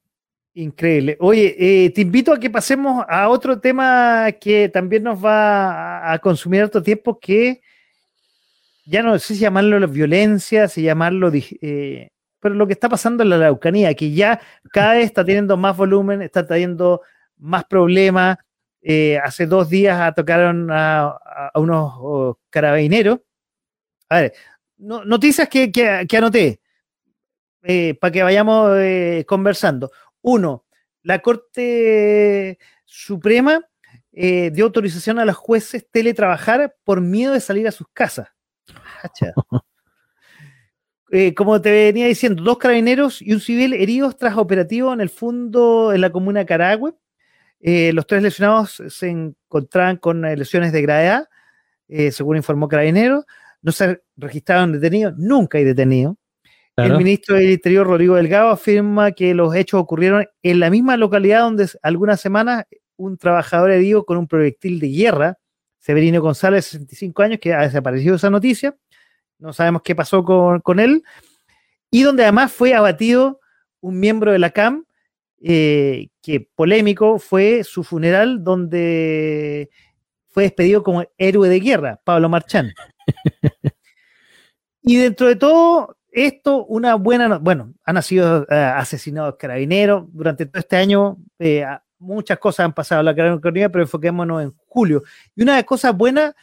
increíble. 0.56 1.18
Oye, 1.20 1.56
eh, 1.58 1.92
te 1.92 2.02
invito 2.02 2.34
a 2.34 2.40
que 2.40 2.50
pasemos 2.50 3.06
a 3.08 3.30
otro 3.30 3.60
tema 3.60 4.32
que 4.42 4.70
también 4.70 5.04
nos 5.04 5.24
va 5.24 6.12
a, 6.12 6.18
consumir 6.18 6.64
otro 6.64 6.82
tiempo, 6.82 7.20
que 7.20 7.62
ya 8.88 9.04
no 9.04 9.18
sé 9.20 9.36
si 9.36 9.42
llamarlo 9.42 9.88
violencia, 9.88 10.68
si 10.68 10.82
llamarlo 10.82 11.30
pero 12.44 12.56
lo 12.56 12.68
que 12.68 12.74
está 12.74 12.90
pasando 12.90 13.24
en 13.24 13.30
la 13.30 13.38
Araucanía, 13.38 13.94
que 13.94 14.12
ya 14.12 14.42
cada 14.70 14.96
vez 14.96 15.06
está 15.06 15.24
teniendo 15.24 15.56
más 15.56 15.78
volumen, 15.78 16.22
está 16.22 16.46
teniendo 16.46 17.02
más 17.38 17.64
problemas. 17.64 18.38
Eh, 18.82 19.18
hace 19.24 19.46
dos 19.46 19.70
días 19.70 20.14
tocaron 20.14 20.68
a, 20.70 21.18
unos 21.56 22.36
carabineros. 22.50 23.20
A 24.10 24.22
ver, 24.22 24.34
noticias 24.78 25.48
que, 25.48 26.06
anoté 26.18 26.60
eh, 27.64 27.96
para 27.96 28.12
que 28.12 28.24
vayamos 28.24 28.78
eh, 28.78 29.24
conversando. 29.26 29.90
Uno, 30.22 30.66
la 31.02 31.20
Corte 31.20 32.60
Suprema 32.84 33.66
dio 34.12 34.66
autorización 34.66 35.18
a 35.18 35.26
los 35.26 35.38
jueces 35.38 35.90
teletrabajar 35.90 36.76
por 36.84 37.00
miedo 37.00 37.32
de 37.32 37.40
salir 37.40 37.70
a 37.70 37.72
sus 37.72 37.88
casas. 37.94 38.28
Eh, 41.16 41.36
como 41.36 41.62
te 41.62 41.70
venía 41.72 42.08
diciendo, 42.08 42.42
dos 42.42 42.58
carabineros 42.58 43.22
y 43.22 43.34
un 43.34 43.40
civil 43.40 43.74
heridos 43.74 44.18
tras 44.18 44.36
operativo 44.36 44.92
en 44.92 45.00
el 45.00 45.10
fondo 45.10 45.94
en 45.94 46.02
la 46.02 46.10
comuna 46.10 46.40
de 46.40 46.48
Caragüe. 46.48 46.96
Eh, 47.60 47.94
los 47.94 48.08
tres 48.08 48.24
lesionados 48.24 48.82
se 48.88 49.10
encontraban 49.10 49.98
con 49.98 50.26
eh, 50.26 50.36
lesiones 50.36 50.72
de 50.72 50.82
gravedad, 50.82 51.28
según 52.10 52.38
informó 52.38 52.68
Carabineros. 52.68 53.26
No 53.62 53.72
se 53.72 54.02
registraron 54.18 54.72
detenidos, 54.72 55.14
nunca 55.16 55.60
hay 55.60 55.64
detenidos. 55.66 56.16
El 56.78 56.98
ministro 56.98 57.36
del 57.36 57.52
Interior, 57.52 57.86
Rodrigo 57.86 58.16
Delgado, 58.16 58.50
afirma 58.50 59.12
que 59.12 59.36
los 59.36 59.54
hechos 59.54 59.80
ocurrieron 59.80 60.26
en 60.42 60.60
la 60.60 60.72
misma 60.72 60.98
localidad 60.98 61.42
donde 61.42 61.70
algunas 61.84 62.22
semanas 62.22 62.66
un 62.98 63.20
trabajador 63.20 63.70
herido 63.70 64.04
con 64.04 64.18
un 64.18 64.28
proyectil 64.28 64.80
de 64.80 64.90
guerra, 64.90 65.38
Severino 65.78 66.20
González, 66.24 66.66
65 66.66 67.22
años, 67.22 67.40
que 67.40 67.54
ha 67.54 67.62
desaparecido 67.62 68.16
esa 68.16 68.32
noticia, 68.32 68.76
no 69.44 69.52
sabemos 69.52 69.82
qué 69.82 69.94
pasó 69.94 70.24
con, 70.24 70.80
él, 70.80 71.04
y 71.92 72.04
donde 72.04 72.24
además 72.24 72.52
fue 72.52 72.74
abatido 72.74 73.42
un 73.82 74.00
miembro 74.00 74.32
de 74.32 74.40
la 74.40 74.52
CAM, 74.52 74.86
eh, 75.42 76.08
que 76.22 76.40
polémico 76.40 77.20
fue 77.20 77.66
su 77.66 77.84
funeral, 77.84 78.42
donde 78.42 79.70
fue 80.30 80.44
despedido 80.44 80.82
como 80.82 81.04
héroe 81.18 81.50
de 81.50 81.60
guerra, 81.60 82.00
Pablo 82.04 82.30
Marchán. 82.30 82.74
Y 84.86 84.98
dentro 84.98 85.28
de 85.28 85.38
todo 85.38 85.96
esto, 86.12 86.66
una 86.66 86.96
buena, 86.96 87.38
bueno, 87.38 87.74
han 87.86 88.04
sido 88.04 88.46
eh, 88.50 88.56
asesinados 88.56 89.38
carabineros 89.38 90.08
durante 90.12 90.46
todo 90.46 90.60
este 90.60 90.76
año, 90.76 91.18
eh, 91.40 91.66
muchas 92.00 92.38
cosas 92.38 92.66
han 92.66 92.74
pasado 92.74 93.00
en 93.00 93.06
la 93.06 93.16
carabinera, 93.16 93.70
pero 93.70 93.86
enfoquémonos 93.86 94.44
en 94.44 94.54
julio. 94.68 95.04
Y 95.38 95.44
una 95.44 95.54
de 95.54 95.60
las 95.60 95.66
cosas 95.66 95.96
buenas 95.96 96.36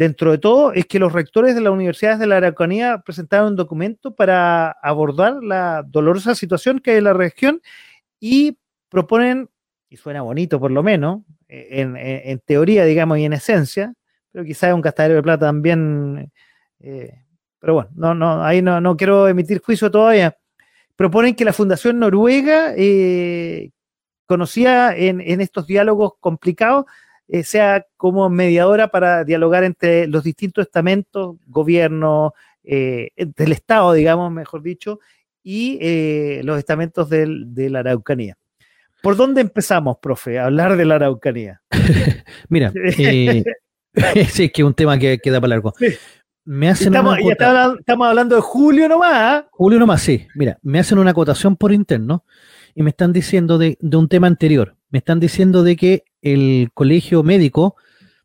dentro 0.00 0.30
de 0.30 0.38
todo 0.38 0.72
es 0.72 0.86
que 0.86 0.98
los 0.98 1.12
rectores 1.12 1.54
de 1.54 1.60
las 1.60 1.74
universidades 1.74 2.18
de 2.18 2.26
la 2.26 2.38
Araucanía 2.38 3.02
presentaron 3.04 3.48
un 3.48 3.56
documento 3.56 4.14
para 4.14 4.70
abordar 4.70 5.42
la 5.42 5.84
dolorosa 5.86 6.34
situación 6.34 6.78
que 6.78 6.92
hay 6.92 6.96
en 6.96 7.04
la 7.04 7.12
región 7.12 7.60
y 8.18 8.56
proponen, 8.88 9.50
y 9.90 9.98
suena 9.98 10.22
bonito 10.22 10.58
por 10.58 10.70
lo 10.70 10.82
menos, 10.82 11.20
en, 11.48 12.38
teoría, 12.46 12.86
digamos, 12.86 13.18
y 13.18 13.26
en 13.26 13.34
esencia, 13.34 13.92
pero 14.32 14.42
quizás 14.42 14.70
es 14.70 14.74
un 14.74 14.80
gastadero 14.80 15.16
de 15.16 15.22
plata 15.22 15.44
también. 15.44 16.32
Eh, 16.78 17.22
pero 17.58 17.74
bueno, 17.74 17.90
no, 17.94 18.14
no, 18.14 18.42
ahí 18.42 18.62
no, 18.62 18.80
no 18.80 18.96
quiero 18.96 19.28
emitir 19.28 19.60
juicio 19.60 19.90
todavía. 19.90 20.34
Proponen 20.96 21.34
que 21.34 21.44
la 21.44 21.52
Fundación 21.52 21.98
Noruega, 21.98 22.72
eh, 22.74 23.70
conocida 24.24 24.96
en, 24.96 25.20
estos 25.42 25.66
diálogos 25.66 26.12
complicados, 26.20 26.86
eh, 27.30 27.44
sea 27.44 27.86
como 27.96 28.28
mediadora 28.28 28.88
para 28.88 29.24
dialogar 29.24 29.64
entre 29.64 30.06
los 30.06 30.24
distintos 30.24 30.66
estamentos, 30.66 31.36
gobierno, 31.46 32.34
del 32.62 33.52
Estado, 33.52 33.94
digamos, 33.94 34.30
mejor 34.30 34.62
dicho, 34.62 35.00
y 35.42 35.78
los 36.42 36.58
estamentos 36.58 37.08
de 37.08 37.68
la 37.70 37.80
Araucanía. 37.80 38.36
¿Por 39.02 39.16
dónde 39.16 39.40
empezamos, 39.40 39.98
profe, 39.98 40.38
a 40.38 40.46
hablar 40.46 40.76
de 40.76 40.84
la 40.84 40.96
Araucanía? 40.96 41.62
Mira, 42.48 42.72
eh, 42.74 43.44
sí, 44.28 44.44
es 44.44 44.52
que 44.52 44.62
es 44.62 44.66
un 44.66 44.74
tema 44.74 44.98
que 44.98 45.18
queda 45.18 45.40
para 45.40 45.50
largo. 45.50 45.72
Me 46.44 46.68
hacen 46.68 46.88
estamos, 46.88 47.18
estamos, 47.78 48.08
hablando 48.08 48.36
de 48.36 48.42
julio 48.42 48.88
nomás. 48.88 49.12
¿ah? 49.14 49.48
Julio 49.52 49.78
nomás, 49.78 50.02
sí. 50.02 50.26
Mira, 50.34 50.58
me 50.62 50.78
hacen 50.78 50.98
una 50.98 51.12
acotación 51.12 51.56
por 51.56 51.72
interno 51.72 52.24
y 52.74 52.82
me 52.82 52.90
están 52.90 53.12
diciendo 53.12 53.56
de, 53.58 53.78
un 53.80 54.08
tema 54.08 54.26
anterior. 54.26 54.76
Me 54.90 54.98
están 54.98 55.20
diciendo 55.20 55.62
de 55.62 55.76
que 55.76 56.04
el 56.22 56.70
colegio 56.74 57.22
médico 57.22 57.76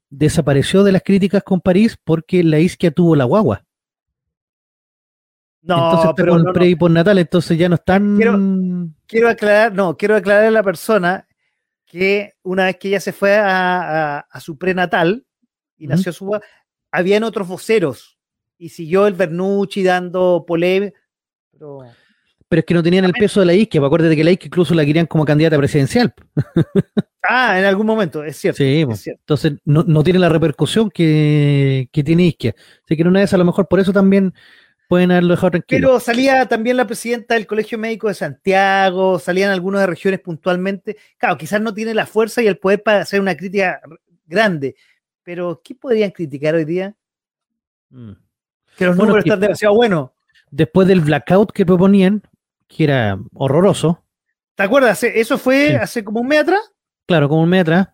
desapareció 0.10 0.84
de 0.84 0.92
las 0.92 1.04
críticas 1.04 1.44
con 1.44 1.62
París 1.62 1.98
porque 2.04 2.44
la 2.44 2.60
isquia 2.60 2.92
tuvo 2.92 3.16
la 3.16 3.26
guagua. 3.26 3.66
No, 5.62 5.76
entonces 5.76 6.10
está 6.12 6.28
con 6.28 6.48
el 6.48 6.54
pre 6.54 6.70
y 6.70 6.76
natal, 6.76 7.18
entonces 7.18 7.58
ya 7.58 7.68
no 7.68 7.76
están. 7.76 8.94
Quiero, 9.08 9.30
aclarar, 9.30 9.74
no, 9.74 9.98
quiero 9.98 10.16
aclarar 10.16 10.46
a 10.46 10.52
la 10.52 10.62
persona 10.62 11.28
que 11.86 12.34
una 12.44 12.66
vez 12.66 12.78
que 12.78 12.90
ella 12.90 13.00
se 13.00 13.14
fue 13.14 13.36
a, 13.36 14.26
su 14.40 14.58
prenatal 14.58 15.26
y 15.78 15.88
nació 15.88 16.14
su 16.14 16.40
habían 16.92 17.24
otros 17.24 17.48
voceros 17.48 18.18
y 18.58 18.70
siguió 18.70 19.08
el 19.08 19.16
Bernucci 19.16 19.84
dando 19.84 20.46
polémica. 20.48 20.98
Pero... 21.52 21.80
pero... 22.48 22.60
es 22.60 22.66
que 22.66 22.74
no 22.74 22.84
tenían 22.84 23.06
el 23.06 23.14
peso 23.14 23.40
de 23.40 23.46
la 23.46 23.54
isquia, 23.54 23.82
pues 23.82 23.88
acuérdate 23.88 24.16
que 24.16 24.24
la 24.24 24.32
isquia 24.32 24.48
incluso 24.48 24.74
la 24.74 24.86
querían 24.86 25.06
como 25.06 25.26
candidata 25.26 25.58
presidencial. 25.58 26.14
ah, 27.24 27.60
en 27.60 27.66
algún 27.66 27.88
momento, 27.88 28.24
es 28.24 28.38
cierto. 28.38 28.58
Sí, 28.58 28.84
pues, 28.86 29.08
entonces 29.08 29.54
no, 29.66 29.84
no, 29.84 30.04
tiene 30.04 30.20
la 30.20 30.30
repercusión 30.30 30.90
que, 30.90 31.90
que 31.92 32.04
tiene 32.04 32.24
isquia. 32.24 32.56
Así 32.84 32.96
que 32.96 33.02
en 33.02 33.08
una 33.08 33.22
vez 33.22 33.34
a 33.34 33.38
lo 33.38 33.46
mejor 33.46 33.68
por 33.68 33.80
eso 33.80 33.94
también 33.94 34.34
pueden 34.88 35.12
haberlo 35.12 35.34
dejado 35.34 35.52
tranquilo. 35.52 35.88
Pero 35.88 36.00
salía 36.00 36.46
también 36.48 36.78
la 36.78 36.88
presidenta 36.88 37.36
del 37.36 37.48
Colegio 37.48 37.78
Médico 37.78 38.08
de 38.08 38.14
Santiago, 38.14 39.20
salían 39.20 39.52
algunas 39.52 39.82
de 39.82 39.88
regiones 39.88 40.20
puntualmente. 40.20 40.98
Claro, 41.18 41.38
quizás 41.38 41.62
no 41.62 41.74
tiene 41.74 41.94
la 41.94 42.06
fuerza 42.06 42.42
y 42.42 42.48
el 42.48 42.58
poder 42.58 42.84
para 42.84 43.02
hacer 43.02 43.22
una 43.22 43.36
crítica 43.36 43.82
grande, 44.26 44.76
pero 45.24 45.62
¿qué 45.64 45.76
podrían 45.76 46.12
criticar 46.12 46.56
hoy 46.56 46.66
día? 46.66 46.96
Mm. 47.90 48.12
Que 48.78 48.86
los 48.86 48.98
números 48.98 49.24
están 49.26 49.40
demasiado 49.40 49.76
buenos. 49.76 50.12
Después 50.52 50.88
del 50.88 51.02
blackout 51.02 51.52
que 51.52 51.66
proponían, 51.66 52.22
que 52.68 52.84
era 52.84 53.20
horroroso. 53.34 54.04
¿Te 54.56 54.64
acuerdas? 54.64 55.04
Eso 55.04 55.38
fue 55.38 55.76
hace 55.76 56.04
como 56.04 56.22
un 56.22 56.28
mes 56.28 56.40
atrás. 56.40 56.62
Claro, 57.06 57.30
como 57.30 57.42
un 57.42 57.50
mes 57.50 57.62
atrás. 57.62 57.90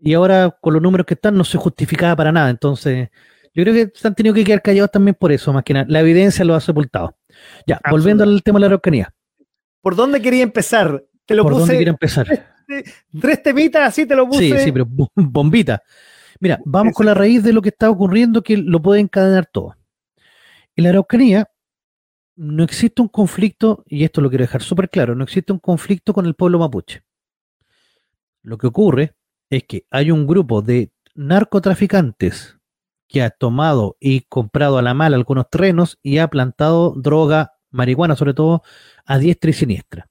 Y 0.00 0.14
ahora 0.14 0.56
con 0.60 0.74
los 0.74 0.82
números 0.82 1.06
que 1.06 1.14
están 1.14 1.36
no 1.36 1.44
se 1.44 1.58
justificaba 1.58 2.16
para 2.16 2.32
nada. 2.32 2.50
Entonces, 2.50 3.10
yo 3.54 3.62
creo 3.62 3.74
que 3.74 3.92
se 3.94 4.08
han 4.08 4.14
tenido 4.14 4.34
que 4.34 4.44
quedar 4.44 4.62
callados 4.62 4.90
también 4.90 5.14
por 5.14 5.30
eso, 5.30 5.52
más 5.52 5.62
que 5.62 5.74
nada. 5.74 5.86
La 5.88 6.00
evidencia 6.00 6.44
lo 6.44 6.54
ha 6.54 6.60
sepultado. 6.60 7.16
Ya, 7.66 7.80
volviendo 7.90 8.24
al 8.24 8.42
tema 8.42 8.56
de 8.56 8.60
la 8.60 8.66
Araucanía. 8.66 9.14
¿Por 9.80 9.94
dónde 9.96 10.20
quería 10.20 10.42
empezar? 10.42 11.04
Te 11.26 11.34
lo 11.34 11.42
¿Por 11.42 11.58
dónde 11.58 11.78
quería 11.78 11.90
empezar? 11.90 12.26
Tres, 13.20 13.42
temitas, 13.42 13.88
así 13.88 14.06
te 14.06 14.16
lo 14.16 14.26
puse. 14.26 14.40
Sí, 14.40 14.64
sí, 14.64 14.72
pero 14.72 14.86
bombita. 15.14 15.82
Mira, 16.40 16.60
vamos 16.64 16.94
con 16.94 17.06
la 17.06 17.14
raíz 17.14 17.42
de 17.42 17.52
lo 17.52 17.62
que 17.62 17.68
está 17.68 17.90
ocurriendo 17.90 18.42
que 18.42 18.56
lo 18.56 18.82
puede 18.82 19.00
encadenar 19.00 19.46
todo. 19.46 19.76
En 20.74 20.84
la 20.84 20.90
Araucanía 20.90 21.48
no 22.36 22.64
existe 22.64 23.02
un 23.02 23.08
conflicto, 23.08 23.84
y 23.86 24.04
esto 24.04 24.20
lo 24.20 24.28
quiero 24.28 24.44
dejar 24.44 24.62
súper 24.62 24.90
claro, 24.90 25.14
no 25.14 25.24
existe 25.24 25.52
un 25.52 25.58
conflicto 25.58 26.12
con 26.12 26.26
el 26.26 26.34
pueblo 26.34 26.58
mapuche. 26.58 27.02
Lo 28.42 28.58
que 28.58 28.66
ocurre 28.66 29.14
es 29.50 29.64
que 29.64 29.86
hay 29.90 30.10
un 30.10 30.26
grupo 30.26 30.62
de 30.62 30.92
narcotraficantes 31.14 32.58
que 33.08 33.22
ha 33.22 33.30
tomado 33.30 33.96
y 34.00 34.22
comprado 34.22 34.78
a 34.78 34.82
la 34.82 34.94
mala 34.94 35.16
algunos 35.16 35.48
terrenos 35.48 35.98
y 36.02 36.18
ha 36.18 36.28
plantado 36.28 36.94
droga, 36.96 37.52
marihuana 37.70 38.16
sobre 38.16 38.34
todo, 38.34 38.62
a 39.04 39.18
diestra 39.18 39.50
y 39.50 39.54
siniestra. 39.54 40.08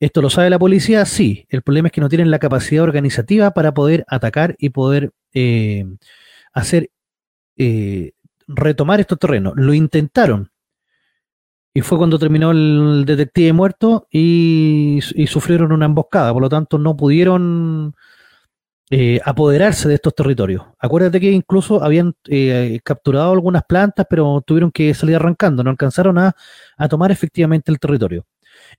¿Esto 0.00 0.22
lo 0.22 0.30
sabe 0.30 0.50
la 0.50 0.58
policía? 0.58 1.04
Sí. 1.04 1.46
El 1.48 1.62
problema 1.62 1.88
es 1.88 1.92
que 1.92 2.00
no 2.00 2.08
tienen 2.08 2.30
la 2.30 2.38
capacidad 2.38 2.82
organizativa 2.82 3.52
para 3.52 3.72
poder 3.74 4.04
atacar 4.08 4.56
y 4.58 4.70
poder 4.70 5.12
eh, 5.32 5.84
hacer, 6.52 6.90
eh, 7.56 8.12
retomar 8.46 9.00
estos 9.00 9.18
terrenos. 9.18 9.54
Lo 9.56 9.72
intentaron. 9.74 10.50
Y 11.76 11.80
fue 11.80 11.98
cuando 11.98 12.20
terminó 12.20 12.52
el 12.52 13.04
detective 13.04 13.52
muerto 13.52 14.06
y, 14.08 15.00
sufrieron 15.26 15.72
una 15.72 15.86
emboscada. 15.86 16.32
Por 16.32 16.42
lo 16.42 16.48
tanto, 16.48 16.78
no 16.78 16.96
pudieron 16.96 17.96
eh, 18.90 19.20
apoderarse 19.24 19.88
de 19.88 19.96
estos 19.96 20.14
territorios. 20.14 20.62
Acuérdate 20.78 21.18
que 21.18 21.32
incluso 21.32 21.82
habían 21.82 22.14
eh, 22.28 22.78
capturado 22.84 23.32
algunas 23.32 23.64
plantas, 23.64 24.06
pero 24.08 24.40
tuvieron 24.46 24.70
que 24.70 24.94
salir 24.94 25.16
arrancando, 25.16 25.64
no 25.64 25.70
alcanzaron 25.70 26.16
a, 26.18 26.36
tomar 26.88 27.10
efectivamente 27.10 27.72
el 27.72 27.80
territorio. 27.80 28.24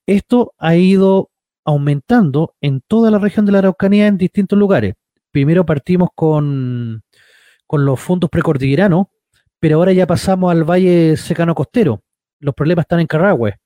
Esto 0.05 0.53
ha 0.57 0.77
ido 0.77 1.31
aumentando 1.65 2.55
en 2.61 2.79
toda 2.79 3.11
la 3.11 3.19
región 3.19 3.45
de 3.45 3.51
la 3.51 3.57
Araucanía 3.57 4.07
en 4.07 4.17
distintos 4.17 4.57
lugares. 4.57 4.95
Primero 5.31 5.65
partimos 5.65 6.09
con, 6.15 7.03
con 7.67 7.83
los 7.83 7.99
fondos 7.99 8.29
precordilleranos, 8.29 9.07
pero 9.59 9.77
ahora 9.79 9.91
ya 9.91 10.07
pasamos 10.07 10.49
al 10.49 10.63
Valle 10.63 11.17
Secano 11.17 11.53
Costero. 11.55 12.04
Los 12.39 12.53
problemas 12.55 12.83
están 12.83 12.99
en 12.99 13.07
Carragüe. 13.07 13.57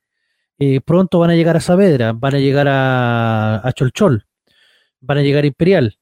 Eh, 0.58 0.82
pronto 0.82 1.20
van 1.20 1.30
a 1.30 1.36
llegar 1.36 1.56
a 1.56 1.62
Saavedra, 1.62 2.14
van 2.14 2.36
a 2.36 2.40
llegar 2.40 2.68
a, 2.68 3.68
a 3.68 3.72
Cholchol, 3.72 4.26
van 5.00 5.18
a 5.18 5.22
llegar 5.22 5.44
a 5.44 5.48
Imperial 5.48 6.00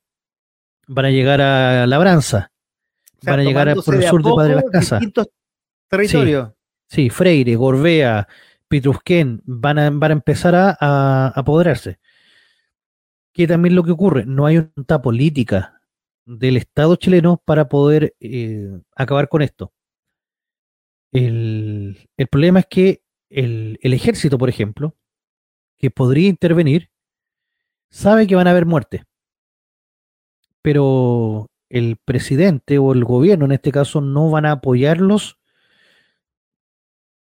van 0.87 1.05
a 1.05 1.11
llegar 1.11 1.41
a 1.41 1.85
Labranza, 1.85 2.51
van 3.21 3.41
a 3.41 3.43
llegar 3.43 3.75
por 3.83 3.95
el 3.95 4.03
sur 4.03 4.23
de 4.23 4.31
Padre 4.35 4.55
Las 4.55 4.63
Casas. 4.71 5.03
territorios. 5.89 6.51
Sí, 6.89 7.09
Freire, 7.09 7.55
Gorbea, 7.55 8.27
Pitrusquén 8.67 9.41
van 9.45 9.77
a, 9.77 9.89
van 9.89 10.11
a 10.11 10.13
empezar 10.13 10.55
a, 10.55 11.27
apoderarse. 11.35 11.99
Que 13.33 13.45
también 13.45 13.75
lo 13.75 13.83
que 13.83 13.91
ocurre, 13.91 14.25
no 14.25 14.45
hay 14.45 14.57
una 14.57 15.01
política 15.01 15.81
del 16.25 16.57
Estado 16.57 16.95
chileno 16.95 17.41
para 17.43 17.67
poder 17.67 18.15
eh, 18.19 18.79
acabar 18.95 19.29
con 19.29 19.41
esto. 19.41 19.73
El, 21.17 22.09
el 22.17 22.27
problema 22.27 22.59
es 22.59 22.65
que 22.69 23.01
el, 23.29 23.79
el, 23.81 23.93
ejército, 23.93 24.37
por 24.37 24.49
ejemplo, 24.49 24.95
que 25.77 25.91
podría 25.91 26.29
intervenir, 26.29 26.89
sabe 27.89 28.27
que 28.27 28.35
van 28.35 28.47
a 28.47 28.51
haber 28.51 28.65
muertes 28.65 29.01
pero 30.67 31.49
el 31.69 31.95
presidente 31.95 32.77
o 32.77 32.91
el 32.91 33.05
gobierno 33.05 33.45
en 33.45 33.53
este 33.53 33.71
caso 33.71 34.01
no 34.01 34.29
van 34.29 34.45
a 34.45 34.51
apoyarlos. 34.51 35.37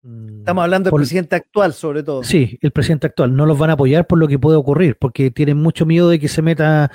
Mm, 0.04 0.42
Estamos 0.42 0.64
hablando 0.64 0.92
del 0.92 0.96
presidente 0.96 1.38
actual, 1.38 1.74
sobre 1.74 2.04
todo. 2.04 2.24
Sí, 2.24 2.60
el 2.62 2.70
presidente 2.70 3.08
actual. 3.08 3.36
No 3.36 3.48
los 3.48 3.58
van 3.58 3.72
a 3.72 3.74
apoyar 3.74 4.06
por 4.06 4.20
lo 4.20 4.28
que 4.28 4.38
puede 4.38 4.58
ocurrir, 4.58 4.96
porque 5.00 5.32
tienen 5.32 5.58
mucho 5.58 5.88
miedo 5.88 6.08
de 6.10 6.20
que 6.20 6.28
se 6.28 6.44
meta 6.44 6.92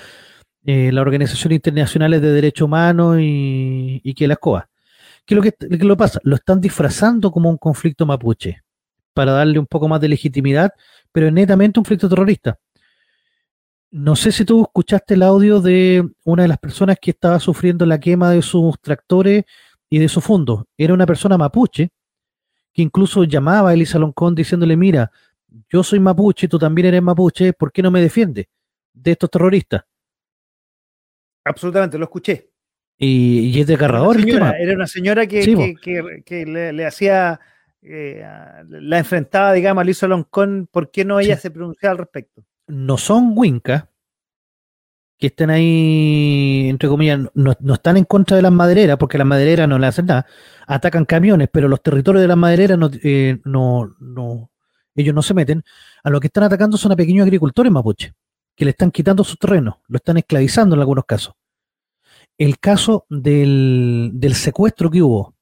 eh, 0.64 0.92
la 0.92 1.00
Organización 1.00 1.52
Internacional 1.52 2.12
de 2.12 2.20
Derechos 2.20 2.66
Humanos 2.66 3.16
y, 3.20 4.14
que 4.14 4.28
la 4.28 4.34
escoba. 4.34 4.68
¿Qué 5.26 5.34
es 5.34 5.36
lo 5.36 5.42
que, 5.42 5.84
lo 5.84 5.96
pasa? 5.96 6.20
Lo 6.22 6.36
están 6.36 6.60
disfrazando 6.60 7.32
como 7.32 7.50
un 7.50 7.58
conflicto 7.58 8.06
mapuche, 8.06 8.62
para 9.12 9.32
darle 9.32 9.58
un 9.58 9.66
poco 9.66 9.88
más 9.88 10.00
de 10.00 10.08
legitimidad, 10.08 10.72
pero 11.10 11.26
es 11.26 11.32
netamente 11.32 11.80
un 11.80 11.82
conflicto 11.82 12.08
terrorista. 12.08 12.58
No 13.90 14.14
sé 14.14 14.30
si 14.30 14.44
tú 14.44 14.62
escuchaste 14.62 15.14
el 15.14 15.22
audio 15.22 15.60
de 15.60 16.08
una 16.24 16.42
de 16.42 16.48
las 16.48 16.58
personas 16.58 16.98
que 17.00 17.10
estaba 17.10 17.40
sufriendo 17.40 17.84
la 17.86 17.98
quema 17.98 18.30
de 18.30 18.42
sus 18.42 18.78
tractores 18.80 19.44
y 19.88 19.98
de 19.98 20.08
su 20.08 20.20
fondo. 20.20 20.68
Era 20.76 20.94
una 20.94 21.06
persona 21.06 21.36
mapuche 21.36 21.90
que 22.72 22.82
incluso 22.82 23.24
llamaba 23.24 23.70
a 23.70 23.74
Elisa 23.74 23.98
Loncón 23.98 24.34
diciéndole, 24.34 24.76
mira, 24.76 25.10
yo 25.68 25.82
soy 25.82 25.98
mapuche, 25.98 26.46
tú 26.46 26.58
también 26.58 26.88
eres 26.88 27.02
mapuche, 27.02 27.52
¿por 27.52 27.72
qué 27.72 27.82
no 27.82 27.90
me 27.90 28.00
defiendes 28.00 28.46
de 28.92 29.12
estos 29.12 29.30
terroristas? 29.30 29.82
Absolutamente, 31.44 31.96
lo 31.96 32.04
escuché. 32.04 32.50
Y, 32.98 33.50
y 33.54 33.60
es 33.60 33.66
desgarrador 33.66 34.16
el 34.16 34.24
tema. 34.24 34.52
era 34.52 34.74
una 34.74 34.86
señora 34.86 35.26
que, 35.26 35.42
Sí, 35.42 35.54
que- 35.54 35.74
que- 35.82 36.22
que 36.24 36.46
le, 36.46 36.72
le 36.72 36.86
hacía, 36.86 37.38
eh, 37.82 38.24
la 38.68 38.98
enfrentaba, 38.98 39.52
digamos, 39.52 39.82
a 39.82 39.84
Lisa 39.84 40.06
Loncón, 40.08 40.68
¿por 40.70 40.90
qué 40.90 41.04
no 41.04 41.20
ella 41.20 41.36
Sí. 41.36 41.42
se 41.42 41.50
pronunciaba 41.50 41.92
al 41.92 41.98
respecto? 41.98 42.42
No 42.68 42.96
son 42.96 43.32
Winca, 43.36 43.90
que 45.18 45.28
estén 45.28 45.50
ahí, 45.50 46.68
entre 46.68 46.88
comillas, 46.88 47.20
no, 47.34 47.54
no 47.60 47.74
están 47.74 47.96
en 47.96 48.04
contra 48.04 48.36
de 48.36 48.42
las 48.42 48.52
madereras, 48.52 48.96
porque 48.98 49.18
las 49.18 49.26
madereras 49.26 49.68
no 49.68 49.78
le 49.78 49.86
hacen 49.86 50.06
nada. 50.06 50.26
Atacan 50.66 51.04
camiones, 51.04 51.48
pero 51.52 51.68
los 51.68 51.82
territorios 51.82 52.22
de 52.22 52.28
las 52.28 52.36
madereras 52.36 52.78
no, 52.78 52.90
eh, 53.02 53.38
no, 53.44 53.94
no- 54.00 54.50
ellos 54.94 55.14
no 55.14 55.22
se 55.22 55.34
meten. 55.34 55.62
A 56.02 56.10
lo 56.10 56.18
que 56.20 56.26
están 56.28 56.44
atacando 56.44 56.76
son 56.78 56.92
a 56.92 56.96
pequeños 56.96 57.24
agricultores 57.24 57.70
mapuche, 57.70 58.14
que 58.54 58.64
le 58.64 58.70
están 58.72 58.90
quitando 58.90 59.22
sus 59.24 59.38
terrenos, 59.38 59.76
lo 59.88 59.96
están 59.96 60.16
esclavizando 60.16 60.74
en 60.74 60.80
algunos 60.80 61.04
casos. 61.04 61.34
El 62.38 62.58
caso 62.58 63.06
del, 63.08 64.10
del 64.14 64.34
secuestro 64.34 64.90
que 64.90 65.02
hubo 65.02 65.34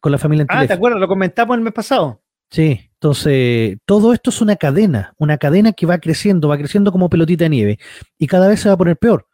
con 0.00 0.10
la 0.12 0.18
familia 0.18 0.44
Ah, 0.48 0.54
¿te 0.54 0.58
Antilef. 0.60 0.76
acuerdas? 0.76 1.00
Lo 1.00 1.08
comentamos 1.08 1.54
el 1.56 1.62
mes 1.62 1.72
pasado. 1.74 2.22
Sí, 2.50 2.80
entonces 2.94 3.78
todo 3.86 4.12
esto 4.12 4.30
es 4.30 4.40
una 4.40 4.56
cadena, 4.56 5.14
una 5.18 5.38
cadena 5.38 5.72
que 5.72 5.86
va 5.86 5.98
creciendo, 5.98 6.48
va 6.48 6.58
creciendo 6.58 6.92
como 6.92 7.08
pelotita 7.10 7.44
de 7.44 7.50
nieve 7.50 7.78
y 8.18 8.26
cada 8.26 8.48
vez 8.48 8.60
se 8.60 8.68
va 8.68 8.74
a 8.74 8.78
poner 8.78 8.96
peor. 8.96 9.26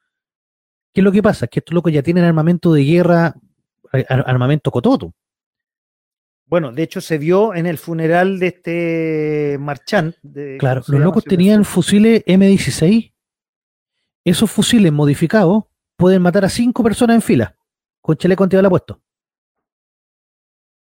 ¿Qué 0.93 1.01
es 1.01 1.05
lo 1.05 1.13
que 1.13 1.23
pasa? 1.23 1.47
Que 1.47 1.61
estos 1.61 1.75
locos 1.75 1.93
ya 1.93 2.03
tienen 2.03 2.25
armamento 2.25 2.73
de 2.73 2.85
guerra, 2.85 3.35
ar- 3.93 4.25
armamento 4.27 4.71
cototo. 4.71 5.13
Bueno, 6.47 6.73
de 6.73 6.83
hecho 6.83 7.01
se 7.01 7.19
vio 7.19 7.55
en 7.55 7.67
el 7.67 7.77
funeral 7.79 8.39
de 8.39 8.47
este 8.47 9.57
Marchand. 9.61 10.15
de- 10.23 10.57
Claro, 10.59 10.81
¿cómo 10.81 10.87
se 10.87 10.93
los 10.99 11.03
locos 11.05 11.25
tenían 11.25 11.65
fusiles 11.65 12.25
M16. 12.27 13.13
Esos 14.25 14.51
fusiles 14.51 14.93
modificados 14.93 15.65
pueden 15.99 16.23
matar 16.23 16.45
a 16.45 16.49
cinco 16.49 16.83
personas 16.85 17.17
en 17.17 17.23
fila, 17.23 17.57
con 18.01 18.17
chaleco 18.17 18.45
antibala 18.45 18.71
puesto. 18.71 19.03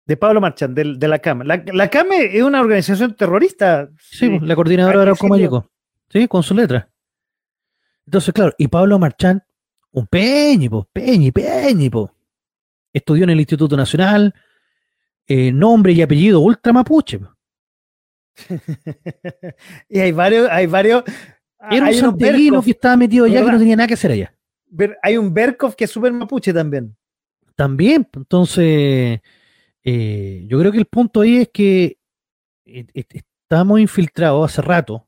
De 0.06 0.18
Pablo 0.18 0.40
Marchand, 0.42 0.76
del- 0.76 1.00
de, 1.00 1.08
la 1.08 1.18
CAME. 1.20 1.46
La, 1.46 1.64
la 1.74 1.90
CAME 1.90 2.38
es 2.38 2.44
una 2.44 2.62
organización 2.62 3.16
terrorista. 3.16 3.90
Sí, 3.98 4.18
Sí. 4.18 4.30
pues, 4.30 4.42
la 4.44 4.56
coordinadora 4.56 4.98
de 4.98 5.02
Arauco. 5.04 5.28
Mayeco. 5.28 5.72
Sí, 6.10 6.28
con 6.28 6.44
su 6.44 6.54
letra. 6.54 6.90
Entonces, 8.06 8.32
claro, 8.34 8.54
y 8.60 8.68
Pablo 8.68 9.00
Marchand, 9.00 9.42
un 9.92 10.06
peñipo, 10.06 10.88
peñi, 10.94 11.32
peñipo. 11.32 12.12
Estudió 12.94 13.24
en 13.24 13.32
el 13.32 13.40
Instituto 13.40 13.76
Nacional, 13.76 14.34
eh, 15.26 15.52
nombre 15.52 15.94
y 15.94 16.02
apellido 16.04 16.40
ultra 16.42 16.72
mapuche. 16.72 17.20
y 19.90 20.00
hay 20.00 20.12
varios, 20.12 20.50
hay 20.52 20.68
varios. 20.68 21.04
Era 21.72 21.88
un 21.88 21.94
santelino 21.94 22.62
que 22.62 22.72
estaba 22.72 22.96
metido 22.98 23.26
allá 23.26 23.44
que 23.44 23.52
no 23.52 23.58
tenía 23.58 23.76
nada 23.78 23.88
que 23.88 23.94
hacer 23.96 24.12
allá. 24.12 24.35
Hay 25.02 25.18
un 25.18 25.34
Berkov 25.34 25.76
que 25.76 25.86
es 25.86 25.92
súper 25.92 26.12
mapuche 26.12 26.54
también. 26.54 26.96
También, 27.56 28.04
pues, 28.04 28.24
entonces, 28.24 29.22
eh, 29.84 30.46
yo 30.48 30.60
creo 30.60 30.72
que 30.72 30.80
el 30.80 30.86
punto 30.86 31.22
ahí 31.22 31.38
es 31.38 31.50
que 31.54 32.00
eh, 32.66 32.86
eh, 32.94 33.06
estamos 33.44 33.80
infiltrados 33.80 34.52
hace 34.52 34.62
rato 34.62 35.08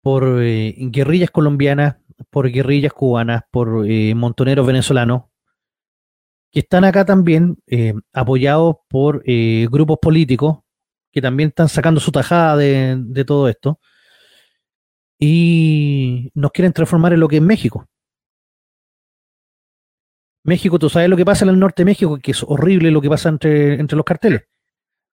por 0.00 0.38
guerrillas 0.38 1.30
colombianas, 1.30 1.96
por 2.30 2.50
guerrillas 2.50 2.92
cubanas, 2.92 3.42
por 3.50 3.86
montoneros 4.14 4.66
venezolanos, 4.66 5.24
que 6.52 6.60
están 6.60 6.84
acá 6.84 7.06
también 7.06 7.56
apoyados 8.12 8.76
por 8.88 9.24
grupos 9.24 9.98
políticos 10.02 10.58
que 11.10 11.22
también 11.22 11.48
están 11.48 11.70
sacando 11.70 12.00
su 12.00 12.12
tajada 12.12 12.56
de, 12.56 12.96
de 12.98 13.24
todo 13.24 13.48
esto 13.48 13.80
y 15.18 16.30
nos 16.34 16.52
quieren 16.52 16.74
transformar 16.74 17.14
en 17.14 17.20
lo 17.20 17.28
que 17.28 17.36
es 17.36 17.42
México. 17.42 17.88
México, 20.44 20.78
tú 20.78 20.88
sabes 20.90 21.08
lo 21.08 21.16
que 21.16 21.24
pasa 21.24 21.44
en 21.44 21.50
el 21.50 21.58
norte 21.58 21.82
de 21.82 21.86
México, 21.86 22.18
que 22.22 22.30
es 22.32 22.42
horrible 22.46 22.90
lo 22.90 23.00
que 23.00 23.08
pasa 23.08 23.28
entre, 23.30 23.74
entre 23.74 23.96
los 23.96 24.04
carteles. 24.04 24.42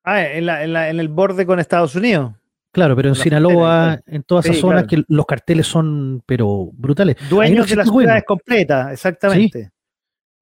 Ah, 0.03 0.21
en, 0.25 0.45
la- 0.45 0.63
en 0.63 0.73
la- 0.73 0.89
en 0.89 0.99
el 0.99 1.07
borde 1.09 1.45
con 1.45 1.59
Estados 1.59 1.95
Unidos. 1.95 2.33
Claro, 2.73 2.95
pero 2.95 3.09
en 3.09 3.11
Los 3.11 3.19
Sinaloa, 3.19 3.95
carteles, 3.97 4.15
en 4.15 4.23
todas 4.23 4.45
esas 4.45 4.55
Sí, 4.55 4.61
zonas 4.61 4.83
claro. 4.85 5.03
que 5.05 5.13
los 5.13 5.25
carteles 5.25 5.67
son, 5.67 6.23
pero 6.25 6.69
brutales. 6.73 7.17
No 7.23 7.29
Dueños 7.29 7.69
de 7.69 7.75
las 7.75 7.89
ciudades 7.89 8.23
completas, 8.25 8.91
exactamente. 8.93 9.71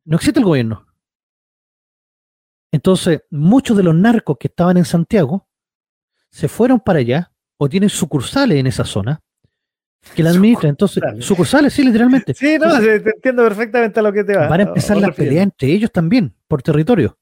No 0.05 0.15
existe 0.17 0.39
el 0.39 0.45
gobierno. 0.45 0.85
Entonces, 2.71 3.23
muchos 3.31 3.75
de 3.77 3.83
los 3.83 3.95
narcos 3.95 4.37
que 4.39 4.47
estaban 4.47 4.77
en 4.77 4.85
Santiago 4.85 5.47
se 6.29 6.47
fueron 6.47 6.79
para 6.79 6.99
allá 6.99 7.31
o 7.57 7.67
tienen 7.67 7.89
sucursales 7.89 8.57
en 8.59 8.67
esa 8.67 8.85
zona 8.85 9.19
que 10.15 10.23
la 10.23 10.31
administran. 10.31 10.69
Entonces, 10.71 11.03
Sucursales. 11.19 11.73
sí, 11.73 11.83
literalmente. 11.83 12.33
Sí, 12.33 12.57
no, 12.57 12.65
Entonces, 12.65 13.03
te 13.03 13.09
entiendo 13.11 13.43
perfectamente 13.43 13.99
a 13.99 14.03
lo 14.03 14.13
que 14.13 14.23
te 14.23 14.35
va. 14.37 14.47
van 14.47 14.59
a 14.61 14.63
empezar 14.63 14.97
las 14.97 15.15
peleas 15.15 15.43
entre 15.43 15.69
ellos 15.69 15.91
también, 15.91 16.33
por 16.47 16.61
territorio. 16.61 17.17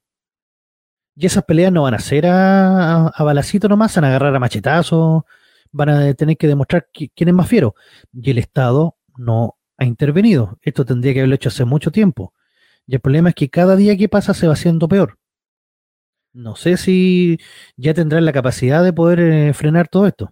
Y 1.16 1.26
esas 1.26 1.44
peleas 1.44 1.72
no 1.72 1.84
van 1.84 1.96
a 1.96 2.00
ser 2.00 2.28
a, 2.28 3.08
a, 3.08 3.08
a 3.08 3.24
balacito 3.24 3.68
nomás, 3.68 3.96
van 3.96 4.06
a 4.06 4.08
agarrar 4.10 4.36
a 4.36 4.40
machetazos, 4.40 5.24
van 5.72 5.90
a 5.90 6.14
tener 6.14 6.38
que 6.38 6.48
demostrar 6.48 6.88
qui- 6.94 7.12
quién 7.16 7.30
es 7.30 7.36
más 7.36 7.48
fiero. 7.48 7.74
Y 8.14 8.30
el 8.32 8.38
Estado 8.38 8.96
no 9.18 9.56
ha 9.78 9.86
intervenido. 9.86 10.60
Esto 10.62 10.86
tendría 10.86 11.14
que 11.14 11.20
haberlo 11.22 11.36
hecho 11.36 11.50
hace 11.50 11.66
mucho 11.66 11.92
tiempo. 11.92 12.34
Y 12.86 12.94
el 12.96 13.02
problema 13.02 13.30
es 13.30 13.36
que 13.36 13.50
cada 13.50 13.76
día 13.76 13.98
que 13.98 14.08
pasa 14.08 14.34
se 14.36 14.46
va 14.48 14.54
haciendo 14.54 14.88
peor. 14.88 15.18
No 16.34 16.56
sé 16.56 16.78
si 16.78 17.40
ya 17.78 17.96
tendrán 17.96 18.24
la 18.24 18.32
capacidad 18.32 18.84
de 18.84 18.94
poder 18.94 19.20
eh, 19.20 19.54
frenar 19.54 19.88
todo 19.88 20.06
esto. 20.06 20.32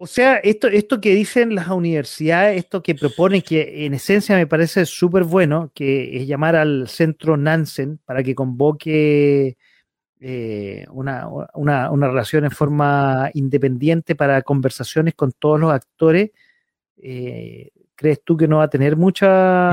O 0.00 0.06
sea, 0.06 0.36
esto, 0.36 0.68
esto 0.68 1.00
que 1.00 1.12
dicen 1.12 1.56
las 1.56 1.68
universidades, 1.68 2.56
esto 2.58 2.82
que 2.84 2.94
proponen, 2.94 3.42
que 3.42 3.84
en 3.84 3.94
esencia 3.94 4.36
me 4.36 4.46
parece 4.46 4.86
súper 4.86 5.24
bueno, 5.24 5.72
que 5.74 6.16
es 6.18 6.26
llamar 6.28 6.54
al 6.54 6.86
centro 6.88 7.36
Nansen 7.36 7.98
para 8.04 8.22
que 8.22 8.34
convoque 8.36 9.56
eh, 10.20 10.84
una, 10.90 11.28
una- 11.54 11.90
una 11.90 12.08
relación 12.08 12.44
en 12.44 12.50
forma 12.52 13.30
independiente 13.34 14.14
para 14.14 14.42
conversaciones 14.42 15.14
con 15.14 15.32
todos 15.32 15.58
los 15.58 15.72
actores, 15.72 16.30
eh, 17.02 17.70
¿crees 17.96 18.22
tú 18.22 18.36
que 18.36 18.46
no 18.48 18.58
va 18.58 18.64
a 18.64 18.70
tener 18.70 18.96
mucha. 18.96 19.70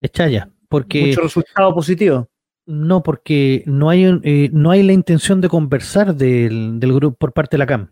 Es 0.00 0.10
chaya. 0.12 0.50
Porque 0.68 1.06
mucho 1.08 1.20
resultado 1.20 1.74
positivo? 1.74 2.28
No, 2.66 3.02
porque 3.02 3.62
no 3.66 3.90
hay, 3.90 4.04
eh, 4.22 4.48
no 4.52 4.70
hay 4.70 4.82
la 4.82 4.92
intención 4.94 5.42
de 5.42 5.48
conversar 5.50 6.14
del, 6.14 6.80
del 6.80 6.92
grupo 6.94 7.16
por 7.18 7.32
parte 7.34 7.56
de 7.56 7.58
la 7.58 7.66
CAM. 7.66 7.90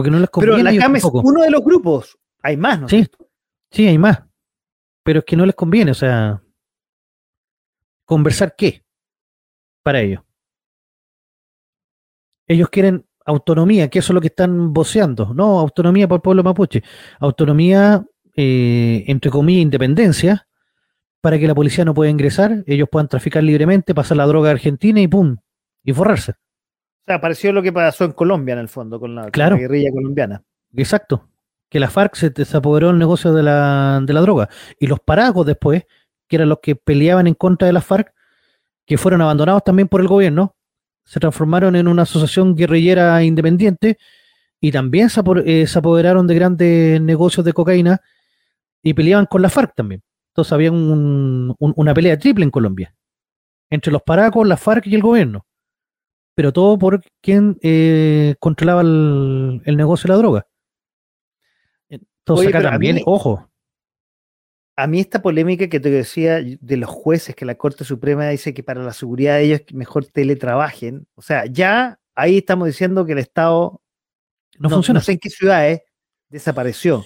Porque 0.00 0.10
no 0.10 0.18
les 0.18 0.30
Pero 0.32 0.52
conviene. 0.52 0.70
a 0.70 0.72
la 0.72 0.80
CAM 0.80 0.96
es 0.96 1.02
tampoco. 1.02 1.28
uno 1.28 1.42
de 1.42 1.50
los 1.50 1.62
grupos, 1.62 2.18
hay 2.42 2.56
más, 2.56 2.80
¿no? 2.80 2.88
Sí, 2.88 3.06
sí, 3.70 3.86
hay 3.86 3.98
más. 3.98 4.22
Pero 5.02 5.18
es 5.18 5.24
que 5.26 5.36
no 5.36 5.44
les 5.44 5.54
conviene, 5.54 5.90
o 5.90 5.94
sea, 5.94 6.42
¿conversar 8.06 8.54
qué? 8.56 8.82
Para 9.82 10.00
ellos. 10.00 10.22
Ellos 12.46 12.70
quieren 12.70 13.06
autonomía, 13.26 13.88
que 13.90 13.98
eso 13.98 14.12
es 14.12 14.14
lo 14.14 14.22
que 14.22 14.28
están 14.28 14.72
voceando. 14.72 15.34
No, 15.34 15.60
autonomía 15.60 16.08
por 16.08 16.16
el 16.16 16.22
pueblo 16.22 16.42
mapuche. 16.42 16.82
Autonomía, 17.18 18.02
eh, 18.34 19.04
entre 19.06 19.30
comillas, 19.30 19.60
independencia, 19.64 20.48
para 21.20 21.38
que 21.38 21.46
la 21.46 21.54
policía 21.54 21.84
no 21.84 21.92
pueda 21.92 22.10
ingresar, 22.10 22.64
ellos 22.66 22.88
puedan 22.90 23.08
traficar 23.08 23.42
libremente, 23.42 23.94
pasar 23.94 24.16
la 24.16 24.24
droga 24.24 24.48
a 24.48 24.52
Argentina 24.52 24.98
y 24.98 25.08
pum, 25.08 25.36
y 25.84 25.92
forrarse. 25.92 26.36
Sea, 27.10 27.20
pareció 27.20 27.52
lo 27.52 27.60
que 27.62 27.72
pasó 27.72 28.04
en 28.04 28.12
Colombia, 28.12 28.52
en 28.52 28.60
el 28.60 28.68
fondo, 28.68 29.00
con 29.00 29.14
la, 29.16 29.22
con 29.22 29.30
Claro. 29.32 29.56
la 29.56 29.62
guerrilla 29.62 29.90
colombiana. 29.90 30.42
Exacto. 30.76 31.28
Que 31.68 31.80
la 31.80 31.90
FARC 31.90 32.14
se, 32.14 32.32
se 32.44 32.56
apoderó 32.56 32.86
del 32.88 32.98
negocio 32.98 33.32
de 33.32 33.42
la, 33.42 34.00
de 34.04 34.12
la 34.12 34.20
droga. 34.20 34.48
Y 34.78 34.86
los 34.86 35.00
paragos 35.00 35.44
después, 35.44 35.84
que 36.28 36.36
eran 36.36 36.48
los 36.48 36.60
que 36.62 36.76
peleaban 36.76 37.26
en 37.26 37.34
contra 37.34 37.66
de 37.66 37.72
la 37.72 37.80
FARC, 37.80 38.12
que 38.86 38.96
fueron 38.96 39.22
abandonados 39.22 39.64
también 39.64 39.88
por 39.88 40.00
el 40.00 40.06
gobierno, 40.06 40.54
se 41.04 41.18
transformaron 41.18 41.74
en 41.74 41.88
una 41.88 42.02
asociación 42.02 42.54
guerrillera 42.54 43.20
independiente 43.24 43.98
y 44.60 44.70
también 44.70 45.10
se, 45.10 45.20
eh, 45.46 45.66
se 45.66 45.78
apoderaron 45.80 46.28
de 46.28 46.34
grandes 46.36 47.00
negocios 47.00 47.44
de 47.44 47.52
cocaína 47.52 48.00
y 48.84 48.94
peleaban 48.94 49.26
con 49.26 49.42
la 49.42 49.48
FARC 49.48 49.74
también. 49.74 50.02
Entonces 50.32 50.52
había 50.52 50.70
un- 50.70 51.56
un- 51.58 51.72
una 51.76 51.92
pelea 51.92 52.16
triple 52.16 52.44
en 52.44 52.52
Colombia, 52.52 52.94
entre 53.68 53.92
los 53.92 54.02
paracos, 54.02 54.46
la 54.46 54.56
FARC 54.56 54.86
y 54.86 54.94
el 54.94 55.02
gobierno. 55.02 55.44
Pero 56.34 56.52
todo 56.52 56.78
por 56.78 57.02
quien 57.20 57.58
eh, 57.62 58.34
controlaba 58.38 58.82
el, 58.82 59.62
el 59.64 59.76
negocio 59.76 60.06
de 60.08 60.12
la 60.12 60.18
droga. 60.18 60.46
Entonces 61.88 62.46
Oye, 62.46 62.56
acá 62.56 62.70
también, 62.70 62.96
mí- 62.96 63.02
ojo, 63.06 63.50
A 64.76 64.86
mí 64.86 65.00
esta 65.00 65.20
polémica 65.20 65.68
que 65.68 65.80
te 65.80 65.90
decía 65.90 66.40
de 66.40 66.76
los 66.76 66.88
jueces, 66.88 67.34
que 67.34 67.44
la 67.44 67.56
Corte 67.56 67.84
Suprema 67.84 68.28
dice 68.28 68.54
que 68.54 68.62
para 68.62 68.82
la 68.82 68.92
seguridad 68.92 69.36
de 69.36 69.44
ellos 69.44 69.60
mejor 69.72 70.06
teletrabajen, 70.06 71.06
o 71.14 71.22
sea, 71.22 71.44
ya 71.46 71.98
ahí 72.14 72.38
estamos 72.38 72.66
diciendo 72.68 73.04
que 73.04 73.12
el 73.12 73.18
Estado, 73.18 73.82
no, 74.58 74.70
funciona. 74.70 75.00
no 75.00 75.04
sé 75.04 75.12
en 75.12 75.18
qué 75.18 75.30
ciudades, 75.30 75.80
desapareció. 76.28 77.04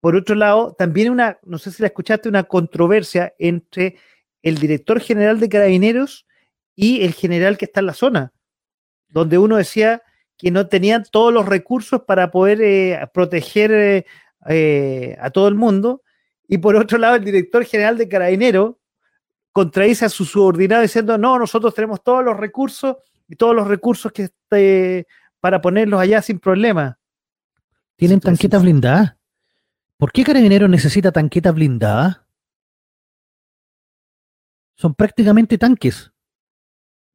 Por 0.00 0.16
otro 0.16 0.34
lado, 0.34 0.74
también 0.78 1.10
una, 1.10 1.38
no 1.44 1.58
sé 1.58 1.70
si 1.70 1.82
la 1.82 1.88
escuchaste, 1.88 2.28
una 2.28 2.44
controversia 2.44 3.34
entre 3.38 3.96
el 4.42 4.58
director 4.58 5.00
general 5.00 5.40
de 5.40 5.48
Carabineros 5.48 6.26
y 6.74 7.04
el 7.04 7.14
general 7.14 7.56
que 7.56 7.66
está 7.66 7.80
en 7.80 7.86
la 7.86 7.94
zona, 7.94 8.32
donde 9.08 9.38
uno 9.38 9.56
decía 9.56 10.02
que 10.36 10.50
no 10.50 10.66
tenían 10.66 11.04
todos 11.10 11.32
los 11.32 11.46
recursos 11.46 12.02
para 12.02 12.30
poder 12.30 12.60
eh, 12.60 13.08
proteger 13.12 13.72
eh, 13.72 14.06
eh, 14.48 15.16
a 15.20 15.30
todo 15.30 15.48
el 15.48 15.54
mundo 15.54 16.02
y 16.48 16.58
por 16.58 16.76
otro 16.76 16.98
lado 16.98 17.16
el 17.16 17.24
director 17.24 17.64
general 17.64 17.96
de 17.96 18.08
Carabinero 18.08 18.80
contradice 19.52 20.04
a 20.04 20.08
su 20.08 20.24
subordinado 20.24 20.82
diciendo, 20.82 21.16
no, 21.16 21.38
nosotros 21.38 21.74
tenemos 21.74 22.02
todos 22.02 22.24
los 22.24 22.36
recursos 22.36 22.96
y 23.28 23.36
todos 23.36 23.54
los 23.54 23.68
recursos 23.68 24.12
que 24.12 24.24
este, 24.24 25.06
para 25.40 25.60
ponerlos 25.60 26.00
allá 26.00 26.20
sin 26.20 26.40
problema. 26.40 26.98
¿Tienen 27.96 28.20
tanquetas 28.20 28.62
blindadas? 28.62 29.16
¿Por 29.96 30.10
qué 30.10 30.24
Carabinero 30.24 30.66
necesita 30.66 31.12
tanquetas 31.12 31.54
blindadas? 31.54 32.20
Son 34.76 34.94
prácticamente 34.94 35.56
tanques. 35.56 36.13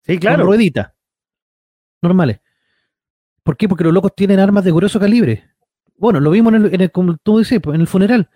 Sí, 0.10 0.20
claro. 0.20 0.40
Con 0.40 0.48
ruedita. 0.48 0.96
Normales. 2.02 2.40
¿Por 3.44 3.58
qué? 3.58 3.68
Porque 3.70 3.84
los 3.84 3.94
locos 3.94 4.14
tienen 4.16 4.40
armas 4.40 4.64
de 4.64 4.72
grueso 4.72 5.00
calibre. 5.00 5.50
Bueno, 5.98 6.20
lo 6.20 6.32
vimos 6.32 6.54
en 6.54 6.66
el, 6.66 6.74
en 6.76 6.82
el 6.82 6.92
como 6.92 7.18
tú 7.18 7.40
dices, 7.40 7.60
pues, 7.62 7.76
en 7.76 7.82
el 7.82 7.88
funeral. 7.88 8.30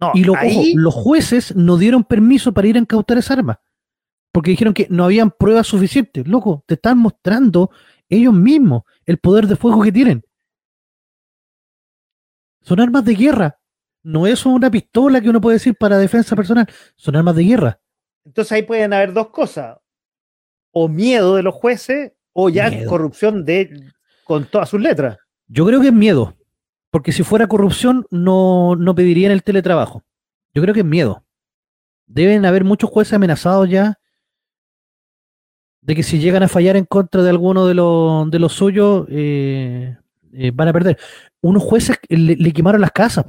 No, 0.00 0.12
Y 0.14 0.22
lo- 0.24 0.32
ojo, 0.34 0.40
ahí, 0.42 0.74
los 0.74 0.94
jueces 0.94 1.56
no 1.56 1.76
dieron 1.76 2.04
permiso 2.04 2.52
para 2.52 2.68
ir 2.68 2.76
a 2.76 2.80
incautar 2.80 3.18
esa 3.18 3.34
arma. 3.34 3.60
Porque 4.32 4.50
dijeron 4.52 4.74
que 4.74 4.86
no 4.90 5.04
habían 5.04 5.30
pruebas 5.32 5.66
suficientes. 5.66 6.28
Loco, 6.28 6.62
te 6.66 6.74
están 6.74 6.98
mostrando 6.98 7.70
ellos 8.08 8.32
mismos 8.32 8.82
el 9.06 9.18
poder 9.18 9.46
de 9.48 9.56
fuego 9.56 9.82
que 9.82 9.90
tienen. 9.90 10.22
Son 12.62 12.80
armas 12.80 13.04
de 13.04 13.14
guerra. 13.14 13.58
No 14.02 14.26
es 14.26 14.46
una 14.46 14.70
pistola 14.70 15.20
que 15.20 15.28
uno 15.30 15.40
puede 15.40 15.56
decir 15.56 15.74
para 15.76 15.98
defensa 15.98 16.36
personal. 16.36 16.66
Son 16.96 17.16
armas 17.16 17.34
de 17.36 17.44
guerra. 17.44 17.80
entonces 18.24 18.52
ahí 18.52 18.62
pueden 18.62 18.92
haber 18.92 19.12
dos 19.12 19.30
cosas. 19.30 19.78
O 20.72 20.88
miedo 20.88 21.36
de 21.36 21.42
los 21.42 21.54
jueces 21.54 22.12
o 22.32 22.48
ya 22.50 22.70
Miedo. 22.70 22.88
corrupción 22.90 23.44
de 23.44 23.92
con 24.24 24.44
todas 24.46 24.68
sus 24.68 24.80
letras. 24.80 25.18
Yo 25.46 25.64
creo 25.66 25.80
que 25.80 25.88
es 25.88 25.92
miedo. 25.92 26.36
Porque 26.90 27.12
si 27.12 27.22
fuera 27.22 27.46
corrupción, 27.46 28.06
no, 28.10 28.74
no 28.76 28.94
pedirían 28.94 29.32
el 29.32 29.42
teletrabajo. 29.42 30.04
Yo 30.54 30.62
creo 30.62 30.74
que 30.74 30.80
es 30.80 30.86
miedo. 30.86 31.24
Deben 32.06 32.44
haber 32.46 32.64
muchos 32.64 32.88
jueces 32.90 33.12
amenazados 33.14 33.68
ya 33.68 33.98
de 35.82 35.94
que 35.94 36.02
si 36.02 36.18
llegan 36.18 36.42
a 36.42 36.48
fallar 36.48 36.76
en 36.76 36.84
contra 36.84 37.22
de 37.22 37.30
alguno 37.30 37.66
de 37.66 37.74
los, 37.74 38.30
de 38.30 38.38
los 38.38 38.52
suyos, 38.52 39.06
eh, 39.10 39.96
eh, 40.32 40.50
van 40.54 40.68
a 40.68 40.72
perder. 40.72 40.98
Unos 41.40 41.62
jueces 41.62 41.96
le, 42.08 42.36
le 42.36 42.52
quemaron 42.52 42.80
las 42.80 42.92
casas. 42.92 43.24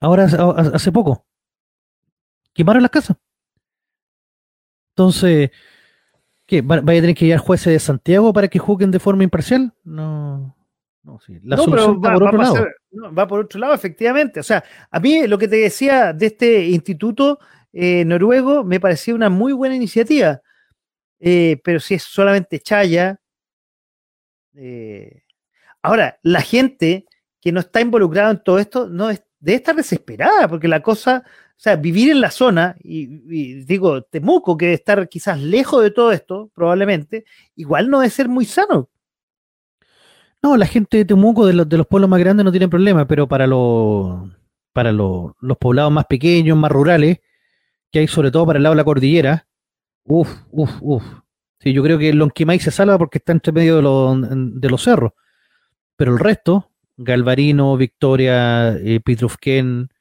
Ahora, 0.00 0.24
hace- 0.24 0.36
hace 0.38 0.92
poco. 0.92 1.24
Quemaron 2.54 2.82
las 2.82 2.90
casas. 2.90 3.16
Entonces, 4.94 5.50
¿qué? 6.46 6.60
¿Va- 6.62 6.80
¿Vaya 6.80 6.98
a 6.98 7.02
tener 7.02 7.16
que 7.16 7.26
ir 7.26 7.36
jueces 7.38 7.72
de 7.72 7.78
Santiago 7.78 8.32
para 8.32 8.48
que 8.48 8.58
juzguen 8.58 8.90
de 8.90 8.98
forma 9.00 9.24
imparcial? 9.24 9.72
No. 9.84 10.56
No, 11.02 11.18
sí. 11.18 11.38
La 11.42 11.56
No, 11.56 11.64
pero 11.66 12.00
va, 12.00 12.12
por 12.12 12.22
va 12.22 12.26
otro 12.28 12.38
lado. 12.38 12.54
pasar- 12.54 12.74
no, 12.92 13.14
va 13.14 13.26
por 13.26 13.40
otro 13.40 13.58
lado, 13.58 13.74
efectivamente. 13.74 14.38
O 14.38 14.42
sea, 14.44 14.62
a 14.90 15.00
mí 15.00 15.26
lo 15.26 15.36
que 15.38 15.48
te 15.48 15.56
decía 15.56 16.12
de 16.12 16.26
este 16.26 16.66
instituto 16.66 17.38
eh, 17.72 18.04
noruego 18.04 18.62
me 18.64 18.78
parecía 18.78 19.14
una 19.14 19.28
muy 19.30 19.52
buena 19.52 19.74
iniciativa. 19.74 20.40
Eh, 21.18 21.60
pero 21.64 21.80
si 21.80 21.94
es 21.94 22.02
solamente 22.02 22.60
chaya. 22.60 23.18
eh, 24.54 25.22
Ahora, 25.82 26.18
la 26.22 26.42
gente 26.42 27.06
que 27.40 27.50
no 27.50 27.58
está 27.60 27.80
involucrada 27.80 28.30
en 28.30 28.42
todo 28.44 28.58
esto 28.60 28.88
no 28.88 29.10
es, 29.10 29.24
debe 29.40 29.56
estar 29.56 29.74
desesperada, 29.74 30.46
porque 30.46 30.68
la 30.68 30.80
cosa, 30.80 31.24
sea, 31.62 31.76
vivir 31.76 32.10
en 32.10 32.20
la 32.20 32.32
zona, 32.32 32.76
y, 32.82 33.22
y 33.30 33.64
digo, 33.64 34.02
Temuco, 34.02 34.56
que 34.56 34.66
debe 34.66 34.74
estar 34.74 35.08
quizás 35.08 35.40
lejos 35.40 35.82
de 35.82 35.92
todo 35.92 36.10
esto, 36.10 36.50
probablemente, 36.54 37.24
igual 37.54 37.88
no 37.88 38.00
debe 38.00 38.10
ser 38.10 38.28
muy 38.28 38.46
sano. 38.46 38.90
No, 40.42 40.56
la 40.56 40.66
gente 40.66 40.96
de 40.96 41.04
Temuco, 41.04 41.46
de 41.46 41.52
los, 41.52 41.68
de 41.68 41.78
los 41.78 41.86
pueblos 41.86 42.10
más 42.10 42.18
grandes, 42.18 42.44
no 42.44 42.50
tiene 42.50 42.68
problema, 42.68 43.06
pero 43.06 43.28
para 43.28 43.46
los 43.46 44.28
para 44.72 44.90
los, 44.90 45.32
los 45.40 45.56
poblados 45.58 45.92
más 45.92 46.06
pequeños, 46.06 46.58
más 46.58 46.72
rurales, 46.72 47.20
que 47.92 48.00
hay 48.00 48.08
sobre 48.08 48.32
todo 48.32 48.46
para 48.46 48.56
el 48.56 48.64
lado 48.64 48.74
de 48.74 48.78
la 48.78 48.84
cordillera, 48.84 49.46
uff, 50.02 50.28
uff, 50.50 50.72
uff. 50.80 51.04
Sí, 51.60 51.72
yo 51.72 51.84
creo 51.84 51.96
que 51.96 52.12
Lonquimay 52.12 52.58
se 52.58 52.72
salva 52.72 52.98
porque 52.98 53.18
está 53.18 53.30
entre 53.30 53.52
medio 53.52 53.76
de, 53.76 53.82
los 53.82 54.60
de 54.60 54.68
los 54.68 54.82
cerros, 54.82 55.12
pero 55.94 56.12
el 56.12 56.18
resto, 56.18 56.72
Galvarino, 56.96 57.76
Victoria, 57.76 58.72
eh, 58.78 58.98
Pitrufquén, 58.98 59.91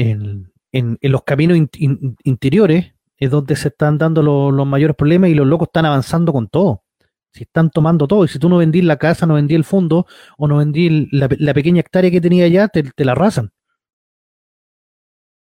en, 0.00 0.52
en- 0.72 0.98
en 1.00 1.12
los 1.12 1.22
caminos 1.24 1.56
in- 1.56 1.68
in- 1.78 2.16
interiores 2.24 2.94
es 3.16 3.30
donde 3.30 3.54
se 3.56 3.68
están 3.68 3.98
dando 3.98 4.22
lo- 4.22 4.50
los 4.50 4.66
mayores 4.66 4.96
problemas 4.96 5.30
y 5.30 5.34
los 5.34 5.46
locos 5.46 5.68
están 5.68 5.86
avanzando 5.86 6.32
con 6.32 6.48
todo. 6.48 6.84
Si 7.32 7.44
están 7.44 7.70
tomando 7.70 8.08
todo, 8.08 8.24
y 8.24 8.28
si 8.28 8.38
tú 8.40 8.48
no 8.48 8.56
vendís 8.56 8.82
la 8.84 8.96
casa, 8.96 9.24
no 9.26 9.34
vendí 9.34 9.54
el 9.54 9.62
fondo, 9.64 10.06
o 10.36 10.48
no 10.48 10.56
vendí 10.56 11.08
la, 11.12 11.28
la 11.38 11.54
pequeña 11.54 11.80
hectárea 11.80 12.10
que 12.10 12.20
tenía 12.20 12.44
allá, 12.46 12.66
te, 12.68 12.82
te 12.82 13.04
la 13.04 13.12
arrasan. 13.12 13.50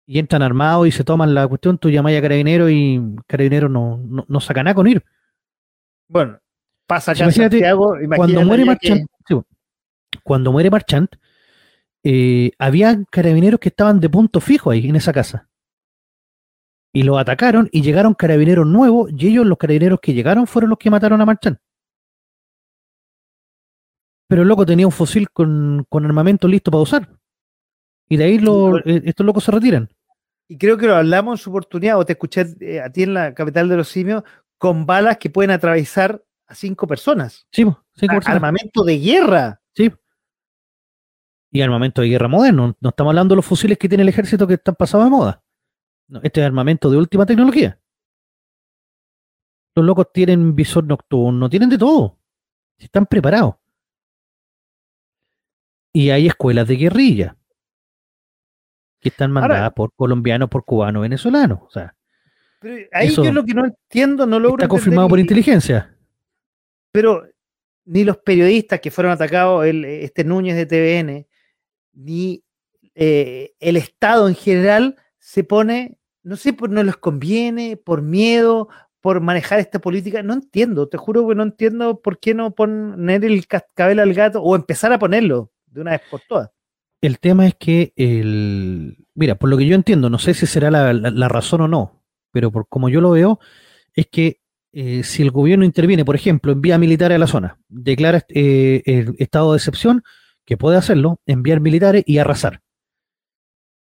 Y 0.07 0.19
entran 0.19 0.41
armados 0.41 0.87
y 0.87 0.91
se 0.91 1.03
toman 1.03 1.33
la 1.35 1.47
cuestión, 1.47 1.77
tú 1.77 1.89
llamas 1.89 2.15
a 2.15 2.21
carabinero 2.21 2.69
y 2.69 2.99
carabinero 3.27 3.67
no, 3.67 3.97
no, 3.97 4.25
no 4.27 4.39
saca 4.39 4.63
nada 4.63 4.73
con 4.73 4.87
ir. 4.87 5.03
Bueno, 6.07 6.39
pasa 6.87 7.11
en 7.11 7.17
imagínate, 7.19 7.57
Santiago. 7.57 7.87
Cuando 7.89 8.03
imagínate 8.41 8.45
muere 8.45 8.77
que- 8.79 9.05
sí, 9.27 9.35
cuando 10.23 10.51
muere 10.53 10.69
Marchant, 10.71 11.11
eh, 12.03 12.51
había 12.59 13.03
carabineros 13.11 13.59
que 13.59 13.69
estaban 13.69 13.99
de 13.99 14.09
punto 14.09 14.39
fijo 14.41 14.71
ahí 14.71 14.87
en 14.87 14.95
esa 14.95 15.13
casa. 15.13 15.49
Y 16.93 17.03
los 17.03 17.17
atacaron 17.19 17.69
y 17.71 17.81
llegaron 17.81 18.13
carabineros 18.13 18.65
nuevos 18.65 19.11
y 19.15 19.27
ellos, 19.27 19.45
los 19.45 19.57
carabineros 19.57 19.99
que 20.01 20.13
llegaron, 20.13 20.47
fueron 20.47 20.69
los 20.69 20.79
que 20.79 20.89
mataron 20.89 21.21
a 21.21 21.25
Marchant. 21.25 21.59
Pero 24.29 24.41
el 24.41 24.47
loco 24.47 24.65
tenía 24.65 24.85
un 24.85 24.91
fusil 24.91 25.29
con, 25.31 25.85
con 25.89 26.05
armamento 26.05 26.47
listo 26.47 26.71
para 26.71 26.81
usar. 26.81 27.09
Y 28.09 28.17
de 28.17 28.23
ahí 28.25 28.39
lo- 28.39 28.77
eh, 28.79 29.01
estos 29.05 29.25
locos 29.25 29.43
se 29.43 29.51
retiran. 29.51 29.89
y 30.49 30.57
creo 30.57 30.77
que 30.77 30.87
lo 30.87 30.95
hablamos 30.95 31.39
en 31.39 31.43
su 31.43 31.49
oportunidad, 31.49 31.97
o 31.99 32.05
te 32.05 32.13
escuché 32.13 32.45
eh, 32.61 32.79
a 32.79 32.89
ti 32.89 33.03
en 33.03 33.13
la 33.13 33.33
capital 33.33 33.67
de 33.67 33.75
los 33.75 33.89
simios, 33.89 34.23
con 34.57 34.85
balas 34.85 35.17
que 35.17 35.29
pueden 35.29 35.51
atravesar 35.51 36.23
a 36.47 36.55
cinco 36.55 36.87
personas. 36.87 37.45
Sí, 37.51 37.65
se- 37.95 38.07
Armamento 38.25 38.83
de 38.85 38.97
guerra. 38.97 39.61
sí. 39.75 39.91
Y 41.51 41.61
armamento 41.61 42.01
de 42.01 42.09
guerra 42.09 42.27
moderno. 42.27 42.75
No 42.79 42.89
estamos 42.89 43.11
hablando 43.11 43.33
de 43.33 43.37
los 43.37 43.45
fusiles 43.45 43.77
que 43.77 43.87
tiene 43.87 44.03
el 44.03 44.09
ejército 44.09 44.45
que 44.47 44.55
están 44.55 44.75
pasados 44.75 45.05
de 45.05 45.09
moda. 45.11 45.43
No, 46.09 46.19
este 46.23 46.41
es 46.41 46.45
armamento 46.45 46.89
de 46.89 46.97
última 46.97 47.25
tecnología. 47.25 47.79
Los 49.75 49.85
locos 49.85 50.07
tienen 50.11 50.55
visor 50.55 50.83
nocturno, 50.85 51.49
tienen 51.49 51.69
de 51.69 51.77
todo. 51.77 52.17
Están 52.77 53.05
preparados. 53.05 53.55
Y 55.93 56.09
hay 56.09 56.27
escuelas 56.27 56.67
de 56.67 56.75
guerrilla 56.75 57.37
que 58.99 59.09
están 59.09 59.31
Ahora- 59.31 59.47
mandadas 59.47 59.73
por 59.73 59.93
colombianos, 59.93 60.49
por 60.49 60.65
cubanos, 60.65 61.01
venezolanos. 61.01 61.59
O 61.63 61.69
sea, 61.69 61.95
Pero 62.59 62.87
ahí 62.91 63.07
Eso 63.07 63.23
yo 63.23 63.31
lo 63.31 63.43
que 63.45 63.53
no 63.53 63.65
entiendo, 63.65 64.25
no 64.25 64.39
logro 64.39 64.57
está 64.57 64.67
confirmado 64.67 65.07
por 65.07 65.19
inteligencia. 65.19 65.95
pero 66.91 67.23
ni 67.85 68.03
los 68.03 68.17
periodistas 68.17 68.81
que 68.81 68.89
fueron 68.91 69.13
atacados, 69.13 69.65
el, 69.65 69.85
este 69.85 70.23
Núñez 70.23 70.55
de 70.55 70.65
TVN, 70.65 71.27
ni 71.97 72.43
eh, 72.95 73.53
el 73.59 73.75
Estado 73.75 74.27
en 74.27 74.35
general 74.35 74.95
se 75.19 75.43
pone, 75.43 75.97
no 76.23 76.35
sé, 76.35 76.53
por 76.53 76.69
no 76.69 76.83
les 76.83 76.95
conviene, 76.95 77.75
por 77.77 78.01
miedo, 78.01 78.69
por 79.01 79.21
manejar 79.21 79.59
esta 79.59 79.79
política, 79.79 80.23
no 80.23 80.33
entiendo, 80.33 80.87
te 80.87 80.97
juro 80.97 81.27
que 81.27 81.35
no 81.35 81.43
entiendo 81.43 82.01
por 82.01 82.19
qué 82.19 82.33
no 82.33 82.51
poner 82.51 83.25
el 83.25 83.47
cascabel 83.47 83.99
al 83.99 84.13
gato 84.13 84.41
o 84.41 84.55
empezar 84.55 84.91
a 84.93 84.99
ponerlo 84.99 85.51
de 85.65 85.81
una 85.81 85.91
vez 85.91 86.01
por 86.09 86.21
todas. 86.27 86.49
El 87.01 87.19
tema 87.19 87.45
es 87.47 87.55
que 87.55 87.93
el. 87.95 88.97
Mira, 89.13 89.35
por 89.35 89.49
lo 89.49 89.57
que 89.57 89.67
yo 89.67 89.75
entiendo, 89.75 90.09
no 90.09 90.17
sé 90.17 90.33
si 90.33 90.45
será 90.45 90.71
la, 90.71 91.27
razón 91.29 91.61
o 91.61 91.67
no, 91.67 92.03
pero 92.31 92.51
por 92.51 92.67
como 92.67 92.89
yo 92.89 93.01
lo 93.01 93.11
veo, 93.11 93.39
es 93.93 94.07
que 94.07 94.41
eh, 94.73 95.03
si 95.03 95.21
el 95.21 95.31
gobierno 95.31 95.63
interviene, 95.63 96.05
por 96.05 96.15
ejemplo, 96.15 96.51
envía 96.51 96.77
militares 96.77 97.15
a 97.15 97.19
la 97.19 97.27
zona, 97.27 97.59
declara 97.69 98.25
eh, 98.29 98.81
el 98.85 99.15
estado 99.19 99.51
de 99.51 99.57
excepción, 99.57 100.03
que 100.47 100.55
puede 100.57 100.77
hacerlo, 100.77 101.19
enviar 101.25 101.59
militares 101.59 102.03
y 102.07 102.19
arrasar. 102.19 102.61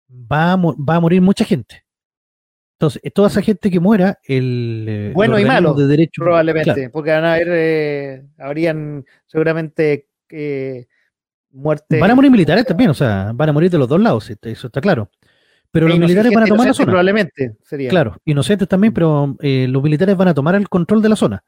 Va 0.09 0.53
a, 0.53 0.57
va 0.57 0.95
a 0.95 0.99
morir 0.99 1.21
mucha 1.21 1.45
gente. 1.45 1.85
Entonces, 2.77 2.99
eh, 3.03 3.11
toda 3.11 3.27
esa 3.27 3.43
gente 3.43 3.69
que 3.69 3.79
muera, 3.79 4.19
el. 4.23 4.85
eh, 4.89 5.11
Bueno 5.13 5.39
y 5.39 5.45
malo, 5.45 5.73
de 5.75 5.85
derecho, 5.85 6.23
Probablemente, 6.23 6.73
claro, 6.73 6.89
porque 6.91 7.11
van 7.11 7.25
a 7.25 7.33
haber, 7.35 7.47
eh, 7.51 8.25
habrían 8.39 9.05
seguramente 9.27 10.07
eh, 10.29 10.87
muertes. 11.51 11.99
van 11.99 12.11
a 12.11 12.15
morir 12.15 12.31
militares 12.31 12.65
también, 12.65 12.89
o 12.89 12.93
sea, 12.95 13.31
van 13.35 13.49
a 13.49 13.53
morir 13.53 13.69
de 13.69 13.77
los 13.77 13.87
dos 13.87 14.01
lados, 14.01 14.29
este, 14.29 14.51
eso 14.51 14.67
está 14.67 14.81
claro. 14.81 15.11
Pero 15.69 15.85
e 15.85 15.89
los 15.89 15.99
militares 15.99 16.31
van 16.33 16.43
a 16.43 16.47
tomar 16.47 16.67
la 16.67 16.73
zona. 16.73 16.87
Probablemente 16.87 17.57
sería. 17.61 17.89
Claro, 17.89 18.17
inocentes 18.25 18.67
también, 18.67 18.93
pero 18.93 19.35
eh, 19.41 19.67
los 19.69 19.83
militares 19.83 20.17
van 20.17 20.29
a 20.29 20.33
tomar 20.33 20.55
el 20.55 20.69
control 20.69 21.03
de 21.03 21.09
la 21.09 21.15
zona. 21.15 21.43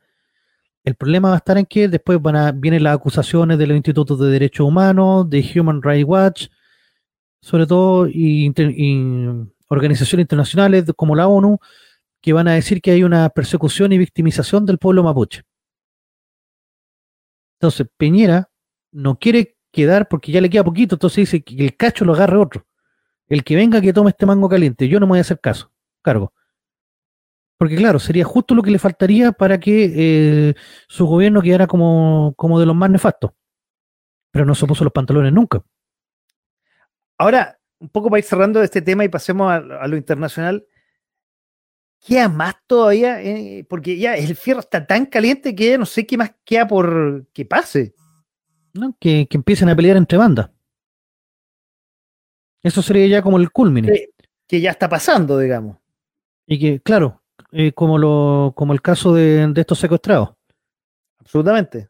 El 0.83 0.95
problema 0.95 1.29
va 1.29 1.35
a 1.35 1.37
estar 1.37 1.57
en 1.57 1.65
que 1.65 1.87
después 1.87 2.21
van 2.21 2.35
a, 2.35 2.51
vienen 2.51 2.83
las 2.83 2.95
acusaciones 2.95 3.57
de 3.57 3.67
los 3.67 3.75
institutos 3.75 4.19
de 4.19 4.29
derechos 4.29 4.65
humanos, 4.65 5.29
de 5.29 5.45
Human 5.55 5.81
Rights 5.81 6.07
Watch, 6.07 6.47
sobre 7.41 7.67
todo, 7.67 8.07
y, 8.07 8.51
y 8.55 9.49
organizaciones 9.67 10.23
internacionales 10.23 10.85
como 10.95 11.15
la 11.15 11.27
ONU, 11.27 11.59
que 12.21 12.33
van 12.33 12.47
a 12.47 12.53
decir 12.53 12.81
que 12.81 12.91
hay 12.91 13.03
una 13.03 13.29
persecución 13.29 13.91
y 13.91 13.97
victimización 13.97 14.65
del 14.65 14.77
pueblo 14.77 15.03
mapuche. 15.03 15.43
Entonces, 17.59 17.87
Peñera 17.97 18.49
no 18.91 19.19
quiere 19.19 19.57
quedar 19.71 20.07
porque 20.07 20.31
ya 20.31 20.41
le 20.41 20.49
queda 20.49 20.63
poquito, 20.63 20.95
entonces 20.95 21.17
dice 21.29 21.41
que 21.43 21.63
el 21.63 21.75
cacho 21.75 22.05
lo 22.05 22.13
agarre 22.13 22.37
otro. 22.37 22.65
El 23.27 23.43
que 23.43 23.55
venga 23.55 23.81
que 23.81 23.93
tome 23.93 24.09
este 24.09 24.25
mango 24.25 24.49
caliente, 24.49 24.87
yo 24.87 24.99
no 24.99 25.05
me 25.05 25.11
voy 25.11 25.17
a 25.19 25.21
hacer 25.21 25.39
caso, 25.39 25.71
cargo. 26.01 26.33
Porque 27.59 27.75
claro, 27.75 27.99
sería 27.99 28.23
justo 28.23 28.55
lo 28.55 28.63
que 28.63 28.71
le 28.71 28.79
faltaría 28.79 29.33
para 29.33 29.59
que 29.59 29.91
eh, 29.93 30.53
su 30.87 31.05
gobierno 31.05 31.41
quedara 31.41 31.67
como, 31.67 32.33
como 32.37 32.57
de 32.57 32.65
los 32.65 32.73
más 32.73 32.89
nefastos. 32.89 33.31
Pero 34.31 34.45
no 34.45 34.55
se 34.55 34.65
puso 34.65 34.85
los 34.85 34.93
pantalones 34.93 35.33
nunca. 35.33 35.61
Ahora, 37.17 37.59
un 37.79 37.89
poco 37.89 38.09
para 38.09 38.19
ir 38.19 38.23
cerrando 38.23 38.63
este 38.63 38.81
tema 38.81 39.03
y 39.03 39.09
pasemos 39.09 39.51
a, 39.51 39.59
lo 39.59 39.97
internacional, 39.97 40.65
queda 41.99 42.29
más 42.29 42.55
todavía, 42.65 43.21
eh, 43.21 43.65
porque 43.69 43.97
ya 43.97 44.15
el 44.15 44.37
fierro 44.37 44.61
está 44.61 44.87
tan 44.87 45.05
caliente 45.05 45.53
que 45.53 45.71
ya 45.71 45.77
no 45.77 45.85
sé 45.85 46.07
qué 46.07 46.15
más 46.15 46.31
queda 46.45 46.65
por 46.65 47.27
que 47.33 47.43
pase. 47.43 47.93
¿No? 48.73 48.95
Que, 49.01 49.27
empiecen 49.29 49.67
a 49.67 49.75
pelear 49.75 49.97
entre 49.97 50.17
bandas. 50.17 50.49
Eso 52.63 52.81
sería 52.81 53.05
ya 53.07 53.21
como 53.21 53.37
el 53.37 53.51
culmine. 53.51 54.11
Que, 54.47 54.61
ya 54.61 54.71
está 54.71 54.87
pasando, 54.87 55.37
digamos. 55.37 55.75
Y 56.47 56.57
que, 56.57 56.79
claro, 56.81 57.18
eh, 57.51 57.71
como, 57.73 57.97
lo, 57.97 58.53
como 58.55 58.73
el 58.73 58.81
caso 58.81 59.13
de 59.13 59.51
estos 59.55 59.79
secuestrados. 59.79 60.31
Absolutamente 61.19 61.89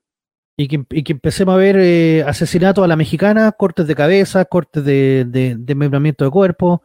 y 0.62 0.68
que, 0.68 1.14
empecemos 1.14 1.56
a 1.56 1.58
ver 1.58 1.78
eh, 1.80 2.22
asesinatos 2.28 2.84
a 2.84 2.88
la 2.88 2.98
mexicana, 2.98 3.50
cortes 3.54 3.88
de 3.88 3.96
cabeza, 3.96 4.44
cortes 4.44 4.84
de, 4.84 5.24
de, 5.26 5.56
de 5.58 6.30
cuerpo, 6.30 6.84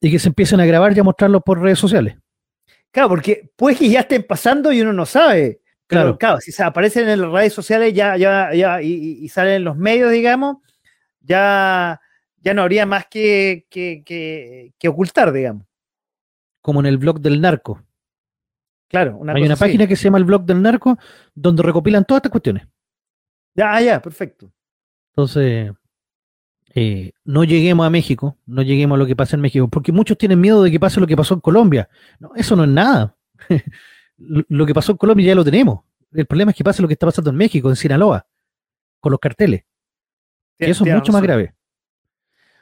y 0.00 0.08
que 0.08 0.20
se 0.20 0.28
empiecen 0.28 0.60
a 0.60 0.66
grabar 0.66 0.96
y 0.96 1.00
a 1.00 1.02
mostrarlos 1.02 1.42
por 1.44 1.60
redes 1.60 1.80
sociales. 1.80 2.16
Claro, 2.92 3.08
porque 3.08 3.50
pues 3.56 3.76
que 3.76 3.88
ya 3.88 4.00
estén 4.00 4.22
pasando 4.22 4.72
y 4.72 4.82
uno 4.82 4.92
no 4.92 5.04
sabe. 5.04 5.62
Claro, 5.88 6.16
claro, 6.16 6.40
si 6.40 6.52
se 6.52 6.62
aparecen 6.62 7.08
en 7.08 7.22
las 7.22 7.32
redes 7.32 7.52
sociales 7.52 7.92
ya, 7.92 8.16
ya, 8.16 8.54
ya, 8.54 8.80
y, 8.80 9.28
salen 9.28 9.54
en 9.54 9.64
los 9.64 9.76
medios, 9.76 10.12
digamos, 10.12 10.58
ya, 11.20 12.00
ya 12.40 12.54
no 12.54 12.62
habría 12.62 12.86
más 12.86 13.06
que, 13.08 13.66
que, 13.68 14.88
ocultar, 14.88 15.32
digamos. 15.32 15.66
Como 16.60 16.78
en 16.78 16.86
el 16.86 16.98
blog 16.98 17.20
del 17.20 17.40
narco. 17.40 17.82
Claro, 18.92 19.20
Hay 19.34 19.42
una 19.42 19.56
página 19.56 19.86
que 19.86 19.96
se 19.96 20.04
llama 20.04 20.18
el 20.18 20.24
blog 20.24 20.44
del 20.44 20.60
narco 20.60 20.98
donde 21.34 21.62
recopilan 21.62 22.04
todas 22.04 22.18
estas 22.18 22.30
cuestiones. 22.30 22.68
Ya, 23.54 23.80
ya, 23.80 24.02
perfecto. 24.02 24.52
Entonces, 25.12 25.72
eh, 26.74 27.12
no 27.24 27.44
lleguemos 27.44 27.86
a 27.86 27.90
México, 27.90 28.36
no 28.44 28.60
lleguemos 28.60 28.96
a 28.96 28.98
lo 28.98 29.06
que 29.06 29.16
pasa 29.16 29.34
en 29.34 29.40
México, 29.40 29.66
porque 29.68 29.92
muchos 29.92 30.18
tienen 30.18 30.38
miedo 30.38 30.62
de 30.62 30.70
que 30.70 30.78
pase 30.78 31.00
lo 31.00 31.06
que 31.06 31.16
pasó 31.16 31.32
en 31.32 31.40
Colombia. 31.40 31.88
No, 32.20 32.32
eso 32.36 32.54
no 32.54 32.64
es 32.64 32.68
nada. 32.68 33.16
lo 34.18 34.66
que 34.66 34.74
pasó 34.74 34.92
en 34.92 34.98
Colombia 34.98 35.28
ya 35.28 35.34
lo 35.34 35.44
tenemos. 35.44 35.80
El 36.12 36.26
problema 36.26 36.50
es 36.50 36.56
que 36.58 36.64
pase 36.64 36.82
lo 36.82 36.88
que 36.88 36.94
está 36.94 37.06
pasando 37.06 37.30
en 37.30 37.36
México, 37.36 37.70
en 37.70 37.76
Sinaloa, 37.76 38.26
con 39.00 39.10
los 39.10 39.20
carteles. 39.20 39.64
Y 40.58 40.66
eso 40.66 40.84
es 40.84 40.94
mucho 40.94 41.12
más 41.12 41.22
grave. 41.22 41.54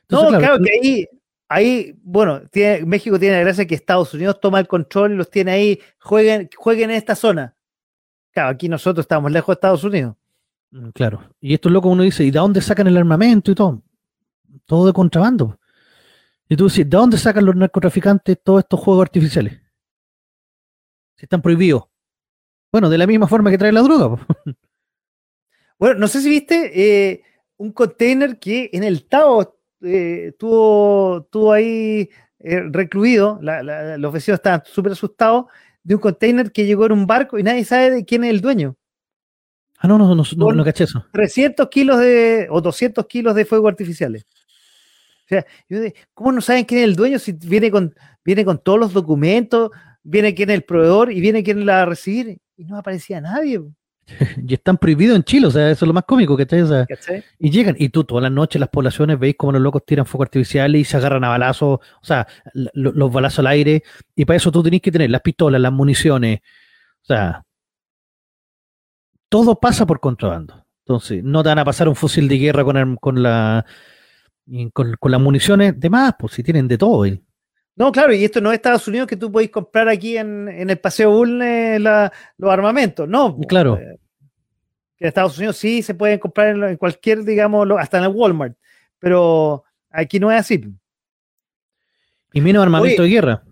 no, 0.08 0.28
claro, 0.28 0.60
que 0.62 0.70
ahí, 0.70 1.08
ahí 1.50 1.98
bueno, 2.02 2.42
tiene, 2.48 2.86
México 2.86 3.18
tiene 3.18 3.36
la 3.36 3.42
gracia 3.42 3.66
que 3.66 3.74
Estados 3.74 4.14
Unidos 4.14 4.40
toma 4.40 4.60
el 4.60 4.68
control 4.68 5.16
los 5.16 5.28
tiene 5.28 5.50
ahí, 5.50 5.80
jueguen, 5.98 6.48
jueguen 6.56 6.90
en 6.90 6.96
esta 6.96 7.16
zona. 7.16 7.56
Claro, 8.30 8.50
aquí 8.50 8.68
nosotros 8.68 9.04
estamos 9.04 9.32
lejos 9.32 9.48
de 9.48 9.52
Estados 9.54 9.84
Unidos. 9.84 10.14
Mm, 10.70 10.90
claro. 10.90 11.34
Y 11.40 11.52
esto 11.52 11.68
es 11.68 11.72
loco, 11.72 11.88
uno 11.88 12.04
dice, 12.04 12.22
¿y 12.24 12.30
de 12.30 12.38
dónde 12.38 12.62
sacan 12.62 12.86
el 12.86 12.96
armamento 12.96 13.50
y 13.50 13.56
todo? 13.56 13.82
Todo 14.64 14.86
de 14.86 14.92
contrabando. 14.92 15.58
Y 16.48 16.56
tú 16.56 16.64
dices, 16.64 16.88
¿de 16.88 16.96
dónde 16.96 17.18
sacan 17.18 17.44
los 17.44 17.56
narcotraficantes 17.56 18.38
todos 18.42 18.60
estos 18.60 18.78
juegos 18.78 19.02
artificiales? 19.02 19.60
Si 21.16 21.24
están 21.24 21.42
prohibidos. 21.42 21.84
Bueno, 22.70 22.88
de 22.88 22.98
la 22.98 23.08
misma 23.08 23.26
forma 23.26 23.50
que 23.50 23.58
trae 23.58 23.72
la 23.72 23.82
droga. 23.82 24.24
Bueno, 25.78 26.00
no 26.00 26.08
sé 26.08 26.20
si 26.20 26.28
viste 26.28 26.72
eh, 26.74 27.22
un 27.56 27.72
container 27.72 28.38
que 28.38 28.68
en 28.74 28.84
el 28.84 29.06
Tao 29.06 29.59
eh, 29.82 30.32
tuvo, 30.38 31.52
ahí 31.52 32.10
eh, 32.38 32.62
recluido, 32.70 33.38
los 33.40 34.12
vecinos 34.12 34.38
estaban 34.38 34.62
súper 34.64 34.92
asustados, 34.92 35.46
de 35.82 35.94
un 35.94 36.00
container 36.00 36.52
que 36.52 36.66
llegó 36.66 36.86
en 36.86 36.92
un 36.92 37.06
barco 37.06 37.38
y 37.38 37.42
nadie 37.42 37.64
sabe 37.64 37.90
de 37.90 38.04
quién 38.04 38.24
es 38.24 38.30
el 38.30 38.40
dueño. 38.40 38.76
Ah, 39.78 39.88
no, 39.88 39.96
no, 39.96 40.14
no, 40.14 40.52
no, 40.52 40.64
caché 40.64 40.84
eso. 40.84 41.06
300 41.12 41.68
kilos 41.70 41.98
de, 41.98 42.48
o 42.50 42.60
200 42.60 43.06
kilos 43.06 43.34
de 43.34 43.46
fuego 43.46 43.66
artificiales. 43.66 44.26
O 45.24 45.28
sea, 45.28 45.46
¿cómo 46.12 46.32
no 46.32 46.40
saben 46.42 46.64
quién 46.64 46.80
es 46.80 46.84
el 46.84 46.96
dueño 46.96 47.18
si 47.18 47.32
viene 47.32 47.70
con, 47.70 47.94
viene 48.22 48.44
con 48.44 48.58
todos 48.58 48.78
los 48.78 48.92
documentos, 48.92 49.70
viene 50.02 50.34
quién 50.34 50.50
es 50.50 50.56
el 50.56 50.64
proveedor 50.64 51.12
y 51.12 51.20
viene 51.20 51.42
quién 51.42 51.64
la 51.64 51.76
va 51.76 51.82
a 51.82 51.86
recibir? 51.86 52.38
Y 52.56 52.64
no 52.64 52.76
aparecía 52.76 53.22
nadie. 53.22 53.60
y 54.46 54.54
están 54.54 54.78
prohibidos 54.78 55.16
en 55.16 55.22
Chile, 55.24 55.46
o 55.46 55.50
sea, 55.50 55.70
eso 55.70 55.84
es 55.84 55.86
lo 55.86 55.94
más 55.94 56.04
cómico, 56.04 56.36
que 56.36 56.42
O 56.42 56.86
y 57.38 57.50
llegan, 57.50 57.76
y 57.78 57.88
tú 57.88 58.04
todas 58.04 58.22
las 58.22 58.32
noches 58.32 58.60
las 58.60 58.68
poblaciones 58.68 59.18
veis 59.18 59.34
cómo 59.36 59.52
los 59.52 59.62
locos 59.62 59.84
tiran 59.84 60.06
fuego 60.06 60.24
artificial 60.24 60.74
y 60.76 60.84
se 60.84 60.96
agarran 60.96 61.24
a 61.24 61.28
balazos, 61.28 61.78
o 61.80 62.04
sea, 62.04 62.26
los 62.74 63.12
balazos 63.12 63.40
al 63.40 63.48
aire, 63.48 63.82
y 64.14 64.24
para 64.24 64.36
eso 64.36 64.50
tú 64.50 64.62
tenés 64.62 64.80
que 64.80 64.92
tener 64.92 65.10
las 65.10 65.22
pistolas, 65.22 65.60
las 65.60 65.72
municiones, 65.72 66.40
o 67.02 67.06
sea, 67.06 67.42
todo 69.28 69.58
pasa 69.58 69.86
por 69.86 70.00
contrabando. 70.00 70.66
Entonces, 70.84 71.22
no 71.22 71.42
te 71.42 71.50
van 71.50 71.60
a 71.60 71.64
pasar 71.64 71.88
un 71.88 71.94
fusil 71.94 72.26
de 72.26 72.38
guerra 72.38 72.64
con, 72.64 72.96
con 72.96 73.22
la 73.22 73.64
con, 74.72 75.12
las 75.12 75.20
municiones 75.20 75.78
de 75.78 75.90
más, 75.90 76.14
pues 76.18 76.32
si 76.34 76.42
tienen 76.42 76.68
de 76.68 76.78
todo. 76.78 77.04
No, 77.76 77.92
claro, 77.92 78.12
y 78.12 78.24
esto 78.24 78.40
no 78.40 78.50
es 78.50 78.56
Estados 78.56 78.86
Unidos 78.88 79.06
que 79.06 79.16
tú 79.16 79.32
podéis 79.32 79.50
comprar 79.50 79.88
aquí 79.88 80.16
en, 80.18 80.48
el 80.48 80.78
Paseo 80.78 81.10
Bulne 81.10 81.78
los 81.78 82.52
armamentos, 82.52 83.08
no. 83.08 83.38
Claro. 83.48 83.78
Eh, 83.78 83.98
en 84.98 85.08
Estados 85.08 85.38
Unidos 85.38 85.56
sí 85.56 85.82
se 85.82 85.94
pueden 85.94 86.18
comprar 86.18 86.48
en, 86.48 86.76
cualquier, 86.76 87.24
digamos, 87.24 87.66
hasta 87.78 87.98
en 87.98 88.04
el 88.04 88.10
Walmart, 88.10 88.56
pero 88.98 89.64
aquí 89.88 90.20
no 90.20 90.30
es 90.30 90.40
así. 90.40 90.62
Y 92.32 92.40
menos 92.40 92.62
armamento 92.62 93.02
de 93.02 93.08
guerra 93.08 93.42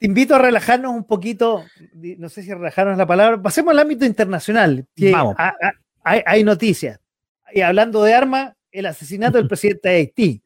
te 0.00 0.06
invito 0.06 0.34
a 0.34 0.38
relajarnos 0.38 0.94
un 0.94 1.04
poquito, 1.04 1.62
no 1.92 2.30
sé 2.30 2.42
si 2.42 2.50
relajarnos 2.50 2.96
la 2.96 3.06
palabra, 3.06 3.40
pasemos 3.40 3.72
al 3.72 3.80
ámbito 3.80 4.06
internacional. 4.06 4.86
Vamos. 4.96 5.36
hay, 6.02 6.42
noticias. 6.42 6.98
Y 7.52 7.60
hablando 7.60 8.02
de 8.02 8.14
armas, 8.14 8.54
el 8.72 8.86
asesinato 8.86 9.36
del 9.36 9.46
presidente 9.46 9.90
de 9.90 9.96
Haití, 9.96 10.42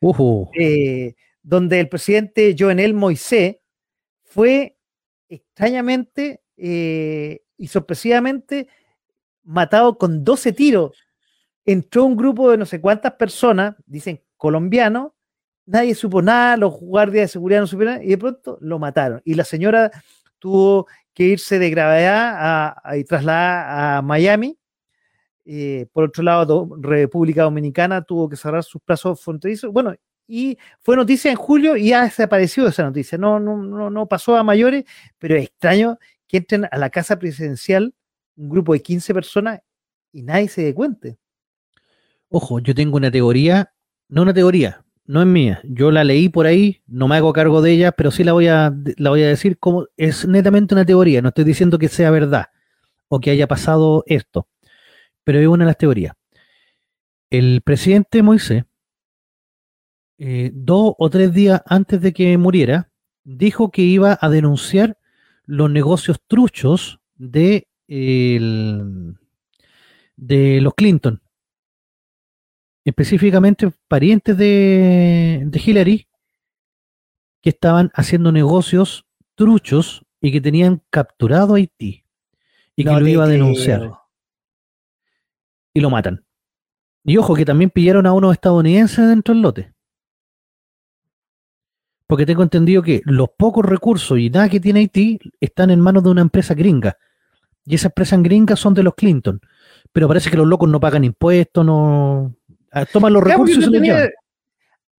eh, 0.58 1.14
donde 1.46 1.78
el 1.78 1.88
presidente 1.88 2.56
Jovenel 2.58 2.92
Moisés 2.92 3.58
fue 4.24 4.76
extrañamente 5.28 6.42
eh, 6.56 7.40
y 7.56 7.68
sorpresivamente 7.68 8.66
matado 9.44 9.96
con 9.96 10.24
12 10.24 10.52
tiros. 10.52 10.98
Entró 11.64 12.04
un 12.04 12.16
grupo 12.16 12.50
de 12.50 12.56
no 12.56 12.66
sé 12.66 12.80
cuántas 12.80 13.12
personas, 13.12 13.76
dicen 13.86 14.20
colombianos, 14.36 15.12
nadie 15.66 15.94
supo 15.94 16.20
nada, 16.20 16.56
los 16.56 16.80
guardias 16.80 17.24
de 17.24 17.28
seguridad 17.28 17.60
no 17.60 17.68
supieron 17.68 18.02
y 18.02 18.08
de 18.08 18.18
pronto 18.18 18.58
lo 18.60 18.80
mataron. 18.80 19.22
Y 19.24 19.34
la 19.34 19.44
señora 19.44 19.92
tuvo 20.40 20.88
que 21.14 21.22
irse 21.22 21.60
de 21.60 21.70
gravedad 21.70 22.74
a, 22.82 22.96
y 22.96 23.04
trasladar 23.04 23.98
a 23.98 24.02
Miami. 24.02 24.58
Eh, 25.44 25.86
por 25.92 26.02
otro 26.06 26.24
lado, 26.24 26.68
República 26.80 27.44
Dominicana 27.44 28.02
tuvo 28.02 28.28
que 28.28 28.34
cerrar 28.34 28.64
sus 28.64 28.82
plazos 28.82 29.22
fronterizos. 29.22 29.72
Bueno, 29.72 29.94
y 30.28 30.58
fue 30.80 30.96
noticia 30.96 31.30
en 31.30 31.36
julio 31.36 31.76
y 31.76 31.92
ha 31.92 32.02
desaparecido 32.02 32.68
esa 32.68 32.82
noticia. 32.82 33.18
No, 33.18 33.38
no, 33.38 33.56
no, 33.56 33.90
no 33.90 34.06
pasó 34.06 34.36
a 34.36 34.42
mayores, 34.42 34.84
pero 35.18 35.36
es 35.36 35.44
extraño 35.44 35.98
que 36.26 36.38
entren 36.38 36.66
a 36.70 36.78
la 36.78 36.90
casa 36.90 37.18
presidencial 37.18 37.94
un 38.36 38.48
grupo 38.48 38.72
de 38.72 38.82
15 38.82 39.14
personas 39.14 39.60
y 40.12 40.22
nadie 40.22 40.48
se 40.48 40.62
dé 40.62 40.74
cuenta. 40.74 41.08
Ojo, 42.28 42.58
yo 42.58 42.74
tengo 42.74 42.96
una 42.96 43.10
teoría, 43.10 43.72
no 44.08 44.22
una 44.22 44.34
teoría, 44.34 44.84
no 45.06 45.20
es 45.20 45.26
mía. 45.26 45.60
Yo 45.64 45.90
la 45.90 46.04
leí 46.04 46.28
por 46.28 46.46
ahí, 46.46 46.82
no 46.86 47.08
me 47.08 47.16
hago 47.16 47.32
cargo 47.32 47.62
de 47.62 47.72
ella, 47.72 47.92
pero 47.92 48.10
sí 48.10 48.24
la 48.24 48.32
voy 48.32 48.48
a, 48.48 48.74
la 48.96 49.10
voy 49.10 49.22
a 49.22 49.28
decir 49.28 49.58
como 49.58 49.86
es 49.96 50.26
netamente 50.26 50.74
una 50.74 50.84
teoría. 50.84 51.22
No 51.22 51.28
estoy 51.28 51.44
diciendo 51.44 51.78
que 51.78 51.88
sea 51.88 52.10
verdad 52.10 52.46
o 53.08 53.20
que 53.20 53.30
haya 53.30 53.46
pasado 53.46 54.02
esto, 54.06 54.48
pero 55.24 55.38
es 55.38 55.46
una 55.46 55.64
de 55.64 55.70
las 55.70 55.78
teorías. 55.78 56.14
El 57.30 57.62
presidente 57.62 58.22
Moisés, 58.22 58.64
eh, 60.18 60.50
dos 60.54 60.94
o 60.98 61.10
tres 61.10 61.32
días 61.32 61.62
antes 61.66 62.00
de 62.00 62.12
que 62.12 62.38
muriera, 62.38 62.90
dijo 63.24 63.70
que 63.70 63.82
iba 63.82 64.18
a 64.20 64.28
denunciar 64.28 64.98
los 65.44 65.70
negocios 65.70 66.20
truchos 66.26 67.00
de, 67.16 67.68
de 67.88 69.14
los 70.60 70.74
Clinton 70.74 71.20
específicamente 72.86 73.72
parientes 73.88 74.38
de, 74.38 75.50
Hillary, 75.52 76.06
que 77.42 77.50
estaban 77.50 77.90
haciendo 77.94 78.30
negocios 78.30 79.04
truchos 79.34 80.04
y 80.20 80.30
que 80.30 80.40
tenían 80.40 80.80
capturado 80.88 81.54
a 81.54 81.56
Haití 81.56 82.04
y 82.76 82.84
que 82.84 82.90
lo 82.90 83.08
iba 83.08 83.24
a 83.24 83.28
denunciar. 83.28 83.90
Y 85.74 85.80
lo 85.80 85.90
matan. 85.90 86.24
Y 87.02 87.16
ojo, 87.16 87.34
que 87.34 87.44
también 87.44 87.70
pillaron 87.70 88.06
a 88.06 88.12
unos 88.12 88.32
estadounidenses 88.32 89.08
dentro 89.08 89.34
del 89.34 89.42
lote. 89.42 89.72
Porque 92.06 92.26
tengo 92.26 92.42
entendido 92.42 92.82
que 92.82 93.02
los 93.04 93.30
pocos 93.36 93.64
recursos 93.64 94.18
y 94.18 94.30
nada 94.30 94.48
que 94.48 94.60
tiene 94.60 94.80
Haití 94.80 95.18
están 95.40 95.70
en 95.70 95.80
manos 95.80 96.04
de 96.04 96.10
una 96.10 96.20
empresa 96.22 96.54
gringa. 96.54 96.96
Y 97.64 97.74
esas 97.76 97.86
empresas 97.90 98.22
gringas 98.22 98.60
son 98.60 98.74
de 98.74 98.82
los 98.84 98.94
Clinton. 98.94 99.40
Pero 99.92 100.08
parece 100.08 100.30
que 100.30 100.36
los 100.36 100.46
locos 100.46 100.68
no 100.68 100.80
pagan 100.80 101.04
impuestos, 101.04 101.64
no, 101.66 102.34
Ah, 102.70 102.86
toman 102.86 103.12
los 103.12 103.22
Claro, 103.24 103.24
recursos 103.24 103.58
y 103.58 103.62
se 103.62 103.70
los 103.70 103.82
llevan. 103.82 104.10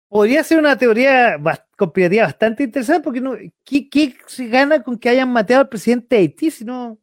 podría 0.09 0.43
ser 0.43 0.59
una 0.59 0.77
teoría 0.77 1.37
conspirativa 1.77 2.23
bastante 2.25 2.63
interesante, 2.63 3.03
porque 3.03 3.21
no, 3.21 3.35
¿qué, 3.63 3.89
qué 3.89 4.15
se 4.27 4.47
gana 4.47 4.83
con 4.83 4.97
que 4.97 5.09
hayan 5.09 5.31
mateado 5.31 5.61
al 5.63 5.69
presidente 5.69 6.15
de 6.15 6.21
Haití 6.21 6.51
si 6.51 6.65
no? 6.65 6.99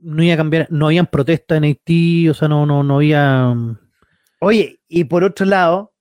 No 0.00 0.22
iba 0.22 0.34
a 0.34 0.36
cambiar, 0.36 0.68
no 0.70 0.86
habían 0.86 1.06
protestas 1.08 1.58
en 1.58 1.64
Haití, 1.64 2.28
o 2.28 2.34
sea, 2.34 2.46
no, 2.48 2.64
no, 2.66 2.82
no 2.84 2.96
había. 2.96 3.46
mm, 3.54 3.76
Oye, 4.40 4.80
y 4.88 5.04
por 5.04 5.24
otro 5.24 5.46
lado, 5.46 5.94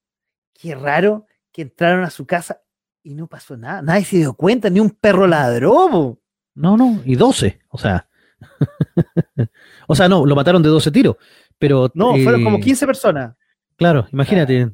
qué 0.53 0.75
raro 0.75 1.25
que 1.53 1.61
entraron 1.61 2.03
a 2.03 2.09
su 2.09 2.25
casa 2.25 2.61
y 3.03 3.13
no 3.13 3.27
pasó 3.27 3.55
nada. 3.55 3.81
Nadie 3.81 4.03
se 4.03 4.17
dio 4.17 4.33
cuenta, 4.33 4.69
ni 4.69 4.79
un 4.81 4.89
perro 4.89 5.27
ladró. 5.27 5.87
po. 5.89 6.19
No, 6.55 6.75
no, 6.75 7.01
y 7.05 7.15
12, 7.15 7.61
o 7.69 7.77
sea. 7.77 8.07
o 9.87 9.95
sea, 9.95 10.09
no, 10.09 10.25
lo 10.25 10.35
mataron 10.35 10.61
de 10.61 10.69
12 10.69 10.91
tiros, 10.91 11.15
pero. 11.57 11.89
No, 11.93 12.15
fueron 12.17 12.43
como 12.43 12.57
eh, 12.57 12.61
15 12.61 12.85
personas. 12.85 13.35
Claro, 13.77 14.07
imagínate, 14.11 14.69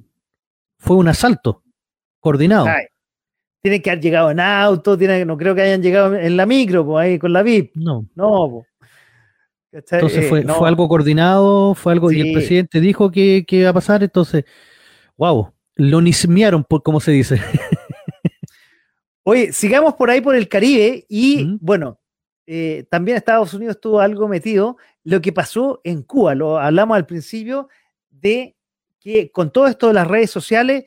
fue 0.78 0.96
un 0.96 1.08
asalto 1.08 1.64
coordinado. 2.20 2.68
Ay, 2.68 2.86
tienen 3.62 3.82
que 3.82 3.92
haber 3.92 4.04
llegado 4.04 4.32
en 4.32 4.40
auto, 4.40 4.98
tienen, 4.98 5.28
no 5.28 5.38
creo 5.38 5.54
que 5.54 5.62
hayan 5.62 5.82
llegado 5.82 6.16
en 6.16 6.38
la 6.38 6.46
micro, 6.46 6.86
po, 6.86 6.98
ahí 6.98 7.20
con 7.20 7.34
la 7.34 7.44
VIP. 7.44 7.76
No, 7.76 8.06
No, 8.16 8.28
po. 8.50 8.66
Entonces 9.72 10.26
Eh, 10.26 10.30
fue, 10.30 10.44
no. 10.44 10.56
fue 10.56 10.68
algo 10.68 10.88
coordinado, 10.88 11.76
fue 11.76 11.94
algo, 11.94 12.12
y 12.12 12.22
el 12.22 12.34
presidente 12.34 12.80
dijo 12.80 13.12
que, 13.12 13.46
que 13.48 13.58
iba 13.58 13.70
a 13.70 13.74
pasar, 13.74 14.02
entonces, 14.02 14.44
wow, 15.16 15.54
lo 15.80 16.02
nismearon, 16.02 16.66
por 16.66 16.84
como 16.84 17.00
se 17.00 17.12
dice. 17.12 17.42
Oye, 19.24 19.54
sigamos 19.54 19.94
por 19.94 20.10
ahí 20.10 20.20
por 20.20 20.36
el 20.36 20.50
Caribe 20.50 21.06
y 21.08 21.58
bueno, 21.62 22.00
eh, 22.46 22.86
también 22.90 23.16
Estados 23.16 23.54
Unidos 23.54 23.76
estuvo 23.78 24.00
algo 24.02 24.28
metido. 24.28 24.78
Lo 25.04 25.22
que 25.22 25.32
pasó 25.32 25.80
en 25.84 26.04
Cuba, 26.04 26.36
lo 26.36 26.60
hablamos 26.60 26.98
al 26.98 27.06
principio 27.06 27.70
de 28.10 28.58
que 29.00 29.32
con 29.32 29.52
todo 29.52 29.68
esto 29.68 29.88
de 29.88 29.94
las 29.94 30.08
redes 30.08 30.30
sociales, 30.32 30.84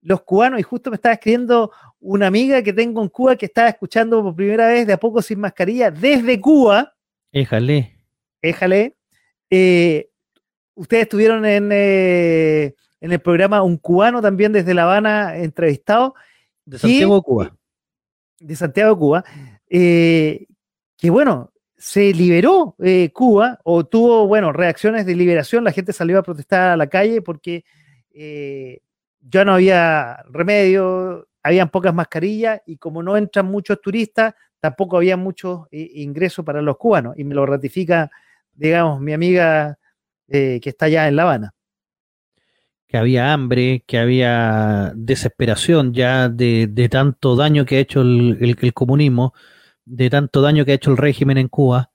los 0.00 0.22
cubanos, 0.22 0.58
y 0.58 0.62
justo 0.62 0.88
me 0.88 0.94
estaba 0.96 1.12
escribiendo 1.14 1.70
una 2.00 2.26
amiga 2.28 2.62
que 2.62 2.72
tengo 2.72 3.02
en 3.02 3.10
Cuba 3.10 3.36
que 3.36 3.46
estaba 3.46 3.68
escuchando 3.68 4.22
por 4.22 4.34
primera 4.34 4.68
vez 4.68 4.86
de 4.86 4.94
a 4.94 4.98
poco 4.98 5.20
sin 5.20 5.40
mascarilla 5.40 5.90
desde 5.90 6.40
Cuba, 6.40 6.94
Éjale. 7.32 7.94
éjale, 8.40 8.96
eh, 9.50 10.08
ustedes 10.74 11.02
estuvieron 11.02 11.44
en, 11.44 11.68
eh, 11.72 12.74
en 13.00 13.12
el 13.12 13.20
programa 13.20 13.62
Un 13.62 13.78
Cubano 13.78 14.20
también 14.20 14.52
desde 14.52 14.74
La 14.74 14.84
Habana 14.84 15.36
entrevistado 15.36 16.14
De. 16.64 16.78
Santiago 16.78 17.16
de 17.16 17.22
Cuba. 17.22 17.56
de 18.38 18.56
Santiago 18.56 18.94
de 18.94 18.98
Cuba, 18.98 19.24
eh, 19.68 20.46
que 20.96 21.10
bueno, 21.10 21.52
se 21.76 22.12
liberó 22.12 22.76
eh, 22.78 23.10
Cuba 23.12 23.58
o 23.64 23.84
tuvo, 23.84 24.26
bueno, 24.26 24.52
reacciones 24.52 25.06
de 25.06 25.16
liberación, 25.16 25.64
la 25.64 25.72
gente 25.72 25.92
salió 25.92 26.18
a 26.18 26.22
protestar 26.22 26.70
a 26.70 26.76
la 26.76 26.88
calle 26.88 27.22
porque 27.22 27.64
eh, 28.12 28.80
ya 29.20 29.44
no 29.44 29.54
había 29.54 30.22
remedio, 30.28 31.26
habían 31.42 31.70
pocas 31.70 31.94
mascarillas 31.94 32.60
y 32.66 32.76
como 32.76 33.02
no 33.02 33.16
entran 33.16 33.46
muchos 33.46 33.80
turistas, 33.80 34.34
tampoco 34.60 34.98
había 34.98 35.16
muchos 35.16 35.66
ingresos 35.70 36.44
para 36.44 36.60
los 36.60 36.76
cubanos 36.76 37.18
y 37.18 37.24
me 37.24 37.34
lo 37.34 37.46
ratifica, 37.46 38.10
digamos, 38.52 39.00
mi 39.00 39.14
amiga 39.14 39.78
que 40.28 40.60
está 40.62 40.86
allá 40.86 41.08
en 41.08 41.16
La 41.16 41.22
Habana. 41.22 41.54
Que 42.90 42.98
había 42.98 43.32
hambre, 43.32 43.84
que 43.86 43.98
había 43.98 44.92
desesperación 44.96 45.94
ya 45.94 46.28
de, 46.28 46.66
de 46.68 46.88
tanto 46.88 47.36
daño 47.36 47.64
que 47.64 47.76
ha 47.76 47.80
hecho 47.80 48.00
el, 48.00 48.36
el- 48.40 48.56
el 48.60 48.74
comunismo, 48.74 49.32
de 49.84 50.10
tanto 50.10 50.42
daño 50.42 50.64
que 50.64 50.72
ha 50.72 50.74
hecho 50.74 50.90
el 50.90 50.96
régimen 50.96 51.38
en 51.38 51.46
Cuba. 51.46 51.92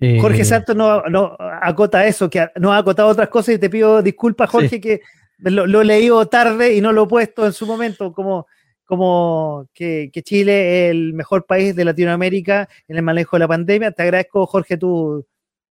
Eh, 0.00 0.18
Jorge 0.20 0.44
Santos 0.44 0.74
no, 0.74 1.02
no 1.02 1.36
acota 1.38 2.04
eso, 2.06 2.28
que 2.28 2.48
no 2.56 2.72
ha 2.72 2.78
acotado 2.78 3.08
otras 3.08 3.28
cosas 3.28 3.54
y 3.54 3.58
te 3.58 3.70
pido 3.70 4.02
disculpas, 4.02 4.50
Sí. 4.50 4.56
Jorge, 4.56 4.80
que 4.80 5.00
lo, 5.38 5.64
lo 5.68 5.80
he 5.82 5.84
leído 5.84 6.26
tarde 6.26 6.74
y 6.74 6.80
no 6.80 6.90
lo 6.92 7.04
he 7.04 7.06
puesto 7.08 7.46
en 7.46 7.52
su 7.52 7.64
momento 7.64 8.12
como, 8.12 8.48
como 8.84 9.68
que, 9.72 10.10
que 10.12 10.22
Chile 10.22 10.86
es 10.86 10.90
el 10.90 11.14
mejor 11.14 11.46
país 11.46 11.76
de 11.76 11.84
Latinoamérica 11.84 12.68
en 12.88 12.96
el 12.96 13.02
manejo 13.04 13.36
de 13.36 13.40
la 13.40 13.48
pandemia. 13.48 13.92
Te 13.92 14.02
agradezco, 14.02 14.44
Jorge, 14.46 14.76
tu- 14.76 15.24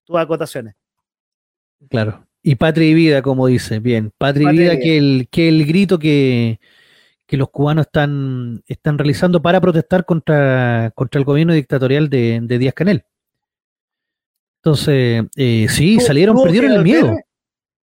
tus 0.04 0.16
acotaciones. 0.16 0.74
Claro. 1.90 2.24
Y 2.43 2.56
patria 2.56 2.89
y 2.89 2.94
vida, 2.94 3.23
como 3.23 3.47
dice. 3.47 3.78
Bien, 3.78 4.12
patria 4.19 4.43
y 4.43 4.47
Patria 4.47 4.60
y 4.60 4.64
vida, 4.64 4.73
vida. 4.73 4.82
que 4.82 4.98
el, 4.98 5.28
que 5.31 5.48
el 5.48 5.64
grito 5.66 5.98
que, 5.98 6.59
que 7.27 7.36
los 7.36 7.51
cubanos 7.51 7.86
están, 7.86 8.62
están 8.66 8.98
realizando 8.98 9.40
para 9.40 9.60
protestar 9.60 10.05
contra, 10.05 10.90
contra 10.94 11.19
el 11.19 11.24
gobierno 11.24 11.52
dictatorial 11.52 12.09
de, 12.10 12.40
de 12.43 12.59
Díaz 12.59 12.74
Canel. 12.74 13.05
Entonces, 14.64 15.24
eh, 15.36 15.66
sí, 15.69 16.01
salieron, 16.01 16.35
tuvo 16.36 16.44
perdieron 16.44 16.73
el 16.73 16.82
miedo. 16.82 17.16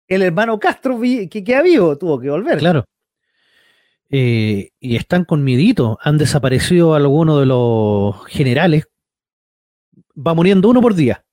El 0.08 0.22
hermano 0.22 0.60
Castro, 0.60 0.98
vi- 0.98 1.28
que 1.28 1.44
queda 1.44 1.62
vivo, 1.62 1.98
tuvo 1.98 2.20
que 2.20 2.30
volver. 2.30 2.58
Claro. 2.60 2.86
Eh, 4.10 4.70
y 4.80 4.96
están 4.96 5.26
con 5.26 5.44
miedito. 5.44 6.00
Han 6.02 6.18
desaparecido 6.18 6.96
algunos 6.96 7.40
de 7.42 7.46
los 7.46 8.26
generales. 8.28 8.88
Va 10.16 10.34
muriendo 10.34 10.70
uno 10.70 10.82
por 10.82 10.96
día. 10.96 11.26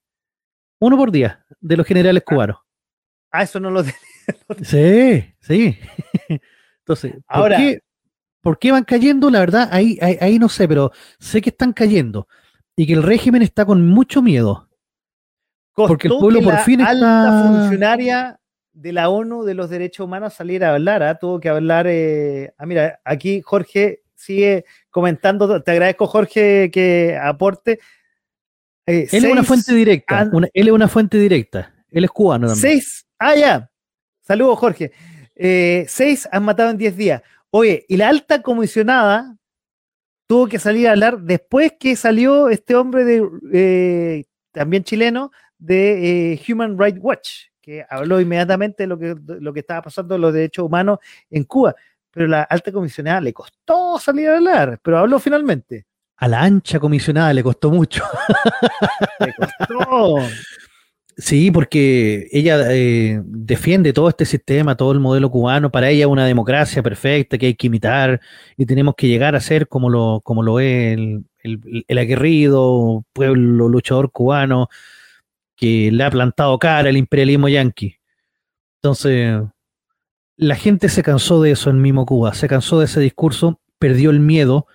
Uno 0.80 0.96
por 0.96 1.10
día 1.12 1.44
de 1.60 1.76
los 1.76 1.86
generales 1.86 2.22
cubanos. 2.24 2.56
Ah, 3.36 3.42
eso 3.42 3.58
no 3.58 3.68
lo 3.70 3.82
tenía. 3.84 3.98
Sí, 4.62 5.34
sí. 5.40 5.76
Entonces, 6.78 7.12
¿por, 7.14 7.22
Ahora- 7.26 7.56
qué, 7.56 7.80
por 8.40 8.58
qué 8.60 8.70
van 8.70 8.84
cayendo? 8.84 9.28
La 9.30 9.40
verdad, 9.40 9.68
ahí, 9.72 9.98
ahí, 10.00 10.16
ahí 10.20 10.38
no 10.38 10.48
sé, 10.48 10.68
pero 10.68 10.92
sé 11.18 11.40
que 11.42 11.50
están 11.50 11.72
cayendo. 11.72 12.28
Y 12.76 12.86
que 12.86 12.92
el 12.92 13.02
régimen 13.02 13.42
está 13.42 13.64
con 13.64 13.86
mucho 13.88 14.22
miedo. 14.22 14.68
Porque 15.74 16.06
el 16.06 16.14
pueblo 16.18 16.38
que 16.38 16.44
por 16.44 16.54
la 16.54 16.60
fin 16.60 16.80
alta 16.80 16.92
está- 17.24 17.48
funcionaria 17.48 18.40
de 18.72 18.92
la 18.92 19.08
ONU 19.08 19.42
de 19.44 19.54
los 19.54 19.68
derechos 19.70 20.04
humanos 20.04 20.34
saliera 20.34 20.70
a 20.70 20.74
hablar, 20.74 21.02
¿ah? 21.02 21.18
tuvo 21.18 21.40
que 21.40 21.48
hablar. 21.48 21.86
eh, 21.88 22.52
ah, 22.58 22.66
mira, 22.66 23.00
aquí 23.04 23.40
Jorge 23.40 24.02
sigue 24.14 24.64
comentando. 24.90 25.60
Te 25.62 25.72
agradezco, 25.72 26.06
Jorge, 26.06 26.70
que 26.72 27.18
aporte. 27.20 27.80
Eh, 28.86 29.08
Él 29.10 29.24
es 29.24 29.32
una 29.32 29.42
fuente 29.42 29.74
directa. 29.74 30.28
una- 30.32 30.48
él 30.52 30.66
es 30.68 30.72
una 30.72 30.86
fuente 30.88 31.18
directa. 31.18 31.72
Él 31.90 32.04
es 32.04 32.10
cubano 32.10 32.46
también. 32.48 32.60
Seis. 32.80 33.03
Ah, 33.26 33.34
ya. 33.34 33.70
Saludos, 34.20 34.58
Jorge. 34.58 34.92
Eh, 35.34 35.86
seis 35.88 36.28
han 36.30 36.44
matado 36.44 36.68
en 36.68 36.76
10 36.76 36.94
días. 36.94 37.22
Oye, 37.48 37.86
y 37.88 37.96
la 37.96 38.10
alta 38.10 38.42
comisionada 38.42 39.38
tuvo 40.26 40.46
que 40.46 40.58
salir 40.58 40.88
a 40.88 40.90
hablar 40.90 41.18
después 41.20 41.72
que 41.80 41.96
salió 41.96 42.50
este 42.50 42.74
hombre 42.74 43.04
de 43.06 43.26
eh, 43.50 44.24
también 44.52 44.84
chileno 44.84 45.30
de 45.56 46.32
eh, 46.34 46.42
Human 46.46 46.78
Rights 46.78 46.98
Watch, 47.00 47.30
que 47.62 47.86
habló 47.88 48.20
inmediatamente 48.20 48.82
de 48.82 48.88
lo 48.88 48.98
que, 48.98 49.14
de 49.14 49.40
lo 49.40 49.54
que 49.54 49.60
estaba 49.60 49.80
pasando 49.80 50.16
en 50.16 50.20
los 50.20 50.34
derechos 50.34 50.66
humanos 50.66 50.98
en 51.30 51.44
Cuba. 51.44 51.74
Pero 52.10 52.26
la 52.26 52.42
alta 52.42 52.72
comisionada 52.72 53.22
le 53.22 53.32
costó 53.32 53.98
salir 53.98 54.28
a 54.28 54.36
hablar, 54.36 54.78
pero 54.82 54.98
habló 54.98 55.18
finalmente. 55.18 55.86
A 56.18 56.28
la 56.28 56.42
ancha 56.42 56.78
comisionada 56.78 57.32
le 57.32 57.42
costó 57.42 57.70
mucho. 57.70 58.04
Le 59.18 59.32
costó. 59.32 60.18
Sí, 61.16 61.52
porque 61.52 62.26
ella 62.32 62.72
eh, 62.72 63.20
defiende 63.24 63.92
todo 63.92 64.08
este 64.08 64.24
sistema, 64.24 64.76
todo 64.76 64.90
el 64.92 64.98
modelo 64.98 65.30
cubano. 65.30 65.70
Para 65.70 65.88
ella 65.90 66.04
es 66.06 66.10
una 66.10 66.26
democracia 66.26 66.82
perfecta 66.82 67.38
que 67.38 67.46
hay 67.46 67.54
que 67.54 67.68
imitar 67.68 68.20
y 68.56 68.66
tenemos 68.66 68.94
que 68.96 69.06
llegar 69.06 69.36
a 69.36 69.40
ser 69.40 69.68
como 69.68 69.90
lo, 69.90 70.20
como 70.24 70.42
lo 70.42 70.58
es 70.58 70.94
el, 70.98 71.24
el- 71.88 71.98
aguerrido 71.98 73.04
pueblo 73.12 73.68
luchador 73.68 74.10
cubano 74.10 74.68
que 75.56 75.90
le 75.92 76.04
ha 76.04 76.10
plantado 76.10 76.58
cara 76.58 76.88
al 76.90 76.96
imperialismo 76.96 77.48
yanqui. 77.48 77.96
Entonces, 78.82 79.40
la 80.36 80.56
gente 80.56 80.88
se 80.88 81.02
cansó 81.02 81.40
de 81.42 81.52
eso 81.52 81.70
en 81.70 81.80
mismo 81.80 82.06
Cuba, 82.06 82.34
se 82.34 82.48
cansó 82.48 82.78
de 82.78 82.86
ese 82.86 83.00
discurso, 83.00 83.60
perdió 83.78 84.10
el 84.10 84.20
miedo, 84.20 84.66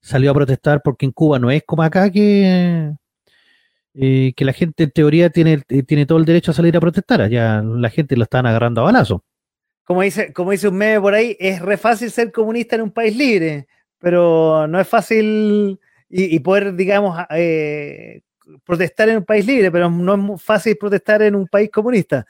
salió 0.00 0.30
a 0.30 0.34
protestar 0.34 0.82
porque 0.84 1.06
en 1.06 1.12
Cuba 1.12 1.38
no 1.38 1.50
es 1.50 1.62
como 1.66 1.82
acá 1.82 2.10
que 2.10 2.92
eh, 3.98 4.32
que 4.36 4.44
la 4.44 4.52
gente 4.52 4.84
en 4.84 4.90
teoría 4.90 5.30
tiene, 5.30 5.62
eh, 5.68 5.82
tiene 5.82 6.06
todo 6.06 6.18
el 6.18 6.24
derecho 6.24 6.50
a 6.52 6.54
salir 6.54 6.76
a 6.76 6.80
protestar. 6.80 7.20
Allá 7.22 7.62
la 7.62 7.90
gente 7.90 8.16
lo 8.16 8.24
están 8.24 8.46
agarrando 8.46 8.82
a 8.82 8.84
balazo. 8.84 9.24
como 9.84 10.02
dice, 10.02 10.32
como 10.32 10.50
dice 10.52 10.68
un 10.68 10.76
meme 10.76 11.00
por 11.00 11.14
ahí, 11.14 11.36
es 11.38 11.60
re 11.62 11.76
fácil 11.76 12.10
ser 12.10 12.32
comunista 12.32 12.76
en 12.76 12.82
un 12.82 12.90
país 12.90 13.16
libre, 13.16 13.68
pero 13.98 14.66
no 14.68 14.80
es 14.80 14.88
fácil 14.88 15.78
y, 16.10 16.36
y 16.36 16.40
poder, 16.40 16.74
digamos, 16.74 17.18
eh, 17.30 18.22
protestar 18.64 19.08
en 19.08 19.18
un 19.18 19.24
país 19.24 19.46
libre, 19.46 19.70
pero 19.70 19.88
no 19.90 20.34
es 20.36 20.42
fácil 20.42 20.76
protestar 20.76 21.22
en 21.22 21.34
un 21.36 21.46
país 21.46 21.70
comunista. 21.70 22.26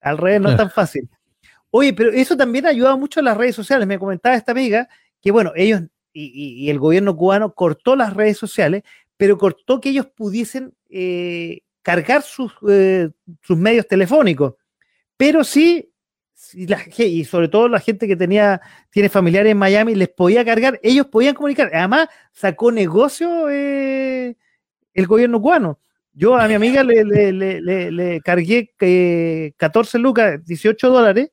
Al 0.00 0.18
revés, 0.18 0.40
no 0.40 0.48
es 0.50 0.56
tan 0.56 0.70
fácil. 0.70 1.08
Oye, 1.70 1.94
pero 1.94 2.10
eso 2.12 2.36
también 2.36 2.66
ha 2.66 2.70
ayudado 2.70 2.98
mucho 2.98 3.20
a 3.20 3.22
las 3.22 3.36
redes 3.36 3.54
sociales. 3.56 3.86
Me 3.88 3.98
comentaba 3.98 4.36
esta 4.36 4.52
amiga 4.52 4.88
que, 5.20 5.30
bueno, 5.30 5.52
ellos 5.56 5.82
y, 6.12 6.24
y- 6.26 6.66
y 6.66 6.70
el 6.70 6.78
gobierno 6.78 7.16
cubano 7.16 7.54
cortó 7.54 7.96
las 7.96 8.14
redes 8.14 8.38
sociales, 8.38 8.82
pero 9.22 9.38
cortó 9.38 9.80
que 9.80 9.90
ellos 9.90 10.06
pudiesen 10.06 10.74
eh, 10.90 11.60
cargar 11.80 12.22
sus, 12.22 12.52
eh, 12.68 13.08
sus 13.40 13.56
medios 13.56 13.86
telefónicos. 13.86 14.54
Pero 15.16 15.44
sí, 15.44 15.92
y 16.98 17.24
sobre 17.24 17.46
todo 17.46 17.68
la 17.68 17.78
gente 17.78 18.08
que 18.08 18.16
tenía, 18.16 18.60
tiene 18.90 19.08
familiares 19.08 19.52
en 19.52 19.58
Miami, 19.58 19.94
les 19.94 20.08
podía 20.08 20.44
cargar, 20.44 20.80
ellos 20.82 21.06
podían 21.06 21.36
comunicar. 21.36 21.70
Además, 21.72 22.08
sacó 22.32 22.72
negocio 22.72 23.48
eh, 23.48 24.36
el 24.92 25.06
gobierno 25.06 25.40
cubano. 25.40 25.78
Yo 26.12 26.34
a 26.34 26.48
mi 26.48 26.54
amiga 26.54 26.82
le, 26.82 28.20
cargué 28.24 28.74
eh, 28.80 29.52
14 29.56 30.00
lucas, 30.00 30.44
18 30.44 30.90
dólares, 30.90 31.30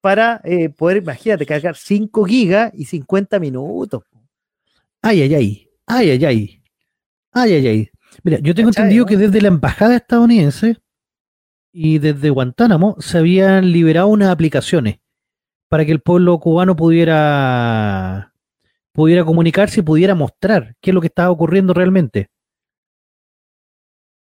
para 0.00 0.42
poder, 0.76 0.96
imagínate, 0.96 1.46
cargar 1.46 1.76
5 1.76 2.24
gigas 2.24 2.72
y 2.74 2.86
50 2.86 3.38
minutos. 3.38 4.02
Ay, 5.00 5.22
ay, 5.22 5.34
ay. 5.36 5.68
Ay, 5.86 6.10
ay, 6.10 6.24
ay. 6.24 6.57
Ay, 7.32 7.54
ay, 7.54 7.66
ay. 7.66 7.90
Mira, 8.22 8.38
yo 8.40 8.54
tengo 8.54 8.70
entendido 8.70 9.06
que 9.06 9.16
desde 9.16 9.40
la 9.40 9.48
embajada 9.48 9.96
estadounidense 9.96 10.78
y 11.72 11.98
desde 11.98 12.30
Guantánamo 12.30 12.96
se 12.98 13.18
habían 13.18 13.70
liberado 13.70 14.08
unas 14.08 14.30
aplicaciones 14.30 14.98
para 15.68 15.84
que 15.84 15.92
el 15.92 16.00
pueblo 16.00 16.38
cubano 16.38 16.74
pudiera 16.74 18.32
pudiera 18.92 19.24
comunicarse 19.24 19.80
y 19.80 19.82
pudiera 19.84 20.14
mostrar 20.14 20.74
qué 20.80 20.90
es 20.90 20.94
lo 20.94 21.00
que 21.00 21.06
estaba 21.06 21.30
ocurriendo 21.30 21.72
realmente. 21.72 22.30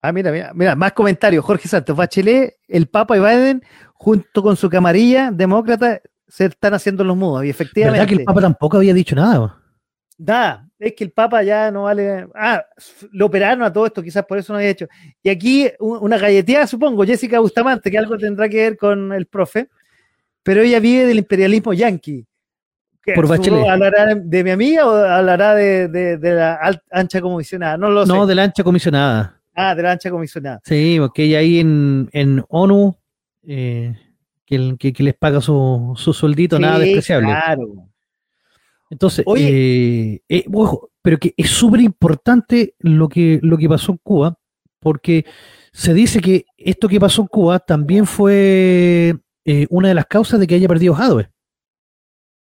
Ah, 0.02 0.12
mira, 0.12 0.32
mira, 0.32 0.52
mira, 0.54 0.76
más 0.76 0.92
comentarios. 0.92 1.44
Jorge 1.44 1.68
Santos, 1.68 1.96
Bachelet, 1.96 2.56
el 2.66 2.88
Papa 2.88 3.16
y 3.16 3.20
Biden, 3.20 3.62
junto 3.94 4.42
con 4.42 4.56
su 4.56 4.68
camarilla 4.70 5.30
demócrata, 5.30 6.00
se 6.26 6.46
están 6.46 6.74
haciendo 6.74 7.04
los 7.04 7.16
mudos. 7.16 7.44
Y 7.44 7.50
efectivamente. 7.50 8.00
¿Verdad 8.00 8.08
que 8.08 8.20
el 8.20 8.24
Papa 8.24 8.40
tampoco 8.40 8.76
había 8.76 8.94
dicho 8.94 9.16
nada? 9.16 9.60
Nada, 10.18 10.67
es 10.78 10.94
que 10.94 11.04
el 11.04 11.10
Papa 11.10 11.42
ya 11.42 11.70
no 11.70 11.84
vale. 11.84 12.26
Ah, 12.34 12.64
lo 13.12 13.26
operaron 13.26 13.62
a 13.64 13.72
todo 13.72 13.86
esto, 13.86 14.02
quizás 14.02 14.24
por 14.24 14.38
eso 14.38 14.52
no 14.52 14.58
había 14.58 14.70
hecho. 14.70 14.86
Y 15.22 15.28
aquí 15.28 15.68
una 15.80 16.18
galleteada, 16.18 16.66
supongo, 16.66 17.04
Jessica 17.04 17.40
Bustamante, 17.40 17.90
que 17.90 17.98
algo 17.98 18.16
tendrá 18.16 18.48
que 18.48 18.58
ver 18.58 18.76
con 18.76 19.12
el 19.12 19.26
profe, 19.26 19.68
pero 20.42 20.62
ella 20.62 20.80
vive 20.80 21.06
del 21.06 21.18
imperialismo 21.18 21.72
yanqui. 21.72 22.24
Por 23.14 23.26
Bachelet. 23.26 23.66
¿Hablará 23.66 24.14
de 24.14 24.44
mi 24.44 24.50
amiga 24.50 24.86
o 24.86 24.90
hablará 24.90 25.54
de, 25.54 25.88
de, 25.88 26.18
de 26.18 26.34
la 26.34 26.60
ancha 26.90 27.20
comisionada? 27.20 27.78
No 27.78 27.88
lo 27.90 28.04
sé. 28.04 28.12
No, 28.12 28.26
de 28.26 28.34
la 28.34 28.44
ancha 28.44 28.62
comisionada. 28.62 29.40
Ah, 29.54 29.74
de 29.74 29.82
la 29.82 29.92
ancha 29.92 30.10
comisionada. 30.10 30.60
Sí, 30.64 30.98
porque 31.00 31.24
ella 31.24 31.38
ahí 31.38 31.58
en, 31.58 32.10
en 32.12 32.44
ONU, 32.48 32.96
eh, 33.46 33.96
que, 34.44 34.76
que, 34.78 34.92
que, 34.92 35.02
les 35.02 35.14
paga 35.14 35.40
su, 35.40 35.94
su 35.96 36.12
sueldito, 36.12 36.56
sí, 36.56 36.62
nada 36.62 36.78
despreciable. 36.78 37.28
Claro. 37.28 37.88
Entonces, 38.90 39.24
eh, 39.36 40.20
eh, 40.28 40.44
ojo, 40.52 40.90
pero 41.02 41.18
que 41.18 41.34
es 41.36 41.50
súper 41.50 41.80
importante 41.80 42.74
lo 42.78 43.08
que, 43.08 43.38
lo 43.42 43.58
que 43.58 43.68
pasó 43.68 43.92
en 43.92 43.98
Cuba, 43.98 44.38
porque 44.80 45.26
se 45.72 45.92
dice 45.92 46.20
que 46.20 46.46
esto 46.56 46.88
que 46.88 47.00
pasó 47.00 47.22
en 47.22 47.28
Cuba 47.28 47.58
también 47.58 48.06
fue 48.06 49.14
eh, 49.44 49.66
una 49.70 49.88
de 49.88 49.94
las 49.94 50.06
causas 50.06 50.40
de 50.40 50.46
que 50.46 50.54
haya 50.54 50.68
perdido 50.68 50.94
Jadwe. 50.94 51.30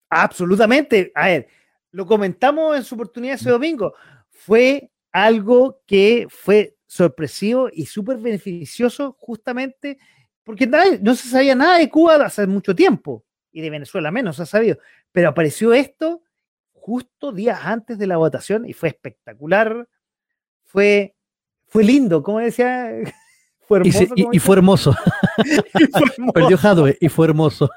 Absolutamente. 0.10 1.12
A 1.16 1.28
ver, 1.28 1.48
lo 1.92 2.06
comentamos 2.06 2.78
en 2.78 2.84
su 2.84 2.96
oportunidad 2.96 3.36
ese 3.36 3.50
domingo. 3.50 3.94
Fue 4.30 4.90
algo 5.12 5.82
que 5.86 6.28
fue 6.30 6.78
sorpresivo 6.86 7.70
y 7.72 7.86
súper 7.86 8.18
beneficioso 8.18 9.18
justamente 9.20 9.98
porque 10.44 10.66
no 10.66 11.16
se 11.16 11.28
sabía 11.28 11.56
nada 11.56 11.80
de 11.80 11.90
Cuba 11.90 12.16
hace 12.16 12.48
mucho 12.48 12.74
tiempo 12.74 13.26
y 13.52 13.62
de 13.62 13.70
Venezuela 13.70 14.12
menos 14.12 14.38
se 14.38 14.44
ha 14.44 14.46
sabido, 14.46 14.78
pero 15.12 15.30
apareció 15.30 15.74
esto 15.74 16.22
justo 16.88 17.34
días 17.34 17.60
antes 17.66 17.98
de 17.98 18.08
la 18.08 18.16
votación 18.16 18.66
y 18.66 18.72
fue 18.72 18.88
espectacular, 18.88 19.90
fue, 20.64 21.18
fue 21.68 21.84
lindo, 21.84 22.24
como 22.24 22.40
decía, 22.40 22.90
fue 23.68 23.80
hermoso. 23.80 24.04
Y, 24.04 24.08
se, 24.08 24.14
y, 24.16 24.28
y 24.32 24.40
fue 24.40 24.56
hermoso. 24.56 24.96
y 25.38 25.86
fue 25.92 26.02
hermoso. 26.14 26.34
Perdió 26.34 26.58
Jadwe 26.58 26.98
y 27.02 27.10
fue 27.10 27.28
hermoso. 27.28 27.70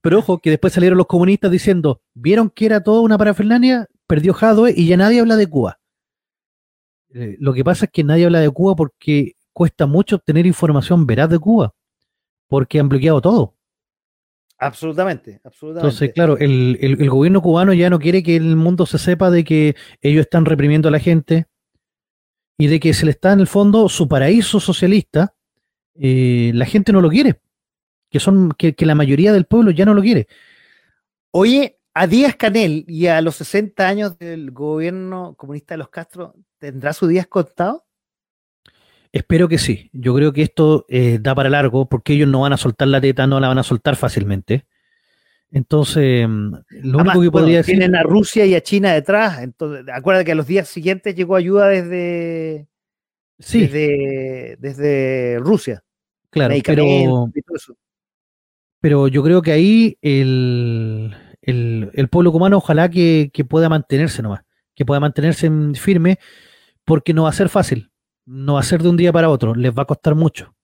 pero 0.00 0.20
ojo, 0.20 0.38
que 0.38 0.50
después 0.50 0.72
salieron 0.72 0.96
los 0.96 1.08
comunistas 1.08 1.50
diciendo, 1.50 2.00
vieron 2.14 2.50
que 2.50 2.66
era 2.66 2.84
toda 2.84 3.00
una 3.00 3.18
parafernalia, 3.18 3.88
perdió 4.06 4.32
Jadwe 4.32 4.72
y 4.76 4.86
ya 4.86 4.96
nadie 4.96 5.18
habla 5.18 5.34
de 5.34 5.48
Cuba. 5.48 5.80
Eh, 7.12 7.36
lo 7.40 7.52
que 7.52 7.64
pasa 7.64 7.86
es 7.86 7.90
que 7.90 8.04
nadie 8.04 8.26
habla 8.26 8.38
de 8.38 8.50
Cuba 8.50 8.76
porque 8.76 9.32
cuesta 9.52 9.86
mucho 9.86 10.14
obtener 10.14 10.46
información 10.46 11.04
veraz 11.04 11.30
de 11.30 11.40
Cuba, 11.40 11.74
porque 12.46 12.78
han 12.78 12.88
bloqueado 12.88 13.20
todo. 13.20 13.57
Absolutamente, 14.58 15.40
absolutamente. 15.44 15.86
Entonces, 15.86 16.12
claro, 16.12 16.36
el, 16.36 16.78
el, 16.80 17.00
el, 17.00 17.10
gobierno 17.10 17.40
cubano 17.40 17.72
ya 17.72 17.90
no 17.90 18.00
quiere 18.00 18.24
que 18.24 18.36
el 18.36 18.56
mundo 18.56 18.86
se 18.86 18.98
sepa 18.98 19.30
de 19.30 19.44
que 19.44 19.76
ellos 20.00 20.22
están 20.22 20.44
reprimiendo 20.44 20.88
a 20.88 20.90
la 20.90 20.98
gente 20.98 21.46
y 22.58 22.66
de 22.66 22.80
que 22.80 22.92
se 22.92 23.04
le 23.04 23.12
está 23.12 23.32
en 23.32 23.40
el 23.40 23.46
fondo 23.46 23.88
su 23.88 24.08
paraíso 24.08 24.58
socialista. 24.58 25.34
Eh, 25.94 26.50
la 26.54 26.66
gente 26.66 26.92
no 26.92 27.00
lo 27.00 27.08
quiere, 27.08 27.40
que 28.10 28.18
son 28.18 28.52
que, 28.58 28.74
que, 28.74 28.84
la 28.84 28.96
mayoría 28.96 29.32
del 29.32 29.46
pueblo 29.46 29.70
ya 29.70 29.84
no 29.84 29.94
lo 29.94 30.02
quiere. 30.02 30.26
Oye, 31.30 31.78
a 31.94 32.06
Díaz 32.06 32.36
Canel 32.36 32.84
y 32.88 33.06
a 33.06 33.20
los 33.20 33.36
60 33.36 33.86
años 33.86 34.18
del 34.18 34.50
gobierno 34.50 35.34
comunista 35.36 35.74
de 35.74 35.78
los 35.78 35.88
Castro, 35.88 36.34
¿tendrá 36.58 36.92
su 36.92 37.06
días 37.06 37.28
contado? 37.28 37.87
Espero 39.18 39.48
que 39.48 39.58
sí. 39.58 39.90
Yo 39.92 40.14
creo 40.14 40.32
que 40.32 40.42
esto 40.42 40.86
eh, 40.88 41.18
da 41.20 41.34
para 41.34 41.50
largo 41.50 41.88
porque 41.88 42.12
ellos 42.12 42.28
no 42.28 42.42
van 42.42 42.52
a 42.52 42.56
soltar 42.56 42.86
la 42.86 43.00
teta, 43.00 43.26
no 43.26 43.40
la 43.40 43.48
van 43.48 43.58
a 43.58 43.64
soltar 43.64 43.96
fácilmente. 43.96 44.64
Entonces, 45.50 46.28
mm, 46.28 46.52
lo 46.82 46.98
Además, 47.00 47.16
único 47.16 47.22
que 47.22 47.30
podría 47.32 47.46
bueno, 47.46 47.56
decir. 47.56 47.78
Tienen 47.78 47.96
a 47.96 48.04
Rusia 48.04 48.46
y 48.46 48.54
a 48.54 48.60
China 48.60 48.92
detrás. 48.92 49.42
Entonces, 49.42 49.84
acuérdate 49.92 50.24
que 50.24 50.32
a 50.32 50.36
los 50.36 50.46
días 50.46 50.68
siguientes 50.68 51.16
llegó 51.16 51.34
ayuda 51.34 51.66
desde. 51.66 52.68
Sí. 53.40 53.62
Desde, 53.62 54.56
desde 54.60 55.38
Rusia. 55.40 55.82
Claro, 56.30 56.54
pero. 56.64 57.32
Pero 58.80 59.08
yo 59.08 59.24
creo 59.24 59.42
que 59.42 59.50
ahí 59.50 59.98
el, 60.00 61.12
el, 61.42 61.90
el 61.92 62.08
pueblo 62.08 62.30
cubano, 62.30 62.58
ojalá 62.58 62.88
que, 62.88 63.32
que 63.32 63.44
pueda 63.44 63.68
mantenerse 63.68 64.22
nomás, 64.22 64.42
que 64.76 64.84
pueda 64.84 65.00
mantenerse 65.00 65.50
firme, 65.74 66.20
porque 66.84 67.12
no 67.12 67.24
va 67.24 67.30
a 67.30 67.32
ser 67.32 67.48
fácil 67.48 67.87
no 68.28 68.54
va 68.54 68.60
a 68.60 68.64
ser 68.64 68.82
de 68.82 68.90
un 68.90 68.96
día 68.96 69.12
para 69.12 69.30
otro, 69.30 69.54
les 69.54 69.72
va 69.72 69.82
a 69.82 69.86
costar 69.86 70.14
mucho. 70.14 70.54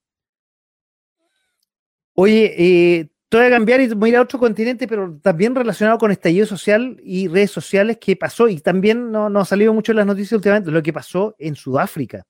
Oye, 2.13 2.55
eh, 2.57 3.09
te 3.29 3.39
voy 3.39 3.47
a 3.47 3.51
cambiar 3.51 3.81
y 3.81 3.89
voy 3.89 4.11
a 4.11 4.13
ir 4.13 4.17
a 4.19 4.23
otro 4.23 4.39
continente, 4.39 4.87
pero 4.87 5.19
también 5.23 5.55
relacionado 5.55 5.99
con 5.99 6.11
estallido 6.11 6.47
social 6.47 7.01
y 7.03 7.27
redes 7.27 7.51
sociales 7.51 7.97
que 7.99 8.17
pasó, 8.17 8.49
y 8.49 8.61
también 8.61 9.11
no, 9.11 9.31
no 9.31 9.41
ha 9.41 9.45
salido 9.45 9.73
mucho 9.73 9.93
en 9.93 9.97
las 9.97 10.07
noticias 10.07 10.33
últimamente, 10.33 10.71
lo 10.71 10.83
que 10.83 10.93
pasó 10.93 11.35
en 11.39 11.57
Sudáfrica. 11.57 12.27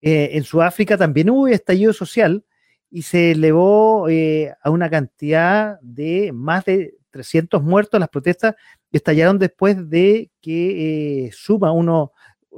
Eh, 0.00 0.36
en 0.36 0.44
Sudáfrica 0.44 0.96
también 0.96 1.30
hubo 1.30 1.46
estallido 1.48 1.92
social 1.92 2.44
y 2.90 3.02
se 3.02 3.32
elevó 3.32 4.08
eh, 4.08 4.52
a 4.62 4.70
una 4.70 4.88
cantidad 4.90 5.78
de 5.80 6.30
más 6.32 6.64
de 6.64 6.94
300 7.10 7.62
muertos. 7.62 7.98
Las 8.00 8.08
protestas 8.08 8.54
estallaron 8.92 9.38
después 9.38 9.88
de 9.88 10.30
que 10.40 11.26
eh, 11.26 11.32
Suma, 11.32 11.72
uno 11.72 12.12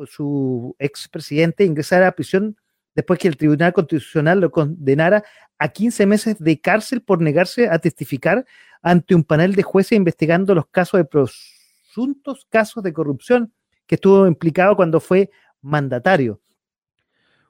su 0.06 0.76
expresidente 0.78 1.64
ingresara 1.64 2.08
a 2.08 2.12
prisión 2.12 2.56
después 2.94 3.18
que 3.18 3.28
el 3.28 3.36
Tribunal 3.36 3.72
Constitucional 3.72 4.40
lo 4.40 4.50
condenara 4.50 5.22
a 5.58 5.68
15 5.68 6.06
meses 6.06 6.38
de 6.38 6.60
cárcel 6.60 7.02
por 7.02 7.20
negarse 7.20 7.68
a 7.68 7.78
testificar 7.78 8.44
ante 8.82 9.14
un 9.14 9.22
panel 9.22 9.54
de 9.54 9.62
jueces 9.62 9.92
investigando 9.92 10.54
los 10.54 10.66
casos 10.68 10.98
de 10.98 11.04
presuntos 11.04 12.46
casos 12.48 12.82
de 12.82 12.92
corrupción 12.92 13.52
que 13.86 13.94
estuvo 13.96 14.26
implicado 14.26 14.76
cuando 14.76 15.00
fue 15.00 15.30
mandatario. 15.60 16.40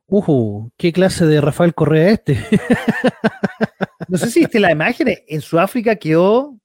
Uh, 0.08 0.68
¿qué 0.76 0.92
clase 0.92 1.26
de 1.26 1.40
Rafael 1.40 1.74
Correa 1.74 2.10
este? 2.10 2.38
no 4.08 4.18
sé 4.18 4.30
si 4.30 4.40
viste 4.40 4.60
la 4.60 4.70
imagen, 4.70 5.08
en 5.26 5.40
Sudáfrica 5.40 5.96
quedó... 5.96 6.56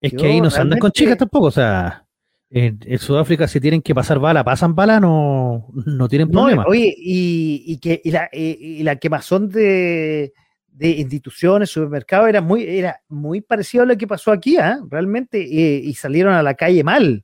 Es 0.00 0.12
quedó 0.12 0.22
que 0.22 0.28
ahí 0.28 0.40
no 0.40 0.50
se 0.50 0.60
andan 0.60 0.78
con 0.78 0.92
chicas 0.92 1.18
tampoco, 1.18 1.46
o 1.46 1.50
sea... 1.50 2.07
En, 2.50 2.80
en, 2.82 2.98
Sudáfrica, 2.98 3.46
si 3.46 3.60
tienen 3.60 3.82
que 3.82 3.94
pasar 3.94 4.18
bala, 4.18 4.42
pasan 4.42 4.74
bala, 4.74 5.00
no, 5.00 5.66
no 5.84 6.08
tienen 6.08 6.30
problema. 6.30 6.62
No, 6.62 6.70
oye, 6.70 6.94
y, 6.96 7.62
y, 7.66 7.78
que, 7.78 8.00
y, 8.02 8.10
la, 8.10 8.28
y, 8.32 8.82
la, 8.82 8.96
quemazón 8.96 9.50
de, 9.50 10.32
de 10.68 10.88
instituciones, 10.88 11.68
supermercados, 11.68 12.28
era 12.28 12.40
muy, 12.40 12.62
era 12.64 13.02
muy 13.08 13.42
parecido 13.42 13.84
a 13.84 13.86
lo 13.86 13.98
que 13.98 14.06
pasó 14.06 14.32
aquí, 14.32 14.56
¿eh? 14.56 14.76
realmente, 14.88 15.38
y 15.40 15.92
salieron 15.92 16.32
a 16.32 16.42
la 16.42 16.54
calle 16.54 16.82
mal. 16.82 17.22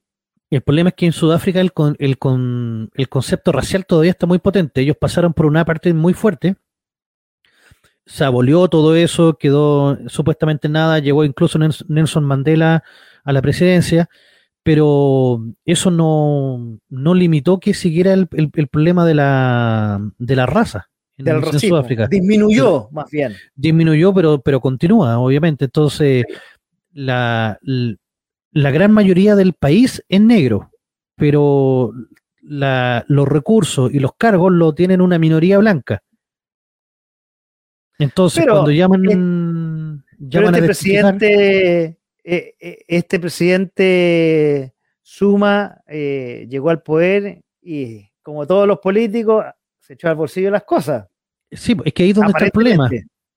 El 0.50 0.60
problema 0.60 0.90
es 0.90 0.94
que 0.94 1.06
en 1.06 1.12
Sudáfrica 1.12 1.60
el, 1.60 1.72
con, 1.72 1.96
el, 1.98 2.18
con, 2.18 2.90
el 2.94 3.08
concepto 3.08 3.50
racial 3.50 3.86
todavía 3.86 4.10
está 4.10 4.26
muy 4.26 4.38
potente. 4.38 4.82
Ellos 4.82 4.96
pasaron 5.00 5.32
por 5.32 5.46
una 5.46 5.64
parte 5.64 5.92
muy 5.94 6.12
fuerte, 6.12 6.56
se 8.06 8.24
abolió 8.24 8.68
todo 8.68 8.94
eso, 8.94 9.38
quedó 9.38 9.98
supuestamente 10.08 10.68
nada, 10.68 10.98
llegó 10.98 11.24
incluso 11.24 11.58
Nelson 11.58 12.24
Mandela 12.24 12.84
a 13.24 13.32
la 13.32 13.40
presidencia 13.40 14.10
pero 14.64 15.44
eso 15.66 15.90
no, 15.90 16.80
no 16.88 17.14
limitó 17.14 17.60
que 17.60 17.74
siguiera 17.74 18.14
el, 18.14 18.26
el, 18.32 18.50
el, 18.54 18.68
problema 18.68 19.04
de 19.06 19.14
la, 19.14 20.00
de 20.18 20.36
la 20.36 20.46
raza 20.46 20.88
en, 21.18 21.26
Del 21.26 21.36
en 21.36 21.60
Sudáfrica. 21.60 22.08
Disminuyó, 22.08 22.88
más 22.90 23.10
bien. 23.10 23.34
Disminuyó, 23.54 24.12
pero, 24.14 24.40
pero 24.40 24.60
continúa, 24.60 25.18
obviamente. 25.18 25.66
Entonces, 25.66 26.24
la, 26.92 27.58
la 27.60 28.70
gran 28.70 28.90
mayoría 28.90 29.36
del 29.36 29.52
país 29.52 30.02
es 30.08 30.20
negro, 30.20 30.70
pero 31.14 31.92
la, 32.40 33.04
los 33.06 33.28
recursos 33.28 33.92
y 33.92 33.98
los 33.98 34.12
cargos 34.16 34.50
lo 34.50 34.74
tienen 34.74 35.02
una 35.02 35.18
minoría 35.18 35.58
blanca. 35.58 36.02
Entonces, 37.98 38.42
pero, 38.42 38.54
cuando 38.54 38.70
llaman, 38.72 39.04
eh, 39.04 40.16
llaman 40.18 40.54
este 40.54 40.66
presidente 40.66 41.98
eh, 42.24 42.54
eh, 42.58 42.84
este 42.88 43.20
presidente 43.20 44.74
Suma 45.02 45.82
eh, 45.86 46.46
llegó 46.48 46.70
al 46.70 46.82
poder 46.82 47.42
y 47.60 48.08
como 48.22 48.46
todos 48.46 48.66
los 48.66 48.78
políticos, 48.78 49.44
se 49.78 49.92
echó 49.92 50.08
al 50.08 50.16
bolsillo 50.16 50.50
las 50.50 50.64
cosas. 50.64 51.06
Sí, 51.52 51.76
es 51.84 51.92
que 51.92 52.02
ahí 52.02 52.10
es 52.10 52.16
donde 52.16 52.32
está 52.32 52.46
el 52.46 52.50
problema. 52.50 52.88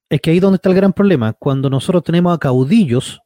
Es 0.09 0.21
que 0.21 0.29
ahí 0.29 0.37
es 0.37 0.41
donde 0.41 0.55
está 0.55 0.69
el 0.69 0.75
gran 0.75 0.93
problema. 0.93 1.33
Cuando 1.33 1.69
nosotros 1.69 2.03
tenemos 2.03 2.33
a 2.33 2.39
caudillos 2.39 3.21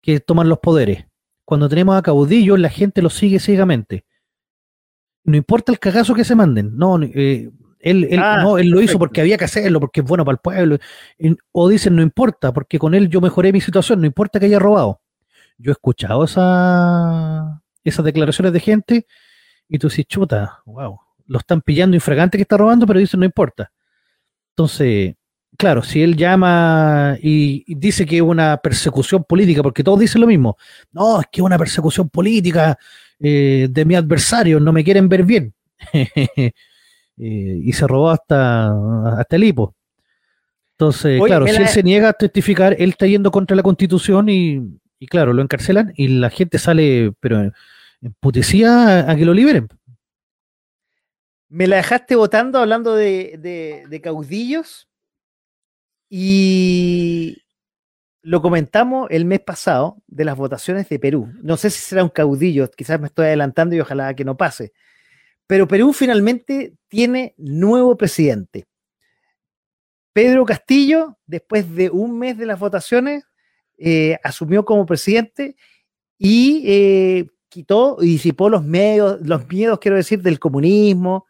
que 0.00 0.18
toman 0.20 0.48
los 0.48 0.58
poderes. 0.58 1.04
Cuando 1.44 1.68
tenemos 1.68 1.94
a 1.94 2.02
caudillos, 2.02 2.58
la 2.58 2.70
gente 2.70 3.02
los 3.02 3.14
sigue 3.14 3.38
ciegamente. 3.38 4.06
No 5.24 5.36
importa 5.36 5.70
el 5.70 5.78
cagazo 5.78 6.14
que 6.14 6.24
se 6.24 6.34
manden. 6.34 6.76
No, 6.76 7.00
eh, 7.02 7.50
él, 7.82 8.06
él, 8.10 8.20
Ah, 8.20 8.40
no, 8.42 8.58
él 8.58 8.68
lo 8.68 8.80
hizo 8.80 8.98
porque 8.98 9.20
había 9.20 9.36
que 9.36 9.44
hacerlo, 9.44 9.80
porque 9.80 10.00
es 10.00 10.06
bueno 10.06 10.24
para 10.24 10.34
el 10.34 10.38
pueblo. 10.38 10.78
O 11.50 11.68
dicen, 11.68 11.96
no 11.96 12.02
importa, 12.02 12.52
porque 12.52 12.78
con 12.78 12.94
él 12.94 13.08
yo 13.08 13.20
mejoré 13.20 13.52
mi 13.52 13.60
situación, 13.60 14.00
no 14.00 14.06
importa 14.06 14.38
que 14.38 14.46
haya 14.46 14.58
robado. 14.58 15.00
Yo 15.58 15.70
he 15.70 15.74
escuchado 15.74 16.24
esa, 16.24 17.60
esas 17.84 18.04
declaraciones 18.04 18.52
de 18.52 18.60
gente 18.60 19.06
y 19.68 19.78
tú 19.78 19.88
dices, 19.88 20.06
chuta, 20.06 20.60
wow, 20.64 20.98
lo 21.26 21.38
están 21.38 21.60
pillando 21.60 21.96
infragante 21.96 22.38
que 22.38 22.42
está 22.42 22.56
robando, 22.56 22.86
pero 22.86 23.00
dicen, 23.00 23.20
no 23.20 23.26
importa. 23.26 23.72
Entonces, 24.50 25.14
claro, 25.58 25.82
si 25.82 26.02
él 26.02 26.16
llama 26.16 27.16
y, 27.20 27.64
y 27.66 27.74
dice 27.74 28.06
que 28.06 28.16
es 28.16 28.22
una 28.22 28.58
persecución 28.58 29.24
política, 29.24 29.62
porque 29.62 29.82
todos 29.82 29.98
dicen 29.98 30.20
lo 30.20 30.28
mismo, 30.28 30.56
no, 30.92 31.20
es 31.20 31.26
que 31.32 31.40
es 31.40 31.44
una 31.44 31.58
persecución 31.58 32.08
política 32.08 32.78
eh, 33.18 33.66
de 33.70 33.84
mi 33.84 33.96
adversario, 33.96 34.60
no 34.60 34.72
me 34.72 34.84
quieren 34.84 35.08
ver 35.08 35.24
bien. 35.24 35.52
Eh, 37.24 37.60
y 37.62 37.72
se 37.72 37.86
robó 37.86 38.10
hasta, 38.10 38.72
hasta 39.18 39.36
el 39.36 39.44
hipo. 39.44 39.76
Entonces, 40.72 41.20
Oye, 41.20 41.28
claro, 41.30 41.46
si 41.46 41.52
la- 41.52 41.58
él 41.60 41.68
se 41.68 41.82
niega 41.84 42.08
a 42.08 42.12
testificar, 42.14 42.74
él 42.78 42.90
está 42.90 43.06
yendo 43.06 43.30
contra 43.30 43.54
la 43.54 43.62
constitución 43.62 44.28
y, 44.28 44.60
y 44.98 45.06
claro, 45.06 45.32
lo 45.32 45.40
encarcelan 45.42 45.92
y 45.96 46.08
la 46.08 46.30
gente 46.30 46.58
sale, 46.58 47.12
pero 47.20 47.40
en, 47.40 47.52
en 48.00 48.12
putecía 48.18 49.06
a, 49.06 49.10
a 49.12 49.16
que 49.16 49.24
lo 49.24 49.34
liberen. 49.34 49.68
Me 51.48 51.66
la 51.68 51.76
dejaste 51.76 52.16
votando 52.16 52.58
hablando 52.58 52.94
de, 52.96 53.36
de- 53.38 53.84
de 53.88 54.00
caudillos 54.00 54.88
y 56.08 57.36
lo 58.22 58.40
comentamos 58.42 59.08
el 59.10 59.24
mes 59.24 59.40
pasado 59.40 59.98
de 60.06 60.24
las 60.24 60.36
votaciones 60.36 60.88
de 60.88 60.98
Perú. 60.98 61.30
No 61.42 61.56
sé 61.56 61.70
si 61.70 61.80
será 61.80 62.02
un 62.04 62.10
caudillo, 62.10 62.70
quizás 62.70 63.00
me 63.00 63.06
estoy 63.06 63.26
adelantando 63.26 63.74
y 63.76 63.80
ojalá 63.80 64.14
que 64.14 64.24
no 64.24 64.36
pase. 64.36 64.72
Pero 65.46 65.68
Perú 65.68 65.92
finalmente 65.92 66.74
tiene 66.88 67.34
nuevo 67.36 67.96
presidente. 67.96 68.64
Pedro 70.12 70.44
Castillo, 70.44 71.18
después 71.26 71.74
de 71.74 71.90
un 71.90 72.18
mes 72.18 72.36
de 72.38 72.46
las 72.46 72.58
votaciones, 72.58 73.24
eh, 73.78 74.18
asumió 74.22 74.64
como 74.64 74.84
presidente 74.86 75.56
y 76.18 76.62
eh, 76.66 77.26
quitó 77.48 77.96
y 78.00 78.06
disipó 78.06 78.48
los 78.48 78.64
medios, 78.64 79.18
los 79.22 79.48
miedos, 79.48 79.78
quiero 79.78 79.96
decir, 79.96 80.20
del 80.22 80.38
comunismo, 80.38 81.26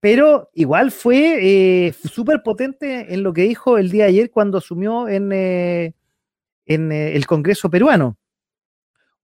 pero 0.00 0.50
igual 0.54 0.90
fue 0.90 1.38
eh, 1.86 1.92
súper 1.92 2.42
potente 2.42 3.12
en 3.14 3.22
lo 3.22 3.32
que 3.32 3.42
dijo 3.42 3.78
el 3.78 3.90
día 3.90 4.04
de 4.04 4.10
ayer 4.10 4.30
cuando 4.30 4.58
asumió 4.58 5.08
en, 5.08 5.30
eh, 5.32 5.94
en 6.66 6.92
el 6.92 7.26
Congreso 7.26 7.70
peruano. 7.70 8.16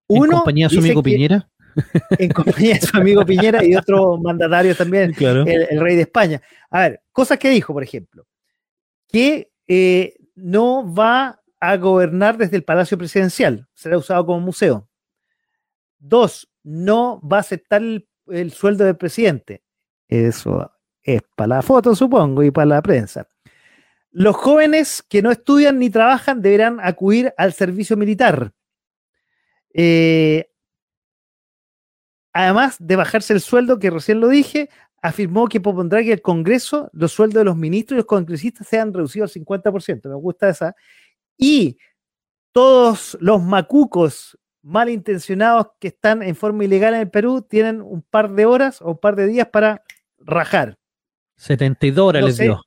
en 0.09 0.31
compañía 0.39 0.67
de 0.67 0.71
su 0.71 0.77
dice 0.77 0.89
amigo 0.89 1.03
que- 1.03 1.11
Piñera. 1.11 1.49
En 2.19 2.31
compañía 2.31 2.75
de 2.75 2.81
su 2.81 2.97
amigo 2.97 3.25
Piñera 3.25 3.65
y 3.65 3.75
otros 3.77 4.21
mandatarios 4.21 4.77
también, 4.79 5.13
Claro. 5.13 5.43
el, 5.47 5.67
el 5.71 5.81
rey 5.81 5.97
de 5.97 6.03
España. 6.03 6.41
A 6.71 6.81
ver, 6.81 7.03
cosas 7.13 7.39
que 7.39 7.51
dijo, 7.51 7.73
por 7.73 7.83
ejemplo, 7.83 8.27
que 9.09 9.51
eh, 9.67 10.17
no 10.35 10.93
va 10.95 11.41
a 11.61 11.77
gobernar 11.77 12.37
desde 12.37 12.57
el 12.57 12.65
Palacio 12.65 12.99
Presidencial, 12.99 13.67
será 13.75 13.97
usado 13.99 14.27
como 14.27 14.41
museo. 14.41 14.89
Dos, 15.99 16.49
no 16.63 17.21
va 17.27 17.39
a 17.39 17.41
aceptar 17.41 17.81
el, 17.83 18.07
el 18.29 18.53
sueldo 18.53 18.85
del 18.85 18.97
presidente. 18.97 19.63
Eso 20.09 20.71
es 21.03 21.23
para 21.35 21.57
la 21.57 21.63
foto, 21.63 21.95
supongo, 21.95 22.43
y 22.43 22.51
para 22.51 22.67
la 22.67 22.83
prensa. 22.83 23.27
Los 24.11 24.37
jóvenes 24.37 25.03
que 25.09 25.23
no 25.23 25.31
estudian 25.31 25.79
ni 25.79 25.91
trabajan 25.91 26.41
deberán 26.43 26.79
acudir 26.83 27.33
al 27.37 27.53
servicio 27.53 27.97
militar. 27.97 28.53
Eh, 29.73 30.51
además 32.35 32.77
de 32.79 32.97
bajarse 32.97 33.33
el 33.33 33.41
sueldo, 33.41 33.79
que 33.79 33.89
recién 33.89 34.21
lo 34.21 34.29
dije, 34.29 34.69
afirmó 35.01 35.49
que 35.49 35.61
propondrá 35.61 36.03
que 36.03 36.13
el 36.13 36.21
Congreso, 36.21 36.91
los 36.93 37.13
sueldos 37.13 37.41
de 37.41 37.45
los 37.45 37.57
ministros 37.57 37.97
y 37.97 37.99
los 37.99 38.07
congresistas 38.07 38.67
sean 38.67 38.93
reducidos 38.93 39.35
al 39.35 39.43
50%. 39.43 40.09
Me 40.09 40.15
gusta 40.17 40.49
esa. 40.49 40.75
Y 41.39 41.79
todos 42.53 43.17
los 43.21 43.43
macucos 43.43 44.39
malintencionados 44.63 45.69
que 45.79 45.89
están 45.89 46.23
en 46.23 46.35
forma 46.35 46.65
ilegal 46.65 46.95
en 46.95 47.01
el 47.01 47.11
Perú 47.11 47.43
tienen 47.43 47.81
un 47.81 48.03
par 48.03 48.31
de 48.33 48.47
horas 48.47 48.83
o 48.83 48.91
un 48.93 48.99
par 48.99 49.15
de 49.15 49.27
días 49.27 49.49
para 49.49 49.85
rajar. 50.19 50.77
72 51.37 52.09
horas 52.09 52.21
No 52.23 52.27
les 52.27 52.37
sé. 52.37 52.45
dio. 52.45 52.61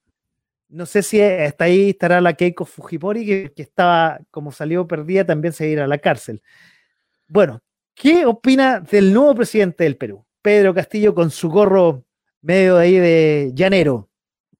No 0.70 0.86
sé 0.86 1.02
si 1.02 1.22
hasta 1.22 1.66
ahí 1.66 1.90
estará 1.90 2.22
la 2.22 2.34
Keiko 2.34 2.66
Fujimori, 2.66 3.26
que, 3.26 3.54
que 3.56 3.62
estaba, 3.62 4.20
como 4.32 4.52
salió 4.52 4.88
perdida, 4.88 5.26
también 5.26 5.54
se 5.54 5.68
irá 5.70 5.86
a 5.86 5.88
la 5.88 5.98
cárcel. 5.98 6.42
Bueno, 7.28 7.62
¿qué 7.98 8.26
opina 8.26 8.80
del 8.80 9.14
nuevo 9.14 9.36
presidente 9.36 9.84
del 9.84 9.98
Perú? 9.98 10.24
Pedro 10.42 10.74
Castillo 10.74 11.14
con 11.14 11.32
su 11.32 11.50
gorro 11.50 12.06
medio 12.42 12.76
de 12.76 12.84
ahí 12.84 12.94
de 12.94 13.52
llanero. 13.54 14.10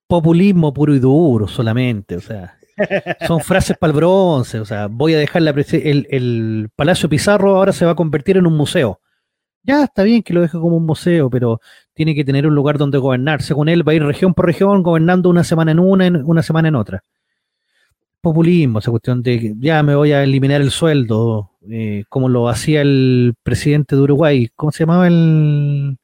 Populismo 0.06 0.74
puro 0.74 0.94
y 0.94 0.98
duro 0.98 1.46
solamente, 1.46 2.16
o 2.16 2.20
sea. 2.20 2.58
Son 3.26 3.40
frases 3.40 3.76
para 3.76 3.90
el 3.90 3.96
bronce, 3.96 4.60
o 4.60 4.64
sea, 4.64 4.86
voy 4.86 5.14
a 5.14 5.18
dejar 5.18 5.42
la 5.42 5.50
el 5.50 6.70
Palacio 6.76 7.08
Pizarro 7.08 7.56
ahora 7.56 7.72
se 7.72 7.84
va 7.84 7.92
a 7.92 7.96
convertir 7.96 8.36
en 8.36 8.46
un 8.46 8.56
museo. 8.56 9.00
Ya 9.64 9.84
está 9.84 10.02
bien 10.02 10.22
que 10.22 10.32
lo 10.32 10.40
deje 10.40 10.58
como 10.58 10.76
un 10.76 10.86
museo, 10.86 11.28
pero 11.28 11.60
tiene 11.92 12.14
que 12.14 12.24
tener 12.24 12.46
un 12.46 12.54
lugar 12.54 12.78
donde 12.78 12.98
gobernar. 12.98 13.42
Según 13.42 13.68
él, 13.68 13.86
va 13.86 13.92
a 13.92 13.94
ir 13.96 14.02
región 14.04 14.32
por 14.32 14.46
región, 14.46 14.82
gobernando 14.82 15.28
una 15.28 15.44
semana 15.44 15.72
en 15.72 15.78
una, 15.78 16.06
en 16.06 16.24
una 16.24 16.42
semana 16.42 16.68
en 16.68 16.76
otra. 16.76 17.02
Populismo, 18.20 18.80
esa 18.80 18.90
cuestión 18.90 19.22
de 19.22 19.54
ya 19.58 19.82
me 19.82 19.94
voy 19.94 20.10
a 20.12 20.24
eliminar 20.24 20.60
el 20.60 20.70
sueldo, 20.72 21.52
eh, 21.70 22.04
como 22.08 22.28
lo 22.28 22.48
hacía 22.48 22.82
el 22.82 23.34
presidente 23.44 23.94
de 23.94 24.02
Uruguay. 24.02 24.48
¿Cómo 24.56 24.72
se 24.72 24.80
llamaba 24.80 25.06
el, 25.06 25.96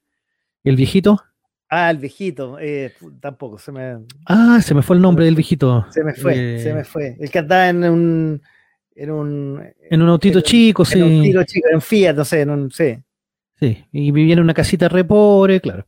el 0.63 0.77
viejito? 0.77 1.21
Ah, 1.69 1.91
el 1.91 1.99
viejito, 1.99 2.57
eh, 2.61 2.93
tampoco, 3.21 3.59
se 3.59 3.73
me, 3.73 3.97
Ah, 4.27 4.61
se 4.63 4.75
me 4.75 4.83
fue 4.83 4.95
el 4.95 5.03
nombre 5.03 5.25
del 5.25 5.35
viejito. 5.35 5.87
se 5.91 6.05
me 6.05 6.15
fue, 6.15 6.57
Eh, 6.57 6.61
se 6.61 6.73
me 6.73 6.85
fue. 6.85 7.17
El 7.19 7.31
que 7.31 7.39
andaba 7.41 7.69
en 7.69 7.85
un... 7.85 8.43
En 8.97 9.11
un, 9.11 9.61
En 9.91 10.03
un 10.03 10.09
autito 10.09 10.39
en- 10.39 10.45
chico, 10.45 10.85
sí. 10.85 11.01
en 11.01 11.05
un 11.05 11.23
tiro 11.25 11.43
chico, 11.43 11.67
en 11.73 11.81
Fiat, 11.81 12.15
no 12.15 12.25
sé, 12.25 12.43
en 12.43 12.51
un... 12.51 12.71
Sí. 12.71 12.97
Sí, 13.59 13.85
y 13.91 14.13
vivía 14.13 14.35
en 14.35 14.41
una 14.41 14.55
casita 14.55 14.89
re 14.89 15.03
pobre, 15.05 15.61
claro. 15.61 15.85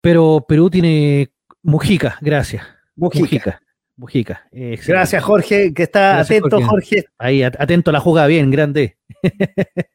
Pero 0.00 0.44
Perú 0.46 0.70
tiene 0.70 1.30
Mujica, 1.62 2.18
gracias. 2.20 2.64
Mujica. 2.94 3.20
Mujica. 3.24 3.60
Mujica. 3.96 4.46
excelente. 4.52 4.92
Gracias, 4.92 5.24
Jorge, 5.24 5.72
que 5.74 5.82
está 5.84 6.16
Gracias, 6.16 6.38
atento, 6.38 6.56
Jorge. 6.56 6.66
Jorge. 6.68 7.04
Ahí, 7.18 7.42
at- 7.42 7.56
atento 7.58 7.90
a 7.90 7.92
la 7.92 8.00
jugada, 8.00 8.26
bien, 8.26 8.50
grande. 8.50 8.98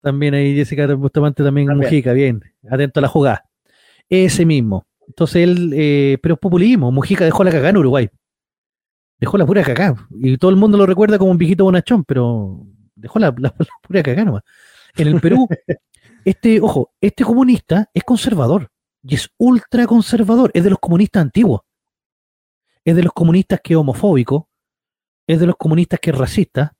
también 0.00 0.34
ahí 0.34 0.54
Jessica 0.56 0.92
Bustamante, 0.94 1.42
también, 1.44 1.68
También. 1.68 1.88
Mujica, 1.90 2.12
bien. 2.12 2.42
Atento 2.68 3.00
a 3.00 3.02
la 3.02 3.08
jugada. 3.08 3.44
Ese 4.08 4.44
mismo. 4.44 4.86
Entonces 5.06 5.36
él, 5.44 5.72
eh, 5.74 6.18
pero 6.22 6.34
es 6.34 6.40
populismo. 6.40 6.90
Mujica 6.90 7.24
dejó 7.24 7.44
la 7.44 7.50
cagada 7.50 7.70
en 7.70 7.76
Uruguay. 7.76 8.08
Dejó 9.18 9.38
la 9.38 9.46
pura 9.46 9.62
cagada. 9.62 10.08
Y 10.10 10.36
todo 10.38 10.50
el 10.50 10.56
mundo 10.56 10.76
lo 10.76 10.86
recuerda 10.86 11.18
como 11.18 11.30
un 11.30 11.38
viejito 11.38 11.64
bonachón, 11.64 12.04
pero 12.04 12.66
dejó 12.96 13.18
la, 13.18 13.32
la- 13.38 13.54
la 13.58 13.66
pura 13.82 14.02
cagada 14.02 14.24
nomás. 14.24 14.42
En 14.96 15.08
el 15.08 15.20
Perú, 15.20 15.48
este, 16.24 16.60
ojo, 16.60 16.92
este 17.00 17.24
comunista 17.24 17.88
es 17.94 18.02
conservador 18.04 18.68
y 19.02 19.14
es 19.14 19.30
ultra 19.38 19.86
conservador, 19.86 20.50
es 20.54 20.64
de 20.64 20.70
los 20.70 20.78
comunistas 20.78 21.22
antiguos, 21.22 21.60
es 22.84 22.96
de 22.96 23.02
los 23.02 23.12
comunistas 23.12 23.60
que 23.62 23.74
es 23.74 23.76
homofóbico, 23.78 24.48
es 25.26 25.38
de 25.40 25.46
los 25.46 25.56
comunistas 25.56 26.00
que 26.00 26.10
es 26.10 26.18
racista, 26.18 26.74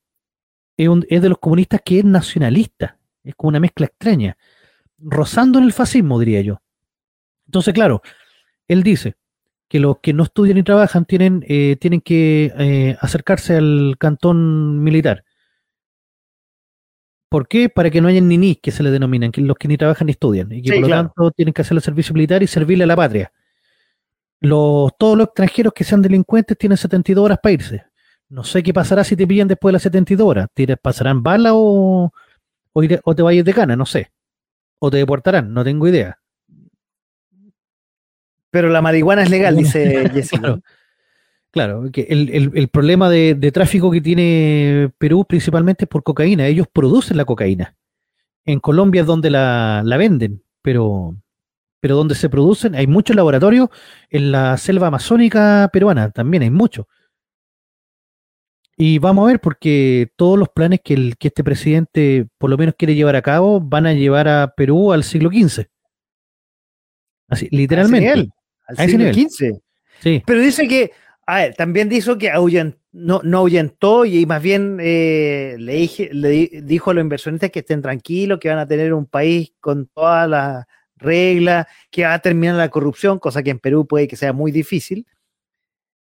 es, 0.77 0.89
un- 0.89 1.07
es 1.09 1.23
de 1.23 1.29
los 1.29 1.39
comunistas 1.39 1.81
que 1.85 1.99
es 2.01 2.05
nacionalista, 2.05 2.99
es 3.23 3.35
como 3.37 3.51
una 3.51 3.61
mezcla 3.61 3.87
extraña, 3.87 4.37
rozando 4.99 5.59
en 5.59 5.65
el 5.67 5.73
fascismo, 5.73 6.19
diría 6.19 6.41
yo. 6.41 6.61
Entonces, 7.47 7.75
claro, 7.75 8.03
él 8.69 8.83
dice 8.83 9.17
que 9.69 9.81
los 9.81 9.99
que 10.01 10.13
no 10.13 10.25
estudian 10.25 10.59
y 10.59 10.63
trabajan 10.63 11.05
tienen, 11.05 11.45
eh, 11.49 11.77
tienen 11.81 12.01
que 12.01 12.53
eh, 12.59 12.97
acercarse 13.01 13.57
al 13.57 13.97
cantón 13.99 14.83
militar. 14.83 15.25
¿Por 17.29 17.49
qué? 17.49 17.69
Para 17.71 17.91
que 17.91 18.01
no 18.01 18.09
haya 18.09 18.21
ninis 18.21 18.59
que 18.63 18.71
se 18.71 18.83
le 18.83 18.91
denominan, 18.91 19.33
que 19.33 19.41
los 19.41 19.57
que 19.57 19.67
ni 19.69 19.79
trabajan 19.79 20.07
ni 20.07 20.13
estudian, 20.13 20.53
y 20.53 20.61
que 20.63 20.69
Sí, 20.71 20.75
por 20.75 20.83
lo 20.83 20.87
claro. 20.89 21.03
tanto 21.09 21.31
tienen 21.31 21.55
que 21.55 21.63
hacer 21.63 21.77
el 21.77 21.83
servicio 21.83 22.13
militar 22.13 22.43
y 22.43 22.47
servirle 22.47 22.85
a 22.85 22.87
la 22.87 22.97
patria. 22.97 23.33
Los, 24.43 24.93
todos 24.99 25.17
los 25.17 25.27
extranjeros 25.29 25.73
que 25.73 25.85
sean 25.85 26.03
delincuentes 26.03 26.59
tienen 26.59 26.77
72 26.77 27.25
horas 27.25 27.39
para 27.43 27.53
irse. 27.53 27.85
No 28.29 28.45
sé 28.45 28.63
qué 28.63 28.73
pasará 28.75 29.05
si 29.05 29.15
te 29.17 29.27
pillan 29.27 29.49
después 29.49 29.71
de 29.71 29.75
las 29.75 29.83
72 29.83 30.27
horas. 30.27 30.49
¿Te 30.55 30.77
pasarán 30.77 31.23
bala 31.23 31.51
o, 31.55 32.13
o, 32.73 32.83
iré- 32.83 33.01
o 33.05 33.15
te 33.15 33.23
vayas 33.23 33.45
de 33.45 33.55
cana? 33.55 33.77
No 33.77 33.87
sé. 33.87 34.11
O 34.79 34.91
te 34.91 34.97
deportarán, 34.97 35.53
no 35.55 35.63
tengo 35.65 35.87
idea. 35.87 36.19
Pero 38.51 38.69
la 38.69 38.83
marihuana 38.83 39.23
es 39.23 39.31
legal, 39.31 39.57
dice 39.57 40.09
Jessica. 40.13 40.41
Claro. 40.41 40.63
Claro, 41.51 41.91
que 41.93 42.07
el, 42.09 42.31
el- 42.31 42.51
el 42.55 42.69
problema 42.69 43.11
de, 43.11 43.35
de 43.35 43.53
tráfico 43.53 43.91
que 43.91 44.01
tiene 44.01 44.91
Perú 44.99 45.25
principalmente 45.29 45.85
es 45.85 45.89
por 45.89 46.03
cocaína. 46.03 46.47
Ellos 46.47 46.67
producen 46.73 47.17
la 47.19 47.25
cocaína. 47.27 47.77
En 48.45 48.59
Colombia 48.59 49.03
es 49.03 49.07
donde 49.07 49.31
la, 49.31 49.83
la 49.85 49.97
venden. 49.99 50.43
pero, 50.63 51.15
pero 51.83 51.97
donde 51.97 52.15
se 52.15 52.31
producen, 52.31 52.77
hay 52.77 52.87
muchos 52.87 53.17
laboratorios 53.17 53.69
en 54.09 54.31
la 54.31 54.57
selva 54.57 54.87
amazónica 54.87 55.69
peruana, 55.73 56.13
también 56.13 56.45
hay 56.45 56.51
muchos. 56.51 56.87
Y 58.77 59.01
vamos 59.01 59.25
a 59.25 59.33
ver, 59.33 59.41
porque 59.41 60.13
todos 60.15 60.39
los 60.39 60.49
planes 60.49 60.79
que, 60.83 60.95
el, 60.95 61.17
que 61.17 61.29
este 61.29 61.43
presidente 61.43 62.29
por 62.39 62.51
lo 62.51 62.57
menos 62.57 62.77
quiere 62.79 62.95
llevar 62.95 63.17
a 63.17 63.23
cabo 63.23 63.61
van 63.61 63.87
a 63.87 63.95
llevar 63.95 64.29
a 64.29 64.55
Perú 64.57 64.93
al 64.93 65.03
siglo 65.03 65.29
XV. 65.29 65.65
Así, 67.29 67.49
literalmente. 67.51 68.31
Al, 68.69 68.89
siglo 68.89 69.13
XV. 69.13 69.61
Sí. 70.01 70.23
Pero 70.25 70.41
dice 70.41 70.69
que, 70.69 70.93
a 71.27 71.39
ver, 71.39 71.55
también 71.57 71.89
dijo 71.89 72.17
que 72.17 72.31
ahuyentó, 72.31 72.79
no, 72.93 73.23
no 73.25 73.39
ahuyentó 73.39 74.05
y 74.05 74.25
más 74.25 74.41
bien 74.41 74.79
eh, 74.81 75.57
le, 75.59 75.75
dije, 75.75 76.11
le, 76.13 76.63
dijo 76.63 76.93
a 76.93 76.95
los 76.95 77.03
inversionistas 77.03 77.51
que 77.51 77.61
estén 77.61 77.83
tranquilos, 77.83 78.39
que 78.39 78.51
van 78.51 78.59
a 78.59 78.69
tener 78.69 78.95
un 78.95 79.07
país 79.07 79.53
con 79.59 79.87
todas 79.87 80.29
las 80.29 80.65
reglas, 81.03 81.67
que 81.91 82.05
va 82.05 82.15
a 82.15 82.19
terminar 82.21 82.57
la 82.57 82.69
corrupción, 82.69 83.19
cosa 83.19 83.43
que 83.43 83.51
en 83.51 83.59
Perú 83.59 83.87
puede 83.87 84.09
que 84.09 84.17
sea 84.17 84.33
muy 84.33 84.53
difícil. 84.53 85.07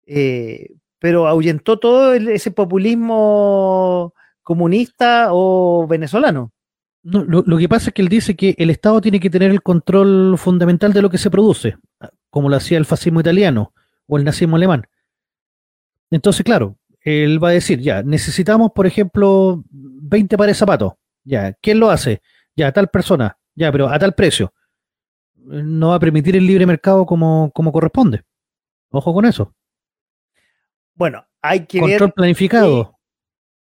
Eh, 0.06 0.74
pero 0.98 1.26
ahuyentó 1.26 1.78
todo 1.78 2.14
ese 2.14 2.50
populismo 2.50 4.14
comunista 4.42 5.28
o 5.30 5.86
venezolano. 5.86 6.52
No, 7.02 7.24
lo, 7.24 7.42
lo, 7.46 7.56
que 7.56 7.68
pasa 7.68 7.90
es 7.90 7.94
que 7.94 8.02
él 8.02 8.08
dice 8.08 8.36
que 8.36 8.54
el 8.58 8.68
Estado 8.68 9.00
tiene 9.00 9.20
que 9.20 9.30
tener 9.30 9.50
el 9.50 9.62
control 9.62 10.36
fundamental 10.36 10.92
de 10.92 11.00
lo 11.00 11.08
que 11.08 11.16
se 11.16 11.30
produce, 11.30 11.78
como 12.28 12.50
lo 12.50 12.56
hacía 12.56 12.76
el 12.76 12.84
fascismo 12.84 13.20
italiano 13.20 13.72
o 14.06 14.18
el 14.18 14.24
nazismo 14.24 14.56
alemán. 14.56 14.86
Entonces, 16.10 16.44
claro, 16.44 16.76
él 17.00 17.42
va 17.42 17.50
a 17.50 17.52
decir, 17.52 17.80
ya, 17.80 18.02
necesitamos, 18.02 18.72
por 18.74 18.86
ejemplo, 18.86 19.64
20 19.70 20.36
pares 20.36 20.56
de 20.56 20.58
zapatos. 20.58 20.92
Ya, 21.24 21.52
¿quién 21.54 21.78
lo 21.80 21.90
hace? 21.90 22.20
Ya, 22.56 22.72
tal 22.72 22.88
persona. 22.88 23.38
Ya, 23.54 23.72
pero 23.72 23.88
a 23.88 23.98
tal 23.98 24.14
precio. 24.14 24.52
No 25.50 25.88
va 25.88 25.96
a 25.96 26.00
permitir 26.00 26.36
el 26.36 26.46
libre 26.46 26.64
mercado 26.64 27.04
como, 27.04 27.50
como 27.52 27.72
corresponde. 27.72 28.22
Ojo 28.90 29.12
con 29.12 29.24
eso. 29.24 29.54
Bueno, 30.94 31.26
hay 31.42 31.66
que 31.66 31.80
Control 31.80 32.08
ver. 32.08 32.14
planificado. 32.14 32.98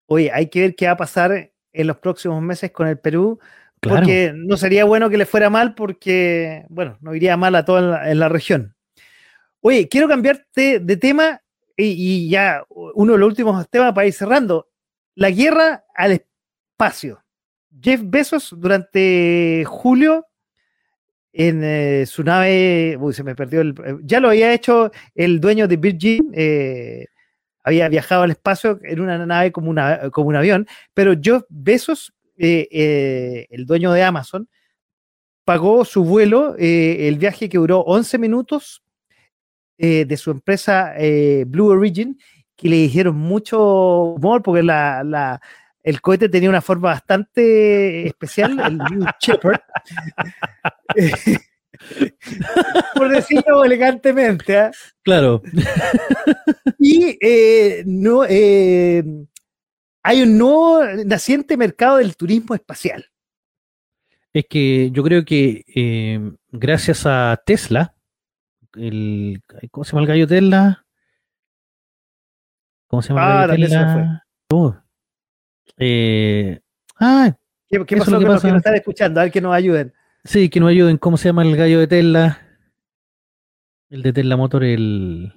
oye, 0.08 0.32
hay 0.34 0.50
que 0.50 0.62
ver 0.62 0.76
qué 0.76 0.88
va 0.88 0.94
a 0.94 0.98
pasar 0.98 1.52
en 1.72 1.88
los 1.88 1.98
próximos 1.98 2.42
meses 2.42 2.72
con 2.72 2.88
el 2.88 3.00
Perú. 3.00 3.40
Claro. 3.80 4.00
Porque 4.00 4.34
no 4.36 4.58
sería 4.58 4.84
bueno 4.86 5.10
que 5.10 5.18
le 5.18 5.26
fuera 5.26 5.50
mal, 5.50 5.74
porque, 5.74 6.66
bueno, 6.70 6.98
no 7.02 7.16
iría 7.16 7.38
mal 7.38 7.56
a 7.56 7.66
toda 7.66 7.82
la, 7.82 8.12
en 8.12 8.20
la 8.20 8.30
región. 8.30 8.76
Oye, 9.62 9.88
quiero 9.88 10.08
cambiarte 10.08 10.80
de 10.80 10.98
tema 10.98 11.42
y, 11.78 12.26
y 12.26 12.30
ya 12.30 12.64
uno 12.70 13.14
de 13.14 13.20
los 13.20 13.28
últimos 13.30 13.68
temas 13.70 13.94
para 13.94 14.08
ir 14.08 14.14
cerrando. 14.14 14.70
La 15.16 15.32
guerra 15.32 15.86
al 15.96 16.12
espacio. 16.12 17.24
Jeff 17.82 18.02
Bezos 18.04 18.54
durante 18.58 19.64
julio 19.66 20.28
en 21.34 21.64
eh, 21.64 22.06
su 22.06 22.24
nave, 22.24 22.98
se 23.14 23.24
me 23.24 23.36
perdió 23.36 23.62
el, 23.62 23.74
eh, 23.86 23.96
ya 24.04 24.20
lo 24.20 24.30
había 24.30 24.54
hecho 24.54 24.92
el 25.16 25.40
dueño 25.40 25.68
de 25.68 25.78
Virgin, 25.78 26.32
eh, 26.34 27.06
había 27.64 27.88
viajado 27.90 28.24
al 28.24 28.32
espacio 28.32 28.80
en 28.84 29.00
una 29.00 29.24
nave 29.26 29.52
como, 29.52 29.70
una, 29.70 30.10
como 30.10 30.30
un 30.30 30.36
avión, 30.36 30.68
pero 30.94 31.14
Jeff 31.22 31.44
Bezos, 31.50 32.14
eh, 32.38 33.48
el 33.50 33.66
dueño 33.66 33.92
de 33.94 34.04
Amazon, 34.04 34.50
pagó 35.46 35.86
su 35.86 36.04
vuelo, 36.04 36.56
el 36.58 37.18
viaje 37.18 37.50
que 37.50 37.58
duró 37.58 37.80
11 37.82 38.18
minutos 38.18 38.84
de 39.78 40.18
su 40.18 40.32
empresa 40.32 40.94
Blue 41.48 41.68
Origin, 41.70 42.18
que 42.56 42.70
le 42.70 42.76
dijeron 42.78 43.16
mucho 43.18 43.60
humor 44.16 44.44
porque 44.44 44.62
la- 44.64 45.42
el 45.84 46.02
cohete 46.02 46.30
tenía 46.30 46.50
una 46.50 46.62
forma 46.62 46.90
bastante 46.90 48.08
especial, 48.08 48.60
el 48.60 48.78
New 48.78 49.06
Shepard. 49.20 49.60
Por 52.96 53.10
decirlo 53.10 53.64
elegantemente. 53.64 54.58
¿ah? 54.58 54.72
Claro. 55.02 55.42
Y 56.80 57.18
eh, 57.22 57.84
no, 57.86 58.24
eh, 58.28 59.04
hay 60.04 60.22
un 60.22 60.38
nuevo 60.38 60.84
naciente 61.06 61.58
mercado 61.58 61.98
del 61.98 62.16
turismo 62.16 62.56
espacial. 62.56 63.06
Es 64.34 64.46
que 64.50 64.92
yo 64.92 65.04
creo 65.04 65.26
que 65.26 65.64
eh, 65.68 66.32
gracias 66.50 67.06
a 67.06 67.42
Tesla, 67.46 67.96
el, 68.76 69.42
¿cómo 69.72 69.84
se 69.84 69.92
llama 69.92 70.02
el 70.02 70.08
gallo 70.08 70.28
Tesla? 70.28 70.86
¿Cómo 72.88 73.02
se 73.02 73.10
llama 73.10 73.42
Ah, 73.42 73.44
el 73.46 73.50
gallo 73.50 73.62
me 73.62 73.68
Tesla? 73.68 74.26
Uh, 74.54 74.74
eh, 75.78 76.60
ah, 77.00 77.36
¿Qué, 77.70 77.86
qué 77.86 77.96
Eso 77.96 78.04
es 78.04 78.10
pasó 78.10 78.12
lo 78.12 78.20
que 78.20 78.26
con 78.26 78.34
los 78.34 78.42
que 78.42 78.48
pasa. 78.48 78.48
nos 78.50 78.58
están 78.58 78.76
escuchando? 78.76 79.20
A 79.20 79.24
ver 79.24 79.32
que 79.32 79.42
nos 79.42 79.54
ayuden. 79.54 79.94
sí, 80.24 80.50
que 80.50 80.60
nos 80.60 80.70
ayuden. 80.70 80.98
¿Cómo 80.98 81.18
se 81.18 81.30
llama 81.30 81.44
el 81.44 81.56
gallo 81.56 81.80
de 81.80 81.88
Tesla? 81.88 82.42
El 83.90 84.02
de 84.04 84.14
Tesla 84.14 84.38
Motor, 84.38 84.64
el... 84.64 85.34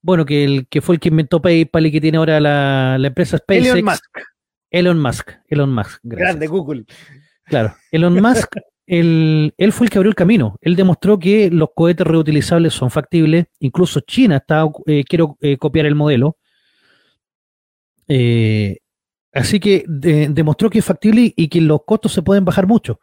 Bueno, 0.00 0.24
que, 0.24 0.42
el, 0.44 0.66
que 0.68 0.80
fue 0.80 0.96
el 0.96 1.00
que 1.00 1.08
inventó 1.10 1.40
PayPal 1.40 1.86
y 1.86 1.92
que 1.92 2.00
tiene 2.00 2.18
ahora 2.18 2.40
la, 2.40 2.96
la 2.98 3.06
empresa 3.08 3.38
SpaceX. 3.38 3.66
Elon 3.68 3.84
Musk, 3.84 4.18
Elon 4.70 5.00
Musk. 5.00 5.30
Elon 5.48 5.74
Musk. 5.74 6.00
gracias. 6.02 6.28
grande 6.28 6.46
Google. 6.48 6.84
Claro, 7.44 7.74
Elon 7.92 8.14
Musk, 8.22 8.56
él, 8.86 9.54
él 9.56 9.72
fue 9.72 9.86
el 9.86 9.90
que 9.90 9.98
abrió 9.98 10.08
el 10.10 10.16
camino. 10.16 10.58
Él 10.60 10.74
demostró 10.74 11.18
que 11.18 11.50
los 11.50 11.68
cohetes 11.74 12.06
reutilizables 12.06 12.72
son 12.74 12.90
factibles. 12.90 13.46
Incluso 13.60 14.00
China 14.00 14.38
está, 14.38 14.64
eh, 14.86 15.04
quiero 15.04 15.36
eh, 15.40 15.56
copiar 15.56 15.86
el 15.86 15.94
modelo. 15.94 16.36
Eh, 18.08 18.78
así 19.32 19.58
que 19.60 19.84
de- 19.88 20.28
demostró 20.28 20.68
que 20.70 20.78
es 20.80 20.84
factible 20.84 21.32
y 21.36 21.48
que 21.48 21.60
los 21.60 21.80
costos 21.84 22.12
se 22.12 22.22
pueden 22.22 22.44
bajar 22.44 22.66
mucho. 22.66 23.00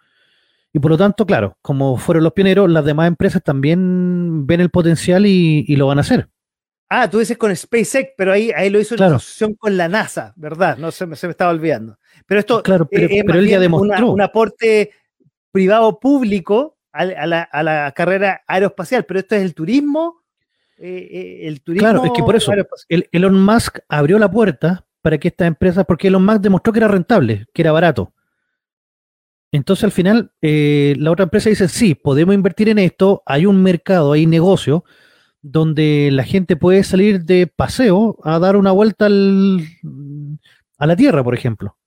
Y 0.72 0.80
por 0.80 0.92
lo 0.92 0.98
tanto, 0.98 1.26
claro, 1.26 1.58
como 1.62 1.98
fueron 1.98 2.24
los 2.24 2.34
pioneros, 2.34 2.70
las 2.70 2.86
demás 2.86 3.08
empresas 3.08 3.42
también 3.44 4.46
ven 4.46 4.62
el 4.62 4.70
potencial 4.70 5.26
y, 5.26 5.66
y 5.68 5.76
lo 5.76 5.88
van 5.88 5.98
a 5.98 6.02
hacer. 6.02 6.30
Ah, 6.92 7.10
tú 7.10 7.20
dices 7.20 7.38
con 7.38 7.56
SpaceX, 7.56 8.12
pero 8.18 8.32
ahí, 8.34 8.52
ahí 8.56 8.70
lo 8.70 8.80
hizo 8.80 8.96
en 8.96 8.98
Claro. 8.98 9.16
asociación 9.18 9.54
con 9.56 9.78
la 9.78 9.88
NASA, 9.88 10.34
¿verdad? 10.36 10.78
No 10.78 10.92
se 10.92 11.06
me, 11.06 11.16
se 11.16 11.28
me 11.28 11.32
estaba 11.32 11.52
olvidando. 11.52 11.98
Pero 12.26 12.40
esto 12.40 12.64
Claro, 12.64 12.88
pero, 12.90 13.08
eh, 13.08 13.24
pero 13.26 13.40
él 13.40 13.48
ya 13.48 13.58
una- 13.58 13.62
demostró. 13.62 14.12
un 14.12 14.22
aporte 14.22 14.92
privado-público 15.52 16.78
a, 16.92 17.02
a 17.02 17.26
la, 17.28 17.42
a 17.44 17.64
la 17.64 17.92
carrera 17.96 18.42
aeroespacial, 18.48 19.06
pero 19.06 19.20
esto 19.20 19.36
es 19.36 19.44
el 19.44 19.54
turismo. 19.54 20.24
eh, 20.78 21.08
eh, 21.12 21.48
el 21.48 21.62
turismo 21.62 21.88
Claro, 21.90 22.06
es 22.06 22.12
que 22.16 22.24
por 22.24 22.36
eso, 22.36 22.54
Elon 22.88 23.44
Musk 23.44 23.80
abrió 23.90 24.18
la 24.18 24.32
puerta 24.32 24.86
para 25.02 25.18
que 25.18 25.30
estas 25.30 25.48
empresas, 25.48 25.86
porque 25.88 26.08
Elon 26.10 26.26
Musk 26.26 26.42
demostró 26.42 26.74
que 26.74 26.80
era 26.80 26.88
rentable, 26.88 27.46
que 27.54 27.62
era 27.62 27.72
barato. 27.72 28.14
Entonces 29.52 29.84
al 29.84 29.92
final 29.92 30.32
eh, 30.42 30.94
la 30.98 31.12
otra 31.12 31.24
empresa 31.24 31.50
dice, 31.50 31.68
sí, 31.68 31.96
podemos 31.96 32.36
invertir 32.36 32.70
en 32.70 32.78
esto, 32.80 33.24
hay 33.26 33.46
un 33.48 33.62
mercado, 33.64 34.14
hay 34.14 34.26
negocio 34.28 34.84
donde 35.42 36.10
la 36.12 36.24
gente 36.24 36.56
puede 36.56 36.84
salir 36.84 37.24
de 37.24 37.48
paseo 37.48 38.18
a 38.24 38.38
dar 38.40 38.56
una 38.58 38.72
vuelta 38.72 39.06
al- 39.08 39.66
a 40.78 40.86
la 40.86 40.96
Tierra, 40.96 41.24
por 41.24 41.34
ejemplo, 41.34 41.78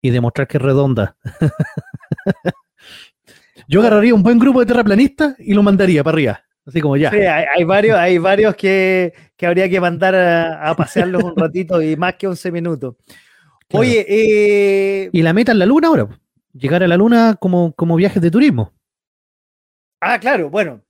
y 0.00 0.10
demostrar 0.10 0.46
que 0.46 0.58
es 0.58 0.62
redonda. 0.62 1.16
Yo 3.68 3.80
agarraría 3.80 4.14
un 4.14 4.22
buen 4.22 4.38
grupo 4.38 4.60
de 4.60 4.66
terraplanistas 4.66 5.34
y 5.38 5.54
lo 5.54 5.62
mandaría 5.62 6.04
para 6.04 6.14
arriba, 6.14 6.40
así 6.66 6.80
como 6.80 6.96
ya. 6.96 7.10
Sí, 7.10 7.16
hay, 7.18 7.44
hay 7.56 7.64
varios, 7.64 7.98
hay 7.98 8.18
varios 8.18 8.54
que, 8.54 9.12
que 9.36 9.46
habría 9.46 9.68
que 9.68 9.80
mandar 9.80 10.14
a, 10.14 10.70
a 10.70 10.74
pasearlos 10.76 11.22
un 11.22 11.36
ratito 11.36 11.82
y 11.82 11.96
más 11.96 12.14
que 12.14 12.26
11 12.26 12.50
minutos. 12.52 12.96
Claro. 13.68 13.80
Oye, 13.82 14.06
eh, 14.08 15.10
Y 15.12 15.22
la 15.22 15.32
meta 15.32 15.52
en 15.52 15.58
la 15.58 15.66
luna 15.66 15.88
ahora, 15.88 16.08
llegar 16.52 16.82
a 16.82 16.88
la 16.88 16.96
luna 16.96 17.36
como, 17.38 17.72
como 17.72 17.96
viajes 17.96 18.22
de 18.22 18.30
turismo. 18.30 18.72
ah, 20.00 20.18
claro, 20.18 20.48
bueno. 20.50 20.80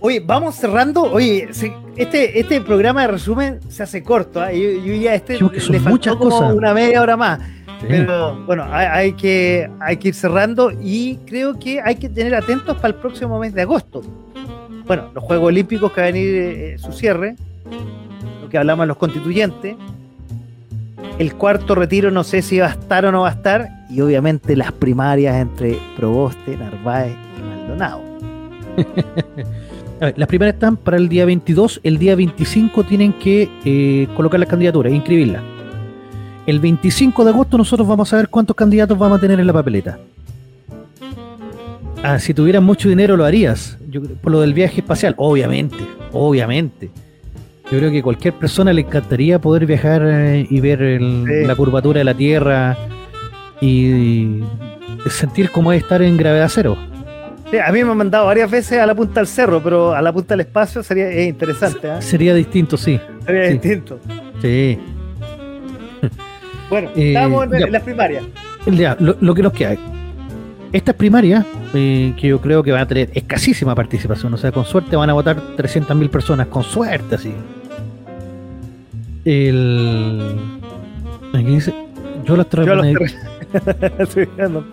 Oye, 0.00 0.20
vamos 0.20 0.54
cerrando. 0.54 1.02
Oye, 1.02 1.48
este, 1.96 2.38
este 2.40 2.60
programa 2.62 3.02
de 3.02 3.08
resumen 3.08 3.60
se 3.70 3.82
hace 3.82 4.02
corto. 4.02 4.40
¿ah? 4.40 4.50
Yo, 4.52 4.70
yo 4.84 4.94
ya 4.94 5.14
este 5.14 5.38
son 5.38 5.50
le 5.52 5.60
faltó 5.60 5.90
muchas 5.90 6.16
como 6.16 6.30
cosas. 6.30 6.54
una 6.54 6.72
media 6.72 7.02
hora 7.02 7.16
más. 7.16 7.40
Pero 7.86 8.44
bueno, 8.44 8.64
hay, 8.70 8.86
hay 8.86 9.12
que, 9.14 9.70
hay 9.80 9.96
que 9.96 10.08
ir 10.08 10.14
cerrando 10.14 10.70
y 10.70 11.16
creo 11.26 11.58
que 11.58 11.80
hay 11.80 11.96
que 11.96 12.10
tener 12.10 12.34
atentos 12.34 12.76
para 12.76 12.88
el 12.88 12.94
próximo 12.96 13.38
mes 13.38 13.54
de 13.54 13.62
agosto. 13.62 14.02
Bueno, 14.90 15.08
los 15.14 15.22
Juegos 15.22 15.46
Olímpicos 15.46 15.92
que 15.92 16.00
va 16.00 16.08
a 16.08 16.10
venir 16.10 16.34
eh, 16.34 16.76
su 16.80 16.90
cierre, 16.90 17.36
lo 18.42 18.48
que 18.48 18.58
hablamos 18.58 18.88
los 18.88 18.96
constituyentes, 18.96 19.76
el 21.16 21.34
cuarto 21.34 21.76
retiro 21.76 22.10
no 22.10 22.24
sé 22.24 22.42
si 22.42 22.58
va 22.58 22.66
a 22.66 22.70
estar 22.70 23.06
o 23.06 23.12
no 23.12 23.20
va 23.20 23.28
a 23.28 23.32
estar, 23.34 23.68
y 23.88 24.00
obviamente 24.00 24.56
las 24.56 24.72
primarias 24.72 25.36
entre 25.36 25.78
Proboste, 25.96 26.56
Narváez 26.56 27.14
y 27.38 27.40
Maldonado. 27.40 28.02
Las 30.16 30.26
primeras 30.26 30.54
están 30.54 30.76
para 30.76 30.96
el 30.96 31.08
día 31.08 31.24
22, 31.24 31.80
el 31.84 31.98
día 31.98 32.16
25 32.16 32.82
tienen 32.82 33.12
que 33.12 33.48
eh, 33.64 34.08
colocar 34.16 34.40
las 34.40 34.48
candidaturas, 34.48 34.92
inscribirlas. 34.92 35.42
El 36.46 36.58
25 36.58 37.22
de 37.22 37.30
agosto 37.30 37.56
nosotros 37.56 37.86
vamos 37.86 38.12
a 38.12 38.16
ver 38.16 38.28
cuántos 38.28 38.56
candidatos 38.56 38.98
vamos 38.98 39.18
a 39.18 39.20
tener 39.20 39.38
en 39.38 39.46
la 39.46 39.52
papeleta. 39.52 40.00
Ah, 42.02 42.18
si 42.18 42.32
tuvieras 42.32 42.62
mucho 42.62 42.88
dinero 42.88 43.16
lo 43.16 43.24
harías. 43.24 43.76
Yo, 43.90 44.00
por 44.02 44.32
lo 44.32 44.40
del 44.40 44.54
viaje 44.54 44.80
espacial, 44.80 45.14
obviamente, 45.18 45.76
obviamente. 46.12 46.90
Yo 47.70 47.78
creo 47.78 47.90
que 47.90 48.02
cualquier 48.02 48.34
persona 48.34 48.72
le 48.72 48.80
encantaría 48.80 49.38
poder 49.38 49.66
viajar 49.66 50.02
eh, 50.04 50.46
y 50.48 50.60
ver 50.60 50.82
el- 50.82 51.24
Sí. 51.28 51.46
la 51.46 51.54
curvatura 51.54 51.98
de 51.98 52.04
la 52.04 52.14
Tierra 52.14 52.76
y, 53.60 54.40
sentir 55.08 55.50
cómo 55.50 55.72
es 55.72 55.82
estar 55.82 56.02
en 56.02 56.16
gravedad 56.16 56.48
cero. 56.50 56.76
Sí, 57.50 57.58
a 57.58 57.70
mí 57.72 57.82
me 57.84 57.90
han 57.90 57.96
mandado 57.96 58.26
varias 58.26 58.50
veces 58.50 58.78
a 58.78 58.86
la 58.86 58.94
punta 58.94 59.20
del 59.20 59.26
cerro, 59.26 59.60
pero 59.62 59.92
a 59.94 60.00
la 60.02 60.12
punta 60.12 60.34
del 60.34 60.40
espacio 60.46 60.82
sería 60.82 61.08
es 61.10 61.28
interesante. 61.28 61.88
¿eh? 61.88 62.00
Sería 62.02 62.34
distinto, 62.34 62.76
sí. 62.76 62.98
Sería 63.26 63.46
sí. 63.46 63.52
distinto. 63.54 63.98
Sí. 64.40 64.78
Bueno, 66.70 66.90
Eh, 66.96 67.12
estamos 67.14 67.52
en 67.52 67.72
las 67.72 67.82
primarias. 67.82 68.24
Ya, 68.66 68.96
lo, 69.00 69.16
lo 69.20 69.34
que 69.34 69.42
nos 69.42 69.52
queda. 69.52 69.76
Estas 70.72 70.94
primarias, 70.94 71.44
eh, 71.74 72.14
que 72.16 72.28
yo 72.28 72.40
creo 72.40 72.62
que 72.62 72.70
van 72.70 72.82
a 72.82 72.86
tener 72.86 73.10
escasísima 73.14 73.74
participación, 73.74 74.32
o 74.34 74.36
sea, 74.36 74.52
con 74.52 74.64
suerte 74.64 74.94
van 74.96 75.10
a 75.10 75.14
votar 75.14 75.36
300.000 75.56 76.08
personas, 76.10 76.46
con 76.46 76.62
suerte, 76.62 77.16
así. 77.16 77.32
El. 79.24 80.36
Aquí 81.34 81.44
dice. 81.46 81.74
Yo 82.24 82.36
las 82.36 82.46
terre- 82.48 82.64
Estoy 83.98 84.28
viendo. 84.36 84.64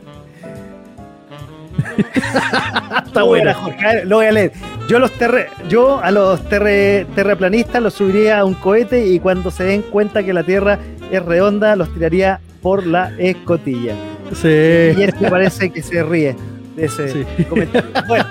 Está 1.97 3.19
Lo 3.19 3.25
voy 3.25 3.39
a 3.39 3.43
bueno. 3.43 3.43
leer, 3.45 3.55
Jorge, 3.55 4.05
lo 4.05 4.15
voy 4.17 4.25
a 4.25 4.31
leer. 4.31 4.51
Yo, 4.87 4.99
los 4.99 5.11
terre- 5.13 5.47
yo 5.69 5.99
a 5.99 6.11
los 6.11 6.41
terre- 6.49 7.05
terraplanistas 7.15 7.81
los 7.81 7.93
subiría 7.93 8.39
a 8.39 8.45
un 8.45 8.53
cohete 8.53 9.07
y 9.07 9.19
cuando 9.19 9.49
se 9.51 9.63
den 9.63 9.81
cuenta 9.81 10.23
que 10.23 10.33
la 10.33 10.43
Tierra 10.43 10.79
es 11.11 11.23
redonda, 11.25 11.75
los 11.75 11.91
tiraría 11.93 12.39
por 12.61 12.85
la 12.85 13.11
escotilla. 13.17 13.95
Y 14.31 14.35
Sí. 14.35 15.03
este 15.03 15.29
parece 15.29 15.69
que 15.69 15.81
se 15.81 16.03
ríe 16.03 16.35
de 16.75 16.85
ese 16.85 17.09
Sí. 17.11 17.43
comentario. 17.49 17.89
Bueno, 18.07 18.25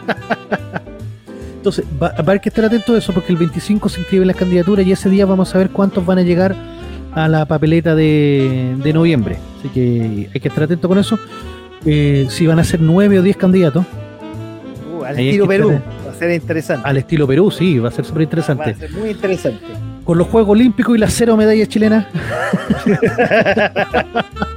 Entonces, 1.56 1.84
va, 2.00 2.10
va 2.10 2.14
a 2.18 2.20
haber 2.20 2.40
que 2.40 2.48
estar 2.48 2.64
atento 2.64 2.94
a 2.94 2.98
eso 2.98 3.12
porque 3.12 3.32
el 3.32 3.38
25 3.38 3.88
se 3.88 3.98
inscriben 4.00 4.28
las 4.28 4.36
candidaturas 4.36 4.86
y 4.86 4.92
ese 4.92 5.10
día 5.10 5.26
vamos 5.26 5.52
a 5.54 5.58
ver 5.58 5.70
cuántos 5.70 6.06
van 6.06 6.18
a 6.18 6.22
llegar 6.22 6.54
a 7.12 7.26
la 7.28 7.44
papeleta 7.46 7.94
de, 7.96 8.76
de 8.84 8.92
noviembre. 8.92 9.36
Así 9.58 9.68
que 9.70 10.28
hay 10.32 10.40
que 10.40 10.46
estar 10.48 10.62
atento 10.64 10.86
con 10.86 10.98
eso. 10.98 11.18
Eh, 11.84 12.26
si 12.30 12.46
van 12.46 12.58
a 12.60 12.64
ser 12.64 12.80
9 12.80 13.18
o 13.18 13.22
10 13.22 13.36
candidatos, 13.36 13.84
uh, 14.96 15.04
al 15.04 15.18
estilo 15.18 15.46
Perú, 15.48 15.70
estar- 15.70 16.06
va 16.06 16.10
a 16.12 16.14
ser 16.14 16.30
interesante. 16.30 16.88
al 16.88 16.96
estilo 16.98 17.26
Perú, 17.26 17.50
sí, 17.50 17.78
va 17.80 17.88
a 17.88 17.92
ser 17.92 18.04
súper 18.04 18.20
Va 18.20 18.24
interesante. 18.24 18.70
a 18.70 18.74
ser 18.74 18.90
muy 18.92 19.10
interesante. 19.10 19.64
Con 20.04 20.18
los 20.18 20.28
Juegos 20.28 20.50
Olímpicos 20.52 20.94
y 20.96 21.00
las 21.00 21.12
cero 21.14 21.36
medallas 21.36 21.68
chilenas. 21.68 22.06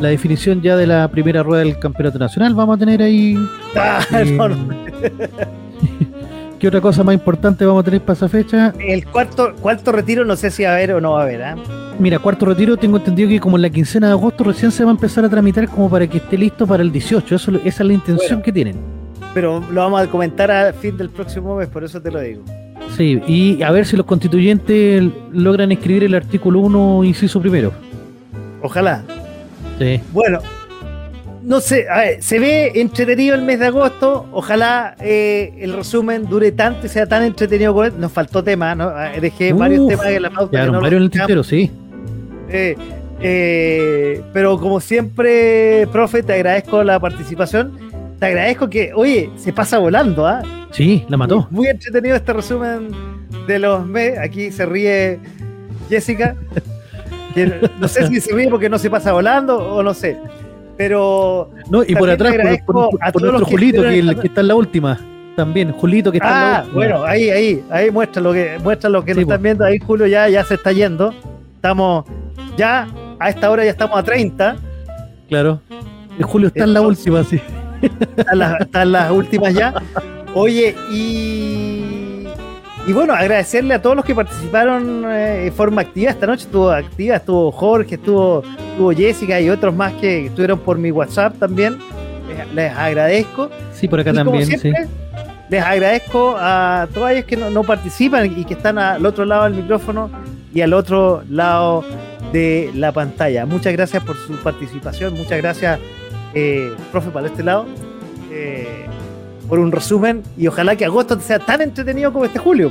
la 0.00 0.08
definición 0.08 0.62
ya 0.62 0.76
de 0.76 0.86
la 0.86 1.08
primera 1.08 1.42
rueda 1.42 1.62
del 1.64 1.78
campeonato 1.78 2.18
nacional. 2.18 2.54
Vamos 2.54 2.76
a 2.76 2.78
tener 2.78 3.02
ahí. 3.02 3.36
Ah, 3.76 4.00
eh, 4.12 4.24
no, 4.24 4.48
no. 4.48 4.56
¿Qué 6.58 6.68
otra 6.68 6.80
cosa 6.80 7.04
más 7.04 7.14
importante 7.14 7.66
vamos 7.66 7.82
a 7.82 7.84
tener 7.84 8.00
para 8.00 8.14
esa 8.14 8.28
fecha? 8.28 8.72
El 8.80 9.04
cuarto, 9.06 9.54
cuarto 9.60 9.92
retiro 9.92 10.24
no 10.24 10.36
sé 10.36 10.50
si 10.50 10.64
va 10.64 10.70
a 10.70 10.74
haber 10.76 10.92
o 10.92 11.00
no 11.00 11.12
va 11.12 11.20
a 11.20 11.24
haber. 11.24 11.42
¿ah? 11.42 11.56
Mira, 11.98 12.18
cuarto 12.18 12.46
retiro, 12.46 12.76
tengo 12.78 12.96
entendido 12.96 13.28
que 13.28 13.38
como 13.38 13.56
en 13.56 13.62
la 13.62 13.70
quincena 13.70 14.06
de 14.06 14.14
agosto 14.14 14.44
recién 14.44 14.70
se 14.70 14.82
va 14.84 14.90
a 14.90 14.94
empezar 14.94 15.24
a 15.26 15.28
tramitar 15.28 15.68
como 15.68 15.90
para 15.90 16.06
que 16.06 16.16
esté 16.16 16.38
listo 16.38 16.66
para 16.66 16.82
el 16.82 16.90
18. 16.90 17.34
Eso, 17.34 17.50
esa 17.62 17.82
es 17.82 17.86
la 17.86 17.92
intención 17.92 18.28
Bueno. 18.38 18.42
que 18.42 18.52
tienen. 18.52 18.76
Pero 19.34 19.60
lo 19.70 19.82
vamos 19.82 20.00
a 20.00 20.06
comentar 20.06 20.50
a 20.50 20.72
fin 20.72 20.96
del 20.96 21.10
próximo 21.10 21.56
mes, 21.56 21.68
por 21.68 21.84
eso 21.84 22.00
te 22.00 22.10
lo 22.10 22.20
digo. 22.20 22.42
Sí, 22.96 23.20
y 23.26 23.62
a 23.62 23.70
ver 23.70 23.84
si 23.84 23.96
los 23.98 24.06
constituyentes 24.06 25.04
logran 25.32 25.72
escribir 25.72 26.04
el 26.04 26.14
artículo 26.14 26.60
1, 26.60 27.04
inciso 27.04 27.38
primero. 27.40 27.72
Ojalá. 28.62 29.02
Sí. 29.78 30.00
Bueno, 30.12 30.40
no 31.46 31.60
sé, 31.60 31.88
a 31.88 31.98
ver, 31.98 32.22
se 32.24 32.40
ve 32.40 32.72
entretenido 32.74 33.36
el 33.36 33.42
mes 33.42 33.60
de 33.60 33.66
agosto. 33.66 34.26
Ojalá 34.32 34.96
eh, 34.98 35.54
el 35.58 35.74
resumen 35.74 36.26
dure 36.28 36.50
tanto 36.50 36.86
y 36.86 36.88
sea 36.88 37.06
tan 37.06 37.22
entretenido 37.22 37.72
como 37.72 37.84
él. 37.84 37.92
Nos 37.98 38.10
faltó 38.10 38.42
tema, 38.42 38.74
¿no? 38.74 38.88
Ah, 38.88 39.12
Dejé 39.20 39.52
varios 39.52 39.86
temas 39.86 40.06
en 40.06 40.22
la 40.22 40.30
pauta. 40.30 40.66
no 40.66 40.80
varios 40.80 40.98
en 40.98 41.02
el 41.04 41.10
tintero, 41.10 41.44
sí. 41.44 41.70
Eh, 42.48 42.76
eh, 43.20 44.22
pero 44.32 44.58
como 44.58 44.80
siempre, 44.80 45.86
profe, 45.92 46.24
te 46.24 46.32
agradezco 46.32 46.82
la 46.82 46.98
participación. 46.98 47.78
Te 48.18 48.26
agradezco 48.26 48.68
que, 48.68 48.92
oye, 48.92 49.30
se 49.36 49.52
pasa 49.52 49.78
volando, 49.78 50.26
¿ah? 50.26 50.42
Sí, 50.72 51.04
la 51.08 51.16
mató. 51.16 51.46
Muy 51.50 51.68
entretenido 51.68 52.16
este 52.16 52.32
resumen 52.32 52.88
de 53.46 53.58
los 53.60 53.86
meses. 53.86 54.18
Aquí 54.18 54.50
se 54.50 54.66
ríe 54.66 55.20
Jessica. 55.88 56.34
Que 57.44 57.70
no 57.80 57.86
sé 57.88 58.08
si 58.08 58.20
se 58.20 58.34
ríe 58.34 58.48
porque 58.48 58.68
no 58.68 58.78
se 58.78 58.90
pasa 58.90 59.12
volando 59.12 59.56
o 59.58 59.82
no 59.82 59.94
sé. 59.94 60.16
Pero 60.76 61.50
No, 61.70 61.82
y 61.84 61.94
por 61.94 62.10
atrás, 62.10 62.34
por, 62.66 62.90
por- 62.90 62.98
a 63.02 63.10
por 63.12 63.22
nuestro 63.22 63.44
que 63.46 63.50
Julito, 63.52 63.82
que, 63.82 63.98
el- 63.98 64.20
que 64.20 64.26
está 64.26 64.40
en 64.42 64.48
la 64.48 64.54
última. 64.56 65.00
También, 65.36 65.70
Julito, 65.72 66.10
que 66.10 66.18
está 66.18 66.28
en 66.28 66.34
la 66.34 66.56
Ah, 66.56 66.60
última. 66.62 66.74
bueno, 66.74 67.04
ahí, 67.04 67.30
ahí, 67.30 67.64
ahí 67.70 67.90
muestra 67.90 68.22
lo 68.22 68.32
que 68.32 68.58
muestra 68.62 68.88
lo 68.90 69.04
que 69.04 69.12
Sí, 69.14 69.20
nos 69.20 69.28
están 69.28 69.42
viendo. 69.42 69.64
Ahí 69.64 69.78
Julio 69.78 70.06
ya, 70.06 70.28
ya 70.28 70.44
se 70.44 70.54
está 70.54 70.72
yendo. 70.72 71.12
Estamos 71.56 72.04
ya 72.56 72.88
a 73.18 73.28
esta 73.30 73.50
hora 73.50 73.64
ya 73.64 73.70
estamos 73.70 73.98
a 73.98 74.02
30. 74.02 74.56
Claro. 75.28 75.60
El 76.18 76.24
Julio 76.24 76.48
está 76.48 76.64
en 76.64 76.72
la 76.74 76.80
última, 76.80 77.22
sí. 77.24 77.40
Están 78.16 78.38
las, 78.38 78.60
están 78.62 78.92
las 78.92 79.10
últimas 79.10 79.52
ya. 79.54 79.74
Oye, 80.34 80.74
y 80.90 81.75
y 82.86 82.92
bueno, 82.92 83.14
agradecerle 83.14 83.74
a 83.74 83.82
todos 83.82 83.96
los 83.96 84.04
que 84.04 84.14
participaron 84.14 85.04
eh, 85.06 85.44
de 85.44 85.50
forma 85.50 85.82
activa 85.82 86.10
esta 86.10 86.26
noche. 86.26 86.44
Estuvo 86.44 86.70
activa, 86.70 87.16
estuvo 87.16 87.50
Jorge, 87.50 87.96
estuvo, 87.96 88.42
estuvo 88.42 88.92
Jessica 88.92 89.40
y 89.40 89.50
otros 89.50 89.74
más 89.74 89.92
que 89.94 90.26
estuvieron 90.26 90.60
por 90.60 90.78
mi 90.78 90.90
WhatsApp 90.92 91.36
también. 91.38 91.78
Les, 92.28 92.54
les 92.54 92.72
agradezco. 92.72 93.50
Sí, 93.72 93.88
por 93.88 94.00
acá 94.00 94.10
Y 94.10 94.14
como 94.14 94.30
también, 94.30 94.46
sí. 94.46 94.58
siempre, 94.58 94.86
Les 95.50 95.62
agradezco 95.62 96.36
a 96.38 96.86
todos 96.94 97.10
ellos 97.10 97.24
que 97.24 97.36
no, 97.36 97.50
no 97.50 97.64
participan 97.64 98.26
y 98.26 98.44
que 98.44 98.54
están 98.54 98.78
al 98.78 99.04
otro 99.04 99.24
lado 99.24 99.44
del 99.44 99.54
micrófono 99.54 100.10
y 100.54 100.60
al 100.60 100.72
otro 100.72 101.22
lado 101.28 101.84
de 102.32 102.70
la 102.74 102.92
pantalla. 102.92 103.46
Muchas 103.46 103.72
gracias 103.72 104.02
por 104.04 104.16
su 104.16 104.34
participación, 104.36 105.14
muchas 105.14 105.38
gracias, 105.38 105.78
eh, 106.34 106.72
profe, 106.92 107.10
para 107.10 107.26
este 107.26 107.42
lado, 107.42 107.66
eh, 108.30 108.86
por 109.48 109.58
un 109.58 109.72
resumen 109.72 110.22
y 110.36 110.46
ojalá 110.46 110.76
que 110.76 110.84
agosto 110.84 111.18
sea 111.20 111.38
tan 111.38 111.60
entretenido 111.60 112.12
como 112.12 112.24
este 112.24 112.38
julio. 112.38 112.70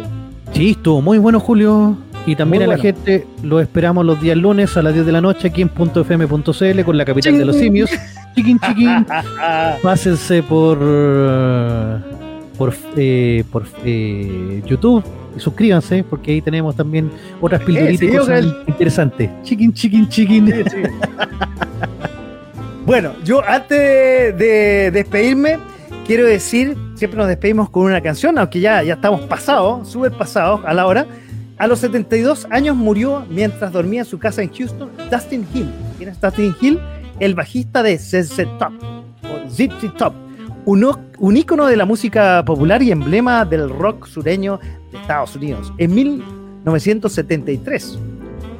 Sí, 0.53 0.71
estuvo 0.71 1.01
muy 1.01 1.17
bueno, 1.17 1.39
Julio. 1.39 1.97
Y 2.27 2.35
también 2.35 2.63
Muy 2.63 2.73
a 2.73 2.77
la 2.77 2.81
gente 2.81 3.27
lo 3.43 3.59
esperamos 3.59 4.03
los 4.03 4.19
días 4.19 4.35
lunes 4.35 4.75
a 4.77 4.81
las 4.81 4.93
10 4.93 5.05
de 5.05 5.11
la 5.11 5.21
noche 5.21 5.49
aquí 5.49 5.61
en 5.61 5.69
.fm.cl 5.69 6.83
con 6.83 6.97
la 6.97 7.05
capital 7.05 7.37
de 7.37 7.45
los 7.45 7.55
simios. 7.55 7.89
Chiquín, 8.35 8.59
chiquín. 8.59 9.05
Pásense 9.83 10.41
por 10.41 10.79
por, 12.57 12.73
eh, 12.95 13.43
por 13.51 13.65
eh, 13.83 14.61
YouTube 14.65 15.03
y 15.35 15.39
suscríbanse 15.39 16.03
porque 16.03 16.31
ahí 16.31 16.41
tenemos 16.41 16.75
también 16.75 17.11
otras 17.41 17.61
pildoritas 17.61 17.99
sí, 17.99 18.07
que- 18.07 18.71
interesantes. 18.71 19.29
Chiquín, 19.43 19.73
chiquín, 19.73 20.07
chiquín. 20.09 20.47
Sí, 20.47 20.63
sí. 20.69 20.77
bueno, 22.85 23.11
yo 23.23 23.43
antes 23.45 24.37
de 24.37 24.91
despedirme, 24.91 25.57
quiero 26.05 26.25
decir, 26.25 26.77
siempre 26.95 27.17
nos 27.17 27.27
despedimos 27.27 27.69
con 27.69 27.83
una 27.83 28.01
canción, 28.01 28.37
aunque 28.37 28.59
ya, 28.59 28.83
ya 28.83 28.93
estamos 28.93 29.21
pasados, 29.21 29.89
súper 29.89 30.11
pasados 30.13 30.61
a 30.65 30.73
la 30.73 30.87
hora. 30.87 31.05
A 31.57 31.67
los 31.67 31.79
72 31.79 32.47
años 32.49 32.75
murió 32.75 33.25
mientras 33.29 33.71
dormía 33.71 34.01
en 34.01 34.05
su 34.05 34.19
casa 34.19 34.43
en 34.43 34.53
Houston 34.53 34.89
Dustin 35.09 35.47
Hill. 35.53 35.69
¿Quién 35.97 36.09
es 36.09 36.19
Dustin 36.19 36.53
Hill? 36.59 36.79
El 37.19 37.33
bajista 37.33 37.81
de 37.81 37.97
ZZ 37.97 38.45
Top, 38.59 38.73
o 39.23 39.49
ZZ 39.49 39.93
Top, 39.97 40.13
un, 40.65 40.85
un 41.17 41.37
ícono 41.37 41.65
de 41.65 41.77
la 41.77 41.85
música 41.85 42.43
popular 42.45 42.83
y 42.83 42.91
emblema 42.91 43.45
del 43.45 43.69
rock 43.69 44.05
sureño 44.05 44.59
de 44.91 44.97
Estados 44.97 45.35
Unidos. 45.35 45.71
En 45.77 45.95
1973, 45.95 47.99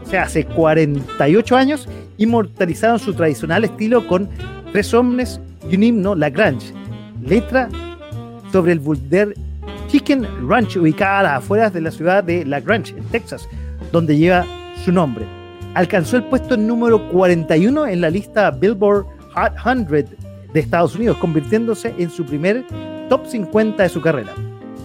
o 0.06 0.10
sea, 0.10 0.24
hace 0.24 0.46
48 0.46 1.56
años, 1.56 1.90
inmortalizaron 2.18 2.98
su 2.98 3.14
tradicional 3.14 3.66
estilo 3.66 4.08
con 4.08 4.30
tres 4.72 4.94
hombres 4.94 5.42
y 5.70 5.76
un 5.76 5.84
himno, 5.84 6.16
La 6.16 6.30
Grange, 6.30 6.74
letra 7.26 7.70
sobre 8.52 8.72
el 8.74 8.80
Boulder 8.80 9.36
Chicken 9.88 10.26
Ranch, 10.48 10.78
ubicada 10.78 11.20
a 11.20 11.24
las 11.24 11.34
afueras 11.40 11.74
de 11.74 11.82
la 11.82 11.92
ciudad 11.92 12.24
de 12.24 12.46
La 12.46 12.60
Grange, 12.60 12.96
en 12.98 13.04
Texas, 13.06 13.48
donde 13.92 14.18
lleva 14.18 14.46
su 14.84 14.92
nombre. 14.92 15.26
Alcanzó 15.74 16.18
el 16.18 16.24
puesto 16.24 16.56
número 16.58 17.10
41 17.10 17.88
en 17.88 18.02
la 18.02 18.10
lista 18.10 18.50
Billboard 18.52 19.06
Hot 19.36 19.54
100 19.62 20.08
de 20.54 20.60
Estados 20.60 20.96
Unidos, 20.96 21.18
convirtiéndose 21.18 21.94
en 21.98 22.10
su 22.10 22.26
primer 22.26 22.66
top 23.10 23.26
50 23.28 23.84
de 23.84 23.90
su 23.90 24.02
carrera. 24.02 24.34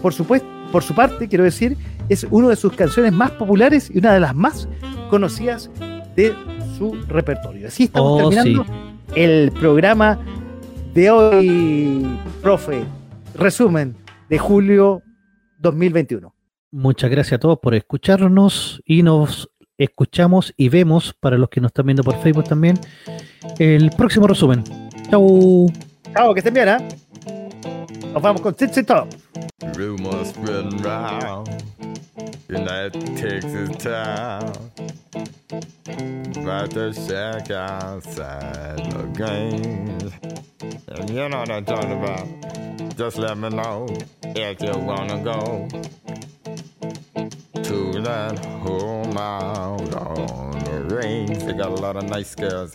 Por 0.03 0.13
supuesto, 0.13 0.49
por 0.73 0.83
su 0.83 0.95
parte, 0.95 1.29
quiero 1.29 1.45
decir, 1.45 1.77
es 2.09 2.27
una 2.31 2.49
de 2.49 2.57
sus 2.57 2.73
canciones 2.73 3.13
más 3.13 3.31
populares 3.33 3.91
y 3.93 3.99
una 3.99 4.15
de 4.15 4.21
las 4.21 4.35
más 4.35 4.69
conocidas 5.11 5.71
de 6.17 6.35
su 6.77 6.95
repertorio. 7.09 7.69
Así 7.69 7.85
estamos 7.85 8.23
Oh, 8.23 8.31
terminando 8.31 8.67
el 9.15 9.53
programa 9.53 10.19
de 10.95 11.11
hoy, 11.11 12.19
profe. 12.43 12.85
Resumen 13.35 13.95
de 14.29 14.39
julio 14.39 15.03
2021. 15.59 16.35
Muchas 16.73 17.11
gracias 17.11 17.35
a 17.35 17.39
todos 17.39 17.59
por 17.59 17.75
escucharnos 17.75 18.83
y 18.85 19.03
nos 19.03 19.51
escuchamos 19.79 20.53
y 20.57 20.69
vemos 20.69 21.15
para 21.19 21.39
los 21.39 21.49
que 21.49 21.61
nos 21.61 21.71
están 21.71 21.87
viendo 21.87 22.03
por 22.03 22.17
Facebook 22.23 22.45
también 22.45 22.79
el 23.59 23.91
próximo 23.91 24.27
resumen. 24.27 24.65
Chau. 25.11 25.71
Chao, 26.15 26.35
que 26.35 26.41
estén 26.41 26.55
bien, 26.55 26.69
¿eh? 26.69 26.89
Nos 28.13 28.23
vamos 28.23 28.43
con 28.43 28.55
Titsy 28.55 28.83
Top. 28.83 29.09
Rumors 29.77 30.31
spreading 30.31 30.83
round 30.83 31.49
in 32.49 32.65
that 32.65 32.93
Texas 33.17 33.71
town. 33.79 34.53
But 36.45 36.71
the 36.71 36.93
shack 36.93 37.51
outside 37.51 38.79
the 38.91 39.07
games. 39.17 40.30
You 40.91 41.29
know 41.29 41.39
what 41.39 41.51
I'm 41.51 41.65
talking 41.65 41.93
about. 41.93 42.97
Just 42.97 43.17
let 43.17 43.39
me 43.39 43.49
know 43.49 43.87
if 44.25 44.61
you 44.61 44.73
wanna 44.77 45.23
go 45.23 45.69
to 47.63 48.03
that 48.03 48.45
home 48.45 49.17
out 49.17 49.95
on 49.95 50.59
the 50.65 50.97
range. 50.97 51.45
They 51.45 51.53
got 51.53 51.69
a 51.69 51.81
lot 51.81 51.97
of 51.97 52.09
nice 52.09 52.35
girls. 52.35 52.75